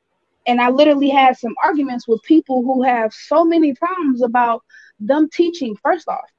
and 0.47 0.61
I 0.61 0.71
literally 0.71 1.09
had 1.09 1.37
some 1.37 1.55
arguments 1.63 2.07
with 2.07 2.23
people 2.23 2.63
who 2.63 2.83
have 2.83 3.13
so 3.13 3.45
many 3.45 3.75
problems 3.75 4.23
about 4.23 4.63
them 4.99 5.29
teaching. 5.31 5.77
First 5.77 6.09
off, 6.09 6.31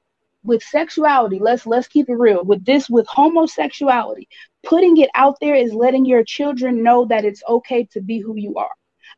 with 0.44 0.62
sexuality. 0.62 1.38
Let's 1.38 1.66
let's 1.66 1.88
keep 1.88 2.08
it 2.08 2.14
real. 2.14 2.44
With 2.44 2.64
this 2.64 2.88
with 2.88 3.06
homosexuality 3.08 4.28
putting 4.64 4.96
it 4.98 5.10
out 5.14 5.36
there 5.40 5.54
is 5.54 5.72
letting 5.72 6.04
your 6.04 6.24
children 6.24 6.82
know 6.82 7.04
that 7.06 7.24
it's 7.24 7.42
okay 7.48 7.84
to 7.92 8.00
be 8.00 8.20
who 8.20 8.36
you 8.36 8.56
are. 8.56 8.70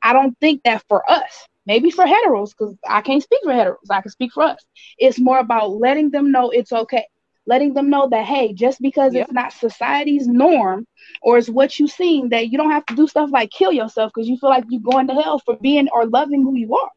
I 0.02 0.12
don't 0.12 0.38
think 0.38 0.62
that 0.64 0.84
for 0.88 1.08
us 1.10 1.46
maybe 1.66 1.90
for 1.90 2.04
heteros 2.04 2.50
because 2.50 2.74
i 2.88 3.00
can't 3.02 3.22
speak 3.22 3.40
for 3.44 3.52
heteros. 3.52 3.90
I 3.90 4.00
can 4.00 4.10
speak 4.10 4.32
for 4.32 4.42
us. 4.42 4.64
It's 4.98 5.18
more 5.20 5.38
about 5.38 5.70
letting 5.70 6.10
them 6.10 6.32
know 6.32 6.50
it's 6.50 6.72
okay 6.72 7.06
letting 7.50 7.74
them 7.74 7.90
know 7.90 8.08
that 8.08 8.24
hey 8.24 8.52
just 8.52 8.80
because 8.80 9.12
yep. 9.12 9.24
it's 9.24 9.32
not 9.32 9.52
society's 9.52 10.26
norm 10.28 10.86
or 11.20 11.36
it's 11.36 11.50
what 11.58 11.78
you 11.78 11.86
seen 11.88 12.28
that 12.28 12.48
you 12.50 12.56
don't 12.56 12.70
have 12.70 12.86
to 12.86 12.94
do 12.94 13.06
stuff 13.08 13.28
like 13.32 13.50
kill 13.50 13.72
yourself 13.72 14.12
because 14.14 14.28
you 14.28 14.36
feel 14.38 14.50
like 14.50 14.64
you're 14.68 14.88
going 14.92 15.06
to 15.08 15.14
hell 15.14 15.38
for 15.40 15.56
being 15.56 15.88
or 15.92 16.06
loving 16.06 16.42
who 16.42 16.54
you 16.54 16.74
are. 16.74 16.90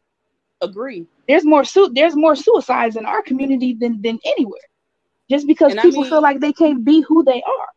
Agree. 0.62 1.06
There's 1.28 1.46
more 1.54 1.66
su- 1.66 1.92
there's 1.94 2.16
more 2.16 2.36
suicides 2.36 2.96
in 2.96 3.06
our 3.06 3.22
community 3.22 3.74
than 3.74 4.02
than 4.02 4.20
anywhere. 4.34 4.68
Just 5.30 5.48
because 5.48 5.72
and 5.74 5.82
people 5.82 6.02
I 6.02 6.04
mean, 6.04 6.12
feel 6.12 6.22
like 6.22 6.40
they 6.40 6.54
can't 6.54 6.86
be 6.86 7.02
who 7.02 7.24
they 7.24 7.42
are. 7.42 7.70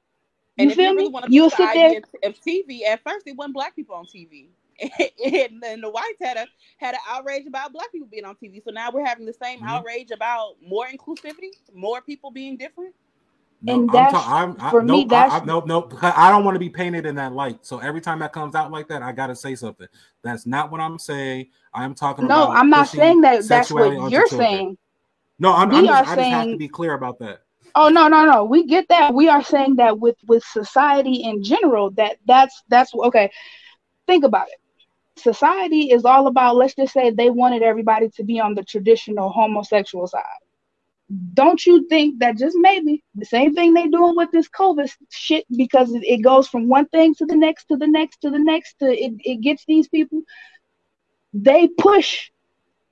You 0.56 0.70
feel 0.74 0.92
you 0.92 0.96
really 0.96 1.10
me 1.10 1.20
you'll 1.28 1.50
sit 1.50 1.72
there 1.74 2.02
of 2.24 2.34
tv 2.40 2.82
at 2.92 3.02
first 3.02 3.26
it 3.26 3.36
wasn't 3.36 3.54
black 3.54 3.76
people 3.76 3.94
on 3.94 4.06
tv 4.06 4.46
and, 5.24 5.64
and 5.64 5.82
the 5.82 5.90
whites 5.90 6.18
had 6.20 6.36
a 6.36 6.46
had 6.76 6.94
an 6.94 7.00
outrage 7.08 7.46
about 7.46 7.72
black 7.72 7.90
people 7.92 8.08
being 8.10 8.24
on 8.24 8.34
tv 8.36 8.62
so 8.62 8.70
now 8.70 8.90
we're 8.90 9.04
having 9.04 9.24
the 9.24 9.32
same 9.32 9.58
mm-hmm. 9.58 9.68
outrage 9.68 10.10
about 10.10 10.54
more 10.66 10.86
inclusivity 10.86 11.50
more 11.74 12.00
people 12.02 12.30
being 12.30 12.56
different 12.56 12.94
no, 13.62 13.74
and 13.74 13.90
that's 13.90 14.14
I'm, 14.14 14.20
ta- 14.20 14.36
I'm, 14.36 14.56
I, 14.60 14.70
for 14.70 14.82
nope, 14.82 14.98
me. 14.98 15.04
That's 15.06 15.32
I, 15.32 15.38
I, 15.38 15.44
nope, 15.44 15.66
nope. 15.66 15.94
I 16.02 16.30
don't 16.30 16.44
want 16.44 16.54
to 16.56 16.58
be 16.60 16.68
painted 16.68 17.06
in 17.06 17.14
that 17.16 17.32
light. 17.32 17.64
So 17.64 17.78
every 17.78 18.00
time 18.00 18.18
that 18.18 18.32
comes 18.32 18.54
out 18.54 18.70
like 18.70 18.88
that, 18.88 19.02
I 19.02 19.12
gotta 19.12 19.34
say 19.34 19.54
something. 19.54 19.88
That's 20.22 20.46
not 20.46 20.70
what 20.70 20.80
I'm 20.80 20.98
saying. 20.98 21.48
I'm 21.72 21.94
talking 21.94 22.26
no, 22.26 22.44
about. 22.44 22.52
No, 22.52 22.60
I'm 22.60 22.70
not 22.70 22.88
saying 22.88 23.22
that. 23.22 23.44
That's 23.44 23.72
what 23.72 24.10
you're 24.10 24.28
children. 24.28 24.40
saying. 24.40 24.78
No, 25.38 25.52
I'm, 25.52 25.68
we 25.68 25.76
I'm 25.76 25.86
just, 25.86 26.08
are 26.10 26.16
saying, 26.16 26.18
I 26.18 26.36
just 26.36 26.46
have 26.46 26.54
to 26.54 26.56
be 26.58 26.68
clear 26.68 26.94
about 26.94 27.18
that. 27.20 27.42
Oh 27.74 27.88
no, 27.88 28.08
no, 28.08 28.24
no. 28.24 28.44
We 28.44 28.66
get 28.66 28.88
that. 28.88 29.14
We 29.14 29.28
are 29.28 29.42
saying 29.42 29.76
that 29.76 29.98
with 29.98 30.16
with 30.26 30.44
society 30.44 31.24
in 31.24 31.42
general. 31.42 31.90
That 31.92 32.18
that's 32.26 32.62
that's 32.68 32.94
okay. 32.94 33.30
Think 34.06 34.24
about 34.24 34.48
it. 34.48 34.60
Society 35.16 35.90
is 35.90 36.04
all 36.04 36.26
about. 36.26 36.56
Let's 36.56 36.74
just 36.74 36.92
say 36.92 37.10
they 37.10 37.30
wanted 37.30 37.62
everybody 37.62 38.10
to 38.16 38.24
be 38.24 38.40
on 38.40 38.54
the 38.54 38.62
traditional 38.62 39.30
homosexual 39.30 40.06
side 40.06 40.22
don't 41.34 41.64
you 41.64 41.86
think 41.88 42.18
that 42.18 42.36
just 42.36 42.56
maybe 42.58 43.04
the 43.14 43.24
same 43.24 43.54
thing 43.54 43.72
they 43.74 43.86
doing 43.86 44.16
with 44.16 44.30
this 44.32 44.48
COVID 44.48 44.92
shit 45.10 45.44
because 45.56 45.90
it 45.92 46.22
goes 46.22 46.48
from 46.48 46.68
one 46.68 46.86
thing 46.86 47.14
to 47.14 47.26
the 47.26 47.36
next 47.36 47.66
to 47.66 47.76
the 47.76 47.86
next 47.86 48.20
to 48.22 48.30
the 48.30 48.38
next 48.38 48.78
to 48.80 48.86
it, 48.86 49.12
it 49.20 49.40
gets 49.40 49.64
these 49.66 49.88
people 49.88 50.22
they 51.32 51.68
push 51.68 52.30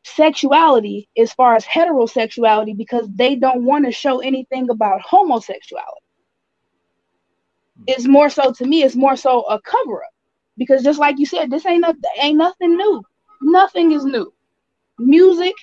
sexuality 0.04 1.08
as 1.16 1.32
far 1.32 1.56
as 1.56 1.64
heterosexuality 1.64 2.76
because 2.76 3.08
they 3.12 3.34
don't 3.34 3.64
want 3.64 3.84
to 3.84 3.90
show 3.90 4.20
anything 4.20 4.68
about 4.68 5.00
homosexuality. 5.00 6.04
It's 7.86 8.06
more 8.06 8.28
so 8.28 8.52
to 8.52 8.64
me, 8.66 8.82
it's 8.82 8.94
more 8.94 9.16
so 9.16 9.42
a 9.42 9.60
cover 9.60 10.04
up 10.04 10.13
because 10.56 10.82
just 10.82 10.98
like 10.98 11.18
you 11.18 11.26
said, 11.26 11.50
this 11.50 11.66
ain't 11.66 11.84
ain't 12.20 12.36
nothing 12.36 12.76
new. 12.76 13.02
Nothing 13.42 13.92
is 13.92 14.04
new. 14.04 14.32
Music, 14.98 15.54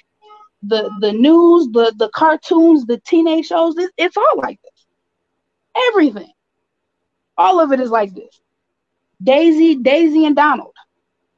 the 0.63 0.91
the 0.99 1.13
news, 1.13 1.67
the 1.71 1.93
the 1.97 2.09
cartoons, 2.09 2.85
the 2.85 2.99
teenage 2.99 3.47
shows, 3.47 3.77
it, 3.77 3.91
it's 3.97 4.17
all 4.17 4.37
like 4.37 4.59
this. 4.61 4.85
Everything, 5.89 6.31
all 7.37 7.59
of 7.59 7.71
it 7.71 7.79
is 7.79 7.89
like 7.89 8.13
this. 8.13 8.41
Daisy, 9.23 9.75
Daisy 9.75 10.25
and 10.25 10.35
Donald, 10.35 10.75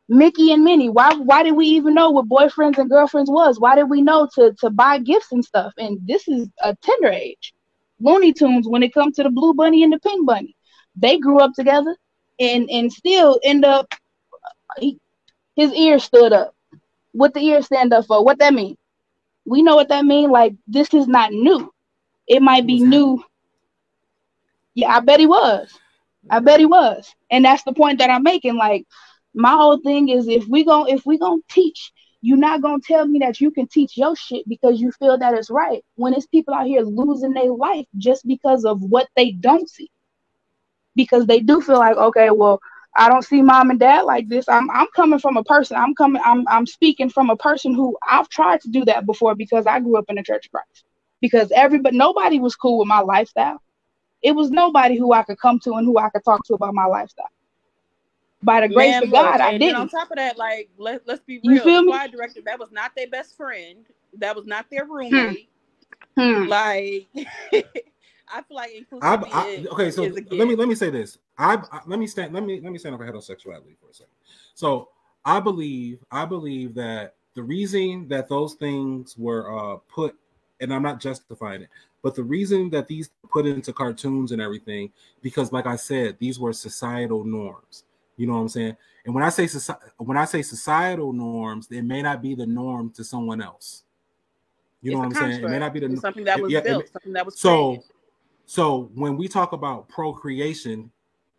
Mickey 0.09 0.51
and 0.51 0.63
Minnie. 0.63 0.89
Why 0.89 1.13
why 1.15 1.43
did 1.43 1.53
we 1.55 1.67
even 1.67 1.93
know 1.93 2.09
what 2.09 2.27
boyfriends 2.27 2.77
and 2.77 2.89
girlfriends 2.89 3.29
was? 3.29 3.59
Why 3.59 3.75
did 3.75 3.89
we 3.89 4.01
know 4.01 4.27
to 4.35 4.53
to 4.59 4.69
buy 4.69 4.97
gifts 4.97 5.31
and 5.31 5.45
stuff? 5.45 5.73
And 5.77 5.99
this 6.07 6.27
is 6.27 6.49
a 6.63 6.75
tender 6.81 7.09
age. 7.09 7.53
Looney 7.99 8.33
Tunes 8.33 8.67
when 8.67 8.83
it 8.83 8.93
comes 8.93 9.15
to 9.15 9.23
the 9.23 9.29
blue 9.29 9.53
bunny 9.53 9.83
and 9.83 9.93
the 9.93 9.99
pink 9.99 10.25
bunny, 10.25 10.55
they 10.95 11.19
grew 11.19 11.39
up 11.39 11.51
together 11.53 11.95
and 12.43 12.69
and 12.69 12.91
still 12.91 13.39
end 13.43 13.65
up. 13.65 13.93
He, 14.77 14.99
his 15.55 15.71
ears 15.73 16.03
stood 16.03 16.33
up. 16.33 16.55
What 17.11 17.33
the 17.33 17.41
ears 17.41 17.67
stand 17.67 17.93
up 17.93 18.05
for? 18.07 18.23
What 18.23 18.39
that 18.39 18.53
mean? 18.53 18.75
we 19.45 19.61
know 19.61 19.75
what 19.75 19.89
that 19.89 20.05
mean. 20.05 20.29
Like 20.31 20.53
this 20.67 20.93
is 20.93 21.07
not 21.07 21.31
new. 21.31 21.71
It 22.27 22.41
might 22.41 22.65
be 22.65 22.79
new. 22.79 23.23
Yeah, 24.73 24.95
I 24.95 24.99
bet 25.01 25.19
he 25.19 25.27
was. 25.27 25.77
I 26.29 26.39
bet 26.39 26.59
he 26.59 26.65
was. 26.65 27.13
And 27.29 27.45
that's 27.45 27.63
the 27.63 27.73
point 27.73 27.99
that 27.99 28.09
I'm 28.09 28.23
making. 28.23 28.55
Like 28.55 28.85
my 29.33 29.51
whole 29.51 29.79
thing 29.79 30.09
is 30.09 30.27
if 30.27 30.45
we 30.47 30.63
go 30.63 30.85
if 30.87 31.05
we 31.05 31.17
gonna 31.17 31.41
teach, 31.49 31.91
you're 32.21 32.37
not 32.37 32.61
gonna 32.61 32.81
tell 32.85 33.05
me 33.05 33.19
that 33.19 33.41
you 33.41 33.51
can 33.51 33.67
teach 33.67 33.97
your 33.97 34.15
shit 34.15 34.47
because 34.47 34.79
you 34.79 34.91
feel 34.93 35.17
that 35.17 35.33
it's 35.33 35.49
right. 35.49 35.83
When 35.95 36.13
it's 36.13 36.27
people 36.27 36.53
out 36.53 36.67
here 36.67 36.81
losing 36.81 37.33
their 37.33 37.51
life 37.51 37.85
just 37.97 38.25
because 38.25 38.63
of 38.65 38.81
what 38.81 39.09
they 39.15 39.31
don't 39.31 39.69
see. 39.69 39.89
Because 40.95 41.25
they 41.25 41.39
do 41.39 41.61
feel 41.61 41.79
like, 41.79 41.97
okay, 41.97 42.29
well, 42.29 42.59
I 42.95 43.09
don't 43.09 43.23
see 43.23 43.41
mom 43.41 43.71
and 43.71 43.79
dad 43.79 44.01
like 44.01 44.29
this. 44.29 44.47
I'm 44.47 44.69
I'm 44.69 44.87
coming 44.95 45.19
from 45.19 45.37
a 45.37 45.43
person. 45.43 45.77
I'm 45.77 45.95
coming. 45.95 46.21
I'm 46.23 46.47
I'm 46.47 46.65
speaking 46.65 47.09
from 47.09 47.29
a 47.29 47.35
person 47.35 47.73
who 47.73 47.97
I've 48.07 48.29
tried 48.29 48.61
to 48.61 48.69
do 48.69 48.85
that 48.85 49.05
before 49.05 49.35
because 49.35 49.65
I 49.65 49.79
grew 49.79 49.97
up 49.97 50.05
in 50.09 50.15
the 50.15 50.23
Church 50.23 50.45
of 50.45 50.51
Christ. 50.51 50.85
Because 51.19 51.51
everybody, 51.55 51.97
nobody 51.97 52.39
was 52.39 52.55
cool 52.55 52.79
with 52.79 52.87
my 52.87 52.99
lifestyle. 52.99 53.61
It 54.21 54.33
was 54.33 54.51
nobody 54.51 54.97
who 54.97 55.13
I 55.13 55.23
could 55.23 55.39
come 55.39 55.59
to 55.61 55.73
and 55.73 55.85
who 55.85 55.97
I 55.97 56.09
could 56.09 56.23
talk 56.23 56.45
to 56.45 56.53
about 56.53 56.73
my 56.73 56.85
lifestyle. 56.85 57.29
By 58.41 58.61
the 58.61 58.73
grace 58.73 58.91
Man, 58.91 59.03
of 59.03 59.11
God, 59.11 59.39
I 59.39 59.57
didn't. 59.57 59.77
on 59.77 59.89
top 59.89 60.11
of 60.11 60.17
that, 60.17 60.37
like 60.37 60.69
let 60.77 61.07
let's 61.07 61.21
be 61.21 61.39
real. 61.43 61.55
You 61.55 61.63
feel 61.63 61.83
me? 61.83 61.93
director 62.11 62.41
that 62.45 62.59
was 62.59 62.71
not 62.71 62.91
their 62.95 63.07
best 63.07 63.35
friend. 63.37 63.85
That 64.19 64.35
was 64.35 64.45
not 64.45 64.67
their 64.69 64.85
hmm. 64.85 64.93
roommate. 64.93 65.49
Hmm. 66.15 66.43
Like. 66.43 67.07
I 68.33 68.41
feel 68.41 68.55
like 68.57 68.71
inclusivity 68.71 69.29
I, 69.31 69.47
is, 69.47 69.67
okay. 69.67 69.91
So 69.91 70.03
let 70.03 70.47
me 70.47 70.55
let 70.55 70.67
me 70.67 70.75
say 70.75 70.89
this. 70.89 71.19
I, 71.37 71.55
I, 71.71 71.81
let 71.85 71.99
me 71.99 72.07
stand 72.07 72.33
let 72.33 72.43
me 72.43 72.59
let 72.61 72.71
me 72.71 72.79
stand 72.79 72.95
up 72.95 73.01
for 73.01 73.07
heterosexuality 73.07 73.77
for 73.79 73.89
a 73.91 73.93
second. 73.93 74.13
So 74.55 74.89
I 75.23 75.39
believe 75.39 75.99
I 76.11 76.25
believe 76.25 76.73
that 76.75 77.15
the 77.35 77.43
reason 77.43 78.07
that 78.07 78.27
those 78.29 78.55
things 78.55 79.17
were 79.17 79.73
uh, 79.73 79.77
put, 79.87 80.15
and 80.61 80.73
I'm 80.73 80.81
not 80.81 80.99
justifying 80.99 81.61
it, 81.61 81.69
but 82.01 82.15
the 82.15 82.23
reason 82.23 82.69
that 82.71 82.87
these 82.87 83.11
put 83.31 83.45
into 83.45 83.71
cartoons 83.71 84.31
and 84.31 84.41
everything, 84.41 84.91
because 85.21 85.51
like 85.51 85.67
I 85.67 85.75
said, 85.75 86.17
these 86.19 86.39
were 86.39 86.53
societal 86.53 87.23
norms. 87.23 87.83
You 88.17 88.27
know 88.27 88.33
what 88.33 88.39
I'm 88.39 88.49
saying? 88.49 88.77
And 89.05 89.13
when 89.13 89.23
I 89.23 89.29
say 89.29 89.47
when 89.97 90.17
I 90.17 90.25
say 90.25 90.41
societal 90.41 91.13
norms, 91.13 91.67
it 91.71 91.83
may 91.83 92.01
not 92.01 92.21
be 92.21 92.33
the 92.35 92.45
norm 92.45 92.89
to 92.91 93.03
someone 93.03 93.41
else. 93.41 93.83
You 94.81 94.91
know 94.91 94.99
what 94.99 95.05
I'm 95.05 95.13
saying? 95.13 95.43
It 95.43 95.49
may 95.49 95.59
not 95.59 95.73
be 95.73 95.79
the 95.79 95.95
something 95.97 96.25
that 96.25 96.41
was 96.41 96.51
yeah, 96.51 96.59
built, 96.59 96.83
it, 96.83 96.91
something 96.91 97.13
that 97.13 97.25
was 97.25 97.39
so. 97.39 97.67
Created. 97.67 97.92
So 98.45 98.91
when 98.95 99.17
we 99.17 99.27
talk 99.27 99.53
about 99.53 99.89
procreation, 99.89 100.91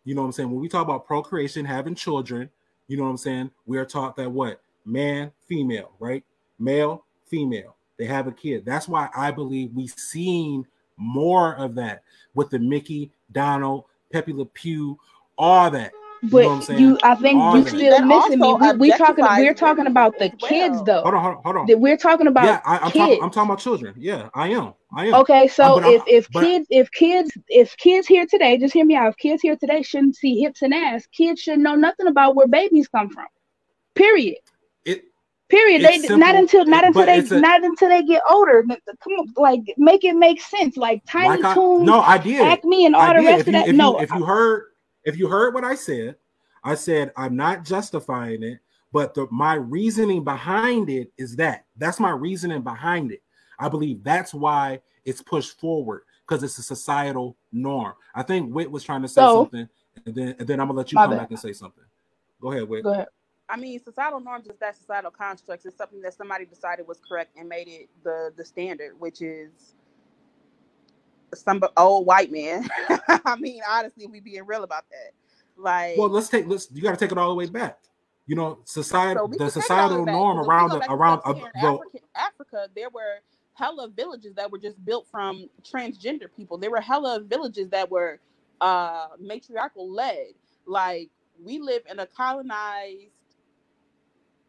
you 0.03 0.15
know 0.15 0.21
what 0.21 0.27
I'm 0.27 0.31
saying? 0.33 0.51
When 0.51 0.61
we 0.61 0.69
talk 0.69 0.83
about 0.83 1.05
procreation, 1.05 1.65
having 1.65 1.95
children, 1.95 2.49
you 2.87 2.97
know 2.97 3.03
what 3.03 3.09
I'm 3.09 3.17
saying? 3.17 3.51
We 3.65 3.77
are 3.77 3.85
taught 3.85 4.15
that 4.17 4.31
what 4.31 4.61
man, 4.85 5.31
female, 5.47 5.91
right? 5.99 6.23
Male, 6.59 7.03
female. 7.25 7.75
They 7.97 8.05
have 8.05 8.27
a 8.27 8.31
kid. 8.31 8.65
That's 8.65 8.87
why 8.87 9.09
I 9.15 9.31
believe 9.31 9.71
we've 9.73 9.93
seen 9.97 10.65
more 10.97 11.55
of 11.55 11.75
that 11.75 12.03
with 12.33 12.49
the 12.49 12.59
Mickey, 12.59 13.11
Donald, 13.31 13.85
Pepe 14.11 14.33
Le 14.33 14.45
Pew, 14.45 14.99
all 15.37 15.71
that. 15.71 15.91
But 16.29 16.69
you, 16.69 16.77
you 16.77 16.97
I 17.03 17.15
think 17.15 17.39
all 17.39 17.57
you 17.57 17.67
still 17.67 18.05
missing 18.05 18.39
me. 18.39 18.53
We, 18.53 18.71
we 18.73 18.91
talking, 18.97 19.25
we're 19.25 19.53
talking 19.53 19.87
about 19.87 20.17
the 20.19 20.31
well. 20.41 20.49
kids, 20.49 20.83
though. 20.83 21.01
Hold 21.01 21.15
on, 21.15 21.21
hold 21.21 21.35
on, 21.37 21.43
hold 21.43 21.69
on. 21.69 21.81
We're 21.81 21.97
talking 21.97 22.27
about 22.27 22.45
yeah. 22.45 22.61
I, 22.65 22.85
am 22.85 22.91
kids. 22.91 22.95
Talk, 22.95 23.23
I'm 23.23 23.31
talking 23.31 23.49
about 23.49 23.59
children. 23.59 23.93
Yeah, 23.97 24.29
I 24.33 24.49
am. 24.49 24.73
I 24.93 25.07
am. 25.07 25.15
Okay, 25.15 25.47
so 25.47 25.83
uh, 25.83 25.89
if 25.89 26.03
if 26.07 26.29
kids 26.31 26.67
if 26.69 26.91
kids 26.91 27.31
if 27.47 27.75
kids 27.77 28.07
here 28.07 28.25
today, 28.25 28.57
just 28.57 28.73
hear 28.73 28.85
me 28.85 28.95
out. 28.95 29.09
If 29.09 29.17
kids 29.17 29.41
here 29.41 29.55
today 29.55 29.81
shouldn't 29.81 30.15
see 30.15 30.41
hips 30.41 30.61
and 30.61 30.73
ass, 30.73 31.05
kids 31.07 31.41
should 31.41 31.59
know 31.59 31.75
nothing 31.75 32.07
about 32.07 32.35
where 32.35 32.47
babies 32.47 32.87
come 32.87 33.09
from. 33.09 33.27
Period. 33.95 34.37
It 34.85 35.05
Period. 35.47 35.83
They 35.83 35.99
simple, 35.99 36.17
not 36.17 36.35
until 36.35 36.65
not 36.65 36.85
until 36.85 37.05
they 37.05 37.19
a, 37.19 37.39
not 37.39 37.63
until 37.63 37.89
they 37.89 38.03
get 38.03 38.23
older. 38.29 38.63
Come 38.63 39.13
on, 39.13 39.27
like 39.35 39.61
make 39.77 40.03
it 40.03 40.15
make 40.15 40.41
sense. 40.41 40.75
Like 40.75 41.03
Tiny 41.07 41.41
like 41.41 41.55
Toons, 41.55 41.83
no, 41.83 41.99
I 41.99 42.17
did. 42.17 42.41
Acme 42.41 42.87
and 42.87 42.95
all 42.95 43.01
I 43.01 43.13
the 43.13 43.19
did. 43.19 43.25
rest 43.27 43.41
if 43.41 43.41
of 43.41 43.47
you, 43.47 43.59
that. 43.59 43.67
If 43.69 43.75
no, 43.75 43.97
you, 43.97 44.03
if 44.03 44.11
you 44.11 44.25
heard 44.25 44.63
if 45.05 45.17
you 45.17 45.27
heard 45.27 45.53
what 45.53 45.63
I 45.63 45.75
said, 45.75 46.15
I 46.63 46.75
said 46.75 47.13
I'm 47.15 47.35
not 47.35 47.63
justifying 47.63 48.43
it, 48.43 48.59
but 48.91 49.13
the, 49.13 49.27
my 49.31 49.53
reasoning 49.53 50.23
behind 50.23 50.89
it 50.89 51.11
is 51.17 51.35
that 51.37 51.65
that's 51.77 51.99
my 51.99 52.09
reasoning 52.09 52.61
behind 52.61 53.11
it. 53.11 53.21
I 53.59 53.69
believe 53.69 54.03
that's 54.03 54.33
why 54.33 54.81
it's 55.05 55.21
pushed 55.21 55.59
forward 55.59 56.01
because 56.27 56.43
it's 56.43 56.57
a 56.57 56.63
societal 56.63 57.37
norm. 57.53 57.93
I 58.13 58.23
think 58.23 58.53
Whit 58.53 58.69
was 58.69 58.83
trying 58.83 59.03
to 59.03 59.07
say 59.07 59.21
so, 59.21 59.43
something, 59.43 59.69
and 60.05 60.15
then 60.15 60.35
and 60.39 60.47
then 60.47 60.59
I'm 60.59 60.67
gonna 60.67 60.77
let 60.77 60.91
you 60.91 60.97
come 60.97 61.11
bad. 61.11 61.19
back 61.19 61.29
and 61.29 61.39
say 61.39 61.53
something. 61.53 61.83
Go 62.41 62.51
ahead, 62.51 62.67
Whit. 62.67 62.83
Go 62.83 62.91
ahead. 62.93 63.07
I 63.47 63.57
mean, 63.57 63.79
societal 63.83 64.19
norms 64.19 64.47
is 64.47 64.57
that 64.59 64.75
societal 64.75 65.11
constructs. 65.11 65.67
It's 65.67 65.77
something 65.77 66.01
that 66.01 66.15
somebody 66.15 66.45
decided 66.45 66.87
was 66.87 66.99
correct 67.07 67.37
and 67.37 67.47
made 67.47 67.67
it 67.67 67.89
the 68.03 68.33
the 68.35 68.43
standard, 68.43 68.99
which 68.99 69.21
is 69.21 69.75
some 71.33 71.61
old 71.77 72.05
white 72.05 72.31
man. 72.31 72.67
I 73.25 73.35
mean, 73.37 73.61
honestly, 73.69 74.07
we 74.07 74.19
being 74.19 74.45
real 74.45 74.63
about 74.63 74.85
that. 74.89 75.13
Like, 75.57 75.97
well, 75.97 76.09
let's 76.09 76.29
take 76.29 76.47
let's. 76.47 76.69
You 76.71 76.81
got 76.81 76.91
to 76.91 76.97
take 76.97 77.11
it 77.11 77.17
all 77.17 77.29
the 77.29 77.35
way 77.35 77.47
back. 77.47 77.79
You 78.27 78.35
know, 78.35 78.59
society, 78.65 79.19
so 79.19 79.27
the 79.27 79.49
societal 79.49 80.05
norm 80.05 80.39
around 80.39 80.69
the, 80.71 80.81
around 80.91 81.21
uh, 81.25 81.35
Africa, 81.55 81.99
Africa, 82.15 82.67
there 82.75 82.89
were 82.89 83.19
hella 83.53 83.87
villages 83.87 84.33
that 84.35 84.51
were 84.51 84.57
just 84.57 84.83
built 84.83 85.07
from 85.11 85.49
transgender 85.63 86.27
people. 86.35 86.57
There 86.57 86.71
were 86.71 86.81
hella 86.81 87.21
villages 87.21 87.69
that 87.69 87.89
were 87.89 88.19
uh 88.61 89.07
matriarchal 89.19 89.91
led. 89.91 90.33
Like 90.65 91.09
we 91.43 91.59
live 91.59 91.83
in 91.89 91.99
a 91.99 92.07
colonized 92.07 93.11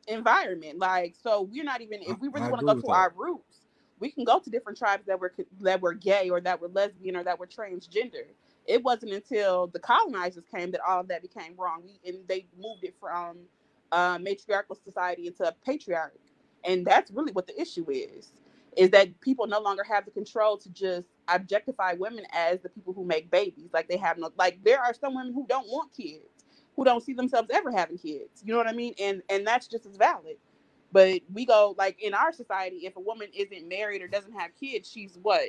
environment. 0.08 0.78
Like, 0.78 1.14
so 1.22 1.42
we're 1.42 1.64
not 1.64 1.80
even 1.80 2.00
if 2.02 2.18
we 2.20 2.28
really 2.28 2.48
want 2.48 2.60
to 2.60 2.66
go 2.66 2.74
to 2.74 2.88
our 2.88 3.12
roots, 3.16 3.55
we 4.00 4.10
can 4.10 4.24
go 4.24 4.40
to 4.40 4.50
different 4.50 4.78
tribes 4.78 5.06
that 5.06 5.20
were 5.20 5.32
that 5.62 5.80
were 5.82 5.94
gay 5.94 6.30
or 6.30 6.40
that 6.42 6.60
were 6.60 6.68
lesbian 6.68 7.16
or 7.16 7.24
that 7.24 7.38
were 7.38 7.48
transgender. 7.48 8.26
It 8.66 8.82
wasn't 8.84 9.12
until 9.12 9.68
the 9.68 9.80
colonizers 9.80 10.44
came 10.54 10.72
that 10.72 10.82
all 10.86 11.00
of 11.00 11.08
that 11.08 11.22
became 11.22 11.54
wrong. 11.58 11.82
We, 11.84 12.00
and 12.10 12.26
they 12.28 12.46
moved 12.58 12.84
it 12.84 12.94
from 13.00 13.38
uh, 13.92 14.18
matriarchal 14.20 14.78
society 14.84 15.26
into 15.28 15.44
a 15.48 15.52
patriarch, 15.66 16.18
and 16.64 16.86
that's 16.86 17.10
really 17.12 17.32
what 17.32 17.46
the 17.46 17.60
issue 17.60 17.86
is. 17.90 18.32
Is 18.76 18.90
that 18.90 19.20
people 19.22 19.46
no 19.48 19.60
longer 19.60 19.84
have 19.84 20.04
the 20.06 20.12
control 20.12 20.58
to 20.58 20.70
just 20.70 21.08
objectify 21.28 21.94
women 21.94 22.24
as 22.32 22.60
the 22.60 22.70
people 22.70 22.92
who 22.94 23.04
make 23.04 23.30
babies? 23.30 23.70
Like 23.72 23.88
they 23.88 23.98
have 23.98 24.18
no, 24.18 24.30
like 24.38 24.64
there 24.64 24.80
are 24.80 24.94
some 24.94 25.14
women 25.14 25.34
who 25.34 25.46
don't 25.48 25.68
want 25.68 25.92
kids 25.94 26.26
who 26.76 26.84
don't 26.84 27.04
see 27.04 27.14
themselves 27.14 27.48
ever 27.52 27.72
having 27.72 27.98
kids. 27.98 28.42
You 28.44 28.52
know 28.52 28.58
what 28.58 28.68
I 28.68 28.72
mean? 28.74 28.94
And 29.00 29.22
and 29.30 29.46
that's 29.46 29.68
just 29.68 29.86
as 29.86 29.96
valid. 29.96 30.36
But 30.96 31.20
we 31.30 31.44
go 31.44 31.74
like 31.76 32.00
in 32.00 32.14
our 32.14 32.32
society, 32.32 32.86
if 32.86 32.96
a 32.96 33.00
woman 33.00 33.28
isn't 33.34 33.68
married 33.68 34.00
or 34.00 34.08
doesn't 34.08 34.32
have 34.32 34.52
kids, 34.58 34.90
she's 34.90 35.18
what? 35.20 35.42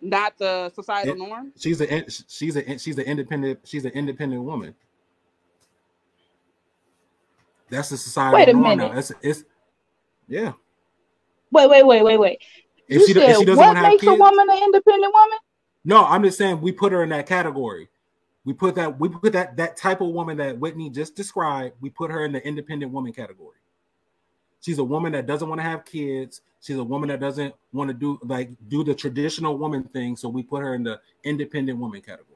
Not 0.00 0.36
the 0.36 0.70
societal 0.70 1.14
it, 1.14 1.16
norm. 1.16 1.52
She's 1.56 1.80
a 1.80 2.10
she's 2.26 2.56
a 2.56 2.76
she's 2.76 2.98
an 2.98 3.04
independent 3.04 3.60
she's 3.62 3.84
an 3.84 3.92
independent 3.92 4.42
woman. 4.42 4.74
That's 7.70 7.90
the 7.90 7.96
societal 7.98 8.36
wait 8.36 8.48
a 8.48 8.52
norm 8.52 8.78
minute. 8.78 8.92
now. 8.94 8.98
It's 8.98 9.12
it's 9.22 9.44
yeah. 10.26 10.54
Wait, 11.52 11.70
wait, 11.70 11.86
wait, 11.86 12.02
wait, 12.02 12.16
wait. 12.18 12.42
If 12.88 13.02
you 13.02 13.06
she, 13.06 13.12
said, 13.12 13.30
if 13.30 13.36
she 13.36 13.44
doesn't 13.44 13.64
what 13.64 13.80
makes 13.80 14.00
kids, 14.00 14.12
a 14.12 14.16
woman 14.16 14.50
an 14.50 14.60
independent 14.60 15.14
woman? 15.14 15.38
No, 15.84 16.04
I'm 16.04 16.24
just 16.24 16.36
saying 16.36 16.60
we 16.60 16.72
put 16.72 16.90
her 16.90 17.04
in 17.04 17.10
that 17.10 17.26
category. 17.26 17.90
We 18.44 18.54
put 18.54 18.74
that 18.74 18.98
we 18.98 19.08
put 19.08 19.34
that 19.34 19.56
that 19.56 19.76
type 19.76 20.00
of 20.00 20.08
woman 20.08 20.36
that 20.38 20.58
Whitney 20.58 20.90
just 20.90 21.14
described. 21.14 21.76
We 21.80 21.90
put 21.90 22.10
her 22.10 22.24
in 22.24 22.32
the 22.32 22.44
independent 22.44 22.90
woman 22.90 23.12
category. 23.12 23.54
She's 24.60 24.78
a 24.78 24.84
woman 24.84 25.12
that 25.12 25.26
doesn't 25.26 25.48
want 25.48 25.60
to 25.60 25.62
have 25.62 25.84
kids. 25.84 26.42
She's 26.60 26.76
a 26.76 26.84
woman 26.84 27.08
that 27.10 27.20
doesn't 27.20 27.54
want 27.72 27.88
to 27.88 27.94
do 27.94 28.18
like 28.24 28.50
do 28.68 28.82
the 28.82 28.94
traditional 28.94 29.56
woman 29.56 29.84
thing. 29.84 30.16
So 30.16 30.28
we 30.28 30.42
put 30.42 30.62
her 30.62 30.74
in 30.74 30.82
the 30.82 31.00
independent 31.24 31.78
woman 31.78 32.00
category. 32.00 32.26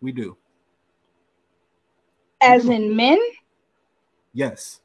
We 0.00 0.12
do. 0.12 0.36
As 2.40 2.68
in 2.68 2.94
men? 2.94 3.18
Yes. 4.34 4.80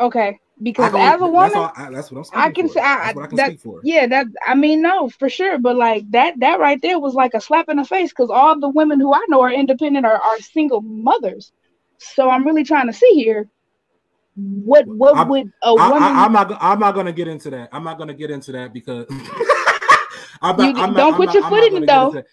Okay 0.00 0.40
because 0.62 0.92
as 0.94 1.20
a 1.20 1.26
woman, 1.26 1.52
that's, 1.52 1.78
I, 1.78 1.90
that's 1.90 2.10
what 2.10 2.18
I'm 2.18 2.24
saying. 2.24 2.42
I 2.42 2.50
can 2.50 2.68
for. 2.68 2.74
say 2.74 2.80
I, 2.80 3.10
I 3.10 3.12
can 3.12 3.36
that, 3.36 3.80
Yeah, 3.82 4.06
that 4.06 4.26
I 4.46 4.54
mean, 4.54 4.82
no, 4.82 5.08
for 5.08 5.28
sure. 5.28 5.58
But 5.58 5.76
like 5.76 6.10
that, 6.10 6.38
that 6.40 6.60
right 6.60 6.80
there 6.82 6.98
was 6.98 7.14
like 7.14 7.34
a 7.34 7.40
slap 7.40 7.68
in 7.68 7.78
the 7.78 7.84
face 7.84 8.10
because 8.10 8.30
all 8.30 8.58
the 8.58 8.68
women 8.68 9.00
who 9.00 9.14
I 9.14 9.24
know 9.28 9.40
are 9.40 9.52
independent 9.52 10.04
are, 10.04 10.20
are 10.20 10.38
single 10.38 10.82
mothers. 10.82 11.52
So 11.98 12.28
I'm 12.28 12.44
really 12.44 12.64
trying 12.64 12.86
to 12.88 12.92
see 12.92 13.12
here. 13.14 13.48
What 14.64 14.86
what 14.86 15.16
I, 15.16 15.24
would 15.24 15.52
a 15.62 15.74
woman? 15.74 16.02
I, 16.02 16.24
am 16.24 16.32
not. 16.32 16.56
I'm 16.60 16.78
not 16.78 16.94
gonna 16.94 17.12
get 17.12 17.28
into 17.28 17.50
that. 17.50 17.68
I'm 17.72 17.84
not 17.84 17.98
gonna 17.98 18.14
get 18.14 18.30
into 18.30 18.52
that 18.52 18.72
because. 18.72 19.06
I'm 20.42 20.56
not, 20.56 20.74
you, 20.74 20.82
I'm 20.82 20.94
don't 20.94 21.10
not, 21.10 21.16
put 21.16 21.28
I'm 21.28 21.34
your 21.34 21.42
not, 21.42 21.50
foot 21.50 21.64
in 21.64 21.82
it 21.82 21.86
though. 21.86 22.24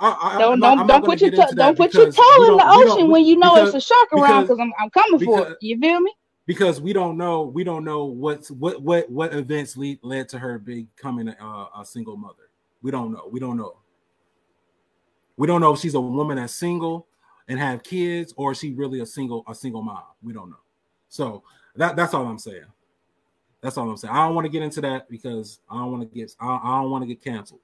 I, 0.00 0.36
I, 0.36 0.38
don't 0.38 0.60
don't, 0.60 0.86
don't 0.86 1.04
put 1.04 1.20
your 1.20 1.30
to, 1.30 1.54
don't 1.54 1.76
put 1.76 1.92
your 1.92 2.10
toe 2.10 2.44
in 2.48 2.56
the 2.56 2.64
ocean 2.64 3.10
when 3.10 3.26
you 3.26 3.36
know 3.36 3.56
because, 3.56 3.74
it's 3.74 3.84
a 3.84 3.88
shark 3.88 4.12
around 4.12 4.44
because 4.44 4.58
I'm 4.60 4.72
I'm 4.78 4.88
coming 4.90 5.18
because, 5.18 5.44
for 5.44 5.50
it. 5.52 5.58
You 5.60 5.78
feel 5.78 6.00
me? 6.00 6.14
because 6.48 6.80
we 6.80 6.94
don't 6.94 7.18
know 7.18 7.42
we 7.42 7.62
don't 7.62 7.84
know 7.84 8.06
what's 8.06 8.50
what 8.50 8.80
what 8.82 9.08
what 9.10 9.34
events 9.34 9.76
lead, 9.76 9.98
led 10.02 10.30
to 10.30 10.38
her 10.38 10.58
becoming 10.58 11.28
a, 11.28 11.66
a 11.78 11.84
single 11.84 12.16
mother. 12.16 12.48
We 12.80 12.90
don't 12.90 13.12
know. 13.12 13.28
We 13.30 13.38
don't 13.38 13.58
know. 13.58 13.76
We 15.36 15.46
don't 15.46 15.60
know 15.60 15.74
if 15.74 15.80
she's 15.80 15.94
a 15.94 16.00
woman 16.00 16.38
that's 16.38 16.54
single 16.54 17.06
and 17.48 17.58
have 17.58 17.82
kids, 17.82 18.32
or 18.36 18.52
is 18.52 18.58
she 18.58 18.72
really 18.72 19.00
a 19.00 19.06
single 19.06 19.44
a 19.46 19.54
single 19.54 19.82
mom. 19.82 20.02
We 20.22 20.32
don't 20.32 20.48
know. 20.48 20.56
So 21.08 21.42
that 21.76 21.96
that's 21.96 22.14
all 22.14 22.26
I'm 22.26 22.38
saying. 22.38 22.64
That's 23.60 23.76
all 23.76 23.90
I'm 23.90 23.96
saying. 23.96 24.14
I 24.14 24.26
don't 24.26 24.34
want 24.34 24.44
to 24.44 24.50
get 24.50 24.62
into 24.62 24.80
that 24.82 25.10
because 25.10 25.60
I 25.70 25.78
don't 25.78 25.92
want 25.92 26.10
to 26.10 26.18
get 26.18 26.34
I, 26.40 26.60
I 26.62 26.80
don't 26.82 26.90
want 26.90 27.02
to 27.02 27.08
get 27.08 27.22
canceled. 27.22 27.60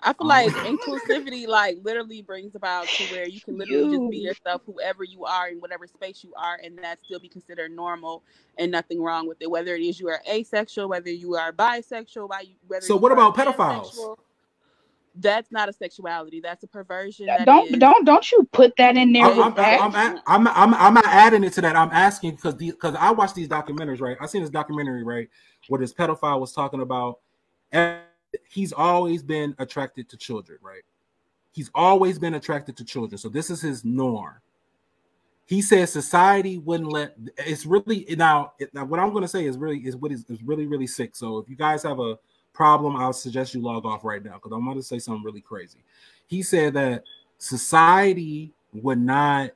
I 0.00 0.12
feel 0.12 0.22
um, 0.22 0.28
like 0.28 0.52
inclusivity, 0.52 1.46
like 1.48 1.78
literally 1.82 2.22
brings 2.22 2.54
about 2.54 2.86
to 2.86 3.04
where 3.14 3.28
you 3.28 3.40
can 3.40 3.58
literally 3.58 3.90
you. 3.90 3.98
just 3.98 4.10
be 4.10 4.18
yourself, 4.18 4.62
whoever 4.64 5.02
you 5.02 5.24
are 5.24 5.48
in 5.48 5.58
whatever 5.58 5.86
space 5.86 6.22
you 6.22 6.32
are, 6.36 6.58
and 6.62 6.78
that 6.78 6.98
still 7.04 7.18
be 7.18 7.28
considered 7.28 7.72
normal 7.72 8.22
and 8.58 8.70
nothing 8.70 9.02
wrong 9.02 9.26
with 9.26 9.38
it. 9.40 9.50
Whether 9.50 9.74
it 9.74 9.82
is 9.82 9.98
you 9.98 10.08
are 10.08 10.20
asexual, 10.30 10.88
whether 10.88 11.10
you 11.10 11.34
are 11.34 11.52
bisexual, 11.52 12.28
whether 12.66 12.86
so 12.86 12.96
what 12.96 13.12
about 13.12 13.36
pedophiles? 13.36 14.16
That's 15.20 15.50
not 15.50 15.68
a 15.68 15.72
sexuality. 15.72 16.40
That's 16.40 16.62
a 16.64 16.68
perversion. 16.68 17.28
don't 17.44 17.68
is, 17.68 17.78
don't 17.78 18.04
don't 18.04 18.30
you 18.30 18.48
put 18.52 18.74
that 18.76 18.96
in 18.96 19.12
there? 19.12 19.24
I'm, 19.24 19.54
I'm, 19.56 19.94
I'm, 19.94 20.18
I'm, 20.26 20.48
I'm, 20.48 20.74
I'm 20.74 20.94
not 20.94 21.06
adding 21.06 21.44
it 21.44 21.52
to 21.54 21.60
that. 21.62 21.76
I'm 21.76 21.90
asking 21.90 22.36
because 22.36 22.54
because 22.54 22.94
I 22.94 23.10
watched 23.10 23.34
these 23.34 23.48
documentaries. 23.48 24.00
Right, 24.00 24.16
I 24.20 24.26
seen 24.26 24.42
this 24.42 24.50
documentary 24.50 25.02
right 25.02 25.28
where 25.68 25.80
this 25.80 25.92
pedophile 25.92 26.40
was 26.40 26.52
talking 26.52 26.80
about 26.80 27.18
he's 28.48 28.72
always 28.72 29.22
been 29.22 29.54
attracted 29.58 30.08
to 30.10 30.16
children, 30.16 30.58
right? 30.62 30.82
He's 31.52 31.70
always 31.74 32.18
been 32.18 32.34
attracted 32.34 32.76
to 32.76 32.84
children. 32.84 33.18
So 33.18 33.28
this 33.28 33.50
is 33.50 33.60
his 33.60 33.84
norm. 33.84 34.36
He 35.46 35.62
says 35.62 35.90
society 35.90 36.58
wouldn't 36.58 36.92
let 36.92 37.16
it's 37.38 37.64
really 37.64 38.06
now, 38.10 38.52
now 38.74 38.84
what 38.84 39.00
I'm 39.00 39.10
going 39.12 39.22
to 39.22 39.28
say 39.28 39.46
is 39.46 39.56
really 39.56 39.78
is 39.78 39.96
what 39.96 40.12
is, 40.12 40.24
is 40.28 40.42
really 40.42 40.66
really 40.66 40.86
sick. 40.86 41.16
So 41.16 41.38
if 41.38 41.48
you 41.48 41.56
guys 41.56 41.82
have 41.84 42.00
a 42.00 42.18
problem, 42.58 42.96
I'll 42.96 43.12
suggest 43.12 43.54
you 43.54 43.62
log 43.62 43.86
off 43.86 44.04
right 44.04 44.22
now 44.22 44.34
because 44.34 44.50
I'm 44.50 44.64
going 44.64 44.76
to 44.76 44.82
say 44.82 44.98
something 44.98 45.22
really 45.22 45.40
crazy. 45.40 45.78
He 46.26 46.42
said 46.42 46.74
that 46.74 47.04
society 47.38 48.52
would 48.72 48.98
not 48.98 49.52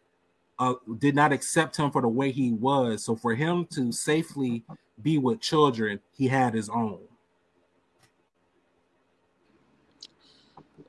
uh, 0.61 0.75
did 0.99 1.17
not 1.17 1.33
accept 1.33 1.77
him 1.77 1.91
for 1.91 2.01
the 2.01 2.07
way 2.09 2.31
he 2.31 2.53
was. 2.53 3.05
So 3.05 3.17
for 3.17 3.35
him 3.35 3.67
to 3.73 3.91
safely 3.91 4.63
be 5.03 5.19
with 5.19 5.41
children, 5.41 5.99
he 6.17 6.29
had 6.29 6.55
his 6.55 6.69
own. 6.69 7.01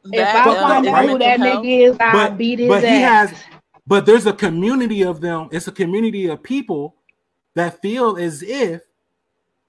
If 0.06 0.28
I 0.28 0.44
find 0.44 0.88
out 0.88 1.10
who 1.10 1.18
that 1.18 1.40
nigga 1.40 1.90
is, 1.90 1.98
I'll 2.00 2.30
but, 2.30 2.38
beat 2.38 2.60
his 2.60 2.68
but 2.68 2.84
ass. 2.84 2.92
He 2.92 3.02
has, 3.02 3.44
but 3.88 4.06
there's 4.06 4.28
a 4.28 4.34
community 4.34 5.02
of 5.04 5.20
them. 5.20 5.50
It's 5.52 5.68
a 5.68 5.72
community 5.72 6.28
of 6.28 6.44
people 6.44 6.94
that 7.56 7.82
feel 7.82 8.18
as 8.18 8.44
if 8.44 8.84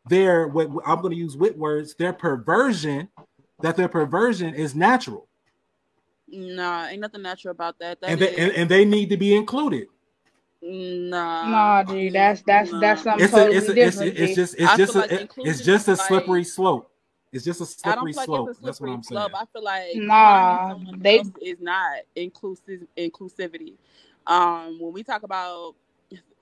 their 0.06 0.48
what 0.48 0.68
I'm 0.86 1.00
going 1.00 1.12
to 1.12 1.18
use 1.18 1.36
Whit 1.36 1.56
words, 1.56 1.94
their 1.94 2.12
perversion, 2.12 3.08
that 3.60 3.76
their 3.76 3.88
perversion 3.88 4.54
is 4.54 4.74
natural. 4.74 5.28
Nah, 6.28 6.86
ain't 6.86 7.00
nothing 7.00 7.22
natural 7.22 7.52
about 7.52 7.78
that. 7.78 8.00
that 8.00 8.10
and, 8.10 8.20
they, 8.20 8.36
and, 8.36 8.52
and, 8.52 8.68
they 8.68 8.84
need 8.84 9.10
to 9.10 9.16
be 9.16 9.34
included. 9.34 9.88
Nah, 10.62 11.48
nah, 11.48 11.82
dude, 11.82 12.12
that's 12.14 12.42
that's 12.42 12.72
nah. 12.72 12.80
that's 12.80 13.02
something 13.02 13.24
it's 13.24 13.34
totally 13.34 13.56
a, 13.56 13.58
it's, 13.58 13.66
different. 13.74 14.12
It's, 14.12 14.20
it's, 14.20 14.34
just 14.34 14.54
it's 14.58 14.76
just 14.76 14.94
a, 14.94 14.98
like 14.98 15.30
it's 15.36 15.60
just 15.60 15.88
a 15.88 15.96
slippery 15.96 16.40
like, 16.40 16.46
slope. 16.46 16.90
It's 17.32 17.44
just 17.44 17.60
a 17.60 17.66
slippery 17.66 18.12
slope. 18.14 18.28
Like 18.28 18.50
a 18.50 18.54
slippery 18.54 18.64
that's 18.64 18.80
what 18.80 18.90
I'm 18.90 19.02
saying. 19.02 19.20
Slope. 19.20 19.32
I 19.34 19.44
feel 19.52 19.62
like 19.62 19.96
nah, 19.96 20.78
they 20.96 21.22
is 21.42 21.60
not 21.60 21.98
inclusive 22.16 22.80
inclusivity. 22.96 23.74
Um, 24.26 24.78
when 24.80 24.94
we 24.94 25.02
talk 25.02 25.22
about 25.22 25.74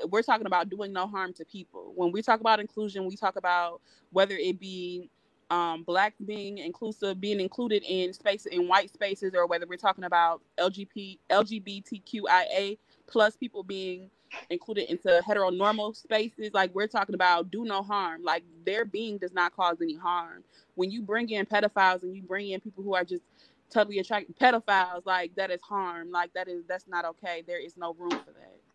we're 0.09 0.23
talking 0.23 0.47
about 0.47 0.69
doing 0.69 0.93
no 0.93 1.07
harm 1.07 1.33
to 1.35 1.45
people. 1.45 1.93
When 1.95 2.13
we 2.13 2.23
talk 2.23 2.41
about 2.41 2.61
inclusion, 2.61 3.07
we 3.07 3.17
talk 3.17 3.37
about 3.37 3.81
whether 4.11 4.37
it 4.37 4.59
be 4.59 5.11
um, 5.51 5.83
black 5.83 6.15
being 6.25 6.59
inclusive, 6.59 7.21
being 7.21 7.41
included 7.41 7.83
in 7.87 8.13
space 8.13 8.47
in 8.47 8.69
white 8.69 8.93
spaces, 8.93 9.35
or 9.35 9.47
whether 9.47 9.67
we're 9.67 9.77
talking 9.77 10.05
about 10.05 10.41
LGBT 10.59 11.19
LGBTQIA 11.31 12.79
plus 13.07 13.37
people 13.37 13.63
being 13.63 14.11
included 14.51 14.91
into 14.91 15.21
heteronormal 15.27 15.95
spaces. 15.95 16.51
Like 16.55 16.75
we're 16.75 16.87
talking 16.87 17.15
about 17.15 17.51
do 17.51 17.65
no 17.65 17.83
harm. 17.83 18.23
Like 18.23 18.45
their 18.65 18.85
being 18.85 19.19
does 19.19 19.35
not 19.35 19.55
cause 19.55 19.77
any 19.83 19.95
harm. 19.95 20.43
When 20.75 20.91
you 20.91 21.03
bring 21.03 21.29
in 21.31 21.45
pedophiles 21.45 22.03
and 22.03 22.17
you 22.17 22.23
bring 22.23 22.51
in 22.51 22.61
people 22.61 22.83
who 22.83 22.95
are 22.95 23.05
just 23.05 23.23
totally 23.71 23.99
attracted 23.99 24.39
pedophiles, 24.39 25.05
like 25.05 25.35
that 25.35 25.51
is 25.51 25.61
harm. 25.61 26.11
Like 26.11 26.33
that 26.35 26.49
is 26.49 26.65
that's 26.67 26.89
not 26.89 27.05
okay. 27.05 27.43
There 27.47 27.61
is 27.61 27.77
no 27.77 27.95
room 27.95 28.11
for 28.11 28.33
that. 28.33 28.72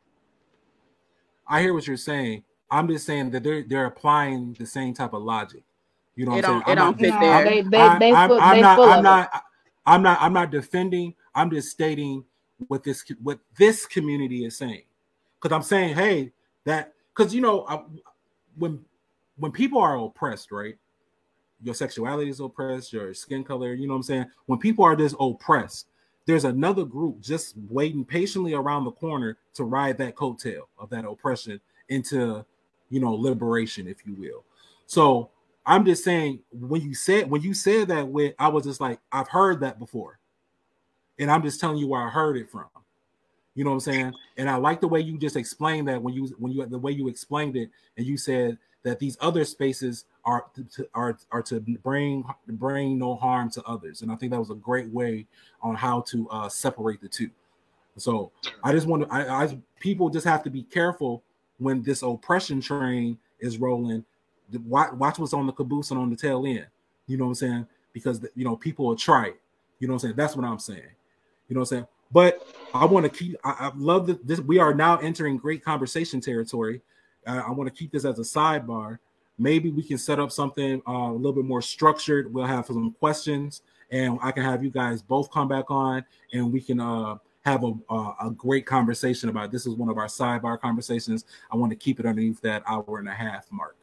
I 1.49 1.61
hear 1.61 1.73
what 1.73 1.87
you're 1.87 1.97
saying. 1.97 2.43
I'm 2.69 2.87
just 2.87 3.05
saying 3.05 3.31
that 3.31 3.43
they're 3.43 3.63
they're 3.63 3.85
applying 3.85 4.53
the 4.59 4.65
same 4.65 4.93
type 4.93 5.13
of 5.13 5.23
logic. 5.23 5.63
You 6.15 6.25
know, 6.25 6.31
what 6.31 6.45
I'm 6.45 6.63
saying? 6.63 6.63
It 6.67 6.75
don't 6.75 6.99
fit 6.99 7.13
there. 7.19 7.45
They, 7.45 7.61
they, 7.61 7.77
I, 7.77 7.99
they, 7.99 8.11
I'm, 8.11 8.31
I'm 8.31 8.61
not. 8.61 8.79
I'm 8.79 9.03
not. 9.03 9.43
I'm 9.85 10.03
not. 10.03 10.17
I'm 10.21 10.33
not 10.33 10.51
defending. 10.51 11.13
I'm 11.33 11.49
just 11.49 11.69
stating 11.69 12.25
what 12.67 12.83
this 12.83 13.03
what 13.21 13.39
this 13.57 13.85
community 13.85 14.45
is 14.45 14.57
saying. 14.57 14.83
Because 15.39 15.55
I'm 15.55 15.61
saying, 15.61 15.95
hey, 15.95 16.31
that 16.65 16.93
because 17.15 17.33
you 17.33 17.41
know, 17.41 17.65
I, 17.67 17.83
when 18.57 18.83
when 19.37 19.51
people 19.51 19.79
are 19.79 19.97
oppressed, 19.97 20.51
right? 20.51 20.75
Your 21.63 21.73
sexuality 21.73 22.29
is 22.29 22.39
oppressed, 22.39 22.93
your 22.93 23.13
skin 23.13 23.43
color, 23.43 23.73
you 23.73 23.87
know 23.87 23.93
what 23.93 23.97
I'm 23.97 24.03
saying? 24.03 24.25
When 24.45 24.59
people 24.59 24.85
are 24.85 24.95
this 24.95 25.15
oppressed, 25.19 25.87
there's 26.27 26.43
another 26.43 26.83
group 26.83 27.21
just 27.21 27.55
waiting 27.69 28.03
patiently 28.03 28.53
around 28.53 28.83
the 28.83 28.91
corner 28.91 29.37
to 29.53 29.63
ride 29.63 29.97
that 29.97 30.15
coattail 30.15 30.63
of 30.77 30.89
that 30.89 31.05
oppression 31.05 31.59
into, 31.87 32.45
you 32.89 32.99
know, 32.99 33.13
liberation, 33.13 33.87
if 33.87 34.05
you 34.05 34.13
will. 34.13 34.43
So 34.87 35.29
I'm 35.65 35.85
just 35.85 36.03
saying 36.03 36.39
when 36.51 36.81
you 36.81 36.93
said 36.93 37.29
when 37.29 37.41
you 37.41 37.53
said 37.53 37.87
that 37.87 38.07
with 38.07 38.35
I 38.37 38.49
was 38.49 38.65
just 38.65 38.81
like 38.81 38.99
I've 39.11 39.29
heard 39.29 39.61
that 39.61 39.79
before, 39.79 40.19
and 41.17 41.31
I'm 41.31 41.43
just 41.43 41.61
telling 41.61 41.77
you 41.77 41.87
where 41.87 42.01
I 42.01 42.09
heard 42.09 42.37
it 42.37 42.51
from. 42.51 42.67
You 43.55 43.63
know 43.63 43.71
what 43.71 43.87
I'm 43.87 43.93
saying? 43.93 44.13
And 44.35 44.49
I 44.49 44.57
like 44.57 44.81
the 44.81 44.87
way 44.87 44.99
you 44.99 45.17
just 45.17 45.37
explained 45.37 45.87
that 45.87 46.01
when 46.01 46.13
you 46.13 46.27
when 46.37 46.51
you 46.51 46.65
the 46.65 46.77
way 46.77 46.91
you 46.91 47.07
explained 47.07 47.55
it, 47.55 47.69
and 47.95 48.05
you 48.05 48.17
said 48.17 48.57
that 48.83 48.99
these 48.99 49.17
other 49.21 49.45
spaces 49.45 50.05
are 50.27 50.45
to, 50.75 50.87
are 50.93 51.17
are 51.31 51.41
to 51.41 51.61
bring 51.61 52.23
bring 52.47 52.99
no 52.99 53.15
harm 53.15 53.49
to 53.51 53.63
others, 53.63 54.01
and 54.01 54.11
I 54.11 54.15
think 54.15 54.33
that 54.33 54.39
was 54.39 54.51
a 54.51 54.55
great 54.55 54.89
way 54.89 55.25
on 55.63 55.73
how 55.73 56.01
to 56.01 56.29
uh, 56.29 56.49
separate 56.49 57.01
the 57.01 57.07
two. 57.07 57.31
So 57.95 58.31
I 58.63 58.73
just 58.73 58.85
want 58.85 59.03
to, 59.03 59.11
I, 59.11 59.45
I 59.45 59.57
people 59.79 60.09
just 60.09 60.27
have 60.27 60.43
to 60.43 60.49
be 60.49 60.63
careful 60.63 61.23
when 61.57 61.81
this 61.81 62.03
oppression 62.03 62.61
train 62.61 63.17
is 63.39 63.57
rolling. 63.57 64.05
Watch, 64.65 64.91
watch 64.93 65.17
what's 65.17 65.33
on 65.33 65.47
the 65.47 65.53
caboose 65.53 65.91
and 65.91 65.99
on 65.99 66.09
the 66.09 66.15
tail 66.15 66.45
end. 66.45 66.67
You 67.07 67.17
know 67.17 67.23
what 67.23 67.29
I'm 67.29 67.35
saying? 67.35 67.67
Because 67.93 68.23
you 68.35 68.43
know 68.43 68.57
people 68.57 68.85
will 68.85 68.97
try 68.97 69.27
it. 69.27 69.41
You 69.79 69.87
know 69.87 69.93
what 69.93 70.03
I'm 70.03 70.09
saying? 70.09 70.15
That's 70.17 70.35
what 70.35 70.45
I'm 70.45 70.59
saying. 70.59 70.81
You 71.47 71.55
know 71.55 71.61
what 71.61 71.71
I'm 71.71 71.77
saying? 71.77 71.87
But 72.11 72.45
I 72.73 72.85
want 72.85 73.05
to 73.05 73.09
keep. 73.09 73.37
I, 73.45 73.55
I 73.59 73.71
love 73.77 74.07
that 74.07 74.27
this. 74.27 74.41
We 74.41 74.59
are 74.59 74.73
now 74.73 74.97
entering 74.97 75.37
great 75.37 75.63
conversation 75.63 76.19
territory. 76.19 76.81
Uh, 77.25 77.43
I 77.47 77.51
want 77.51 77.73
to 77.73 77.77
keep 77.77 77.93
this 77.93 78.03
as 78.03 78.19
a 78.19 78.23
sidebar. 78.23 78.99
Maybe 79.37 79.69
we 79.69 79.83
can 79.83 79.97
set 79.97 80.19
up 80.19 80.31
something 80.31 80.81
uh, 80.87 80.91
a 80.91 81.13
little 81.13 81.33
bit 81.33 81.45
more 81.45 81.61
structured. 81.61 82.33
We'll 82.33 82.45
have 82.45 82.65
some 82.65 82.91
questions, 82.99 83.61
and 83.91 84.17
I 84.21 84.31
can 84.31 84.43
have 84.43 84.63
you 84.63 84.69
guys 84.69 85.01
both 85.01 85.31
come 85.31 85.47
back 85.47 85.69
on, 85.69 86.03
and 86.33 86.51
we 86.51 86.61
can 86.61 86.79
uh, 86.79 87.17
have 87.45 87.63
a, 87.63 87.73
a, 88.21 88.31
great 88.35 88.65
conversation 88.65 89.29
about. 89.29 89.45
It. 89.45 89.51
This 89.51 89.65
is 89.65 89.75
one 89.75 89.89
of 89.89 89.97
our 89.97 90.07
sidebar 90.07 90.59
conversations. 90.59 91.25
I 91.51 91.55
want 91.55 91.71
to 91.71 91.75
keep 91.75 91.99
it 91.99 92.05
underneath 92.05 92.41
that 92.41 92.63
hour 92.67 92.99
and 92.99 93.07
a 93.07 93.13
half 93.13 93.51
mark. 93.51 93.77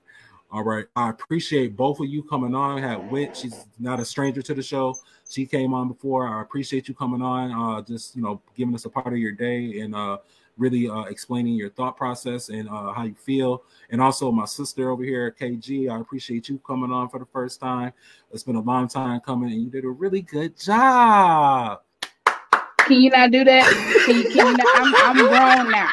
All 0.51 0.63
right. 0.63 0.85
I 0.95 1.11
appreciate 1.11 1.77
both 1.77 1.99
of 1.99 2.07
you 2.07 2.23
coming 2.23 2.55
on. 2.55 2.79
I 2.79 2.89
had 2.89 3.11
Whit. 3.11 3.37
She's 3.37 3.67
not 3.79 3.99
a 3.99 4.05
stranger 4.05 4.41
to 4.43 4.55
the 4.55 4.63
show. 4.63 4.97
She 5.29 5.47
came 5.47 5.75
on 5.75 5.89
before. 5.89 6.29
I 6.29 6.43
appreciate 6.43 6.87
you 6.87 6.95
coming 6.95 7.23
on. 7.23 7.51
Uh, 7.51 7.83
just 7.83 8.15
you 8.15 8.23
know, 8.23 8.41
giving 8.55 8.75
us 8.75 8.85
a 8.85 8.89
part 8.89 9.09
of 9.09 9.19
your 9.19 9.33
day 9.33 9.81
and 9.81 9.95
uh, 9.97 10.19
really 10.57 10.89
uh, 10.89 11.03
explaining 11.03 11.55
your 11.55 11.71
thought 11.71 11.97
process 11.97 12.49
and 12.49 12.69
uh, 12.69 12.93
how 12.93 13.05
you 13.05 13.15
feel. 13.15 13.65
And 13.91 14.01
also, 14.01 14.31
my 14.31 14.45
sister 14.45 14.91
over 14.91 15.03
here, 15.03 15.35
KG, 15.39 15.91
I 15.91 16.01
appreciate 16.01 16.49
you 16.49 16.59
coming 16.67 16.93
on 16.93 17.09
for 17.09 17.19
the 17.19 17.27
first 17.27 17.61
time. 17.61 17.93
It's 18.33 18.43
been 18.43 18.57
a 18.57 18.61
long 18.61 18.89
time 18.89 19.21
coming, 19.21 19.53
and 19.53 19.63
you 19.63 19.71
did 19.71 19.85
a 19.85 19.91
really 19.91 20.23
good 20.23 20.59
job. 20.59 21.81
Can 22.87 23.01
you 23.01 23.11
not 23.11 23.31
do 23.31 23.45
that? 23.45 23.67
Can 24.05 24.17
you, 24.17 24.23
can 24.25 24.47
you 24.47 24.57
not? 24.57 24.67
I'm, 24.75 25.19
I'm 25.19 25.63
grown 25.63 25.71
now. 25.73 25.91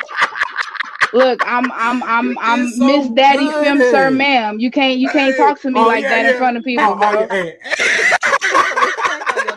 Look, 1.14 1.42
I'm 1.46 1.70
I'm 1.74 2.02
I'm 2.04 2.38
I'm 2.40 2.70
so 2.70 2.86
Miss 2.86 3.10
Daddy 3.10 3.46
good. 3.46 3.64
Film 3.64 3.78
Sir 3.80 4.12
Ma'am. 4.12 4.60
You 4.60 4.72
can't 4.72 4.98
you 4.98 5.10
can't 5.10 5.36
talk 5.36 5.60
to 5.62 5.72
me 5.72 5.80
oh, 5.80 5.88
like 5.88 6.04
yeah, 6.04 6.10
that 6.10 6.26
yeah. 6.26 6.32
in 6.32 6.38
front 6.38 6.58
of 6.58 6.64
people, 6.64 6.96
bro. 6.96 7.28
Hey, 7.28 7.58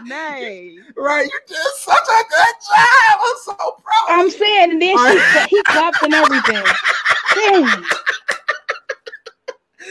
hey. 0.06 0.78
Right, 0.96 1.24
you 1.24 1.40
did 1.46 1.56
such 1.76 1.96
a 1.96 2.22
good 2.28 2.54
job. 2.68 3.20
I'm 3.20 3.36
so 3.42 3.54
proud. 3.54 4.06
I'm 4.08 4.30
saying, 4.30 4.72
and 4.72 4.82
then 4.82 4.96
she 4.98 5.56
he 5.56 5.62
clapped 5.64 6.02
and 6.02 6.14
everything. 6.14 6.64
Dang. 7.34 7.84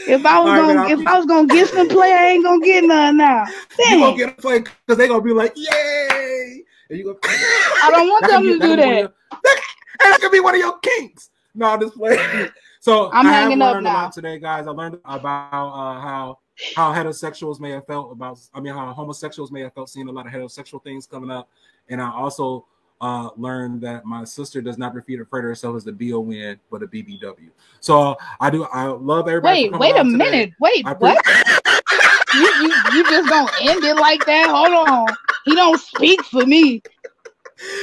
If 0.06 0.26
I 0.26 0.40
was 0.40 0.50
right, 0.50 0.60
gonna, 0.60 0.74
man, 0.74 1.00
if 1.00 1.06
I 1.06 1.16
was 1.16 1.26
gonna 1.26 1.46
get 1.46 1.68
some 1.68 1.88
play, 1.88 2.12
I 2.12 2.26
ain't 2.30 2.44
gonna 2.44 2.64
get 2.64 2.84
none 2.84 3.16
now. 3.16 3.44
Dang. 3.76 3.98
You 3.98 4.04
gonna 4.04 4.16
get 4.16 4.38
a 4.38 4.42
play 4.42 4.58
because 4.58 4.98
they 4.98 5.08
gonna 5.08 5.22
be 5.22 5.32
like, 5.32 5.52
yay! 5.56 6.62
And 6.90 6.98
you 6.98 7.04
go, 7.04 7.18
I 7.22 7.88
don't 7.90 8.08
want 8.08 8.26
them 8.26 8.42
to 8.42 8.58
do 8.58 8.76
that. 8.76 8.98
Your, 8.98 9.12
that. 9.42 9.60
That 10.00 10.18
could 10.20 10.32
be 10.32 10.40
one 10.40 10.54
of 10.54 10.60
your 10.60 10.78
kinks. 10.78 11.30
No, 11.54 11.76
this 11.76 11.90
play. 11.90 12.48
So 12.84 13.10
I'm 13.12 13.26
I 13.26 13.32
hanging 13.32 13.62
up 13.62 13.82
now. 13.82 14.10
Today, 14.10 14.38
guys, 14.38 14.66
I 14.66 14.70
learned 14.70 14.98
about 15.06 15.50
uh, 15.52 16.00
how 16.02 16.40
how 16.76 16.92
heterosexuals 16.92 17.60
may 17.60 17.70
have 17.70 17.86
felt 17.86 18.12
about, 18.12 18.38
I 18.54 18.60
mean, 18.60 18.74
how 18.74 18.92
homosexuals 18.92 19.50
may 19.50 19.60
have 19.62 19.74
felt 19.74 19.88
seeing 19.88 20.08
a 20.08 20.12
lot 20.12 20.26
of 20.26 20.32
heterosexual 20.32 20.82
things 20.82 21.06
coming 21.06 21.30
up. 21.30 21.48
And 21.88 22.00
I 22.00 22.10
also 22.10 22.66
uh, 23.00 23.30
learned 23.36 23.80
that 23.82 24.04
my 24.04 24.24
sister 24.24 24.62
does 24.62 24.78
not 24.78 24.94
refer 24.94 25.16
to 25.18 25.28
herself 25.28 25.76
as 25.76 25.84
the 25.84 25.92
B-O-N, 25.92 26.58
but 26.70 26.82
a 26.82 26.86
BBW. 26.86 27.50
So 27.80 28.16
I 28.40 28.50
do, 28.50 28.64
I 28.64 28.86
love 28.86 29.28
everybody. 29.28 29.68
Wait, 29.68 29.78
wait 29.78 29.96
a 29.96 30.04
today. 30.04 30.16
minute. 30.16 30.52
Wait, 30.60 30.86
what? 30.98 31.20
you, 32.34 32.40
you, 32.40 32.74
you 32.92 33.04
just 33.10 33.28
don't 33.28 33.50
end 33.62 33.84
it 33.84 33.96
like 33.96 34.24
that? 34.26 34.48
Hold 34.48 34.88
on. 34.88 35.06
He 35.44 35.54
don't 35.54 35.80
speak 35.80 36.22
for 36.24 36.46
me. 36.46 36.82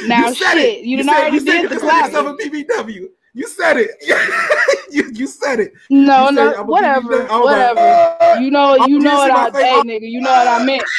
Now, 0.05 0.29
you 0.29 0.35
shit. 0.35 0.57
It. 0.57 0.85
You, 0.85 0.97
you 0.97 1.03
know 1.03 1.13
already 1.13 1.39
did 1.39 1.69
the 1.69 1.77
clap. 1.77 2.11
a 2.13 2.33
BBW. 2.35 3.07
You 3.33 3.47
said 3.47 3.77
it. 3.77 3.91
you, 4.91 5.09
you 5.13 5.27
said 5.27 5.59
it. 5.59 5.73
No, 5.89 6.29
you 6.29 6.35
no, 6.35 6.63
whatever, 6.63 7.25
whatever. 7.27 8.17
Like, 8.19 8.41
you 8.41 8.51
know, 8.51 8.85
you 8.85 8.99
know 8.99 9.15
what 9.15 9.31
I 9.31 9.51
say, 9.51 9.81
nigga. 9.81 10.09
You 10.09 10.21
know 10.21 10.31
what 10.31 10.47
I 10.47 10.63
meant. 10.63 10.83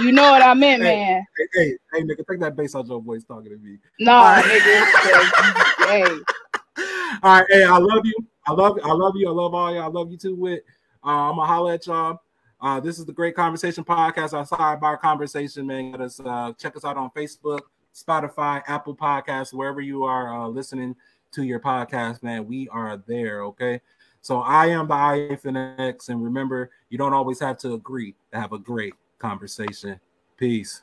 You 0.00 0.12
know 0.12 0.30
what 0.30 0.40
I 0.40 0.54
meant, 0.54 0.82
hey, 0.82 0.96
man. 0.96 1.26
Hey, 1.36 1.46
hey, 1.52 1.76
hey, 1.92 2.02
nigga, 2.02 2.26
take 2.26 2.40
that 2.40 2.56
bass 2.56 2.74
out 2.74 2.86
your 2.86 3.02
voice 3.02 3.22
talking 3.22 3.50
to 3.50 3.58
me. 3.58 3.76
No, 3.98 4.12
right. 4.12 4.42
nigga. 4.42 5.86
hey. 5.88 7.14
All 7.22 7.38
right, 7.38 7.46
hey, 7.50 7.64
I 7.64 7.76
love 7.76 8.06
you. 8.06 8.14
I 8.46 8.52
love, 8.52 8.78
I 8.82 8.92
love 8.92 9.12
you. 9.16 9.28
I 9.28 9.32
love 9.32 9.52
all 9.52 9.74
y'all. 9.74 9.82
I 9.82 9.86
love 9.88 10.10
you 10.10 10.16
too. 10.16 10.34
With, 10.34 10.60
uh, 11.04 11.08
I'm 11.08 11.36
gonna 11.36 11.46
holler 11.46 11.74
at 11.74 11.86
y'all. 11.86 12.18
Uh, 12.62 12.80
this 12.80 12.98
is 12.98 13.04
the 13.04 13.12
Great 13.12 13.36
Conversation 13.36 13.84
Podcast, 13.84 14.32
our 14.32 14.46
sidebar 14.46 14.98
conversation, 14.98 15.66
man. 15.66 15.92
Let 15.92 16.00
us 16.00 16.18
uh, 16.18 16.54
check 16.56 16.76
us 16.76 16.84
out 16.84 16.96
on 16.96 17.10
Facebook, 17.10 17.60
Spotify, 17.94 18.62
Apple 18.68 18.96
Podcasts, 18.96 19.52
wherever 19.52 19.82
you 19.82 20.04
are 20.04 20.34
uh, 20.34 20.48
listening 20.48 20.96
to 21.32 21.42
your 21.42 21.60
podcast, 21.60 22.22
man. 22.22 22.46
We 22.46 22.68
are 22.68 22.96
there, 23.06 23.44
okay? 23.44 23.80
So 24.22 24.40
I 24.40 24.66
am 24.66 24.88
the 24.88 24.94
Hyphen 24.94 25.56
X, 25.56 26.08
and 26.08 26.22
remember, 26.22 26.70
you 26.90 26.98
don't 26.98 27.14
always 27.14 27.40
have 27.40 27.58
to 27.58 27.74
agree 27.74 28.14
to 28.32 28.40
have 28.40 28.52
a 28.52 28.58
great 28.58 28.94
conversation. 29.18 29.98
Peace. 30.36 30.82